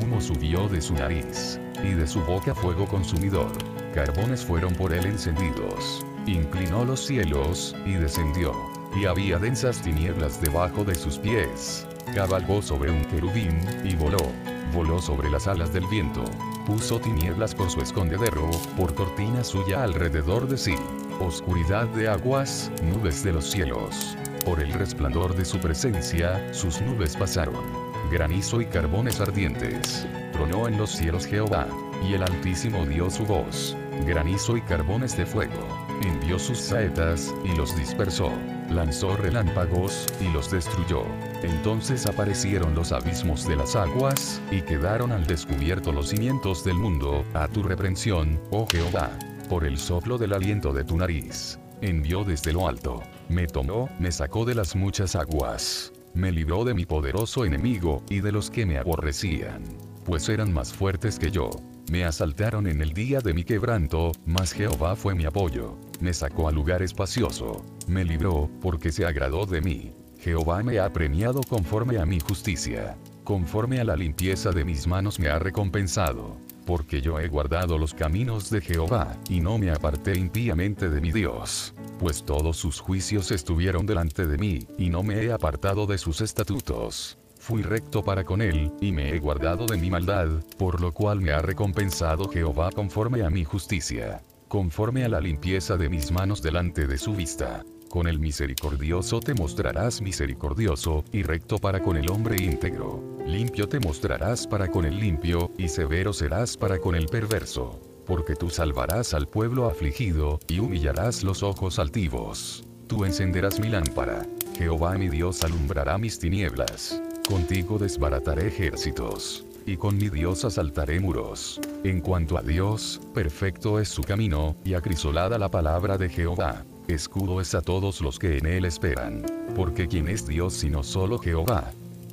Humo 0.00 0.20
subió 0.20 0.68
de 0.68 0.80
su 0.80 0.94
nariz, 0.94 1.60
y 1.82 1.92
de 1.92 2.06
su 2.06 2.20
boca 2.22 2.54
fuego 2.54 2.86
consumidor. 2.86 3.50
Carbones 3.94 4.44
fueron 4.44 4.74
por 4.74 4.92
él 4.92 5.06
encendidos. 5.06 6.04
Inclinó 6.26 6.84
los 6.84 7.04
cielos, 7.04 7.74
y 7.84 7.94
descendió. 7.94 8.52
Y 8.96 9.06
había 9.06 9.38
densas 9.38 9.82
tinieblas 9.82 10.40
debajo 10.40 10.84
de 10.84 10.94
sus 10.94 11.18
pies. 11.18 11.86
Cabalgó 12.14 12.62
sobre 12.62 12.90
un 12.90 13.04
querubín, 13.06 13.58
y 13.84 13.96
voló. 13.96 14.32
Voló 14.72 15.02
sobre 15.02 15.30
las 15.30 15.48
alas 15.48 15.72
del 15.72 15.86
viento. 15.88 16.24
Puso 16.68 17.00
tinieblas 17.00 17.54
por 17.54 17.70
su 17.70 17.80
escondedero, 17.80 18.50
por 18.76 18.94
cortina 18.94 19.42
suya 19.42 19.84
alrededor 19.84 20.46
de 20.46 20.58
sí. 20.58 20.74
Oscuridad 21.18 21.86
de 21.86 22.08
aguas, 22.10 22.70
nubes 22.82 23.24
de 23.24 23.32
los 23.32 23.50
cielos. 23.50 24.18
Por 24.44 24.60
el 24.60 24.74
resplandor 24.74 25.34
de 25.34 25.46
su 25.46 25.58
presencia, 25.60 26.52
sus 26.52 26.82
nubes 26.82 27.16
pasaron. 27.16 27.64
Granizo 28.12 28.60
y 28.60 28.66
carbones 28.66 29.18
ardientes. 29.18 30.06
Tronó 30.34 30.68
en 30.68 30.76
los 30.76 30.90
cielos 30.90 31.24
Jehová, 31.24 31.66
y 32.06 32.12
el 32.12 32.22
Altísimo 32.22 32.84
dio 32.84 33.08
su 33.08 33.24
voz. 33.24 33.74
Granizo 34.06 34.58
y 34.58 34.60
carbones 34.60 35.16
de 35.16 35.24
fuego. 35.24 35.66
Envió 36.02 36.38
sus 36.38 36.58
saetas, 36.58 37.34
y 37.46 37.56
los 37.56 37.74
dispersó. 37.78 38.30
Lanzó 38.68 39.16
relámpagos, 39.16 40.06
y 40.20 40.30
los 40.34 40.50
destruyó. 40.50 41.04
Entonces 41.42 42.06
aparecieron 42.06 42.74
los 42.74 42.92
abismos 42.92 43.46
de 43.46 43.56
las 43.56 43.76
aguas, 43.76 44.42
y 44.50 44.62
quedaron 44.62 45.12
al 45.12 45.26
descubierto 45.26 45.92
los 45.92 46.08
cimientos 46.08 46.64
del 46.64 46.74
mundo, 46.74 47.24
a 47.34 47.48
tu 47.48 47.62
reprensión, 47.62 48.40
oh 48.50 48.66
Jehová. 48.70 49.10
Por 49.48 49.64
el 49.64 49.78
soplo 49.78 50.18
del 50.18 50.34
aliento 50.34 50.72
de 50.72 50.84
tu 50.84 50.96
nariz 50.96 51.58
envió 51.80 52.24
desde 52.24 52.52
lo 52.52 52.68
alto. 52.68 53.02
Me 53.28 53.46
tomó, 53.46 53.88
me 53.98 54.12
sacó 54.12 54.44
de 54.44 54.54
las 54.54 54.74
muchas 54.74 55.14
aguas. 55.16 55.92
Me 56.14 56.32
libró 56.32 56.64
de 56.64 56.74
mi 56.74 56.86
poderoso 56.86 57.44
enemigo, 57.44 58.02
y 58.08 58.20
de 58.20 58.32
los 58.32 58.50
que 58.50 58.66
me 58.66 58.78
aborrecían. 58.78 59.62
Pues 60.04 60.28
eran 60.28 60.52
más 60.52 60.72
fuertes 60.72 61.18
que 61.18 61.30
yo. 61.30 61.50
Me 61.90 62.04
asaltaron 62.04 62.66
en 62.66 62.82
el 62.82 62.92
día 62.92 63.20
de 63.20 63.34
mi 63.34 63.44
quebranto, 63.44 64.12
mas 64.26 64.52
Jehová 64.52 64.96
fue 64.96 65.14
mi 65.14 65.24
apoyo. 65.24 65.78
Me 66.00 66.12
sacó 66.12 66.48
a 66.48 66.52
lugar 66.52 66.82
espacioso. 66.82 67.64
Me 67.86 68.04
libró, 68.04 68.50
porque 68.60 68.92
se 68.92 69.06
agradó 69.06 69.46
de 69.46 69.60
mí. 69.60 69.92
Jehová 70.28 70.62
me 70.62 70.78
ha 70.78 70.92
premiado 70.92 71.40
conforme 71.48 71.98
a 71.98 72.04
mi 72.04 72.20
justicia 72.20 72.98
conforme 73.28 73.78
a 73.78 73.84
la 73.84 73.94
limpieza 73.94 74.52
de 74.52 74.64
mis 74.64 74.86
manos 74.86 75.18
me 75.18 75.28
ha 75.28 75.38
recompensado. 75.38 76.38
Porque 76.64 77.02
yo 77.02 77.20
he 77.20 77.28
guardado 77.28 77.76
los 77.76 77.92
caminos 77.92 78.48
de 78.48 78.62
Jehová, 78.62 79.18
y 79.28 79.40
no 79.40 79.58
me 79.58 79.70
aparté 79.70 80.16
impíamente 80.16 80.88
de 80.88 81.02
mi 81.02 81.12
Dios. 81.12 81.74
Pues 81.98 82.24
todos 82.24 82.56
sus 82.56 82.80
juicios 82.80 83.30
estuvieron 83.30 83.84
delante 83.84 84.26
de 84.26 84.38
mí, 84.38 84.66
y 84.78 84.88
no 84.88 85.02
me 85.02 85.22
he 85.22 85.30
apartado 85.30 85.86
de 85.86 85.98
sus 85.98 86.22
estatutos. 86.22 87.18
Fui 87.38 87.60
recto 87.60 88.02
para 88.02 88.24
con 88.24 88.40
él, 88.40 88.72
y 88.80 88.92
me 88.92 89.14
he 89.14 89.18
guardado 89.18 89.66
de 89.66 89.76
mi 89.76 89.90
maldad, 89.90 90.28
por 90.56 90.80
lo 90.80 90.94
cual 90.94 91.20
me 91.20 91.32
ha 91.32 91.42
recompensado 91.42 92.30
Jehová 92.30 92.70
conforme 92.72 93.24
a 93.24 93.28
mi 93.28 93.44
justicia, 93.44 94.24
conforme 94.48 95.04
a 95.04 95.10
la 95.10 95.20
limpieza 95.20 95.76
de 95.76 95.90
mis 95.90 96.10
manos 96.10 96.40
delante 96.40 96.86
de 96.86 96.96
su 96.96 97.12
vista. 97.12 97.62
Con 97.88 98.06
el 98.06 98.18
misericordioso 98.18 99.20
te 99.20 99.32
mostrarás 99.32 100.02
misericordioso, 100.02 101.04
y 101.10 101.22
recto 101.22 101.56
para 101.58 101.82
con 101.82 101.96
el 101.96 102.10
hombre 102.10 102.36
íntegro. 102.42 103.02
Limpio 103.26 103.66
te 103.66 103.80
mostrarás 103.80 104.46
para 104.46 104.68
con 104.68 104.84
el 104.84 105.00
limpio, 105.00 105.50
y 105.56 105.68
severo 105.68 106.12
serás 106.12 106.56
para 106.58 106.78
con 106.78 106.94
el 106.94 107.06
perverso. 107.06 107.80
Porque 108.04 108.34
tú 108.34 108.50
salvarás 108.50 109.14
al 109.14 109.26
pueblo 109.26 109.66
afligido, 109.66 110.38
y 110.48 110.58
humillarás 110.58 111.22
los 111.22 111.42
ojos 111.42 111.78
altivos. 111.78 112.62
Tú 112.88 113.06
encenderás 113.06 113.58
mi 113.58 113.68
lámpara. 113.68 114.26
Jehová 114.56 114.98
mi 114.98 115.08
Dios 115.08 115.42
alumbrará 115.42 115.96
mis 115.96 116.18
tinieblas. 116.18 117.00
Contigo 117.26 117.78
desbarataré 117.78 118.48
ejércitos. 118.48 119.46
Y 119.64 119.78
con 119.78 119.96
mi 119.96 120.10
Dios 120.10 120.44
asaltaré 120.44 121.00
muros. 121.00 121.58
En 121.84 122.00
cuanto 122.00 122.36
a 122.36 122.42
Dios, 122.42 123.00
perfecto 123.14 123.80
es 123.80 123.88
su 123.88 124.02
camino, 124.02 124.56
y 124.62 124.74
acrisolada 124.74 125.38
la 125.38 125.50
palabra 125.50 125.96
de 125.96 126.10
Jehová. 126.10 126.64
Escudo 126.88 127.42
es 127.42 127.54
a 127.54 127.60
todos 127.60 128.00
los 128.00 128.18
que 128.18 128.38
en 128.38 128.46
él 128.46 128.64
esperan. 128.64 129.22
Porque 129.54 129.88
¿quién 129.88 130.08
es 130.08 130.26
Dios 130.26 130.54
sino 130.54 130.82
solo 130.82 131.18
Jehová? 131.18 131.70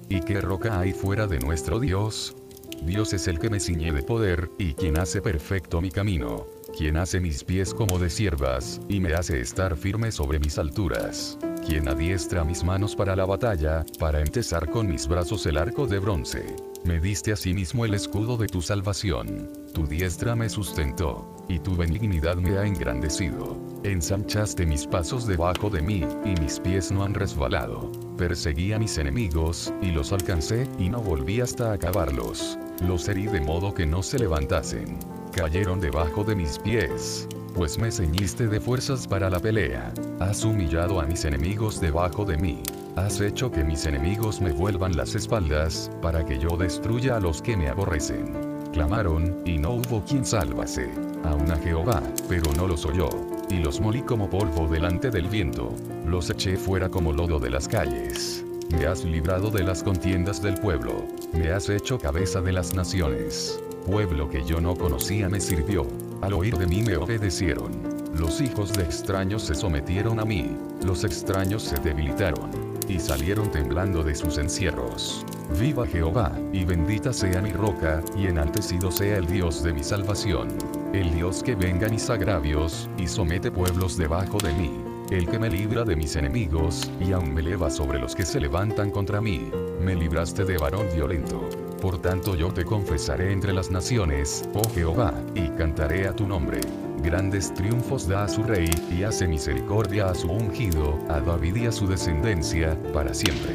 ¿Y 0.09 0.19
qué 0.19 0.41
roca 0.41 0.81
hay 0.81 0.91
fuera 0.91 1.27
de 1.27 1.39
nuestro 1.39 1.79
Dios? 1.79 2.35
Dios 2.83 3.13
es 3.13 3.29
el 3.29 3.39
que 3.39 3.49
me 3.49 3.61
ciñe 3.61 3.93
de 3.93 4.03
poder, 4.03 4.51
y 4.59 4.73
quien 4.73 4.99
hace 4.99 5.21
perfecto 5.21 5.79
mi 5.79 5.91
camino. 5.91 6.45
Quien 6.77 6.97
hace 6.97 7.21
mis 7.21 7.41
pies 7.45 7.73
como 7.73 7.99
de 7.99 8.09
siervas, 8.09 8.81
y 8.89 8.99
me 8.99 9.13
hace 9.13 9.39
estar 9.39 9.77
firme 9.77 10.11
sobre 10.11 10.39
mis 10.39 10.57
alturas. 10.57 11.37
Quien 11.65 11.87
adiestra 11.87 12.43
mis 12.43 12.61
manos 12.65 12.97
para 12.97 13.15
la 13.15 13.25
batalla, 13.25 13.85
para 13.97 14.19
entesar 14.19 14.69
con 14.69 14.87
mis 14.87 15.07
brazos 15.07 15.45
el 15.45 15.57
arco 15.57 15.87
de 15.87 15.99
bronce. 15.99 16.53
Me 16.83 16.99
diste 16.99 17.31
asimismo 17.31 17.85
el 17.85 17.93
escudo 17.93 18.35
de 18.35 18.47
tu 18.47 18.61
salvación. 18.61 19.49
Tu 19.73 19.87
diestra 19.87 20.35
me 20.35 20.49
sustentó, 20.49 21.33
y 21.47 21.59
tu 21.59 21.77
benignidad 21.77 22.35
me 22.35 22.57
ha 22.57 22.65
engrandecido. 22.65 23.64
Ensanchaste 23.85 24.65
mis 24.65 24.87
pasos 24.87 25.27
debajo 25.27 25.69
de 25.69 25.79
mí, 25.79 26.03
y 26.25 26.41
mis 26.41 26.59
pies 26.59 26.91
no 26.91 27.03
han 27.03 27.13
resbalado. 27.13 27.91
Perseguí 28.17 28.73
a 28.73 28.79
mis 28.79 28.97
enemigos, 28.97 29.71
y 29.79 29.91
los 29.91 30.11
alcancé, 30.11 30.67
y 30.79 30.89
no 30.89 31.01
volví 31.01 31.39
hasta 31.39 31.71
acabarlos. 31.71 32.57
Los 32.81 33.07
herí 33.07 33.27
de 33.27 33.41
modo 33.41 33.75
que 33.75 33.85
no 33.85 34.01
se 34.01 34.17
levantasen. 34.17 34.97
Cayeron 35.33 35.79
debajo 35.79 36.23
de 36.23 36.35
mis 36.35 36.57
pies. 36.57 37.27
Pues 37.53 37.77
me 37.77 37.91
ceñiste 37.91 38.47
de 38.47 38.59
fuerzas 38.59 39.07
para 39.07 39.29
la 39.29 39.39
pelea. 39.39 39.93
Has 40.19 40.43
humillado 40.43 40.99
a 40.99 41.05
mis 41.05 41.23
enemigos 41.23 41.79
debajo 41.79 42.25
de 42.25 42.37
mí. 42.37 42.63
Has 42.95 43.21
hecho 43.21 43.51
que 43.51 43.63
mis 43.63 43.85
enemigos 43.85 44.41
me 44.41 44.51
vuelvan 44.51 44.97
las 44.97 45.13
espaldas, 45.13 45.91
para 46.01 46.25
que 46.25 46.39
yo 46.39 46.57
destruya 46.57 47.17
a 47.17 47.19
los 47.19 47.39
que 47.39 47.55
me 47.55 47.69
aborrecen. 47.69 48.33
Clamaron, 48.73 49.43
y 49.45 49.59
no 49.59 49.75
hubo 49.75 50.03
quien 50.03 50.25
sálvase. 50.25 50.89
Aún 51.23 51.51
a 51.51 51.57
Jehová, 51.57 52.01
pero 52.27 52.51
no 52.53 52.67
los 52.67 52.83
oyó. 52.83 53.34
Y 53.49 53.59
los 53.59 53.79
molí 53.79 54.01
como 54.01 54.29
polvo 54.29 54.67
delante 54.67 55.11
del 55.11 55.27
viento. 55.27 55.73
Los 56.05 56.29
eché 56.29 56.57
fuera 56.57 56.89
como 56.89 57.13
lodo 57.13 57.39
de 57.39 57.49
las 57.49 57.67
calles. 57.67 58.43
Me 58.71 58.87
has 58.87 59.05
librado 59.05 59.51
de 59.51 59.63
las 59.63 59.83
contiendas 59.83 60.41
del 60.41 60.55
pueblo. 60.55 61.05
Me 61.33 61.51
has 61.51 61.69
hecho 61.69 61.99
cabeza 61.99 62.41
de 62.41 62.51
las 62.51 62.73
naciones. 62.73 63.59
Pueblo 63.85 64.29
que 64.29 64.43
yo 64.43 64.59
no 64.59 64.75
conocía 64.75 65.29
me 65.29 65.39
sirvió. 65.39 65.85
Al 66.21 66.33
oír 66.33 66.57
de 66.57 66.65
mí 66.65 66.81
me 66.81 66.97
obedecieron. 66.97 67.71
Los 68.17 68.41
hijos 68.41 68.73
de 68.73 68.83
extraños 68.83 69.43
se 69.43 69.53
sometieron 69.53 70.19
a 70.19 70.25
mí. 70.25 70.57
Los 70.83 71.03
extraños 71.03 71.63
se 71.63 71.79
debilitaron. 71.79 72.49
Y 72.87 72.99
salieron 72.99 73.51
temblando 73.51 74.03
de 74.03 74.15
sus 74.15 74.37
encierros. 74.37 75.23
Viva 75.59 75.85
Jehová, 75.85 76.31
y 76.51 76.65
bendita 76.65 77.13
sea 77.13 77.41
mi 77.41 77.51
roca, 77.51 78.01
y 78.17 78.27
enaltecido 78.27 78.91
sea 78.91 79.17
el 79.17 79.27
Dios 79.27 79.63
de 79.63 79.73
mi 79.73 79.83
salvación. 79.83 80.47
El 80.95 81.13
Dios 81.13 81.43
que 81.43 81.55
venga 81.55 81.89
mis 81.89 82.09
agravios, 82.09 82.89
y 82.97 83.05
somete 83.05 83.51
pueblos 83.51 83.97
debajo 83.97 84.37
de 84.37 84.53
mí. 84.53 84.71
El 85.11 85.27
que 85.27 85.37
me 85.37 85.49
libra 85.49 85.83
de 85.83 85.93
mis 85.93 86.15
enemigos, 86.15 86.89
y 87.01 87.11
aún 87.11 87.33
me 87.33 87.41
eleva 87.41 87.69
sobre 87.69 87.99
los 87.99 88.15
que 88.15 88.23
se 88.23 88.39
levantan 88.39 88.91
contra 88.91 89.19
mí. 89.19 89.51
Me 89.81 89.93
libraste 89.93 90.45
de 90.45 90.57
varón 90.57 90.87
violento. 90.95 91.49
Por 91.81 92.01
tanto 92.01 92.33
yo 92.35 92.53
te 92.53 92.63
confesaré 92.63 93.33
entre 93.33 93.51
las 93.51 93.69
naciones, 93.71 94.47
oh 94.53 94.69
Jehová, 94.69 95.13
y 95.33 95.49
cantaré 95.49 96.07
a 96.07 96.15
tu 96.15 96.25
nombre. 96.25 96.61
Grandes 97.03 97.53
triunfos 97.53 98.07
da 98.07 98.23
a 98.23 98.29
su 98.29 98.43
rey, 98.43 98.69
y 98.89 99.03
hace 99.03 99.27
misericordia 99.27 100.07
a 100.07 100.15
su 100.15 100.31
ungido, 100.31 100.97
a 101.09 101.19
David 101.19 101.57
y 101.57 101.65
a 101.65 101.73
su 101.73 101.87
descendencia, 101.87 102.81
para 102.93 103.13
siempre. 103.13 103.51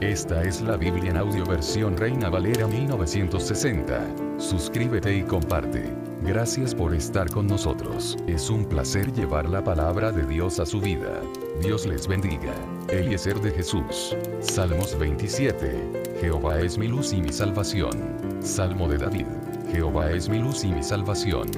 Esta 0.00 0.42
es 0.42 0.60
la 0.62 0.76
Biblia 0.76 1.10
en 1.10 1.16
audio 1.16 1.46
versión 1.46 1.96
Reina 1.96 2.28
Valera 2.28 2.66
1960. 2.66 4.00
Suscríbete 4.38 5.16
y 5.16 5.22
comparte. 5.22 5.99
Gracias 6.22 6.74
por 6.74 6.94
estar 6.94 7.30
con 7.30 7.46
nosotros. 7.46 8.18
Es 8.26 8.50
un 8.50 8.66
placer 8.66 9.10
llevar 9.12 9.48
la 9.48 9.64
palabra 9.64 10.12
de 10.12 10.26
Dios 10.26 10.60
a 10.60 10.66
su 10.66 10.78
vida. 10.78 11.22
Dios 11.62 11.86
les 11.86 12.06
bendiga. 12.06 12.52
Eliezer 12.90 13.40
de 13.40 13.50
Jesús. 13.50 14.14
Salmos 14.40 14.98
27. 14.98 16.18
Jehová 16.20 16.60
es 16.60 16.76
mi 16.76 16.88
luz 16.88 17.14
y 17.14 17.22
mi 17.22 17.32
salvación. 17.32 17.92
Salmo 18.40 18.86
de 18.86 18.98
David. 18.98 19.26
Jehová 19.72 20.10
es 20.10 20.28
mi 20.28 20.38
luz 20.38 20.62
y 20.62 20.68
mi 20.68 20.82
salvación. 20.82 21.48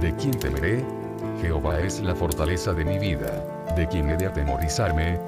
¿De 0.00 0.14
quién 0.14 0.38
temeré? 0.38 0.84
Jehová 1.40 1.80
es 1.80 2.00
la 2.00 2.14
fortaleza 2.14 2.72
de 2.72 2.84
mi 2.84 3.00
vida. 3.00 3.44
¿De 3.74 3.88
quién 3.88 4.08
he 4.08 4.16
de 4.16 4.26
atemorizarme? 4.26 5.18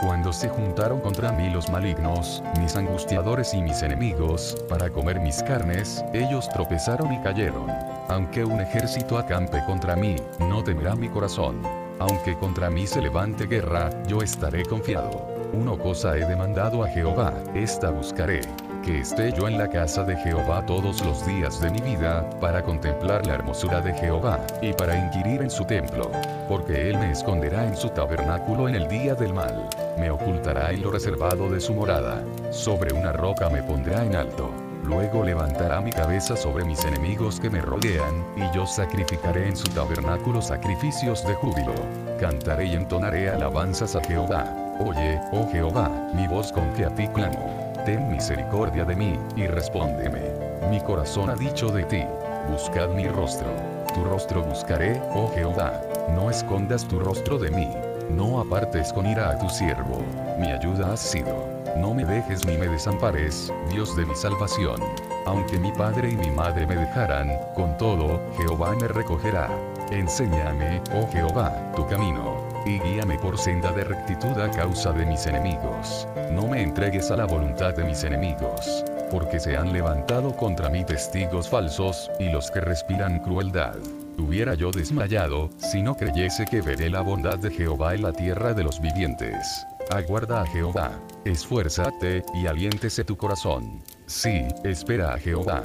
Cuando 0.00 0.32
se 0.32 0.48
juntaron 0.48 1.00
contra 1.00 1.30
mí 1.30 1.50
los 1.50 1.70
malignos, 1.70 2.42
mis 2.58 2.74
angustiadores 2.74 3.54
y 3.54 3.62
mis 3.62 3.82
enemigos, 3.82 4.56
para 4.68 4.90
comer 4.90 5.20
mis 5.20 5.40
carnes, 5.44 6.02
ellos 6.12 6.48
tropezaron 6.48 7.12
y 7.12 7.22
cayeron. 7.22 7.89
Aunque 8.10 8.44
un 8.44 8.60
ejército 8.60 9.16
acampe 9.16 9.62
contra 9.64 9.94
mí, 9.94 10.16
no 10.40 10.64
temerá 10.64 10.96
mi 10.96 11.08
corazón. 11.08 11.62
Aunque 12.00 12.36
contra 12.36 12.68
mí 12.68 12.84
se 12.84 13.00
levante 13.00 13.46
guerra, 13.46 13.88
yo 14.08 14.20
estaré 14.20 14.64
confiado. 14.64 15.28
Una 15.52 15.78
cosa 15.78 16.16
he 16.16 16.26
demandado 16.26 16.82
a 16.82 16.88
Jehová, 16.88 17.32
esta 17.54 17.90
buscaré 17.90 18.40
que 18.82 19.00
esté 19.00 19.30
yo 19.32 19.46
en 19.46 19.58
la 19.58 19.68
casa 19.68 20.02
de 20.04 20.16
Jehová 20.16 20.64
todos 20.66 21.04
los 21.04 21.24
días 21.24 21.60
de 21.60 21.70
mi 21.70 21.80
vida, 21.80 22.28
para 22.40 22.62
contemplar 22.62 23.26
la 23.26 23.34
hermosura 23.34 23.80
de 23.80 23.92
Jehová, 23.92 24.40
y 24.62 24.72
para 24.72 24.98
inquirir 24.98 25.42
en 25.42 25.50
su 25.50 25.64
templo. 25.64 26.10
Porque 26.48 26.88
Él 26.88 26.98
me 26.98 27.12
esconderá 27.12 27.66
en 27.66 27.76
su 27.76 27.90
tabernáculo 27.90 28.68
en 28.68 28.74
el 28.74 28.88
día 28.88 29.14
del 29.14 29.34
mal, 29.34 29.68
me 29.98 30.10
ocultará 30.10 30.72
en 30.72 30.82
lo 30.82 30.90
reservado 30.90 31.48
de 31.48 31.60
su 31.60 31.74
morada, 31.74 32.24
sobre 32.50 32.92
una 32.92 33.12
roca 33.12 33.50
me 33.50 33.62
pondrá 33.62 34.02
en 34.04 34.16
alto. 34.16 34.69
Luego 34.90 35.22
levantará 35.22 35.80
mi 35.80 35.92
cabeza 35.92 36.36
sobre 36.36 36.64
mis 36.64 36.84
enemigos 36.84 37.38
que 37.38 37.48
me 37.48 37.60
rodean, 37.60 38.26
y 38.36 38.56
yo 38.56 38.66
sacrificaré 38.66 39.46
en 39.46 39.56
su 39.56 39.68
tabernáculo 39.68 40.42
sacrificios 40.42 41.24
de 41.24 41.34
júbilo. 41.34 41.74
Cantaré 42.18 42.64
y 42.66 42.74
entonaré 42.74 43.30
alabanzas 43.30 43.94
a 43.94 44.02
Jehová. 44.02 44.52
Oye, 44.80 45.20
oh 45.30 45.48
Jehová, 45.52 45.88
mi 46.12 46.26
voz 46.26 46.50
con 46.50 46.68
que 46.74 46.84
a 46.84 46.94
ti 46.94 47.06
clamo 47.06 47.70
ten 47.86 48.10
misericordia 48.10 48.84
de 48.84 48.96
mí, 48.96 49.18
y 49.36 49.46
respóndeme. 49.46 50.22
Mi 50.68 50.80
corazón 50.80 51.30
ha 51.30 51.36
dicho 51.36 51.68
de 51.68 51.84
ti, 51.84 52.04
buscad 52.50 52.88
mi 52.88 53.06
rostro. 53.06 53.48
Tu 53.94 54.02
rostro 54.02 54.42
buscaré, 54.42 55.00
oh 55.14 55.30
Jehová. 55.32 55.80
No 56.16 56.30
escondas 56.30 56.86
tu 56.88 56.98
rostro 56.98 57.38
de 57.38 57.50
mí. 57.50 57.70
No 58.10 58.40
apartes 58.40 58.92
con 58.92 59.06
ira 59.06 59.30
a 59.30 59.38
tu 59.38 59.48
siervo. 59.48 60.02
Mi 60.38 60.50
ayuda 60.50 60.92
has 60.92 61.00
sido. 61.00 61.49
No 61.76 61.94
me 61.94 62.04
dejes 62.04 62.44
ni 62.46 62.56
me 62.56 62.68
desampares, 62.68 63.52
Dios 63.70 63.96
de 63.96 64.06
mi 64.06 64.14
salvación. 64.14 64.80
Aunque 65.26 65.58
mi 65.58 65.72
padre 65.72 66.10
y 66.10 66.16
mi 66.16 66.30
madre 66.30 66.66
me 66.66 66.76
dejaran, 66.76 67.30
con 67.54 67.76
todo, 67.78 68.20
Jehová 68.36 68.74
me 68.80 68.88
recogerá. 68.88 69.48
Enséñame, 69.90 70.82
oh 70.94 71.08
Jehová, 71.12 71.72
tu 71.74 71.86
camino 71.86 72.50
y 72.64 72.78
guíame 72.78 73.18
por 73.18 73.38
senda 73.38 73.72
de 73.72 73.84
rectitud 73.84 74.38
a 74.38 74.50
causa 74.50 74.92
de 74.92 75.06
mis 75.06 75.26
enemigos. 75.26 76.06
No 76.30 76.46
me 76.46 76.62
entregues 76.62 77.10
a 77.10 77.16
la 77.16 77.26
voluntad 77.26 77.74
de 77.74 77.84
mis 77.84 78.04
enemigos, 78.04 78.84
porque 79.10 79.40
se 79.40 79.56
han 79.56 79.72
levantado 79.72 80.36
contra 80.36 80.68
mí 80.68 80.84
testigos 80.84 81.48
falsos, 81.48 82.10
y 82.18 82.28
los 82.30 82.50
que 82.50 82.60
respiran 82.60 83.20
crueldad. 83.20 83.76
Hubiera 84.18 84.54
yo 84.54 84.70
desmayado, 84.70 85.50
si 85.56 85.82
no 85.82 85.96
creyese 85.96 86.44
que 86.44 86.60
veré 86.60 86.90
la 86.90 87.00
bondad 87.00 87.38
de 87.38 87.50
Jehová 87.50 87.94
en 87.94 88.02
la 88.02 88.12
tierra 88.12 88.52
de 88.52 88.64
los 88.64 88.80
vivientes. 88.80 89.66
Aguarda 89.90 90.42
a 90.42 90.46
Jehová, 90.46 90.92
esfuérzate, 91.24 92.22
y 92.34 92.46
aliéntese 92.46 93.04
tu 93.04 93.16
corazón. 93.16 93.82
Sí, 94.06 94.42
espera 94.64 95.14
a 95.14 95.18
Jehová. 95.18 95.62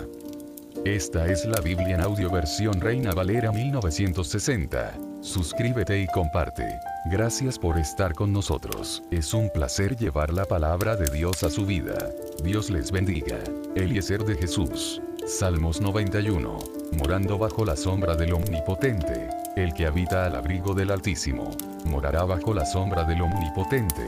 Esta 0.84 1.26
es 1.28 1.46
la 1.46 1.60
Biblia 1.62 1.96
en 1.96 2.02
audio 2.02 2.30
versión 2.30 2.80
Reina 2.80 3.12
Valera 3.14 3.52
1960. 3.52 4.94
suscríbete 5.22 6.00
y 6.00 6.08
comparte. 6.08 6.68
Gracias 7.06 7.58
por 7.58 7.80
estar 7.80 8.14
con 8.14 8.32
nosotros. 8.32 9.02
Es 9.10 9.34
un 9.34 9.50
placer 9.50 9.96
llevar 9.96 10.32
la 10.32 10.46
palabra 10.46 10.96
de 10.96 11.10
Dios 11.12 11.42
a 11.44 11.50
su 11.50 11.66
vida. 11.66 12.12
Dios 12.44 12.70
les 12.70 12.92
bendiga. 12.92 13.40
Eliezer 13.76 14.24
de 14.24 14.36
Jesús. 14.36 15.02
Salmos 15.26 15.82
91. 15.82 16.60
Morando 17.00 17.40
bajo 17.40 17.66
la 17.66 17.76
sombra 17.76 18.16
del 18.16 18.34
Omnipotente. 18.34 19.28
El 19.56 19.74
que 19.74 19.88
habita 19.88 20.26
al 20.26 20.36
abrigo 20.36 20.76
del 20.76 20.92
Altísimo. 20.92 21.50
Morará 21.86 22.26
bajo 22.26 22.54
la 22.54 22.66
sombra 22.66 23.04
del 23.06 23.22
Omnipotente. 23.24 24.08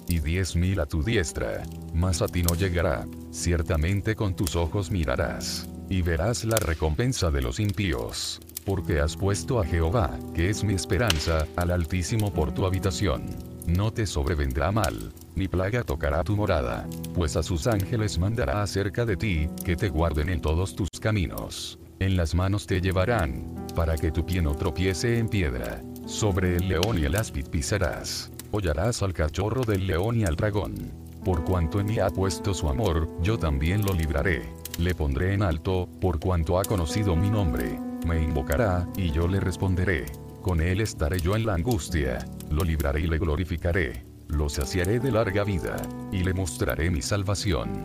y 0.11 0.19
diez 0.19 0.57
mil 0.57 0.79
a 0.81 0.85
tu 0.85 1.01
diestra, 1.03 1.63
mas 1.93 2.21
a 2.21 2.27
ti 2.27 2.43
no 2.43 2.53
llegará. 2.53 3.07
Ciertamente 3.31 4.13
con 4.13 4.35
tus 4.35 4.57
ojos 4.57 4.91
mirarás, 4.91 5.69
y 5.89 6.01
verás 6.01 6.43
la 6.43 6.57
recompensa 6.57 7.31
de 7.31 7.41
los 7.41 7.59
impíos. 7.59 8.41
Porque 8.65 8.99
has 8.99 9.15
puesto 9.15 9.61
a 9.61 9.65
Jehová, 9.65 10.19
que 10.35 10.49
es 10.49 10.65
mi 10.65 10.73
esperanza, 10.73 11.47
al 11.55 11.71
Altísimo 11.71 12.33
por 12.33 12.53
tu 12.53 12.65
habitación. 12.65 13.25
No 13.67 13.91
te 13.91 14.05
sobrevendrá 14.05 14.71
mal, 14.71 15.13
ni 15.35 15.47
plaga 15.47 15.83
tocará 15.83 16.23
tu 16.23 16.35
morada, 16.35 16.85
pues 17.13 17.37
a 17.37 17.43
sus 17.43 17.65
ángeles 17.65 18.19
mandará 18.19 18.61
acerca 18.61 19.05
de 19.05 19.15
ti, 19.15 19.47
que 19.63 19.77
te 19.77 19.87
guarden 19.87 20.27
en 20.27 20.41
todos 20.41 20.75
tus 20.75 20.89
caminos. 20.99 21.79
En 21.99 22.17
las 22.17 22.35
manos 22.35 22.67
te 22.67 22.81
llevarán, 22.81 23.65
para 23.75 23.95
que 23.95 24.11
tu 24.11 24.25
pie 24.25 24.41
no 24.41 24.55
tropiece 24.55 25.19
en 25.19 25.29
piedra. 25.29 25.81
Sobre 26.05 26.57
el 26.57 26.67
león 26.67 26.97
y 26.99 27.05
el 27.05 27.15
áspid 27.15 27.47
pisarás 27.47 28.30
hollarás 28.51 29.01
al 29.01 29.13
cachorro 29.13 29.63
del 29.63 29.87
león 29.87 30.17
y 30.17 30.25
al 30.25 30.35
dragón. 30.35 30.75
Por 31.23 31.43
cuanto 31.43 31.79
en 31.79 31.85
mí 31.87 31.99
ha 31.99 32.09
puesto 32.09 32.53
su 32.53 32.67
amor, 32.67 33.07
yo 33.21 33.37
también 33.37 33.85
lo 33.85 33.93
libraré. 33.93 34.53
Le 34.79 34.95
pondré 34.95 35.33
en 35.33 35.43
alto, 35.43 35.87
por 35.99 36.19
cuanto 36.19 36.59
ha 36.59 36.63
conocido 36.63 37.15
mi 37.15 37.29
nombre. 37.29 37.79
Me 38.07 38.21
invocará, 38.21 38.87
y 38.95 39.11
yo 39.11 39.27
le 39.27 39.39
responderé. 39.39 40.05
Con 40.41 40.59
él 40.59 40.81
estaré 40.81 41.19
yo 41.19 41.35
en 41.35 41.45
la 41.45 41.53
angustia. 41.53 42.25
Lo 42.49 42.63
libraré 42.63 43.01
y 43.01 43.07
le 43.07 43.19
glorificaré. 43.19 44.05
Lo 44.27 44.49
saciaré 44.49 44.99
de 44.99 45.11
larga 45.11 45.43
vida, 45.43 45.75
y 46.11 46.23
le 46.23 46.33
mostraré 46.33 46.89
mi 46.89 47.01
salvación. 47.01 47.83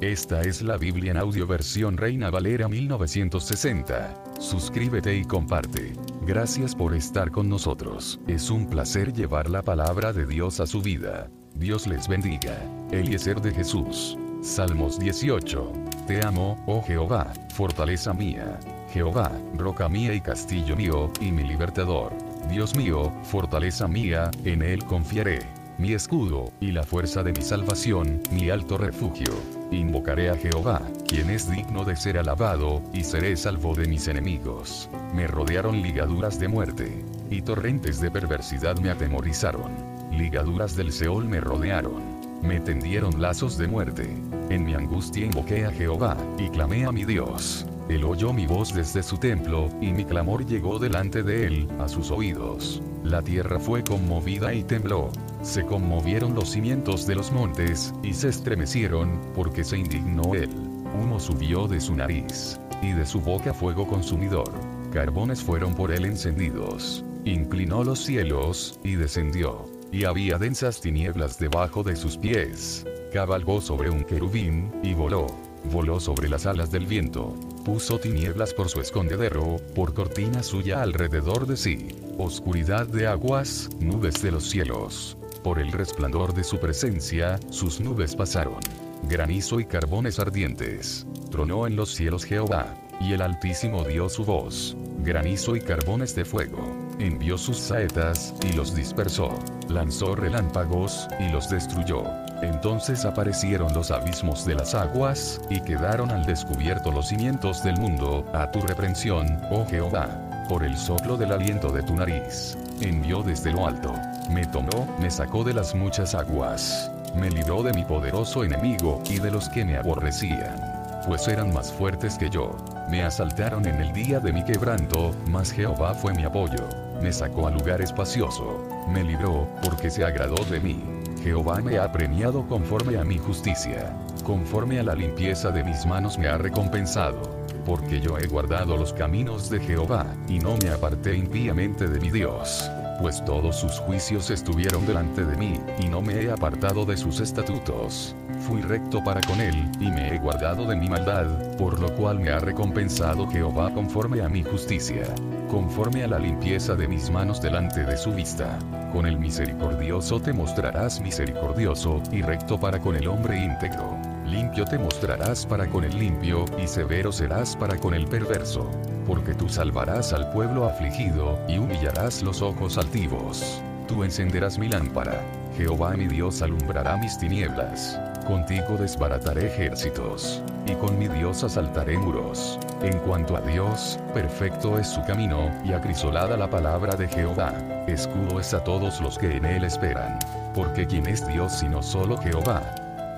Esta 0.00 0.40
es 0.40 0.62
la 0.62 0.78
Biblia 0.78 1.10
en 1.10 1.18
audio 1.18 1.46
versión 1.46 1.98
Reina 1.98 2.30
Valera 2.30 2.68
1960. 2.68 4.24
Suscríbete 4.38 5.14
y 5.14 5.24
comparte. 5.24 5.92
Gracias 6.22 6.74
por 6.74 6.94
estar 6.94 7.30
con 7.30 7.50
nosotros. 7.50 8.18
Es 8.26 8.48
un 8.48 8.66
placer 8.66 9.12
llevar 9.12 9.50
la 9.50 9.60
palabra 9.60 10.14
de 10.14 10.24
Dios 10.24 10.58
a 10.60 10.66
su 10.66 10.80
vida. 10.80 11.28
Dios 11.54 11.86
les 11.86 12.08
bendiga. 12.08 12.56
Eliezer 12.90 13.42
de 13.42 13.52
Jesús. 13.52 14.16
Salmos 14.40 14.98
18. 14.98 15.70
Te 16.06 16.24
amo, 16.24 16.56
oh 16.66 16.82
Jehová, 16.82 17.30
fortaleza 17.54 18.14
mía. 18.14 18.58
Jehová, 18.94 19.30
roca 19.54 19.90
mía 19.90 20.14
y 20.14 20.22
castillo 20.22 20.76
mío, 20.76 21.12
y 21.20 21.30
mi 21.30 21.42
libertador. 21.42 22.14
Dios 22.48 22.74
mío, 22.74 23.12
fortaleza 23.24 23.86
mía, 23.86 24.30
en 24.46 24.62
él 24.62 24.82
confiaré 24.84 25.40
mi 25.80 25.94
escudo, 25.94 26.52
y 26.60 26.72
la 26.72 26.82
fuerza 26.82 27.22
de 27.22 27.32
mi 27.32 27.40
salvación, 27.40 28.20
mi 28.30 28.50
alto 28.50 28.76
refugio. 28.76 29.59
Invocaré 29.70 30.30
a 30.30 30.36
Jehová, 30.36 30.82
quien 31.06 31.30
es 31.30 31.48
digno 31.48 31.84
de 31.84 31.94
ser 31.94 32.18
alabado, 32.18 32.82
y 32.92 33.04
seré 33.04 33.36
salvo 33.36 33.74
de 33.74 33.86
mis 33.86 34.08
enemigos. 34.08 34.90
Me 35.14 35.28
rodearon 35.28 35.80
ligaduras 35.80 36.40
de 36.40 36.48
muerte, 36.48 37.04
y 37.30 37.42
torrentes 37.42 38.00
de 38.00 38.10
perversidad 38.10 38.76
me 38.78 38.90
atemorizaron. 38.90 39.72
Ligaduras 40.10 40.74
del 40.74 40.92
Seol 40.92 41.26
me 41.26 41.40
rodearon. 41.40 42.02
Me 42.42 42.58
tendieron 42.58 43.22
lazos 43.22 43.58
de 43.58 43.68
muerte. 43.68 44.08
En 44.48 44.64
mi 44.64 44.74
angustia 44.74 45.26
invoqué 45.26 45.64
a 45.64 45.70
Jehová, 45.70 46.16
y 46.36 46.48
clamé 46.48 46.84
a 46.84 46.90
mi 46.90 47.04
Dios. 47.04 47.64
Él 47.88 48.04
oyó 48.04 48.32
mi 48.32 48.46
voz 48.46 48.74
desde 48.74 49.04
su 49.04 49.18
templo, 49.18 49.68
y 49.80 49.92
mi 49.92 50.04
clamor 50.04 50.46
llegó 50.46 50.80
delante 50.80 51.22
de 51.22 51.46
él, 51.46 51.68
a 51.78 51.88
sus 51.88 52.10
oídos. 52.10 52.82
La 53.04 53.22
tierra 53.22 53.60
fue 53.60 53.84
conmovida 53.84 54.52
y 54.52 54.64
tembló. 54.64 55.12
Se 55.42 55.64
conmovieron 55.64 56.34
los 56.34 56.50
cimientos 56.50 57.06
de 57.06 57.14
los 57.14 57.32
montes, 57.32 57.94
y 58.02 58.12
se 58.12 58.28
estremecieron, 58.28 59.20
porque 59.34 59.64
se 59.64 59.78
indignó 59.78 60.34
él. 60.34 60.50
Humo 60.94 61.18
subió 61.18 61.66
de 61.66 61.80
su 61.80 61.94
nariz, 61.94 62.58
y 62.82 62.92
de 62.92 63.06
su 63.06 63.20
boca 63.20 63.54
fuego 63.54 63.86
consumidor. 63.86 64.50
Carbones 64.92 65.42
fueron 65.42 65.74
por 65.74 65.92
él 65.92 66.04
encendidos. 66.04 67.04
Inclinó 67.24 67.84
los 67.84 68.00
cielos, 68.00 68.78
y 68.84 68.96
descendió. 68.96 69.64
Y 69.92 70.04
había 70.04 70.38
densas 70.38 70.80
tinieblas 70.80 71.38
debajo 71.38 71.82
de 71.82 71.96
sus 71.96 72.16
pies. 72.16 72.86
Cabalgó 73.12 73.60
sobre 73.60 73.90
un 73.90 74.04
querubín, 74.04 74.70
y 74.82 74.94
voló. 74.94 75.26
Voló 75.72 76.00
sobre 76.00 76.28
las 76.28 76.46
alas 76.46 76.70
del 76.70 76.86
viento 76.86 77.34
puso 77.60 77.98
tinieblas 77.98 78.54
por 78.54 78.68
su 78.68 78.80
escondedero, 78.80 79.56
por 79.74 79.94
cortina 79.94 80.42
suya 80.42 80.82
alrededor 80.82 81.46
de 81.46 81.56
sí, 81.56 81.88
oscuridad 82.18 82.86
de 82.86 83.06
aguas, 83.06 83.68
nubes 83.78 84.22
de 84.22 84.32
los 84.32 84.48
cielos. 84.48 85.16
Por 85.42 85.58
el 85.58 85.72
resplandor 85.72 86.34
de 86.34 86.44
su 86.44 86.60
presencia, 86.60 87.40
sus 87.48 87.80
nubes 87.80 88.14
pasaron. 88.14 88.60
Granizo 89.04 89.58
y 89.58 89.64
carbones 89.64 90.18
ardientes. 90.18 91.06
Tronó 91.30 91.66
en 91.66 91.76
los 91.76 91.94
cielos 91.94 92.24
Jehová, 92.24 92.74
y 93.00 93.14
el 93.14 93.22
Altísimo 93.22 93.82
dio 93.84 94.10
su 94.10 94.26
voz. 94.26 94.76
Granizo 94.98 95.56
y 95.56 95.60
carbones 95.62 96.14
de 96.14 96.26
fuego. 96.26 96.58
Envió 96.98 97.38
sus 97.38 97.56
saetas, 97.56 98.34
y 98.46 98.52
los 98.52 98.74
dispersó. 98.74 99.30
Lanzó 99.70 100.14
relámpagos, 100.14 101.08
y 101.18 101.32
los 101.32 101.48
destruyó. 101.48 102.04
Entonces 102.42 103.06
aparecieron 103.06 103.72
los 103.72 103.90
abismos 103.90 104.44
de 104.44 104.56
las 104.56 104.74
aguas, 104.74 105.40
y 105.48 105.62
quedaron 105.62 106.10
al 106.10 106.26
descubierto 106.26 106.92
los 106.92 107.08
cimientos 107.08 107.64
del 107.64 107.78
mundo, 107.78 108.26
a 108.34 108.50
tu 108.50 108.60
reprensión, 108.60 109.40
oh 109.50 109.66
Jehová, 109.66 110.46
por 110.50 110.64
el 110.64 110.76
soplo 110.76 111.16
del 111.16 111.32
aliento 111.32 111.72
de 111.72 111.82
tu 111.82 111.96
nariz. 111.96 112.58
Envió 112.82 113.22
desde 113.22 113.52
lo 113.52 113.66
alto. 113.66 113.94
Me 114.30 114.46
tomó, 114.46 114.88
me 115.00 115.10
sacó 115.10 115.44
de 115.44 115.54
las 115.54 115.74
muchas 115.74 116.14
aguas. 116.14 116.90
Me 117.16 117.30
libró 117.30 117.62
de 117.62 117.72
mi 117.72 117.84
poderoso 117.84 118.44
enemigo, 118.44 119.02
y 119.08 119.18
de 119.18 119.30
los 119.30 119.48
que 119.48 119.64
me 119.64 119.76
aborrecían 119.76 120.80
pues 121.06 121.26
eran 121.28 121.52
más 121.52 121.72
fuertes 121.72 122.16
que 122.18 122.30
yo. 122.30 122.56
Me 122.88 123.02
asaltaron 123.02 123.66
en 123.66 123.76
el 123.80 123.92
día 123.92 124.20
de 124.20 124.32
mi 124.32 124.44
quebranto, 124.44 125.14
mas 125.28 125.52
Jehová 125.52 125.94
fue 125.94 126.14
mi 126.14 126.24
apoyo. 126.24 126.68
Me 127.02 127.12
sacó 127.12 127.46
a 127.46 127.50
lugar 127.50 127.80
espacioso. 127.80 128.66
Me 128.88 129.02
libró, 129.02 129.48
porque 129.62 129.90
se 129.90 130.04
agradó 130.04 130.44
de 130.44 130.60
mí. 130.60 130.82
Jehová 131.22 131.60
me 131.60 131.78
ha 131.78 131.90
premiado 131.90 132.46
conforme 132.46 132.98
a 132.98 133.04
mi 133.04 133.18
justicia. 133.18 133.96
Conforme 134.24 134.80
a 134.80 134.82
la 134.82 134.94
limpieza 134.94 135.50
de 135.50 135.64
mis 135.64 135.86
manos 135.86 136.18
me 136.18 136.28
ha 136.28 136.38
recompensado. 136.38 137.20
Porque 137.64 138.00
yo 138.00 138.18
he 138.18 138.26
guardado 138.26 138.76
los 138.76 138.92
caminos 138.92 139.50
de 139.50 139.60
Jehová, 139.60 140.06
y 140.28 140.38
no 140.38 140.56
me 140.62 140.70
aparté 140.70 141.16
impíamente 141.16 141.88
de 141.88 142.00
mi 142.00 142.10
Dios. 142.10 142.70
Pues 143.00 143.24
todos 143.24 143.56
sus 143.56 143.80
juicios 143.80 144.30
estuvieron 144.30 144.86
delante 144.86 145.24
de 145.24 145.36
mí, 145.36 145.54
y 145.78 145.88
no 145.88 146.02
me 146.02 146.20
he 146.20 146.30
apartado 146.30 146.84
de 146.84 146.96
sus 146.96 147.20
estatutos. 147.20 148.14
Fui 148.46 148.60
recto 148.60 149.02
para 149.02 149.20
con 149.22 149.40
él, 149.40 149.54
y 149.80 149.90
me 149.90 150.14
he 150.14 150.18
guardado 150.18 150.66
de 150.66 150.76
mi 150.76 150.88
maldad, 150.88 151.26
por 151.56 151.80
lo 151.80 151.94
cual 151.96 152.20
me 152.20 152.30
ha 152.30 152.38
recompensado 152.38 153.26
Jehová 153.28 153.72
conforme 153.72 154.20
a 154.22 154.28
mi 154.28 154.42
justicia 154.42 155.04
conforme 155.50 156.04
a 156.04 156.06
la 156.06 156.18
limpieza 156.18 156.76
de 156.76 156.86
mis 156.86 157.10
manos 157.10 157.42
delante 157.42 157.84
de 157.84 157.96
su 157.96 158.12
vista. 158.12 158.56
Con 158.92 159.04
el 159.04 159.18
misericordioso 159.18 160.20
te 160.20 160.32
mostrarás 160.32 161.00
misericordioso, 161.00 162.00
y 162.12 162.22
recto 162.22 162.58
para 162.58 162.78
con 162.78 162.94
el 162.94 163.08
hombre 163.08 163.44
íntegro. 163.44 163.98
Limpio 164.26 164.64
te 164.64 164.78
mostrarás 164.78 165.44
para 165.44 165.66
con 165.66 165.82
el 165.82 165.98
limpio, 165.98 166.44
y 166.62 166.68
severo 166.68 167.10
serás 167.10 167.56
para 167.56 167.76
con 167.76 167.94
el 167.94 168.06
perverso. 168.06 168.70
Porque 169.10 169.34
tú 169.34 169.48
salvarás 169.48 170.12
al 170.12 170.30
pueblo 170.30 170.66
afligido, 170.66 171.36
y 171.48 171.58
humillarás 171.58 172.22
los 172.22 172.42
ojos 172.42 172.78
altivos. 172.78 173.60
Tú 173.88 174.04
encenderás 174.04 174.56
mi 174.56 174.68
lámpara. 174.68 175.20
Jehová 175.56 175.94
mi 175.96 176.06
Dios 176.06 176.42
alumbrará 176.42 176.96
mis 176.96 177.18
tinieblas. 177.18 177.98
Contigo 178.24 178.76
desbarataré 178.78 179.48
ejércitos, 179.48 180.44
y 180.64 180.74
con 180.74 180.96
mi 180.96 181.08
Dios 181.08 181.42
asaltaré 181.42 181.98
muros. 181.98 182.60
En 182.82 182.96
cuanto 183.00 183.36
a 183.36 183.40
Dios, 183.40 183.98
perfecto 184.14 184.78
es 184.78 184.86
su 184.86 185.02
camino, 185.02 185.50
y 185.64 185.72
acrisolada 185.72 186.36
la 186.36 186.48
palabra 186.48 186.94
de 186.94 187.08
Jehová. 187.08 187.52
Escudo 187.88 188.38
es 188.38 188.54
a 188.54 188.62
todos 188.62 189.00
los 189.00 189.18
que 189.18 189.38
en 189.38 189.44
él 189.44 189.64
esperan. 189.64 190.20
Porque 190.54 190.86
¿quién 190.86 191.08
es 191.08 191.26
Dios 191.26 191.54
sino 191.54 191.82
solo 191.82 192.16
Jehová? 192.16 192.62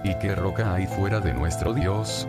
¿Y 0.05 0.15
qué 0.15 0.35
roca 0.35 0.73
hay 0.73 0.87
fuera 0.87 1.21
de 1.21 1.35
nuestro 1.35 1.75
Dios? 1.75 2.27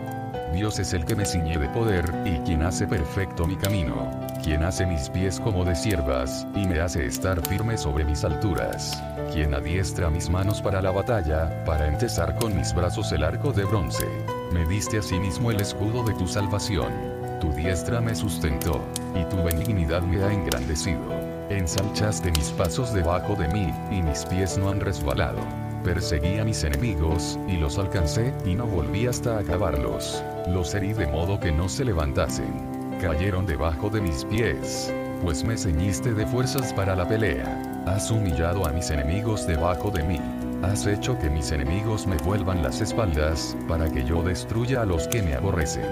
Dios 0.54 0.78
es 0.78 0.92
el 0.92 1.04
que 1.04 1.16
me 1.16 1.26
ciñe 1.26 1.58
de 1.58 1.68
poder, 1.68 2.04
y 2.24 2.38
quien 2.44 2.62
hace 2.62 2.86
perfecto 2.86 3.44
mi 3.44 3.56
camino, 3.56 4.08
quien 4.42 4.62
hace 4.62 4.86
mis 4.86 5.10
pies 5.10 5.40
como 5.40 5.64
de 5.64 5.74
siervas, 5.74 6.46
y 6.54 6.66
me 6.68 6.80
hace 6.80 7.06
estar 7.06 7.44
firme 7.48 7.76
sobre 7.76 8.04
mis 8.04 8.24
alturas, 8.24 9.02
quien 9.32 9.52
adiestra 9.52 10.10
mis 10.10 10.30
manos 10.30 10.62
para 10.62 10.80
la 10.80 10.92
batalla, 10.92 11.64
para 11.64 11.88
entesar 11.88 12.36
con 12.36 12.56
mis 12.56 12.72
brazos 12.72 13.10
el 13.10 13.24
arco 13.24 13.52
de 13.52 13.64
bronce. 13.64 14.06
Me 14.52 14.64
diste 14.66 14.98
asimismo 14.98 15.50
el 15.50 15.60
escudo 15.60 16.04
de 16.04 16.14
tu 16.14 16.28
salvación. 16.28 16.92
Tu 17.40 17.50
diestra 17.52 18.00
me 18.00 18.14
sustentó, 18.14 18.80
y 19.16 19.24
tu 19.24 19.42
benignidad 19.42 20.02
me 20.02 20.22
ha 20.22 20.32
engrandecido. 20.32 21.02
Ensalchaste 21.50 22.30
mis 22.30 22.50
pasos 22.50 22.94
debajo 22.94 23.34
de 23.34 23.48
mí, 23.48 23.74
y 23.90 24.02
mis 24.02 24.24
pies 24.26 24.56
no 24.56 24.70
han 24.70 24.80
resbalado. 24.80 25.40
Perseguí 25.82 26.38
a 26.38 26.44
mis 26.44 26.62
enemigos, 26.62 27.38
y 27.48 27.56
los 27.56 27.76
alcancé, 27.76 28.32
y 28.46 28.54
no 28.54 28.66
volví 28.66 29.08
hasta 29.08 29.38
acabarlos. 29.38 30.22
Los 30.46 30.74
herí 30.74 30.92
de 30.92 31.06
modo 31.06 31.40
que 31.40 31.50
no 31.50 31.70
se 31.70 31.86
levantasen. 31.86 32.98
Cayeron 33.00 33.46
debajo 33.46 33.88
de 33.88 34.02
mis 34.02 34.26
pies. 34.26 34.92
Pues 35.22 35.42
me 35.42 35.56
ceñiste 35.56 36.12
de 36.12 36.26
fuerzas 36.26 36.72
para 36.74 36.94
la 36.94 37.08
pelea. 37.08 37.84
Has 37.86 38.10
humillado 38.10 38.66
a 38.66 38.70
mis 38.70 38.90
enemigos 38.90 39.46
debajo 39.46 39.90
de 39.90 40.02
mí. 40.02 40.20
Has 40.62 40.86
hecho 40.86 41.18
que 41.18 41.30
mis 41.30 41.50
enemigos 41.50 42.06
me 42.06 42.16
vuelvan 42.18 42.62
las 42.62 42.82
espaldas, 42.82 43.56
para 43.68 43.88
que 43.88 44.04
yo 44.04 44.22
destruya 44.22 44.82
a 44.82 44.86
los 44.86 45.08
que 45.08 45.22
me 45.22 45.34
aborrecen. 45.34 45.88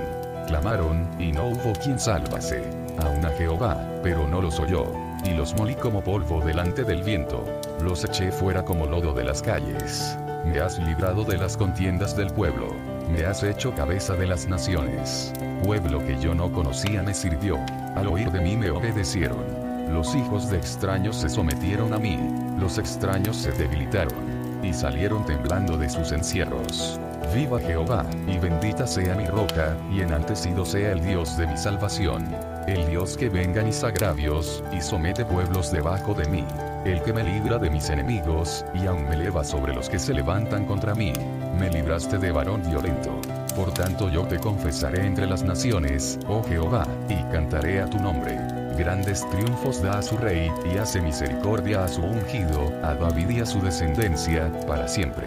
Clamaron, 0.46 1.08
y 1.18 1.32
no 1.32 1.48
hubo 1.48 1.72
quien 1.82 1.98
sálvase. 1.98 2.62
Aún 2.98 3.24
a 3.24 3.30
Jehová, 3.30 3.88
pero 4.02 4.28
no 4.28 4.42
los 4.42 4.60
oyó. 4.60 4.84
Y 5.24 5.30
los 5.30 5.56
molí 5.56 5.74
como 5.76 6.02
polvo 6.02 6.42
delante 6.44 6.84
del 6.84 7.02
viento. 7.02 7.42
Los 7.82 8.04
eché 8.04 8.30
fuera 8.30 8.62
como 8.62 8.84
lodo 8.84 9.14
de 9.14 9.24
las 9.24 9.40
calles. 9.40 10.16
Me 10.44 10.60
has 10.60 10.78
librado 10.78 11.24
de 11.24 11.38
las 11.38 11.56
contiendas 11.56 12.14
del 12.16 12.30
pueblo. 12.32 12.91
Me 13.12 13.26
has 13.26 13.42
hecho 13.42 13.74
cabeza 13.74 14.16
de 14.16 14.26
las 14.26 14.48
naciones. 14.48 15.34
Pueblo 15.62 15.98
que 16.04 16.18
yo 16.18 16.34
no 16.34 16.50
conocía 16.50 17.02
me 17.02 17.12
sirvió. 17.12 17.58
Al 17.94 18.06
oír 18.06 18.32
de 18.32 18.40
mí 18.40 18.56
me 18.56 18.70
obedecieron. 18.70 19.44
Los 19.92 20.14
hijos 20.14 20.50
de 20.50 20.56
extraños 20.56 21.16
se 21.16 21.28
sometieron 21.28 21.92
a 21.92 21.98
mí. 21.98 22.18
Los 22.58 22.78
extraños 22.78 23.36
se 23.36 23.52
debilitaron. 23.52 24.62
Y 24.62 24.72
salieron 24.72 25.26
temblando 25.26 25.76
de 25.76 25.90
sus 25.90 26.10
encierros. 26.12 26.98
Viva 27.34 27.60
Jehová, 27.60 28.06
y 28.26 28.38
bendita 28.38 28.86
sea 28.86 29.14
mi 29.14 29.26
roca, 29.26 29.76
y 29.90 30.00
enaltecido 30.00 30.64
sea 30.64 30.92
el 30.92 31.04
Dios 31.04 31.36
de 31.36 31.46
mi 31.46 31.58
salvación. 31.58 32.34
El 32.66 32.86
Dios 32.88 33.18
que 33.18 33.28
venga 33.28 33.62
mis 33.62 33.84
agravios, 33.84 34.64
y 34.72 34.80
somete 34.80 35.24
pueblos 35.26 35.70
debajo 35.70 36.14
de 36.14 36.26
mí 36.28 36.44
el 36.84 37.00
que 37.02 37.12
me 37.12 37.22
libra 37.22 37.58
de 37.58 37.70
mis 37.70 37.88
enemigos, 37.90 38.64
y 38.74 38.86
aún 38.86 39.08
me 39.08 39.14
eleva 39.14 39.44
sobre 39.44 39.72
los 39.72 39.88
que 39.88 39.98
se 39.98 40.12
levantan 40.12 40.64
contra 40.64 40.94
mí. 40.94 41.12
Me 41.58 41.70
libraste 41.70 42.18
de 42.18 42.32
varón 42.32 42.62
violento. 42.68 43.20
Por 43.54 43.72
tanto 43.74 44.08
yo 44.08 44.22
te 44.22 44.38
confesaré 44.38 45.06
entre 45.06 45.26
las 45.26 45.42
naciones, 45.42 46.18
oh 46.28 46.42
Jehová, 46.42 46.86
y 47.08 47.16
cantaré 47.32 47.80
a 47.80 47.86
tu 47.86 47.98
nombre. 47.98 48.38
Grandes 48.78 49.28
triunfos 49.30 49.82
da 49.82 49.98
a 49.98 50.02
su 50.02 50.16
rey, 50.16 50.50
y 50.72 50.78
hace 50.78 51.00
misericordia 51.00 51.84
a 51.84 51.88
su 51.88 52.02
ungido, 52.02 52.72
a 52.82 52.94
David 52.94 53.28
y 53.30 53.40
a 53.40 53.46
su 53.46 53.60
descendencia, 53.60 54.50
para 54.66 54.88
siempre. 54.88 55.26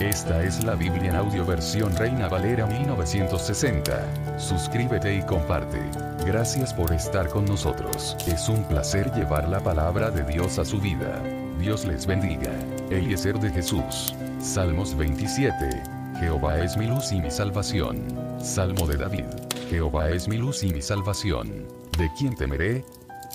Esta 0.00 0.42
es 0.42 0.64
la 0.64 0.74
Biblia 0.74 1.10
en 1.10 1.16
audio 1.16 1.46
versión 1.46 1.94
Reina 1.96 2.28
Valera 2.28 2.66
1960. 2.66 4.38
Suscríbete 4.38 5.14
y 5.14 5.22
comparte. 5.22 5.80
Gracias 6.26 6.74
por 6.74 6.92
estar 6.92 7.28
con 7.28 7.44
nosotros. 7.44 8.16
Es 8.26 8.48
un 8.48 8.64
placer 8.64 9.12
llevar 9.12 9.48
la 9.48 9.60
palabra 9.60 10.10
de 10.10 10.24
Dios 10.24 10.58
a 10.58 10.64
su 10.64 10.80
vida. 10.80 11.22
Dios 11.58 11.84
les 11.84 12.06
bendiga. 12.06 12.50
Eliezer 12.90 13.38
de 13.38 13.50
Jesús. 13.50 14.14
Salmos 14.42 14.96
27. 14.96 15.84
Jehová 16.18 16.58
es 16.58 16.76
mi 16.76 16.88
luz 16.88 17.12
y 17.12 17.20
mi 17.20 17.30
salvación. 17.30 18.04
Salmo 18.42 18.88
de 18.88 18.96
David. 18.96 19.26
Jehová 19.70 20.10
es 20.10 20.26
mi 20.26 20.36
luz 20.36 20.64
y 20.64 20.72
mi 20.72 20.82
salvación. 20.82 21.68
¿De 21.96 22.10
quién 22.18 22.34
temeré? 22.34 22.84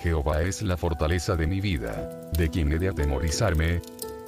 Jehová 0.02 0.42
es 0.42 0.62
la 0.62 0.76
fortaleza 0.76 1.38
de 1.38 1.48
mi 1.48 1.62
vida. 1.62 2.30
¿De 2.34 2.50
quién 2.50 2.74
he 2.74 2.78
de 2.78 2.90
atemorizarme? 2.90 3.82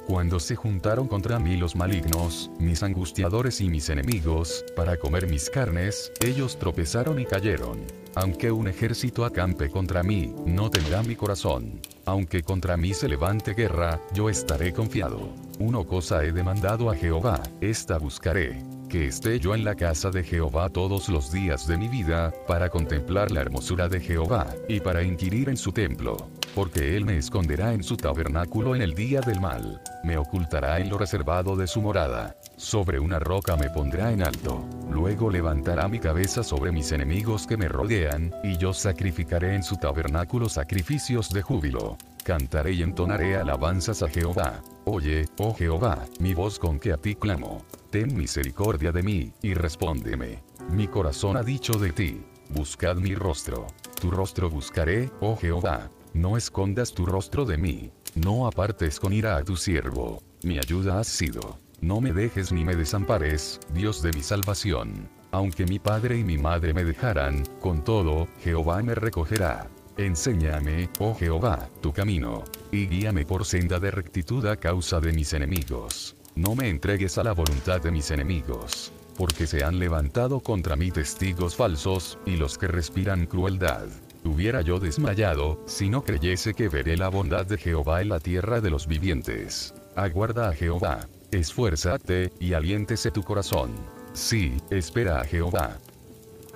Cuando 0.06 0.40
se 0.40 0.56
juntaron 0.56 1.06
contra 1.06 1.38
mí 1.38 1.58
los 1.58 1.76
malignos, 1.76 2.50
mis 2.58 2.82
angustiadores 2.82 3.60
y 3.60 3.68
mis 3.68 3.90
enemigos, 3.90 4.64
para 4.74 4.96
comer 4.96 5.28
mis 5.28 5.50
carnes, 5.50 6.10
ellos 6.24 6.58
tropezaron 6.58 7.20
y 7.20 7.26
cayeron. 7.26 7.99
Aunque 8.14 8.50
un 8.50 8.68
ejército 8.68 9.24
acampe 9.24 9.70
contra 9.70 10.02
mí, 10.02 10.34
no 10.46 10.70
tendrá 10.70 11.02
mi 11.02 11.14
corazón. 11.14 11.80
Aunque 12.04 12.42
contra 12.42 12.76
mí 12.76 12.94
se 12.94 13.08
levante 13.08 13.54
guerra, 13.54 14.00
yo 14.12 14.28
estaré 14.28 14.72
confiado. 14.72 15.34
Una 15.58 15.84
cosa 15.84 16.24
he 16.24 16.32
demandado 16.32 16.90
a 16.90 16.96
Jehová, 16.96 17.42
esta 17.60 17.98
buscaré 17.98 18.62
que 18.90 19.06
esté 19.06 19.38
yo 19.38 19.54
en 19.54 19.64
la 19.64 19.76
casa 19.76 20.10
de 20.10 20.24
Jehová 20.24 20.68
todos 20.68 21.08
los 21.08 21.30
días 21.30 21.66
de 21.68 21.78
mi 21.78 21.86
vida, 21.86 22.34
para 22.48 22.68
contemplar 22.68 23.30
la 23.30 23.40
hermosura 23.40 23.88
de 23.88 24.00
Jehová, 24.00 24.52
y 24.68 24.80
para 24.80 25.04
inquirir 25.04 25.48
en 25.48 25.56
su 25.56 25.70
templo. 25.70 26.28
Porque 26.54 26.96
él 26.96 27.04
me 27.04 27.16
esconderá 27.16 27.72
en 27.72 27.82
su 27.82 27.96
tabernáculo 27.96 28.74
en 28.74 28.82
el 28.82 28.94
día 28.94 29.20
del 29.20 29.40
mal, 29.40 29.80
me 30.02 30.16
ocultará 30.16 30.80
en 30.80 30.88
lo 30.88 30.98
reservado 30.98 31.56
de 31.56 31.66
su 31.66 31.80
morada, 31.80 32.36
sobre 32.56 32.98
una 32.98 33.18
roca 33.18 33.56
me 33.56 33.70
pondrá 33.70 34.12
en 34.12 34.22
alto, 34.22 34.64
luego 34.90 35.30
levantará 35.30 35.88
mi 35.88 35.98
cabeza 35.98 36.42
sobre 36.42 36.72
mis 36.72 36.92
enemigos 36.92 37.46
que 37.46 37.56
me 37.56 37.68
rodean, 37.68 38.34
y 38.42 38.58
yo 38.58 38.74
sacrificaré 38.74 39.54
en 39.54 39.62
su 39.62 39.76
tabernáculo 39.76 40.48
sacrificios 40.48 41.30
de 41.30 41.42
júbilo. 41.42 41.96
Cantaré 42.24 42.72
y 42.72 42.82
entonaré 42.82 43.36
alabanzas 43.36 44.02
a 44.02 44.08
Jehová. 44.08 44.60
Oye, 44.84 45.26
oh 45.38 45.54
Jehová, 45.54 46.04
mi 46.18 46.34
voz 46.34 46.58
con 46.58 46.78
que 46.78 46.92
a 46.92 46.96
ti 46.96 47.14
clamo. 47.14 47.64
Ten 47.90 48.14
misericordia 48.16 48.92
de 48.92 49.02
mí, 49.02 49.32
y 49.40 49.54
respóndeme. 49.54 50.42
Mi 50.70 50.86
corazón 50.86 51.36
ha 51.36 51.42
dicho 51.42 51.72
de 51.74 51.92
ti, 51.92 52.22
buscad 52.50 52.96
mi 52.96 53.14
rostro. 53.14 53.68
Tu 54.00 54.10
rostro 54.10 54.50
buscaré, 54.50 55.10
oh 55.20 55.36
Jehová. 55.36 55.90
No 56.12 56.36
escondas 56.36 56.92
tu 56.92 57.06
rostro 57.06 57.44
de 57.44 57.56
mí. 57.56 57.90
No 58.14 58.46
apartes 58.46 58.98
con 58.98 59.12
ira 59.12 59.36
a 59.36 59.44
tu 59.44 59.56
siervo. 59.56 60.22
Mi 60.42 60.58
ayuda 60.58 60.98
has 60.98 61.06
sido. 61.06 61.58
No 61.80 62.00
me 62.00 62.12
dejes 62.12 62.52
ni 62.52 62.64
me 62.64 62.76
desampares, 62.76 63.60
Dios 63.72 64.02
de 64.02 64.12
mi 64.12 64.22
salvación. 64.22 65.08
Aunque 65.30 65.64
mi 65.64 65.78
padre 65.78 66.18
y 66.18 66.24
mi 66.24 66.36
madre 66.36 66.74
me 66.74 66.84
dejaran, 66.84 67.44
con 67.60 67.84
todo, 67.84 68.26
Jehová 68.42 68.82
me 68.82 68.94
recogerá. 68.94 69.68
Enséñame, 69.96 70.88
oh 70.98 71.14
Jehová, 71.14 71.68
tu 71.80 71.92
camino, 71.92 72.44
y 72.72 72.86
guíame 72.86 73.24
por 73.24 73.44
senda 73.44 73.78
de 73.78 73.90
rectitud 73.90 74.44
a 74.46 74.56
causa 74.56 75.00
de 75.00 75.12
mis 75.12 75.32
enemigos. 75.32 76.16
No 76.34 76.54
me 76.54 76.68
entregues 76.68 77.18
a 77.18 77.24
la 77.24 77.32
voluntad 77.32 77.80
de 77.80 77.90
mis 77.90 78.10
enemigos, 78.10 78.92
porque 79.16 79.46
se 79.46 79.62
han 79.62 79.78
levantado 79.78 80.40
contra 80.40 80.74
mí 80.74 80.90
testigos 80.90 81.54
falsos, 81.54 82.18
y 82.26 82.36
los 82.36 82.58
que 82.58 82.66
respiran 82.66 83.26
crueldad. 83.26 83.88
Hubiera 84.24 84.60
yo 84.60 84.78
desmayado, 84.78 85.62
si 85.66 85.88
no 85.88 86.04
creyese 86.04 86.54
que 86.54 86.68
veré 86.68 86.96
la 86.96 87.08
bondad 87.08 87.46
de 87.46 87.56
Jehová 87.56 88.02
en 88.02 88.10
la 88.10 88.20
tierra 88.20 88.60
de 88.60 88.70
los 88.70 88.86
vivientes. 88.86 89.74
Aguarda 89.96 90.50
a 90.50 90.52
Jehová, 90.52 91.08
esfuérzate, 91.30 92.32
y 92.38 92.52
aliéntese 92.52 93.10
tu 93.10 93.22
corazón. 93.22 93.70
Sí, 94.12 94.56
espera 94.70 95.20
a 95.20 95.24
Jehová. 95.24 95.78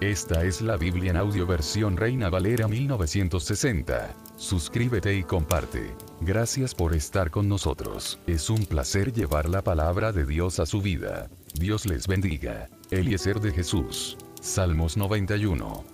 Esta 0.00 0.44
es 0.44 0.60
la 0.60 0.76
Biblia 0.76 1.12
en 1.12 1.16
audio 1.16 1.46
versión 1.46 1.96
Reina 1.96 2.28
Valera 2.28 2.68
1960. 2.68 4.14
Suscríbete 4.36 5.14
y 5.14 5.22
comparte. 5.22 5.94
Gracias 6.20 6.74
por 6.74 6.94
estar 6.94 7.30
con 7.30 7.48
nosotros. 7.48 8.18
Es 8.26 8.50
un 8.50 8.66
placer 8.66 9.12
llevar 9.12 9.48
la 9.48 9.62
palabra 9.62 10.12
de 10.12 10.26
Dios 10.26 10.58
a 10.58 10.66
su 10.66 10.82
vida. 10.82 11.30
Dios 11.54 11.86
les 11.86 12.08
bendiga. 12.08 12.68
Eliezer 12.90 13.40
de 13.40 13.52
Jesús. 13.52 14.18
Salmos 14.40 14.96
91. 14.96 15.93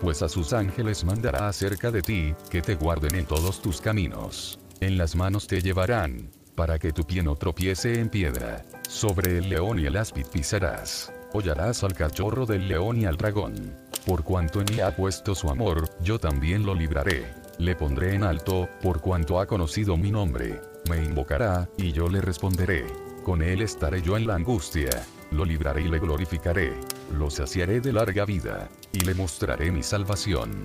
pues 0.00 0.22
a 0.22 0.28
sus 0.28 0.52
ángeles 0.52 1.04
mandará 1.04 1.48
acerca 1.48 1.90
de 1.90 2.02
ti, 2.02 2.34
que 2.50 2.62
te 2.62 2.74
guarden 2.74 3.14
en 3.14 3.26
todos 3.26 3.60
tus 3.60 3.80
caminos. 3.80 4.58
En 4.80 4.96
las 4.96 5.14
manos 5.14 5.46
te 5.46 5.60
llevarán, 5.60 6.30
para 6.54 6.78
que 6.78 6.92
tu 6.92 7.04
pie 7.04 7.22
no 7.22 7.36
tropiece 7.36 8.00
en 8.00 8.08
piedra. 8.08 8.64
Sobre 8.88 9.38
el 9.38 9.48
león 9.48 9.78
y 9.78 9.86
el 9.86 9.96
áspid 9.96 10.26
pisarás. 10.26 11.12
Hollarás 11.32 11.84
al 11.84 11.94
cachorro 11.94 12.46
del 12.46 12.66
león 12.66 13.00
y 13.00 13.04
al 13.04 13.16
dragón. 13.16 13.76
Por 14.06 14.24
cuanto 14.24 14.60
en 14.60 14.66
mí 14.74 14.80
ha 14.80 14.96
puesto 14.96 15.34
su 15.34 15.48
amor, 15.50 15.88
yo 16.02 16.18
también 16.18 16.64
lo 16.64 16.74
libraré. 16.74 17.32
Le 17.58 17.76
pondré 17.76 18.14
en 18.14 18.24
alto, 18.24 18.68
por 18.82 19.00
cuanto 19.00 19.38
ha 19.38 19.46
conocido 19.46 19.96
mi 19.96 20.10
nombre. 20.10 20.60
Me 20.88 21.04
invocará, 21.04 21.68
y 21.76 21.92
yo 21.92 22.08
le 22.08 22.20
responderé. 22.20 22.86
Con 23.22 23.42
él 23.42 23.60
estaré 23.60 24.00
yo 24.00 24.16
en 24.16 24.26
la 24.26 24.34
angustia. 24.34 24.90
Lo 25.30 25.44
libraré 25.44 25.82
y 25.82 25.88
le 25.88 25.98
glorificaré. 25.98 26.72
Lo 27.10 27.30
saciaré 27.30 27.80
de 27.80 27.92
larga 27.92 28.24
vida. 28.24 28.68
Y 28.92 29.00
le 29.00 29.14
mostraré 29.14 29.70
mi 29.70 29.82
salvación. 29.82 30.64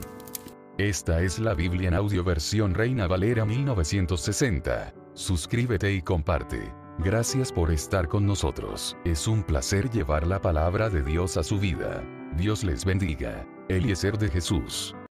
Esta 0.78 1.22
es 1.22 1.40
la 1.40 1.54
Biblia 1.54 1.88
en 1.88 1.94
audio 1.94 2.24
versión 2.24 2.74
Reina 2.74 3.08
Valera 3.08 3.46
1960. 3.46 4.94
Suscríbete 5.14 5.94
y 5.94 6.02
comparte. 6.02 6.74
Gracias 7.00 7.52
por 7.52 7.72
estar 7.72 8.08
con 8.08 8.26
nosotros. 8.26 8.96
Es 9.06 9.28
un 9.28 9.44
placer 9.44 9.90
llevar 9.90 10.26
la 10.28 10.42
palabra 10.42 10.90
de 10.90 11.02
Dios 11.02 11.38
a 11.38 11.44
su 11.44 11.60
vida. 11.60 12.04
Dios 12.38 12.64
les 12.64 12.86
bendiga. 12.86 13.46
Eliezer 13.68 14.18
de 14.18 14.30
Jesús. 14.30 14.95